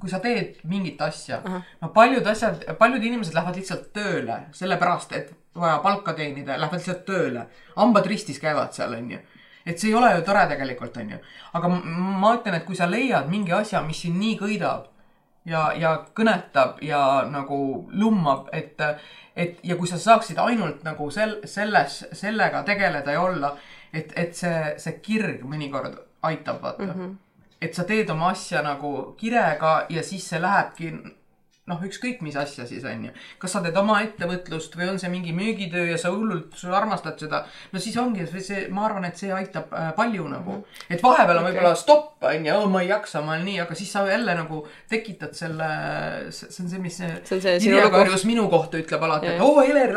kui 0.00 0.10
sa 0.10 0.18
teed 0.22 0.58
mingit 0.66 1.00
asja, 1.02 1.40
no 1.82 1.92
paljud 1.94 2.26
asjad, 2.26 2.64
paljud 2.78 3.02
inimesed 3.02 3.34
lähevad 3.34 3.58
lihtsalt 3.60 3.92
tööle 3.94 4.40
sellepärast, 4.56 5.12
et 5.18 5.30
vaja 5.54 5.78
palka 5.78 6.12
teenida, 6.12 6.56
lähevad 6.60 6.80
lihtsalt 6.80 7.04
tööle. 7.06 7.46
hambad 7.76 8.06
ristis 8.06 8.38
käivad 8.40 8.72
seal, 8.72 8.94
onju 8.94 9.18
et 9.66 9.78
see 9.78 9.92
ei 9.92 9.94
ole 9.94 10.10
ju 10.16 10.22
tore 10.26 10.46
tegelikult, 10.50 10.96
onju. 10.96 11.18
aga 11.54 11.68
ma 11.68 12.34
ütlen, 12.36 12.56
et 12.58 12.64
kui 12.66 12.76
sa 12.76 12.88
leiad 12.90 13.28
mingi 13.30 13.52
asja, 13.54 13.82
mis 13.86 14.00
sind 14.02 14.18
nii 14.18 14.36
köidab 14.40 14.88
ja, 15.48 15.68
ja 15.78 15.94
kõnetab 16.16 16.82
ja 16.84 17.02
nagu 17.30 17.58
lummab, 17.90 18.48
et, 18.52 18.80
et 19.36 19.60
ja 19.66 19.76
kui 19.78 19.90
sa 19.90 20.00
saaksid 20.02 20.38
ainult 20.42 20.82
nagu 20.86 21.10
sel-, 21.14 21.40
selles, 21.48 22.02
sellega 22.12 22.62
tegeleda 22.66 23.16
ja 23.16 23.22
olla, 23.22 23.54
et, 23.92 24.14
et 24.16 24.34
see, 24.36 24.74
see 24.82 24.98
kirg 25.04 25.44
mõnikord 25.46 25.98
aitab, 26.22 26.62
vaata 26.62 26.86
mm. 26.86 26.92
-hmm. 26.98 27.16
et 27.60 27.74
sa 27.74 27.84
teed 27.84 28.10
oma 28.10 28.30
asja 28.30 28.62
nagu 28.62 29.14
kirega 29.18 29.86
ja 29.88 30.02
siis 30.02 30.28
see 30.28 30.40
lähebki 30.42 30.92
noh, 31.70 31.82
ükskõik 31.86 32.22
mis 32.26 32.34
asja 32.38 32.64
siis 32.66 32.82
on 32.88 33.04
ju. 33.06 33.12
kas 33.38 33.52
sa 33.54 33.60
teed 33.62 33.76
oma 33.78 34.00
ettevõtlust 34.02 34.74
või 34.78 34.88
on 34.90 34.96
see 34.98 35.10
mingi 35.12 35.34
müügitöö 35.36 35.92
ja 35.92 35.98
sa 36.00 36.10
hullult, 36.10 36.56
sa 36.58 36.72
armastad 36.74 37.20
seda. 37.22 37.44
no 37.70 37.82
siis 37.82 37.96
ongi 38.02 38.26
see, 38.32 38.64
ma 38.74 38.88
arvan, 38.88 39.06
et 39.06 39.20
see 39.20 39.30
aitab 39.34 39.70
äh, 39.78 39.92
palju 39.94 40.26
nagu. 40.30 40.62
et 40.88 41.02
vahepeal 41.02 41.38
on 41.38 41.46
võib-olla 41.46 41.74
stopp 41.78 42.26
on 42.26 42.46
ju, 42.46 42.56
ma 42.70 42.82
ei 42.82 42.88
jaksa, 42.90 43.22
ma 43.22 43.36
olen 43.36 43.46
nii, 43.46 43.60
aga 43.62 43.76
siis 43.78 43.92
sa 43.94 44.02
jälle 44.08 44.34
nagu 44.38 44.62
tekitad 44.90 45.34
selle, 45.38 45.68
see 46.34 46.64
on 46.64 46.70
see, 46.70 46.80
mis 46.82 46.98
see, 46.98 47.10
See 47.26 47.36
on 47.38 47.42
see 47.44 47.60
sinu 47.62 47.76
Irja 47.76 47.86
lugu. 47.86 47.98
Karjus 47.98 48.24
minu 48.26 48.46
kohta 48.50 48.78
ütleb 48.78 49.06
alati, 49.06 49.32
et 49.32 49.42
oo 49.42 49.62
Heler, 49.62 49.94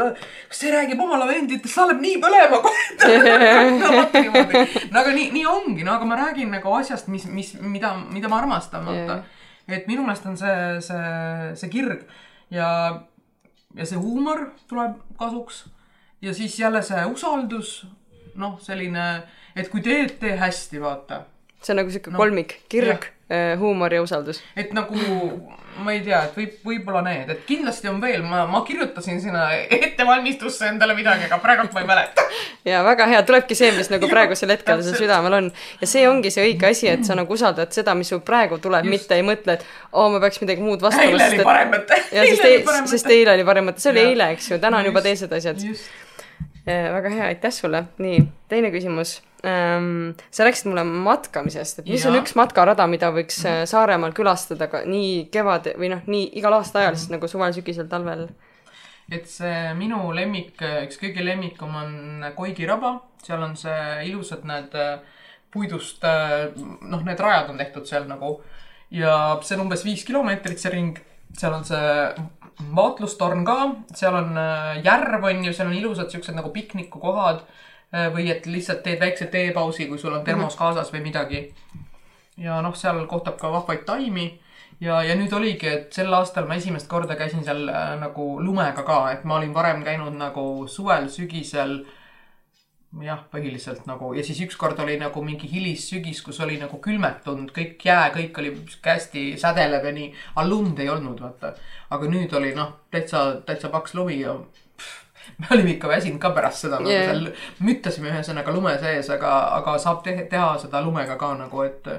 kas 0.50 0.62
see 0.62 0.74
räägib 0.74 1.02
oma 1.02 1.20
lavenditest, 1.22 1.74
sa 1.74 1.86
oled 1.86 2.02
nii 2.02 2.20
põlema 2.22 2.62
kohe. 2.66 2.84
no 4.92 5.02
aga 5.02 5.16
nii, 5.18 5.32
nii 5.34 5.48
ongi, 5.50 5.86
no 5.86 5.96
aga 5.98 6.10
ma 6.10 6.20
räägin 6.22 6.54
nagu 6.54 6.78
asjast, 6.78 7.10
mis, 7.14 7.26
mis, 7.30 7.56
mida, 7.62 7.96
mida 8.14 8.30
ma 8.32 8.42
armastan, 8.44 8.86
vaata. 8.86 9.24
Et 9.68 9.88
minu 9.90 10.06
meelest 10.06 10.26
on 10.30 10.38
see, 10.38 10.82
see, 10.86 11.54
see 11.62 11.72
kirg 11.74 12.06
ja, 12.54 12.70
ja 13.76 13.88
see 13.88 14.00
huumor 14.00 14.50
tuleb 14.70 15.00
kasuks. 15.20 15.66
Ja 16.22 16.34
siis 16.34 16.60
jälle 16.60 16.82
see 16.86 17.04
usaldus, 17.06 17.86
noh, 18.40 18.56
selline, 18.64 19.06
et 19.56 19.70
kui 19.70 19.84
teed, 19.86 20.16
tee 20.22 20.38
hästi, 20.40 20.82
vaata. 20.82 21.26
see 21.62 21.74
on 21.74 21.82
nagu 21.82 21.92
sihuke 21.94 22.14
No, 22.14 22.22
kolmik, 22.22 22.60
kirg, 22.70 23.10
huumor 23.60 23.94
ja 23.94 24.02
usaldus. 24.06 24.44
et 24.56 24.74
nagu 24.74 24.94
ma 25.84 25.92
ei 25.92 26.02
tea, 26.06 26.22
et 26.28 26.36
võib, 26.38 26.54
võib-olla 26.66 27.02
need, 27.06 27.30
et 27.34 27.42
kindlasti 27.48 27.90
on 27.90 27.98
veel, 28.04 28.22
ma, 28.26 28.46
ma 28.50 28.62
kirjutasin 28.68 29.20
sinna 29.22 29.48
ettevalmistusse 29.56 30.70
endale 30.70 30.96
midagi, 30.98 31.28
aga 31.28 31.40
praegu 31.44 31.68
ma 31.74 31.84
ei 31.84 31.90
mäleta. 31.90 32.26
ja 32.70 32.84
väga 32.86 33.08
hea, 33.12 33.24
tulebki 33.28 33.58
see, 33.58 33.72
mis 33.76 33.92
nagu 33.92 34.08
praegusel 34.12 34.54
hetkel 34.56 34.84
sul 34.86 34.98
südamel 35.00 35.40
on. 35.40 35.52
ja 35.82 35.90
see 35.90 36.06
ongi 36.10 36.32
see 36.34 36.46
õige 36.48 36.70
asi, 36.70 36.90
et 36.92 37.04
sa 37.08 37.18
nagu 37.20 37.36
usaldad 37.36 37.76
seda, 37.76 37.96
mis 37.98 38.14
sul 38.14 38.24
praegu 38.26 38.60
tuleb, 38.64 38.88
mitte 38.90 39.18
ei 39.18 39.26
mõtle, 39.26 39.58
et 39.60 39.68
oo, 39.92 40.08
ma 40.14 40.22
peaks 40.24 40.42
midagi 40.44 40.64
muud 40.64 40.86
vastama. 40.86 41.12
eile 41.12 41.30
oli 41.34 41.50
parem 41.50 41.76
mõte. 41.76 42.00
ja 42.16 42.26
sest 42.30 42.48
eile, 42.48 42.80
sest 42.94 43.14
eile 43.18 43.36
oli 43.36 43.48
parem 43.48 43.72
mõte, 43.72 43.84
see 43.84 43.92
oli 43.96 44.04
Jaa. 44.04 44.16
eile, 44.16 44.32
eks 44.38 44.52
ju, 44.54 44.62
täna 44.64 44.80
on 44.80 44.92
juba 44.92 45.04
teised 45.06 45.36
asjad. 45.36 45.60
just, 45.74 45.92
väga 46.66 47.10
hea, 47.14 47.30
aitäh 47.34 47.54
sulle. 47.54 47.86
nii, 48.02 48.24
teine 48.50 48.72
küsimus. 48.74 49.22
sa 49.46 50.46
rääkisid 50.48 50.72
mulle 50.72 50.84
matkamisest, 50.84 51.80
et 51.80 51.90
mis 51.90 52.06
on 52.10 52.16
Jaa. 52.16 52.24
üks 52.24 52.34
matkarada, 52.34 52.88
mida 52.90 53.12
võiks 53.14 53.44
äh, 53.46 53.60
Saaremaal 53.70 54.16
külastada 54.18 54.66
ka 54.72 54.82
nii 54.90 55.28
kevad 55.30 55.70
või 55.78 55.92
noh, 55.94 56.02
nii 56.10 56.32
igal 56.40 56.58
aastaajaliselt 56.58 57.14
nagu 57.14 57.30
suvel, 57.30 57.54
sügisel, 57.54 57.86
talvel. 57.92 58.26
et 59.12 59.30
see 59.30 59.74
minu 59.78 60.10
lemmik, 60.18 60.58
üks 60.88 60.98
kõige 60.98 61.26
lemmikum 61.26 61.76
on 61.78 62.26
Koigi 62.36 62.66
raba. 62.66 62.98
seal 63.22 63.44
on 63.46 63.54
see 63.58 64.10
ilusad 64.10 64.48
need 64.50 64.74
äh, 64.74 64.98
puidust 65.54 66.04
äh, 66.04 66.50
noh, 66.82 67.06
need 67.06 67.22
rajad 67.22 67.54
on 67.54 67.62
tehtud 67.62 67.86
seal 67.86 68.10
nagu 68.10 68.40
ja 68.92 69.38
see 69.44 69.58
on 69.58 69.66
umbes 69.66 69.86
viis 69.86 70.06
kilomeetrit, 70.08 70.62
see 70.62 70.74
ring. 70.74 70.98
Seal 71.38 71.54
on 71.54 71.66
see 71.68 71.92
vaatlustorn 72.76 73.44
ka, 73.46 73.58
seal 73.96 74.16
on 74.16 74.38
äh, 74.40 74.80
järv 74.86 75.24
on 75.28 75.44
ju, 75.46 75.54
seal 75.54 75.70
on 75.70 75.78
ilusad 75.78 76.12
siuksed 76.12 76.38
nagu 76.38 76.52
piknikukohad 76.56 77.44
äh, 77.44 78.08
või 78.14 78.30
et 78.32 78.48
lihtsalt 78.48 78.84
teed 78.86 79.02
väikse 79.02 79.28
teepausi, 79.32 79.90
kui 79.90 80.00
sul 80.00 80.16
on 80.16 80.24
termos 80.28 80.56
kaasas 80.60 80.94
või 80.94 81.04
midagi. 81.10 81.46
ja 82.38 82.62
noh, 82.62 82.76
seal 82.76 83.06
kohtab 83.08 83.40
ka 83.40 83.52
vahvaid 83.52 83.86
taimi. 83.88 84.34
Ja, 84.84 85.00
ja 85.08 85.14
nüüd 85.16 85.32
oligi, 85.32 85.70
et 85.72 85.94
sel 85.96 86.12
aastal 86.14 86.50
ma 86.50 86.58
esimest 86.60 86.90
korda 86.92 87.16
käisin 87.16 87.46
seal 87.48 87.70
äh, 87.72 87.94
nagu 88.00 88.42
lumega 88.44 88.84
ka, 88.84 88.98
et 89.12 89.24
ma 89.24 89.38
olin 89.38 89.54
varem 89.56 89.84
käinud 89.84 90.18
nagu 90.20 90.68
suvel, 90.68 91.08
sügisel 91.10 91.78
jah, 93.04 93.24
põhiliselt 93.32 93.88
nagu 93.90 94.12
ja 94.16 94.24
siis 94.24 94.40
ükskord 94.46 94.80
oli 94.84 94.98
nagu 95.02 95.24
mingi 95.26 95.50
hilissügis, 95.52 96.22
kus 96.24 96.40
oli 96.44 96.58
nagu 96.62 96.80
külmetunud, 96.84 97.52
kõik 97.56 97.84
jää, 97.86 98.10
kõik 98.16 98.40
oli 98.42 98.54
hästi 98.86 99.26
sädelev 99.42 99.88
ja 99.90 99.96
nii, 99.96 100.12
aga 100.36 100.46
lund 100.48 100.80
ei 100.80 100.92
olnud, 100.92 101.20
vaata. 101.24 101.56
aga 101.96 102.12
nüüd 102.12 102.34
oli 102.40 102.54
noh, 102.56 102.72
täitsa, 102.94 103.28
täitsa 103.48 103.72
paks 103.74 103.96
lumi 103.98 104.22
ja 104.22 104.36
pff, 104.36 105.06
me 105.42 105.52
olime 105.58 105.76
ikka 105.76 105.92
väsinud 105.92 106.22
ka 106.24 106.32
pärast 106.36 106.66
seda 106.66 106.80
yeah., 106.86 107.12
nagu 107.12 107.32
seal 107.32 107.68
müttasime 107.68 108.12
ühesõnaga 108.14 108.56
lume 108.56 108.76
sees, 108.82 109.12
aga, 109.18 109.38
aga 109.60 109.78
saab 109.82 110.04
te 110.06 110.16
teha 110.32 110.54
seda 110.64 110.84
lumega 110.86 111.20
ka 111.20 111.34
nagu, 111.40 111.66
et 111.68 111.90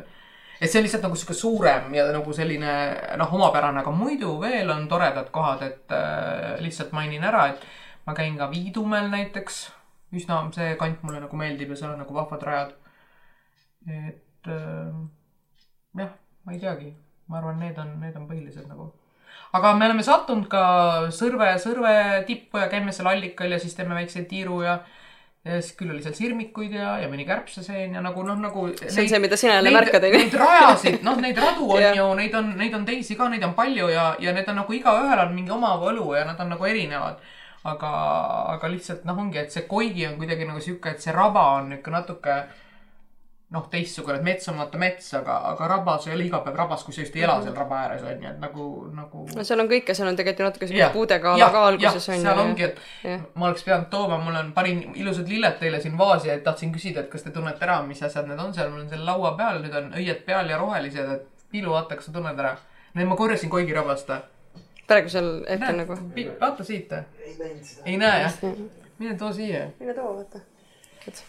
et 0.56 0.70
see 0.70 0.80
on 0.80 0.86
lihtsalt 0.86 1.04
nagu 1.04 1.16
sihuke 1.20 1.36
suurem 1.36 1.90
ja 1.92 2.06
nagu 2.14 2.32
selline 2.32 2.74
noh, 3.20 3.32
omapärane, 3.36 3.82
aga 3.82 3.92
muidu 3.92 4.38
veel 4.40 4.70
on 4.72 4.86
toredad 4.88 5.28
kohad, 5.34 5.66
et 5.66 5.92
äh, 5.92 6.54
lihtsalt 6.64 6.96
mainin 6.96 7.26
ära, 7.28 7.50
et 7.52 7.66
ma 8.08 8.14
käin 8.16 8.38
ka 8.38 8.48
Viidumäel 8.48 9.10
näiteks 9.12 9.66
üsna 10.14 10.40
see 10.54 10.74
kant 10.80 11.02
mulle 11.02 11.22
nagu 11.22 11.38
meeldib 11.38 11.72
ja 11.72 11.80
seal 11.80 11.94
on 11.94 12.02
nagu 12.04 12.14
vahvad 12.14 12.44
rajad. 12.46 12.76
et 13.86 14.50
äh, 14.50 14.92
jah, 15.98 16.12
ma 16.44 16.52
ei 16.52 16.60
teagi, 16.62 16.92
ma 17.28 17.40
arvan, 17.40 17.58
need 17.62 17.78
on, 17.78 17.96
need 18.02 18.16
on 18.18 18.28
põhilised 18.28 18.68
nagu. 18.70 18.92
aga 19.56 19.74
me 19.74 19.88
oleme 19.88 20.04
sattunud 20.06 20.48
ka 20.50 20.62
Sõrve, 21.14 21.54
Sõrve 21.62 21.96
tippu 22.26 22.58
ja 22.62 22.70
käime 22.72 22.92
seal 22.92 23.10
allikal 23.10 23.52
ja 23.52 23.58
siis 23.62 23.74
teeme 23.74 23.98
väikse 23.98 24.24
tiiru 24.30 24.62
ja 24.62 24.80
ja 25.46 25.60
siis 25.62 25.76
küll 25.78 25.92
oli 25.94 26.02
seal 26.02 26.14
sirmikuid 26.16 26.72
ja, 26.74 26.96
ja 26.98 27.06
mõni 27.10 27.22
kärbseseen 27.26 27.94
ja 27.94 28.00
nagu 28.02 28.24
noh, 28.26 28.38
nagu. 28.42 28.64
see 28.80 29.04
on 29.04 29.10
see, 29.12 29.20
mida 29.22 29.36
sina 29.38 29.60
jälle 29.60 29.70
märkad, 29.76 30.02
onju. 30.08 30.18
Neid 30.18 30.34
rajasid, 30.40 30.96
noh, 31.06 31.20
neid 31.22 31.38
radu 31.38 31.68
on 31.76 31.84
ju, 31.86 32.06
neid 32.18 32.34
on, 32.34 32.48
neid 32.58 32.74
on 32.74 32.86
teisi 32.88 33.14
ka, 33.18 33.28
neid 33.30 33.44
on 33.46 33.54
palju 33.58 33.86
ja, 33.92 34.08
ja 34.22 34.34
need 34.34 34.48
on 34.50 34.58
nagu 34.64 34.74
igaühel 34.74 35.22
on 35.22 35.34
mingi 35.36 35.54
oma 35.54 35.76
võlu 35.78 36.08
ja 36.18 36.24
nad 36.26 36.40
on 36.42 36.50
nagu 36.56 36.66
erinevad 36.66 37.22
aga, 37.72 37.90
aga 38.56 38.70
lihtsalt 38.72 39.08
noh, 39.08 39.18
ongi, 39.24 39.40
et 39.42 39.52
see 39.54 39.66
Koigi 39.70 40.06
on 40.08 40.16
kuidagi 40.20 40.46
nagu 40.48 40.62
sihuke, 40.62 40.94
et 40.94 41.02
see 41.02 41.14
raba 41.14 41.48
on 41.56 41.70
nihuke 41.72 41.92
natuke 41.94 42.38
noh, 43.54 43.66
teistsugune, 43.70 44.16
et 44.18 44.24
mets 44.26 44.48
on 44.50 44.56
vaata 44.58 44.78
mets, 44.80 45.06
aga, 45.14 45.36
aga 45.52 45.68
rabas 45.70 46.08
ei 46.08 46.16
ole 46.16 46.24
igapäev 46.26 46.56
rabas, 46.58 46.82
kui 46.82 46.94
sa 46.96 47.04
just 47.04 47.14
ei 47.14 47.22
ela 47.22 47.36
seal 47.44 47.54
raba 47.54 47.78
ääres 47.84 48.02
on 48.02 48.24
ju, 48.24 48.32
et 48.32 48.40
nagu, 48.42 48.64
nagu. 48.96 49.22
no 49.36 49.44
seal 49.46 49.62
on 49.62 49.70
kõike, 49.70 49.94
seal 49.94 50.10
on 50.10 50.18
tegelikult 50.18 50.48
natuke 50.48 50.70
siuke 50.72 50.88
puudega 50.96 51.36
ala 51.36 51.50
ka 51.54 51.62
alguses 51.68 52.08
on 52.10 52.18
ju. 52.18 52.24
seal 52.24 52.42
ongi, 52.42 52.66
et 52.66 53.06
ja. 53.06 53.20
ma 53.38 53.50
oleks 53.52 53.62
pidanud 53.68 53.86
tooma, 53.92 54.18
mul 54.24 54.40
on, 54.40 54.50
panin 54.56 54.82
ilusad 54.98 55.30
lilled 55.30 55.60
teile 55.62 55.78
siin 55.84 55.94
vaasi, 56.00 56.32
et 56.34 56.42
tahtsin 56.46 56.74
küsida, 56.74 57.06
et 57.06 57.12
kas 57.12 57.22
te 57.22 57.30
tunnete 57.34 57.62
ära, 57.68 57.78
mis 57.86 58.02
asjad 58.02 58.26
need 58.26 58.42
on 58.42 58.50
seal, 58.56 58.72
mul 58.72 58.82
on 58.82 58.90
seal 58.90 59.06
laua 59.06 59.36
peal, 59.38 59.62
nüüd 59.62 59.78
on 59.78 59.92
õied 60.02 60.26
peal 60.26 60.50
ja 60.50 60.58
rohelised, 60.62 61.14
et 61.14 61.32
Piilu, 61.46 61.70
vaata, 61.70 61.94
kas 61.94 62.08
sa 62.08 62.12
tunned 62.16 62.40
ära. 62.42 62.56
Need 62.98 63.06
ma 63.06 63.14
korjasin 63.14 63.50
Koigi 63.52 63.74
rabast 63.76 64.10
praegusel 64.86 65.30
hetkel 65.48 65.80
nagu. 65.82 65.96
vaata 66.40 66.64
siit. 66.64 66.92
ei 66.92 67.34
seda. 67.38 67.82
ei 67.84 67.96
näe 67.96 68.20
jah? 68.22 68.36
mine 68.98 69.16
too 69.18 69.32
siia. 69.32 69.66
mine 69.80 69.94
too, 69.94 70.12
vaata. 70.16 70.40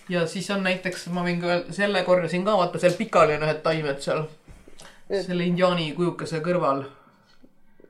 ja 0.10 0.28
siis 0.28 0.50
on 0.52 0.64
näiteks, 0.68 1.08
ma 1.16 1.26
võin 1.26 1.42
ka 1.42 1.52
öelda, 1.54 1.74
selle 1.80 2.04
korjasin 2.08 2.46
ka, 2.46 2.58
vaata 2.62 2.82
seal 2.84 2.98
pikali 3.00 3.38
on 3.38 3.48
ühed 3.48 3.64
taimed 3.66 4.06
seal. 4.06 4.28
selle 5.10 5.50
indiaani 5.50 5.92
kujukese 5.98 6.42
kõrval. 6.46 6.86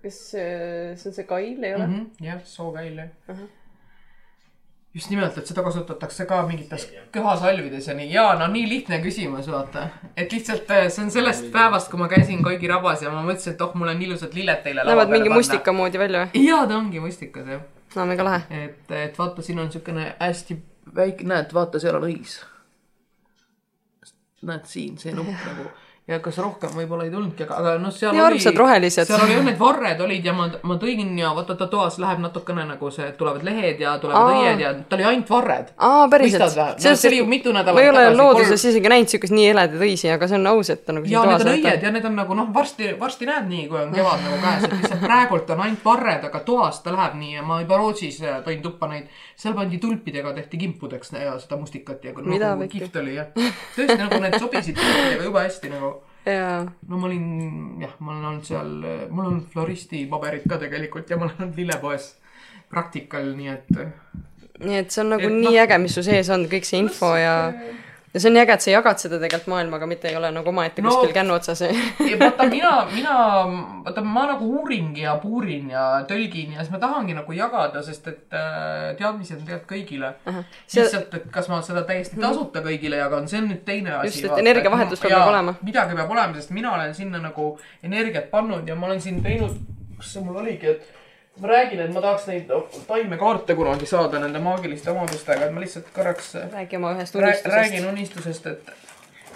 kas 0.01 0.23
see, 0.31 0.49
see 0.95 1.11
on 1.11 1.19
see 1.21 1.29
kail, 1.29 1.63
ei 1.63 1.75
ole 1.75 1.87
mm 1.87 1.95
-hmm.? 1.95 2.25
jah, 2.25 2.43
sookail 2.45 3.03
jah 3.03 3.13
uh. 3.29 3.35
-huh 3.35 3.56
just 4.97 5.11
nimelt, 5.13 5.37
et 5.37 5.45
seda 5.49 5.61
kasutatakse 5.65 6.25
ka 6.25 6.39
mingites 6.47 6.87
köhasalvides 7.13 7.87
ja 7.87 7.95
nii. 7.97 8.07
ja 8.13 8.25
no 8.39 8.47
nii 8.49 8.65
lihtne 8.69 8.97
küsimus, 9.03 9.49
vaata. 9.53 9.87
et 10.17 10.31
lihtsalt 10.33 10.71
äh, 10.73 10.87
see 10.93 11.05
on 11.05 11.11
sellest 11.13 11.51
päevast, 11.53 11.91
kui 11.91 12.01
ma 12.01 12.09
käisin 12.09 12.41
Koigi 12.45 12.69
rabas 12.71 13.03
ja 13.05 13.13
ma 13.13 13.21
mõtlesin, 13.25 13.53
et 13.53 13.61
oh, 13.61 13.75
mul 13.77 13.93
on 13.93 14.01
ilusad 14.01 14.33
lilled 14.37 14.63
teile. 14.65 14.85
Näevad 14.87 15.13
mingi 15.13 15.29
panna. 15.29 15.41
mustika 15.43 15.73
moodi 15.77 16.01
välja 16.01 16.25
või? 16.25 16.45
jaa, 16.47 16.65
ta 16.67 16.79
ongi 16.79 17.03
mustikas 17.03 17.51
jah. 17.53 17.65
no 17.95 18.07
mega 18.09 18.25
lahe. 18.25 18.63
et, 18.65 18.93
et 19.03 19.19
vaata, 19.19 19.45
siin 19.45 19.61
on 19.61 19.69
siukene 19.73 20.07
hästi 20.19 20.57
väike, 20.95 21.27
näed, 21.29 21.53
vaata, 21.53 21.81
seal 21.83 21.99
on 21.99 22.07
õis. 22.09 22.39
näed 24.49 24.65
siin, 24.71 24.97
see 24.97 25.13
nupp 25.13 25.45
nagu 25.51 25.69
ja 26.07 26.21
kas 26.23 26.37
rohkem 26.39 26.71
võib-olla 26.71 27.03
ei 27.03 27.09
tulnudki, 27.11 27.43
aga, 27.43 27.55
aga 27.59 27.71
noh, 27.83 27.91
seal 27.91 28.15
ja, 28.15 28.29
oli, 28.29 28.39
seal 28.39 28.55
oli 28.55 29.33
jah, 29.33 29.41
need 29.43 29.57
varred 29.59 29.99
olid 30.05 30.27
ja 30.29 30.33
ma, 30.35 30.45
ma 30.63 30.77
tõin 30.79 31.09
ja 31.19 31.33
vaata 31.35 31.57
ta 31.59 31.67
toas 31.67 31.97
läheb 31.99 32.21
natukene 32.23 32.63
nagu 32.69 32.91
see, 32.95 33.09
tulevad 33.19 33.43
lehed 33.43 33.81
ja 33.83 33.97
tulevad 33.99 34.29
Aa. 34.31 34.37
õied 34.45 34.63
ja 34.63 34.71
ta 34.87 34.95
oli 34.95 35.07
ainult 35.09 35.33
varred. 35.33 35.73
aa, 35.75 36.05
päriselt? 36.07 36.55
No, 36.55 36.93
see 36.95 37.09
oli 37.11 37.19
ju 37.19 37.25
mitu 37.27 37.51
nädalat 37.51 37.75
tagasi. 37.75 37.91
ma 37.91 38.03
ei 38.05 38.07
ole 38.07 38.21
looduses 38.21 38.53
kolm... 38.53 38.71
isegi 38.71 38.91
näinud 38.93 39.11
siukest 39.11 39.35
nii 39.35 39.49
heledaid 39.49 39.83
õisi, 39.89 40.11
aga 40.13 40.29
see 40.31 40.39
on 40.39 40.47
aus, 40.53 40.71
et 40.71 40.85
ta 40.87 40.95
nagu 40.95 41.11
ja 41.11 41.25
need 41.27 41.43
on 41.43 41.51
õied 41.57 41.83
ja 41.89 41.91
need 41.97 42.07
on 42.07 42.17
nagu 42.21 42.39
noh, 42.39 42.47
varsti, 42.55 42.93
varsti 43.03 43.27
näed 43.27 43.51
nii, 43.51 43.67
kui 43.67 43.81
on 43.83 43.91
kevad 43.97 44.23
nagu 44.23 44.39
käes, 44.45 44.63
et 44.69 44.77
lihtsalt 44.77 45.03
praegult 45.03 45.53
on 45.57 45.65
ainult 45.67 45.83
varred, 45.91 46.29
aga 46.31 46.43
toas 46.47 46.79
ta 46.87 46.95
läheb 46.95 47.19
nii 47.19 47.35
ja 47.35 47.45
ma 47.51 47.59
juba 47.65 47.81
Rootsis 47.83 48.21
äh, 48.23 48.39
tõin 48.47 48.63
tuppa 48.63 48.87
neid. 48.93 49.11
seal 49.35 49.59
pandi 49.59 49.83
tulpidega, 49.83 50.31
tehti 50.39 50.63
kimpudeks 50.63 51.11
ja 51.19 51.35
seda 51.43 51.59
mustikat 51.59 52.07
ja 52.07 52.15
nagu 52.15 52.71
kihvt 52.71 52.95
oli 53.03 53.19
jah. 53.19 53.27
tõesti 53.75 53.99
nagu 53.99 54.23
need 54.23 54.39
sobisid 54.39 54.79
jube 55.27 55.43
hästi 55.43 55.75
nagu 55.75 55.96
no 56.27 56.99
ma 56.99 57.07
olin 57.07 57.27
jah, 57.81 57.95
ma 57.99 58.13
olen 58.13 58.29
olnud 58.31 58.47
seal, 58.47 58.71
mul 59.09 59.31
on 59.31 59.41
floristi 59.53 60.05
paberid 60.11 60.47
ka 60.49 60.59
tegelikult 60.61 61.09
ja 61.09 61.19
ma 61.19 61.29
olen 61.29 61.43
olnud 61.45 61.59
lillepoes 61.61 62.13
praktikal, 62.69 63.31
nii 63.37 63.51
et. 63.53 63.69
nii 64.59 64.79
et 64.81 64.91
see 64.91 65.03
on 65.05 65.13
nagu 65.15 65.27
et, 65.29 65.35
nii 65.39 65.53
no, 65.53 65.57
äge, 65.63 65.81
mis 65.81 65.95
su 65.95 66.03
sees 66.03 66.29
on, 66.33 66.47
kõik 66.51 66.67
see 66.67 66.81
info 66.83 67.13
ja 67.15 67.35
see 67.55 67.75
ja 68.17 68.21
see 68.21 68.31
on 68.31 68.39
äge, 68.41 68.55
et 68.57 68.63
sa 68.65 68.71
jagad 68.71 69.01
seda 69.01 69.19
tegelikult 69.21 69.51
maailmaga, 69.51 69.87
mitte 69.89 70.09
ei 70.09 70.15
ole 70.17 70.31
nagu 70.33 70.49
omaette 70.49 70.81
no, 70.81 70.89
kuskil 70.89 71.13
kännu 71.13 71.35
otsas 71.37 71.61
vaata, 72.21 72.47
mina, 72.49 72.71
mina, 72.89 73.17
vaata, 73.85 74.01
ma 74.01 74.25
nagu 74.31 74.49
uurin 74.57 74.89
ja 74.97 75.13
puurin 75.21 75.69
ja 75.73 75.83
tõlgin 76.09 76.55
ja 76.55 76.63
siis 76.63 76.73
ma 76.73 76.81
tahangi 76.81 77.13
nagu 77.17 77.37
jagada, 77.37 77.83
sest 77.85 78.09
et 78.09 78.33
äh, 78.33 78.89
teadmised 78.97 79.37
on 79.37 79.45
tegelikult 79.45 79.69
kõigile. 79.69 80.11
Lihtsalt, 80.25 81.13
et 81.19 81.29
kas 81.33 81.49
ma 81.51 81.61
seda 81.65 81.83
täiesti 81.87 82.19
tasuta 82.21 82.63
kõigile 82.65 83.01
jagan, 83.03 83.29
see 83.29 83.41
on 83.43 83.51
nüüd 83.51 83.63
teine 83.67 83.93
asi. 83.99 84.23
just, 84.23 84.29
et 84.31 84.43
energiavahetus 84.43 85.03
peab 85.03 85.17
nagu 85.19 85.33
olema. 85.35 85.57
midagi 85.61 85.97
peab 86.01 86.13
olema, 86.17 86.39
sest 86.39 86.55
mina 86.57 86.73
olen 86.73 86.95
sinna 86.97 87.21
nagu 87.21 87.51
energiat 87.85 88.31
pannud 88.33 88.67
ja 88.67 88.77
ma 88.79 88.89
olen 88.89 89.03
siin 89.03 89.21
teinud, 89.25 89.61
kus 89.97 90.15
see 90.15 90.25
mul 90.25 90.41
oligi, 90.41 90.73
et 90.73 90.96
ma 91.39 91.47
räägin, 91.47 91.79
et 91.83 91.93
ma 91.93 92.01
tahaks 92.01 92.27
neid 92.27 92.51
taimekaarte 92.87 93.55
kunagi 93.55 93.85
saada 93.89 94.19
nende 94.23 94.41
maagiliste 94.41 94.91
omadustega, 94.91 95.45
et 95.45 95.53
ma 95.53 95.63
lihtsalt 95.63 95.93
korraks. 95.93 96.33
räägi 96.53 96.79
oma 96.79 96.93
ühest 96.97 97.15
unistusest. 97.15 97.53
räägin 97.53 97.87
unistusest, 97.89 98.45
et, 98.47 98.69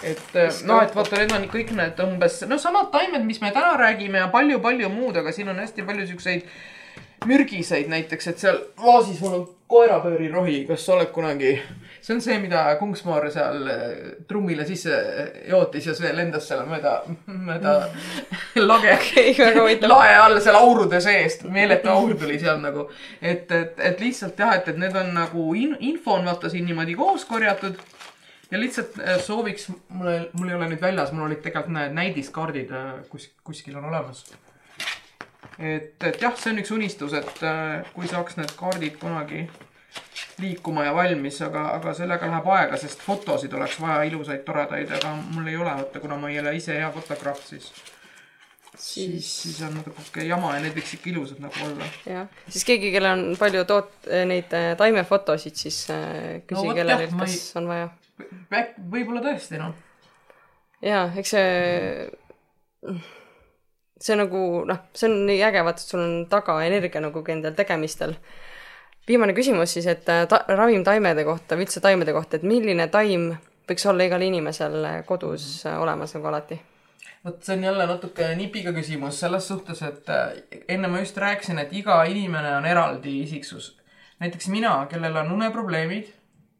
et 0.02 0.36
noh, 0.66 0.82
et 0.82 0.94
vaata, 0.96 1.22
need 1.22 1.34
on 1.36 1.48
kõik 1.52 1.72
need 1.78 2.04
umbes, 2.06 2.42
no 2.50 2.58
samad 2.58 2.90
taimed, 2.94 3.24
mis 3.26 3.40
me 3.40 3.52
täna 3.54 3.76
räägime 3.80 4.24
ja 4.24 4.28
palju-palju 4.34 4.90
muud, 4.92 5.16
aga 5.22 5.32
siin 5.32 5.52
on 5.54 5.62
hästi 5.62 5.86
palju 5.86 6.06
siukseid 6.10 6.48
mürgiseid 7.28 7.90
näiteks, 7.92 8.28
et 8.32 8.42
seal 8.42 8.60
vaasis 8.82 9.20
mul 9.22 9.38
on 9.40 9.48
koerapöörirohi, 9.72 10.64
kas 10.68 10.86
sa 10.86 10.96
oled 10.98 11.12
kunagi 11.14 11.56
see 12.02 12.14
on 12.14 12.20
see, 12.20 12.38
mida 12.42 12.64
Kungsmoor 12.80 13.28
seal 13.30 13.68
äh, 13.70 13.82
trummile 14.28 14.66
sisse 14.66 14.96
jootis 15.48 15.86
ja 15.86 15.94
see 15.94 16.10
lendas 16.16 16.48
seal 16.50 16.64
mööda, 16.66 16.96
mööda 17.26 17.74
lage 18.70 18.96
lae 19.86 20.16
all 20.18 20.40
seal 20.42 20.58
aurude 20.58 21.00
seest, 21.04 21.46
meeletu 21.54 21.92
aur 21.92 22.14
tuli 22.18 22.40
seal 22.42 22.58
nagu. 22.62 22.88
et, 23.20 23.50
et, 23.50 23.78
et 23.78 24.02
lihtsalt 24.02 24.38
jah, 24.38 24.56
et, 24.58 24.68
et 24.72 24.82
need 24.82 24.98
on 24.98 25.12
nagu 25.14 25.48
in, 25.58 25.76
info 25.92 26.18
on 26.18 26.26
vaata 26.26 26.50
siin 26.50 26.66
niimoodi 26.66 26.98
koos 26.98 27.24
korjatud 27.30 27.78
ja 28.50 28.60
lihtsalt 28.60 28.98
äh, 28.98 29.20
sooviks, 29.22 29.68
mul, 29.94 30.26
mul 30.34 30.50
ei 30.50 30.58
ole 30.58 30.72
nüüd 30.72 30.82
väljas, 30.82 31.14
mul 31.14 31.30
olid 31.30 31.44
tegelikult 31.44 31.76
need 31.78 31.94
näidiskaardid 32.00 32.74
kus, 33.12 33.30
kuskil 33.46 33.78
on 33.78 33.86
olemas. 33.92 34.26
Et, 35.58 35.96
et 36.00 36.22
jah, 36.22 36.34
see 36.38 36.52
on 36.54 36.62
üks 36.62 36.72
unistus, 36.74 37.16
et 37.18 37.44
kui 37.92 38.08
saaks 38.10 38.38
need 38.40 38.54
kaardid 38.58 38.98
kunagi 39.00 39.46
liikuma 40.40 40.84
ja 40.86 40.92
valmis, 40.96 41.38
aga, 41.44 41.66
aga 41.76 41.92
sellega 41.96 42.28
läheb 42.30 42.46
aega, 42.54 42.78
sest 42.80 43.02
fotosid 43.04 43.52
oleks 43.56 43.78
vaja, 43.80 44.02
ilusaid, 44.08 44.44
toredaid, 44.46 44.92
aga 44.98 45.12
mul 45.34 45.50
ei 45.50 45.58
ole, 45.58 45.74
vaata, 45.82 46.00
kuna 46.00 46.16
ma 46.20 46.30
ei 46.32 46.40
ole 46.40 46.54
ise 46.56 46.78
hea 46.78 46.88
fotograaf, 46.94 47.42
siis 47.46 47.68
siis, 48.78 49.42
siis 49.42 49.62
on 49.62 49.74
natuke 49.76 50.24
jama 50.26 50.54
ja 50.56 50.62
need 50.64 50.74
võiks 50.76 50.94
ikka 50.96 51.10
ilusad 51.12 51.40
nagu 51.44 51.64
olla. 51.66 51.88
jah, 52.08 52.28
siis 52.48 52.66
keegi, 52.68 52.92
kellel 52.94 53.18
on 53.18 53.38
palju 53.40 53.64
toot-, 53.68 54.10
neid 54.28 54.54
äh, 54.56 54.72
taimefotosid, 54.80 55.58
siis 55.58 55.84
äh, 55.92 56.42
küsi 56.48 56.66
no, 56.68 56.76
kellelgi, 56.76 57.10
kas 57.18 57.36
ei... 57.36 57.48
on 57.60 57.70
vaja. 57.70 57.90
võib-olla 58.94 59.24
tõesti, 59.28 59.60
noh. 59.60 59.76
jaa, 60.84 61.10
eks 61.20 61.34
see, 61.36 61.50
see 64.02 64.16
nagu 64.18 64.64
noh, 64.68 64.80
see 64.96 65.08
on 65.10 65.20
nii 65.28 65.42
äge, 65.46 65.62
vaata, 65.66 65.84
et 65.84 65.94
sul 65.94 66.02
on 66.02 66.16
taga 66.30 66.58
energia 66.66 67.02
nagu 67.04 67.22
endal 67.34 67.54
tegemistel 67.58 68.16
viimane 69.08 69.34
küsimus 69.36 69.76
siis, 69.76 69.86
et 69.90 70.08
äh, 70.10 70.26
ta, 70.30 70.44
ravim 70.48 70.84
taimede 70.86 71.24
kohta 71.26 71.58
või 71.58 71.66
üldse 71.66 71.82
taimede 71.84 72.14
kohta, 72.14 72.38
et 72.38 72.46
milline 72.46 72.88
taim 72.92 73.32
võiks 73.68 73.86
olla 73.88 74.06
igal 74.06 74.22
inimesel 74.26 74.76
kodus 75.08 75.64
äh, 75.66 75.78
olemas 75.80 76.14
nagu 76.16 76.30
alati? 76.30 76.60
vot 77.24 77.44
see 77.44 77.54
on 77.56 77.64
jälle 77.64 77.86
natuke 77.86 78.32
nipiga 78.34 78.72
küsimus 78.74 79.20
selles 79.22 79.46
suhtes, 79.48 79.82
et 79.86 80.10
äh, 80.10 80.64
enne 80.68 80.90
ma 80.90 81.02
just 81.02 81.18
rääkisin, 81.18 81.60
et 81.62 81.72
iga 81.72 82.02
inimene 82.10 82.56
on 82.56 82.66
eraldi 82.66 83.20
isiksus. 83.22 83.76
näiteks 84.20 84.48
mina, 84.48 84.86
kellel 84.90 85.16
on 85.16 85.32
uneprobleemid, 85.32 86.10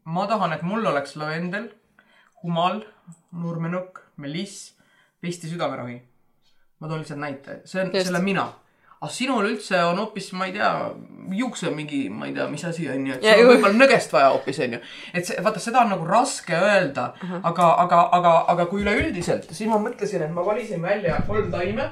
ma 0.05 0.27
tahan, 0.27 0.53
et 0.53 0.63
mul 0.67 0.85
oleks 0.85 1.15
lavendel, 1.15 1.69
humal, 2.43 2.81
nurmenukk, 3.31 3.99
meliss, 4.17 4.73
pesti 5.21 5.47
südameravi. 5.47 6.01
Ma 6.83 6.91
toon 6.91 6.99
lihtsalt 6.99 7.23
näite, 7.23 7.61
see 7.69 7.79
on, 7.79 7.93
see 7.95 8.11
olen 8.11 8.27
mina 8.27 8.49
aga 9.03 9.11
sinul 9.11 9.47
üldse 9.49 9.79
on 9.83 9.99
hoopis, 9.99 10.29
ma 10.37 10.47
ei 10.47 10.53
tea, 10.55 10.69
juukse 11.35 11.71
mingi, 11.75 12.05
ma 12.11 12.29
ei 12.29 12.35
tea, 12.37 12.45
mis 12.51 12.63
asi 12.69 12.85
on 12.91 13.09
ju, 13.09 13.17
et 13.17 13.25
sul 13.25 13.41
on 13.43 13.49
võib-olla 13.49 13.79
nõgest 13.81 14.15
vaja 14.15 14.29
hoopis 14.31 14.61
on 14.63 14.77
ju. 14.77 14.79
et 15.11 15.27
see, 15.27 15.43
vaata, 15.43 15.63
seda 15.63 15.81
on 15.81 15.91
nagu 15.91 16.07
raske 16.07 16.55
öelda 16.55 17.09
uh, 17.11 17.25
-huh. 17.33 17.41
aga, 17.51 17.67
aga, 17.83 17.99
aga, 18.19 18.33
aga 18.53 18.65
kui 18.71 18.85
üleüldiselt, 18.85 19.49
siis 19.51 19.69
ma 19.69 19.81
mõtlesin, 19.83 20.23
et 20.23 20.31
ma 20.31 20.45
valisin 20.45 20.81
välja 20.81 21.19
kolm 21.27 21.51
taime. 21.51 21.89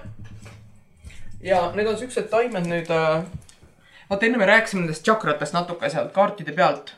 ja 1.42 1.72
need 1.76 1.88
on 1.88 1.98
siuksed 1.98 2.32
taimed 2.32 2.72
nüüd 2.72 2.92
äh,. 2.96 3.28
vaata, 4.10 4.26
enne 4.26 4.38
me 4.38 4.48
rääkisime 4.48 4.86
nendest 4.86 5.04
tšakratest 5.04 5.54
natuke 5.54 5.90
sealt 5.90 6.14
kaartide 6.16 6.56
pealt 6.56 6.96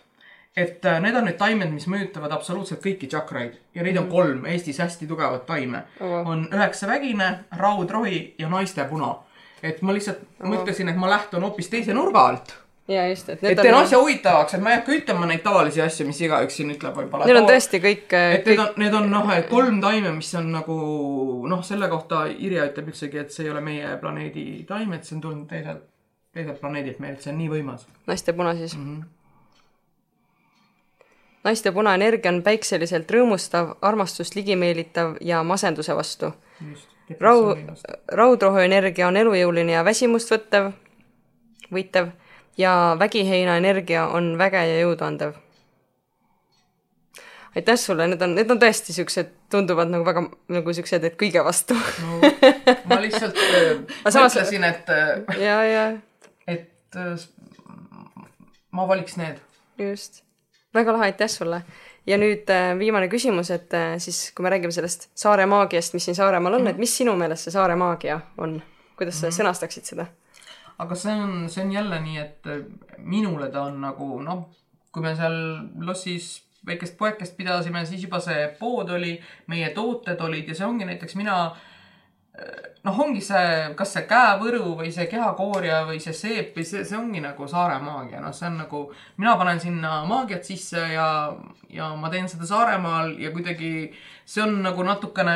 et 0.56 0.86
äh, 0.86 1.02
need 1.02 1.16
on 1.16 1.26
need 1.26 1.38
taimed, 1.38 1.72
mis 1.74 1.88
mõjutavad 1.90 2.32
absoluutselt 2.36 2.84
kõiki 2.84 3.10
tšakraid 3.10 3.60
ja 3.76 3.84
neid 3.84 3.98
on 3.98 4.08
mhm. 4.08 4.14
kolm 4.14 4.46
Eestis 4.46 4.80
hästi 4.84 5.08
tugevat 5.10 5.46
taime 5.46 5.86
oh.. 6.00 6.22
on 6.30 6.48
üheksavägine, 6.54 7.30
raudrohi 7.58 8.36
ja 8.38 8.50
naistepuna 8.50 9.16
et 9.64 9.80
ma 9.82 9.96
lihtsalt 9.96 10.20
Aha. 10.42 10.52
mõtlesin, 10.52 10.92
et 10.92 11.00
ma 11.00 11.10
lähtun 11.12 11.46
hoopis 11.48 11.72
teise 11.72 11.96
nurga 11.96 12.26
alt. 12.32 12.54
ja 12.92 13.06
just, 13.08 13.30
et. 13.32 13.44
et 13.48 13.62
teen 13.62 13.76
asja 13.78 14.00
huvitavaks, 14.02 14.58
et 14.58 14.64
ma 14.64 14.74
ei 14.74 14.82
hakka 14.82 14.96
ütlema 14.98 15.30
neid 15.30 15.44
tavalisi 15.46 15.82
asju, 15.82 16.08
mis 16.10 16.20
igaüks 16.26 16.60
siin 16.60 16.74
ütleb 16.74 17.00
võib-olla. 17.00 17.30
Need 17.30 17.40
on 17.40 17.48
tõesti 17.48 17.80
kõik. 17.84 18.06
et 18.12 18.44
kõik... 18.44 18.52
need 18.52 18.66
on, 18.66 18.76
need 18.84 19.00
on 19.00 19.10
noh, 19.14 19.32
kolm 19.50 19.80
taime, 19.84 20.12
mis 20.18 20.34
on 20.40 20.52
nagu 20.58 20.78
noh, 21.50 21.64
selle 21.66 21.90
kohta 21.92 22.26
Irja 22.34 22.68
ütleb 22.72 22.92
üldsegi, 22.92 23.24
et 23.24 23.36
see 23.36 23.48
ei 23.48 23.56
ole 23.56 23.64
meie 23.64 23.96
planeedi 24.04 24.46
taim, 24.70 24.94
et 24.98 25.08
see 25.08 25.18
on 25.18 25.26
tulnud 25.30 25.50
teiselt, 25.50 25.88
teiselt 26.36 26.60
planeedilt 26.60 27.00
meil, 27.04 27.16
et 27.16 27.24
see 27.26 27.32
on 27.32 27.40
nii 27.40 27.52
võimas. 27.56 27.88
naistepuna 28.10 28.56
siis 28.60 28.78
mm. 28.78 28.88
-hmm 28.88 29.12
naiste 31.44 31.72
punaenergia 31.72 32.32
on 32.32 32.42
päikseliselt 32.44 33.12
rõõmustav, 33.12 33.76
armastust 33.82 34.36
ligimeelitav 34.36 35.18
ja 35.22 35.44
masenduse 35.44 35.96
vastu. 35.96 36.34
rau-, 37.20 37.58
raudrohuenergia 38.08 39.08
on 39.08 39.18
elujõuline 39.18 39.72
ja 39.72 39.86
väsimust 39.86 40.32
võttev, 40.32 40.72
võitev 41.74 42.12
ja 42.58 42.96
vägiheina 43.00 43.58
energia 43.58 44.08
on 44.08 44.38
väge 44.38 44.66
ja 44.68 44.80
jõudu 44.82 45.06
andev. 45.06 45.34
aitäh 47.56 47.78
sulle, 47.78 48.08
need 48.08 48.22
on, 48.22 48.36
need 48.36 48.50
on 48.50 48.60
tõesti 48.60 48.96
siuksed, 48.96 49.30
tunduvad 49.50 49.92
nagu 49.92 50.06
väga 50.06 50.24
nagu 50.56 50.74
siuksed, 50.74 51.04
et 51.04 51.18
kõige 51.20 51.44
vastu 51.46 51.76
no,. 51.78 52.32
ma 52.90 52.98
lihtsalt 53.02 53.38
äh, 53.38 53.84
mõtlesin, 54.06 54.64
et 54.64 54.90
äh, 54.90 55.40
ja, 55.42 55.58
ja. 55.68 55.86
et 56.48 56.98
äh, 56.98 57.28
ma 58.72 58.88
valiks 58.90 59.18
need. 59.22 59.42
just, 59.78 60.24
väga 60.74 60.94
lahe, 60.96 61.12
aitäh 61.12 61.30
sulle 61.30 61.62
ja 62.08 62.18
nüüd 62.20 62.50
äh, 62.52 62.74
viimane 62.80 63.08
küsimus, 63.12 63.52
et 63.54 63.74
äh, 63.78 63.96
siis, 64.04 64.32
kui 64.36 64.44
me 64.44 64.52
räägime 64.54 64.76
sellest 64.76 65.10
saare 65.16 65.46
maagiast, 65.50 65.96
mis 65.96 66.06
siin 66.10 66.16
Saaremaal 66.16 66.54
on 66.54 66.62
mm, 66.62 66.68
-hmm. 66.68 66.72
et 66.72 66.78
mis 66.78 66.98
sinu 66.98 67.16
meelest 67.16 67.48
see 67.48 67.56
saare 67.56 67.76
maagia 67.76 68.20
on? 68.38 68.62
kuidas 68.98 69.20
sa 69.20 69.28
mm 69.28 69.32
-hmm. 69.32 69.42
sõnastaksid 69.42 69.84
seda? 69.84 70.06
aga 70.80 70.96
see 70.96 71.14
on, 71.14 71.50
see 71.50 71.64
on 71.64 71.72
jälle 71.72 72.00
nii, 72.00 72.18
et 72.18 72.48
äh, 72.48 72.66
minule 72.98 73.50
ta 73.52 73.62
on 73.62 73.82
nagu 73.82 74.22
noh, 74.22 74.50
kui 74.92 75.04
me 75.04 75.16
seal 75.16 75.60
lossis 75.80 76.44
väikest 76.66 76.98
poekest 76.98 77.38
pidasime, 77.38 77.86
siis 77.86 78.04
juba 78.04 78.20
see 78.20 78.48
pood 78.60 78.90
oli, 78.90 79.22
meie 79.48 79.70
tooted 79.70 80.22
olid 80.22 80.48
ja 80.48 80.56
see 80.56 80.68
ongi 80.68 80.86
näiteks 80.86 81.16
mina 81.16 81.46
äh, 81.46 81.58
noh, 82.84 83.00
ongi 83.00 83.22
see, 83.22 83.74
kas 83.78 83.92
see 83.94 84.08
käevõru 84.10 84.74
või 84.80 84.90
see 84.94 85.06
kehakoorja 85.12 85.84
või 85.88 86.00
see 86.02 86.16
seep 86.18 86.58
või 86.58 86.66
see, 86.66 86.82
see 86.88 86.98
ongi 86.98 87.22
nagu 87.22 87.46
saare 87.50 87.78
maagia, 87.84 88.22
noh, 88.24 88.34
see 88.34 88.48
on 88.50 88.58
nagu, 88.64 88.82
mina 89.22 89.36
panen 89.40 89.62
sinna 89.62 90.00
maagiat 90.10 90.48
sisse 90.48 90.82
ja, 90.96 91.08
ja 91.70 91.92
ma 92.00 92.10
teen 92.14 92.28
seda 92.32 92.50
Saaremaal 92.50 93.14
ja 93.22 93.32
kuidagi 93.36 93.92
see 94.26 94.44
on 94.44 94.58
nagu 94.66 94.84
natukene, 94.88 95.36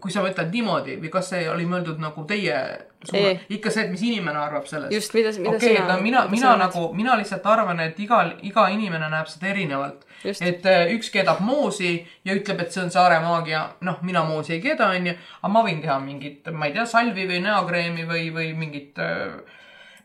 kui 0.00 0.12
sa 0.14 0.24
mõtled 0.24 0.52
niimoodi 0.54 0.96
või 1.02 1.12
kas 1.12 1.32
see 1.34 1.44
oli 1.50 1.66
mõeldud 1.68 2.00
nagu 2.00 2.24
teie 2.30 2.56
suuna, 3.04 3.34
ikka 3.52 3.72
see, 3.74 3.84
et 3.84 3.92
mis 3.92 4.04
inimene 4.08 4.40
arvab 4.40 4.68
sellest. 4.70 4.94
just, 4.94 5.14
mida, 5.16 5.32
mida 5.36 5.56
okay, 5.56 5.76
sina. 5.76 5.96
mina, 6.00 6.24
mina 6.32 6.54
nagu, 6.60 6.88
mina 6.96 7.16
lihtsalt 7.20 7.46
arvan, 7.46 7.84
et 7.84 8.00
igal, 8.00 8.36
iga 8.46 8.68
inimene 8.72 9.12
näeb 9.12 9.28
seda 9.30 9.52
erinevalt. 9.52 10.06
Et 10.24 10.66
äh, 10.68 10.90
üks 10.94 11.10
keedab 11.14 11.40
moosi 11.44 11.94
ja 12.24 12.34
ütleb, 12.36 12.60
et 12.60 12.74
see 12.74 12.82
on 12.84 12.92
saare 12.92 13.20
maagia, 13.24 13.62
noh, 13.86 14.02
mina 14.06 14.24
moosi 14.28 14.56
ei 14.56 14.60
keeda, 14.64 14.90
onju, 14.96 15.14
aga 15.40 15.52
ma 15.52 15.64
võin 15.66 15.80
teha 15.82 15.96
mingit, 16.02 16.50
ma 16.52 16.68
ei 16.68 16.76
tea, 16.76 16.84
salvi 16.88 17.26
või 17.30 17.40
näokreemi 17.44 18.04
või, 18.08 18.28
või 18.34 18.52
mingit 18.58 19.00
äh, 19.00 19.40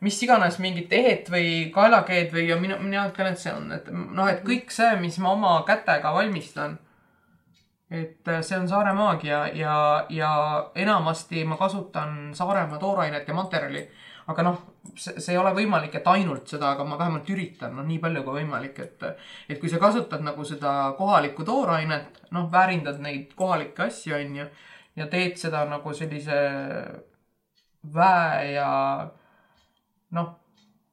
mis 0.05 0.21
iganes 0.23 0.59
mingit 0.63 0.93
ehet 0.93 1.29
või 1.31 1.69
kaelakeed 1.75 2.33
või 2.35 2.47
ja 2.49 2.59
mina, 2.59 2.79
mina 2.81 3.07
ütlen, 3.09 3.33
et 3.33 3.41
see 3.41 3.53
on, 3.53 3.69
et 3.75 3.91
noh, 3.91 4.27
et 4.31 4.43
kõik 4.45 4.73
see, 4.73 4.95
mis 5.01 5.19
ma 5.23 5.35
oma 5.35 5.59
kätega 5.67 6.13
valmistan 6.15 6.79
et 7.91 8.27
äh, 8.27 8.41
see 8.41 8.57
on 8.57 8.67
Saare 8.69 8.93
maagia 8.97 9.45
ja, 9.53 10.05
ja 10.09 10.31
enamasti 10.75 11.43
ma 11.45 11.57
kasutan 11.57 12.33
Saaremaa 12.35 12.79
toorainet 12.81 13.27
ja 13.27 13.33
materjali. 13.33 13.87
Aga 14.31 14.45
noh, 14.45 14.61
see, 14.93 15.19
see 15.21 15.33
ei 15.35 15.39
ole 15.39 15.51
võimalik, 15.55 15.97
et 15.99 16.07
ainult 16.09 16.49
seda, 16.49 16.71
aga 16.73 16.85
ma 16.87 16.97
vähemalt 16.99 17.29
üritan, 17.29 17.75
noh, 17.77 17.85
nii 17.85 17.99
palju 18.03 18.23
kui 18.25 18.39
võimalik, 18.41 18.79
et, 18.81 19.03
et 19.49 19.59
kui 19.61 19.69
sa 19.71 19.81
kasutad 19.81 20.23
nagu 20.25 20.45
seda 20.47 20.71
kohalikku 20.97 21.45
toorainet, 21.47 22.23
noh, 22.35 22.47
väärindad 22.51 23.01
neid 23.03 23.35
kohalikke 23.37 23.85
asju, 23.89 24.15
on 24.17 24.39
ju, 24.41 24.47
ja 24.97 25.09
teed 25.11 25.37
seda 25.41 25.65
nagu 25.69 25.93
sellise 25.93 26.39
väe 27.95 28.51
ja 28.55 28.69
noh, 30.17 30.33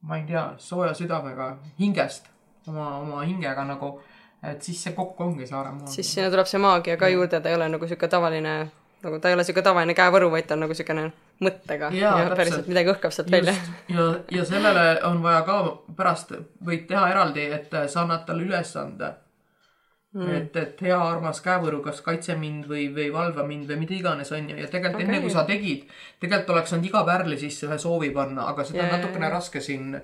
ma 0.03 0.19
ei 0.19 0.27
tea, 0.29 0.51
sooja 0.61 0.93
südamega 0.99 1.55
hingest, 1.79 2.29
oma, 2.69 2.97
oma 3.01 3.23
hingega 3.25 3.65
nagu 3.65 3.97
et 4.43 4.63
siis 4.63 4.81
see 4.83 4.95
kokku 4.97 5.23
ongi 5.23 5.47
Saaremaa. 5.47 5.87
siis 5.87 6.09
sinna 6.15 6.31
tuleb 6.31 6.49
see 6.51 6.61
maagia 6.63 6.97
ka 6.99 7.09
juurde, 7.13 7.41
ta 7.41 7.51
ei 7.51 7.55
ole 7.55 7.69
nagu 7.71 7.87
sihuke 7.87 8.09
tavaline, 8.11 8.55
nagu 9.03 9.19
ta 9.19 9.31
ei 9.31 9.37
ole 9.37 9.45
sihuke 9.47 9.65
tavaline 9.65 9.95
käevõru, 9.99 10.31
vaid 10.33 10.47
ta 10.49 10.57
on 10.57 10.65
nagu 10.67 10.77
siukene 10.77 11.09
mõttega. 11.43 11.91
Ja, 11.97 12.15
ja 12.23 12.37
päriselt 12.37 12.69
midagi 12.71 12.93
õhkab 12.95 13.15
sealt 13.15 13.31
välja. 13.33 13.55
ja, 13.91 14.07
ja 14.31 14.47
sellele 14.49 14.87
on 15.09 15.23
vaja 15.25 15.43
ka 15.49 15.59
pärast, 15.97 16.35
võid 16.65 16.87
teha 16.91 17.09
eraldi, 17.11 17.49
et 17.59 17.75
sa 17.87 18.05
annad 18.05 18.27
talle 18.29 18.47
ülesande. 18.49 19.15
Mm.. 20.13 20.29
et, 20.37 20.57
et 20.61 20.81
hea 20.85 20.97
armas 21.01 21.39
käevõru, 21.41 21.79
kas 21.81 22.03
kaitse 22.05 22.35
mind 22.37 22.67
või, 22.69 22.91
või 22.93 23.07
valva 23.15 23.47
mind 23.49 23.71
või 23.71 23.79
mida 23.81 23.95
iganes, 23.97 24.29
on 24.37 24.51
ju, 24.51 24.59
ja 24.61 24.67
tegelikult 24.69 25.01
okay. 25.01 25.09
enne 25.09 25.21
kui 25.25 25.33
sa 25.33 25.47
tegid, 25.49 25.87
tegelikult 26.21 26.53
oleks 26.53 26.75
saanud 26.75 26.89
iga 26.91 27.01
pärli 27.09 27.39
sisse 27.41 27.65
ühe 27.65 27.79
soovi 27.81 28.11
panna, 28.13 28.45
aga 28.51 28.67
seda 28.69 28.83
yeah, 28.83 28.91
on 28.91 29.01
natukene 29.01 29.31
raske 29.33 29.63
siin 29.65 29.95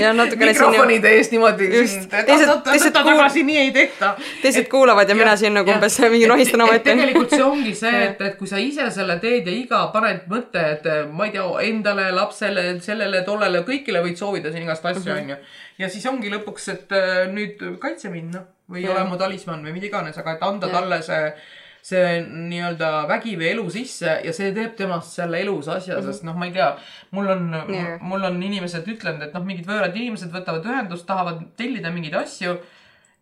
ja 0.00 0.12
natukene 0.12 0.50
mikrofonide 0.52 1.10
eest 1.14 1.30
niimoodi 1.30 1.68
just, 1.76 2.08
teised, 2.10 2.50
teised 2.66 2.94
tagasi, 2.94 3.44
nii 3.46 3.58
ei 3.58 3.70
tehta. 3.74 4.14
teised 4.42 4.64
et, 4.64 4.70
kuulavad 4.70 5.06
ja, 5.06 5.14
ja 5.14 5.18
mina 5.20 5.36
siin 5.38 5.54
nagu 5.54 5.70
umbes 5.70 5.98
mingi 6.02 6.26
nohistan 6.26 6.64
omaette. 6.66 6.90
tegelikult 6.90 7.30
see 7.30 7.44
ongi 7.44 7.74
see, 7.78 8.00
et, 8.08 8.24
et 8.28 8.34
kui 8.40 8.50
sa 8.50 8.58
ise 8.58 8.88
selle 8.94 9.18
teed 9.22 9.46
ja 9.46 9.54
iga 9.54 9.84
paned 9.94 10.26
mõtte, 10.30 10.64
et 10.74 10.88
ma 11.12 11.28
ei 11.28 11.36
tea, 11.36 11.46
endale, 11.68 12.08
lapsele, 12.16 12.66
sellele, 12.82 13.22
tollele, 13.26 13.62
kõigile 13.68 14.02
võid 14.02 14.18
soovida 14.18 14.50
siin 14.50 14.66
igast 14.66 14.90
asju, 14.90 15.06
mhm. 15.06 15.22
onju. 15.22 15.60
ja 15.84 15.90
siis 15.92 16.06
ongi 16.10 16.34
lõpuks, 16.34 16.70
et 16.74 16.96
äh, 16.98 17.20
nüüd 17.30 17.62
kaitse 17.82 18.10
mind, 18.10 18.34
noh, 18.34 18.48
või 18.74 18.88
ole 18.90 19.06
mu 19.06 19.20
talismann 19.20 19.62
või 19.62 19.76
mida 19.76 19.92
iganes, 19.92 20.18
aga 20.18 20.34
et 20.34 20.48
anda 20.48 20.70
ja. 20.70 20.80
talle 20.80 21.02
see 21.06 21.30
see 21.84 22.20
nii-öelda 22.24 22.90
vägi 23.10 23.34
või 23.36 23.50
elu 23.50 23.64
sisse 23.72 24.14
ja 24.24 24.32
see 24.32 24.52
teeb 24.56 24.72
temast 24.78 25.18
selle 25.18 25.42
elus 25.44 25.68
asja 25.68 25.98
mm, 25.98 26.00
-hmm. 26.00 26.12
sest 26.12 26.24
noh, 26.24 26.36
ma 26.38 26.48
ei 26.48 26.54
tea, 26.54 26.70
mul 27.16 27.28
on 27.34 27.50
yeah., 27.68 27.98
mul 28.00 28.24
on 28.24 28.40
inimesed 28.42 28.88
ütlenud, 28.88 29.26
et 29.26 29.36
noh, 29.36 29.44
mingid 29.44 29.68
võõrad 29.68 29.96
inimesed 29.96 30.32
võtavad 30.32 30.64
ühendust, 30.64 31.06
tahavad 31.06 31.42
tellida 31.60 31.92
mingeid 31.92 32.16
asju 32.22 32.56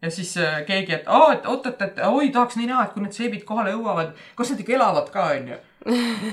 ja 0.02 0.10
siis 0.10 0.36
äh, 0.36 0.62
keegi, 0.66 0.94
et 0.94 1.10
aa, 1.10 1.32
et 1.36 1.46
oot, 1.46 1.66
et, 1.66 1.82
et 1.82 1.98
oi, 2.06 2.30
tahaks 2.34 2.58
nii 2.58 2.68
näha, 2.70 2.86
et 2.86 2.94
kui 2.94 3.02
need 3.02 3.14
seebid 3.16 3.42
kohale 3.48 3.74
jõuavad, 3.74 4.14
kas 4.38 4.54
nad 4.54 4.62
ikka 4.62 4.74
elavad 4.78 5.10
ka, 5.14 5.26
onju. 5.36 5.58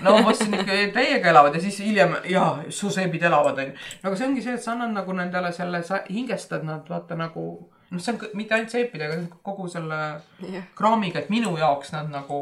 no 0.06 0.14
ma 0.14 0.22
vastasin 0.28 0.54
ikka 0.60 0.78
täiega 0.94 1.32
elavad 1.32 1.58
ja 1.58 1.62
siis 1.62 1.80
hiljem, 1.82 2.16
jaa, 2.30 2.52
su 2.70 2.92
seebid 2.94 3.26
elavad, 3.30 3.58
onju. 3.62 3.90
aga 4.04 4.16
see 4.16 4.30
ongi 4.30 4.46
see, 4.46 4.56
et 4.58 4.66
sa 4.66 4.76
annad 4.76 4.94
nagu 4.98 5.18
nendele 5.18 5.52
selle, 5.54 5.82
sa 5.86 6.04
hingestad 6.10 6.66
nad 6.66 6.90
vaata 6.90 7.18
nagu 7.18 7.46
noh, 7.92 8.02
see 8.02 8.14
on 8.14 8.20
mitte 8.38 8.56
ainult 8.58 8.74
seepidega, 8.74 9.20
kogu 9.46 9.68
selle 9.72 10.00
yeah. 10.46 10.66
kraamiga, 10.78 11.24
et 11.24 11.30
minu 11.34 11.56
jaoks 11.58 11.94
nad 11.96 12.10
nagu 12.14 12.40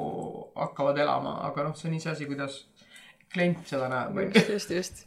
hakkavad 0.56 0.98
elama, 1.04 1.38
aga 1.50 1.70
noh, 1.70 1.76
see 1.78 1.90
on 1.92 2.00
iseasi, 2.00 2.28
kuidas, 2.30 2.66
klient 3.34 3.64
seda 3.70 3.88
näeb, 3.92 4.18
just, 4.34 4.50
just, 4.50 4.74
just. 4.76 5.06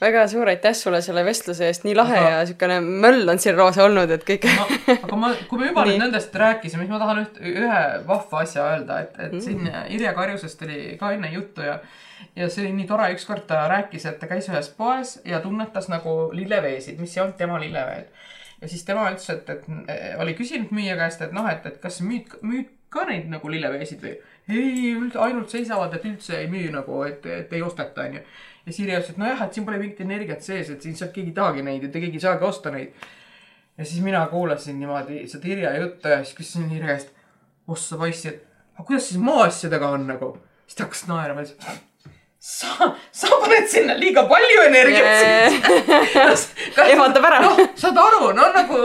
väga 0.00 0.26
suur 0.30 0.48
aitäh 0.52 0.74
sulle 0.78 1.00
selle 1.02 1.24
vestluse 1.26 1.66
eest, 1.66 1.84
nii 1.84 1.94
lahe 1.96 2.18
ja 2.22 2.42
siukene 2.46 2.80
möll 2.84 3.28
on 3.28 3.40
siin 3.42 3.56
Roosa 3.58 3.84
olnud, 3.88 4.10
et 4.14 4.26
kõik 4.28 4.44
aga 4.48 5.16
ma, 5.18 5.32
kui 5.50 5.58
me 5.60 5.70
juba 5.72 5.86
nüüd 5.88 6.00
nendest 6.04 6.34
rääkisime, 6.38 6.84
siis 6.84 6.92
ma 6.92 7.00
tahan 7.02 7.22
üht, 7.24 7.40
ühe 7.52 7.80
vahva 8.06 8.44
asja 8.44 8.68
öelda, 8.74 9.00
et, 9.06 9.16
et 9.18 9.32
Mm. 9.38 9.40
siin 9.44 9.72
Irja 9.96 10.12
Karjusest 10.14 10.62
oli 10.66 10.96
ka 11.00 11.12
enne 11.16 11.32
juttu 11.32 11.66
ja 11.66 11.80
ja 12.36 12.48
see 12.50 12.64
oli 12.66 12.72
nii 12.76 12.86
tore, 12.88 13.10
ükskord 13.14 13.44
ta 13.46 13.64
rääkis, 13.70 14.06
et 14.06 14.18
ta 14.20 14.26
käis 14.30 14.48
ühes 14.50 14.68
poes 14.76 15.18
ja 15.26 15.40
tunnetas 15.42 15.88
nagu 15.90 16.30
lilleveesid, 16.34 16.98
mis 17.02 17.16
ei 17.16 17.22
olnud 17.22 17.36
tema 17.38 17.58
lilleveed. 17.62 18.08
Ja 18.62 18.68
siis 18.70 18.84
tema 18.84 19.08
ütles, 19.12 19.28
et, 19.34 19.50
et 19.50 19.68
eh, 19.88 20.16
oli 20.20 20.34
küsinud 20.38 20.72
müüja 20.74 20.96
käest, 20.98 21.22
et 21.22 21.34
noh, 21.36 21.46
et, 21.50 21.66
et 21.66 21.78
kas 21.82 22.00
müüd, 22.04 22.38
müüd 22.42 22.74
ka 22.92 23.04
neid 23.08 23.28
nagu 23.30 23.50
lilleveesid 23.52 24.02
või? 24.04 24.16
ei, 24.48 24.94
ainult 25.20 25.52
seisavad, 25.52 25.92
et 25.94 26.06
üldse 26.08 26.38
ei 26.38 26.48
müü 26.48 26.70
nagu, 26.72 27.02
et, 27.04 27.26
et 27.28 27.52
ei 27.52 27.62
osteta, 27.62 28.06
onju. 28.08 28.24
ja 28.66 28.74
Sirje 28.74 28.96
ütles, 28.96 29.12
et 29.12 29.20
nojah, 29.20 29.44
et 29.44 29.54
siin 29.54 29.66
pole 29.68 29.80
mingit 29.80 30.00
energiat 30.04 30.44
sees, 30.44 30.72
et 30.72 30.82
siin 30.84 30.96
sealt 30.96 31.12
keegi 31.14 31.34
ei 31.34 31.36
tahagi 31.36 31.64
neid, 31.66 31.84
et 31.84 31.96
keegi 31.98 32.16
ei 32.16 32.24
saagi 32.24 32.48
osta 32.48 32.72
neid 32.74 32.96
ja 33.78 33.84
siis 33.84 34.02
mina 34.02 34.26
kuulasin 34.26 34.78
niimoodi 34.80 35.26
seda 35.28 35.48
Irja 35.48 35.76
juttu 35.78 36.08
ja 36.08 36.22
siis 36.24 36.36
küsisin 36.36 36.72
Irja 36.74 36.94
käest, 36.94 37.12
ossa 37.68 37.98
poissi, 38.00 38.28
et 38.28 38.46
aga 38.74 38.86
kuidas 38.86 39.08
siis 39.08 39.20
maaasjadega 39.22 39.88
on 39.94 40.06
nagu. 40.06 40.32
siis 40.66 40.76
ta 40.76 40.84
hakkas 40.84 41.04
naerma 41.08 41.44
ütles, 41.44 41.78
sa, 42.38 42.94
sa 43.12 43.28
paned 43.42 43.66
sinna 43.68 43.94
liiga 43.98 44.22
palju 44.30 44.60
energiat. 44.68 45.62
Ehmatab 46.88 47.24
ära. 47.28 47.40
noh, 47.42 47.58
saad 47.78 47.98
aru, 47.98 48.30
no 48.36 48.46
nagu, 48.54 48.78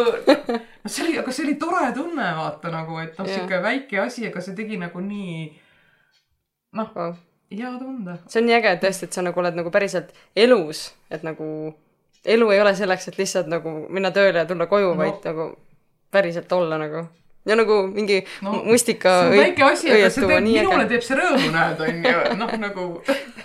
see 0.89 1.05
oli, 1.05 1.17
aga 1.21 1.31
see 1.35 1.45
oli 1.45 1.55
tore 1.61 1.91
tunne, 1.95 2.29
vaata 2.39 2.71
nagu, 2.73 2.97
et 3.03 3.13
noh, 3.19 3.27
Jah. 3.27 3.35
sihuke 3.37 3.61
väike 3.63 3.99
asi, 4.03 4.25
aga 4.29 4.41
see 4.41 4.55
tegi 4.57 4.79
nagu 4.81 4.99
nii, 5.03 5.45
noh, 6.79 6.89
Wow. 6.97 7.13
hea 7.53 7.71
tunde. 7.79 8.17
see 8.27 8.41
on 8.41 8.47
nii 8.49 8.57
äge 8.57 8.75
tõesti, 8.81 9.07
et 9.09 9.13
sa 9.13 9.21
nagu 9.25 9.39
oled 9.39 9.55
nagu 9.59 9.71
päriselt 9.73 10.09
elus, 10.35 10.87
et 11.13 11.21
nagu 11.23 11.45
elu 12.25 12.51
ei 12.55 12.61
ole 12.63 12.73
selleks, 12.75 13.07
et 13.11 13.19
lihtsalt 13.21 13.47
nagu 13.51 13.75
minna 13.93 14.09
tööle 14.15 14.41
ja 14.41 14.47
tulla 14.49 14.65
koju 14.71 14.93
no., 14.95 14.99
vaid 15.03 15.21
nagu 15.27 15.51
päriselt 16.13 16.51
olla 16.57 16.77
nagu 16.81 17.05
ja 17.45 17.55
nagu 17.59 17.79
mingi 17.91 18.21
No, 18.41 18.53
mustika 18.63 19.15
see 19.21 19.29
on 19.31 19.37
väike 19.43 19.63
asi, 19.67 19.91
aga 19.91 20.09
see 20.13 20.27
teeb, 20.29 20.43
minule 20.47 20.85
teeb 20.91 21.03
see 21.03 21.17
rõõmu 21.19 21.49
näed, 21.53 21.81
onju, 21.87 22.13
noh 22.39 22.53
nagu 22.61 22.85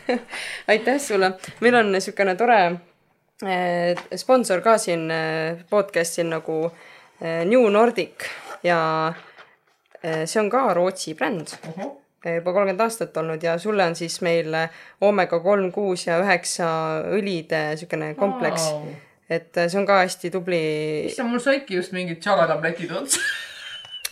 aitäh 0.73 1.01
sulle, 1.03 1.33
meil 1.61 1.75
on 1.81 1.91
niisugune 1.93 2.35
tore 2.39 2.61
eh, 3.47 3.95
sponsor 4.17 4.61
ka 4.65 4.77
siin 4.79 5.09
eh, 5.11 5.65
podcast'il 5.71 6.29
nagu 6.31 6.61
eh, 7.21 7.43
New 7.49 7.67
Nordic 7.75 8.29
ja 8.67 8.79
eh, 10.03 10.25
see 10.27 10.41
on 10.43 10.51
ka 10.51 10.69
Rootsi 10.79 11.15
bränd. 11.19 11.53
Ohoh, 11.73 11.93
eh, 12.25 12.39
juba 12.39 12.55
kolmkümmend 12.55 12.81
aastat 12.87 13.17
olnud 13.21 13.43
ja 13.43 13.59
sulle 13.59 13.85
on 13.87 13.95
siis 13.99 14.21
meil 14.27 14.55
eh, 14.55 14.81
oomega 15.03 15.39
kolm, 15.45 15.71
kuus 15.75 16.07
ja 16.09 16.21
üheksa 16.23 16.71
õlide 17.19 17.65
niisugune 17.75 18.15
kompleks. 18.19 18.71
Vau. 18.73 18.97
et 19.29 19.53
see 19.69 19.77
on 19.77 19.85
ka 19.85 19.99
hästi 20.01 20.31
tubli, 20.33 20.59
issand, 21.11 21.29
mul 21.29 21.43
saidki 21.45 21.77
just 21.77 21.93
mingid 21.93 22.23
tšagatabletid 22.25 22.95
otsa. 22.97 23.21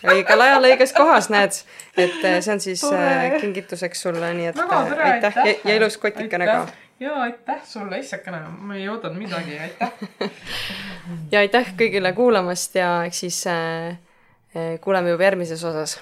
Õigel 0.05 0.43
ajal 0.45 0.67
õiges 0.69 0.93
kohas 0.97 1.29
näed, 1.33 1.61
et 1.97 2.17
eh, 2.23 2.39
see 2.41 2.53
on 2.53 2.63
siis 2.63 2.83
Tore. 2.83 3.05
eh, 3.05 3.37
kingituseks 3.41 4.03
sulle, 4.07 4.33
nii 4.37 4.51
et 4.51 4.59
väga 4.59 4.81
eh, 4.81 4.91
tore, 4.91 5.07
aitäh 5.13 5.39
ja, 5.39 5.55
ja 5.63 5.77
ilus 5.79 5.97
kotikene 6.01 6.49
ka. 6.49 6.57
ja 6.99 7.15
aitäh 7.27 7.63
sulle, 7.65 8.01
issakene, 8.03 8.41
ma 8.59 8.77
ei 8.77 8.89
oodanud 8.89 9.17
midagi, 9.21 9.57
aitäh. 9.59 9.91
ja 11.33 11.41
aitäh 11.45 11.73
kõigile 11.79 12.13
kuulamast 12.17 12.77
ja 12.77 12.91
eks 13.09 13.25
siis 13.25 13.41
äh, 13.51 13.97
kuuleme 14.81 15.15
juba 15.15 15.29
järgmises 15.29 15.63
osas 15.63 15.97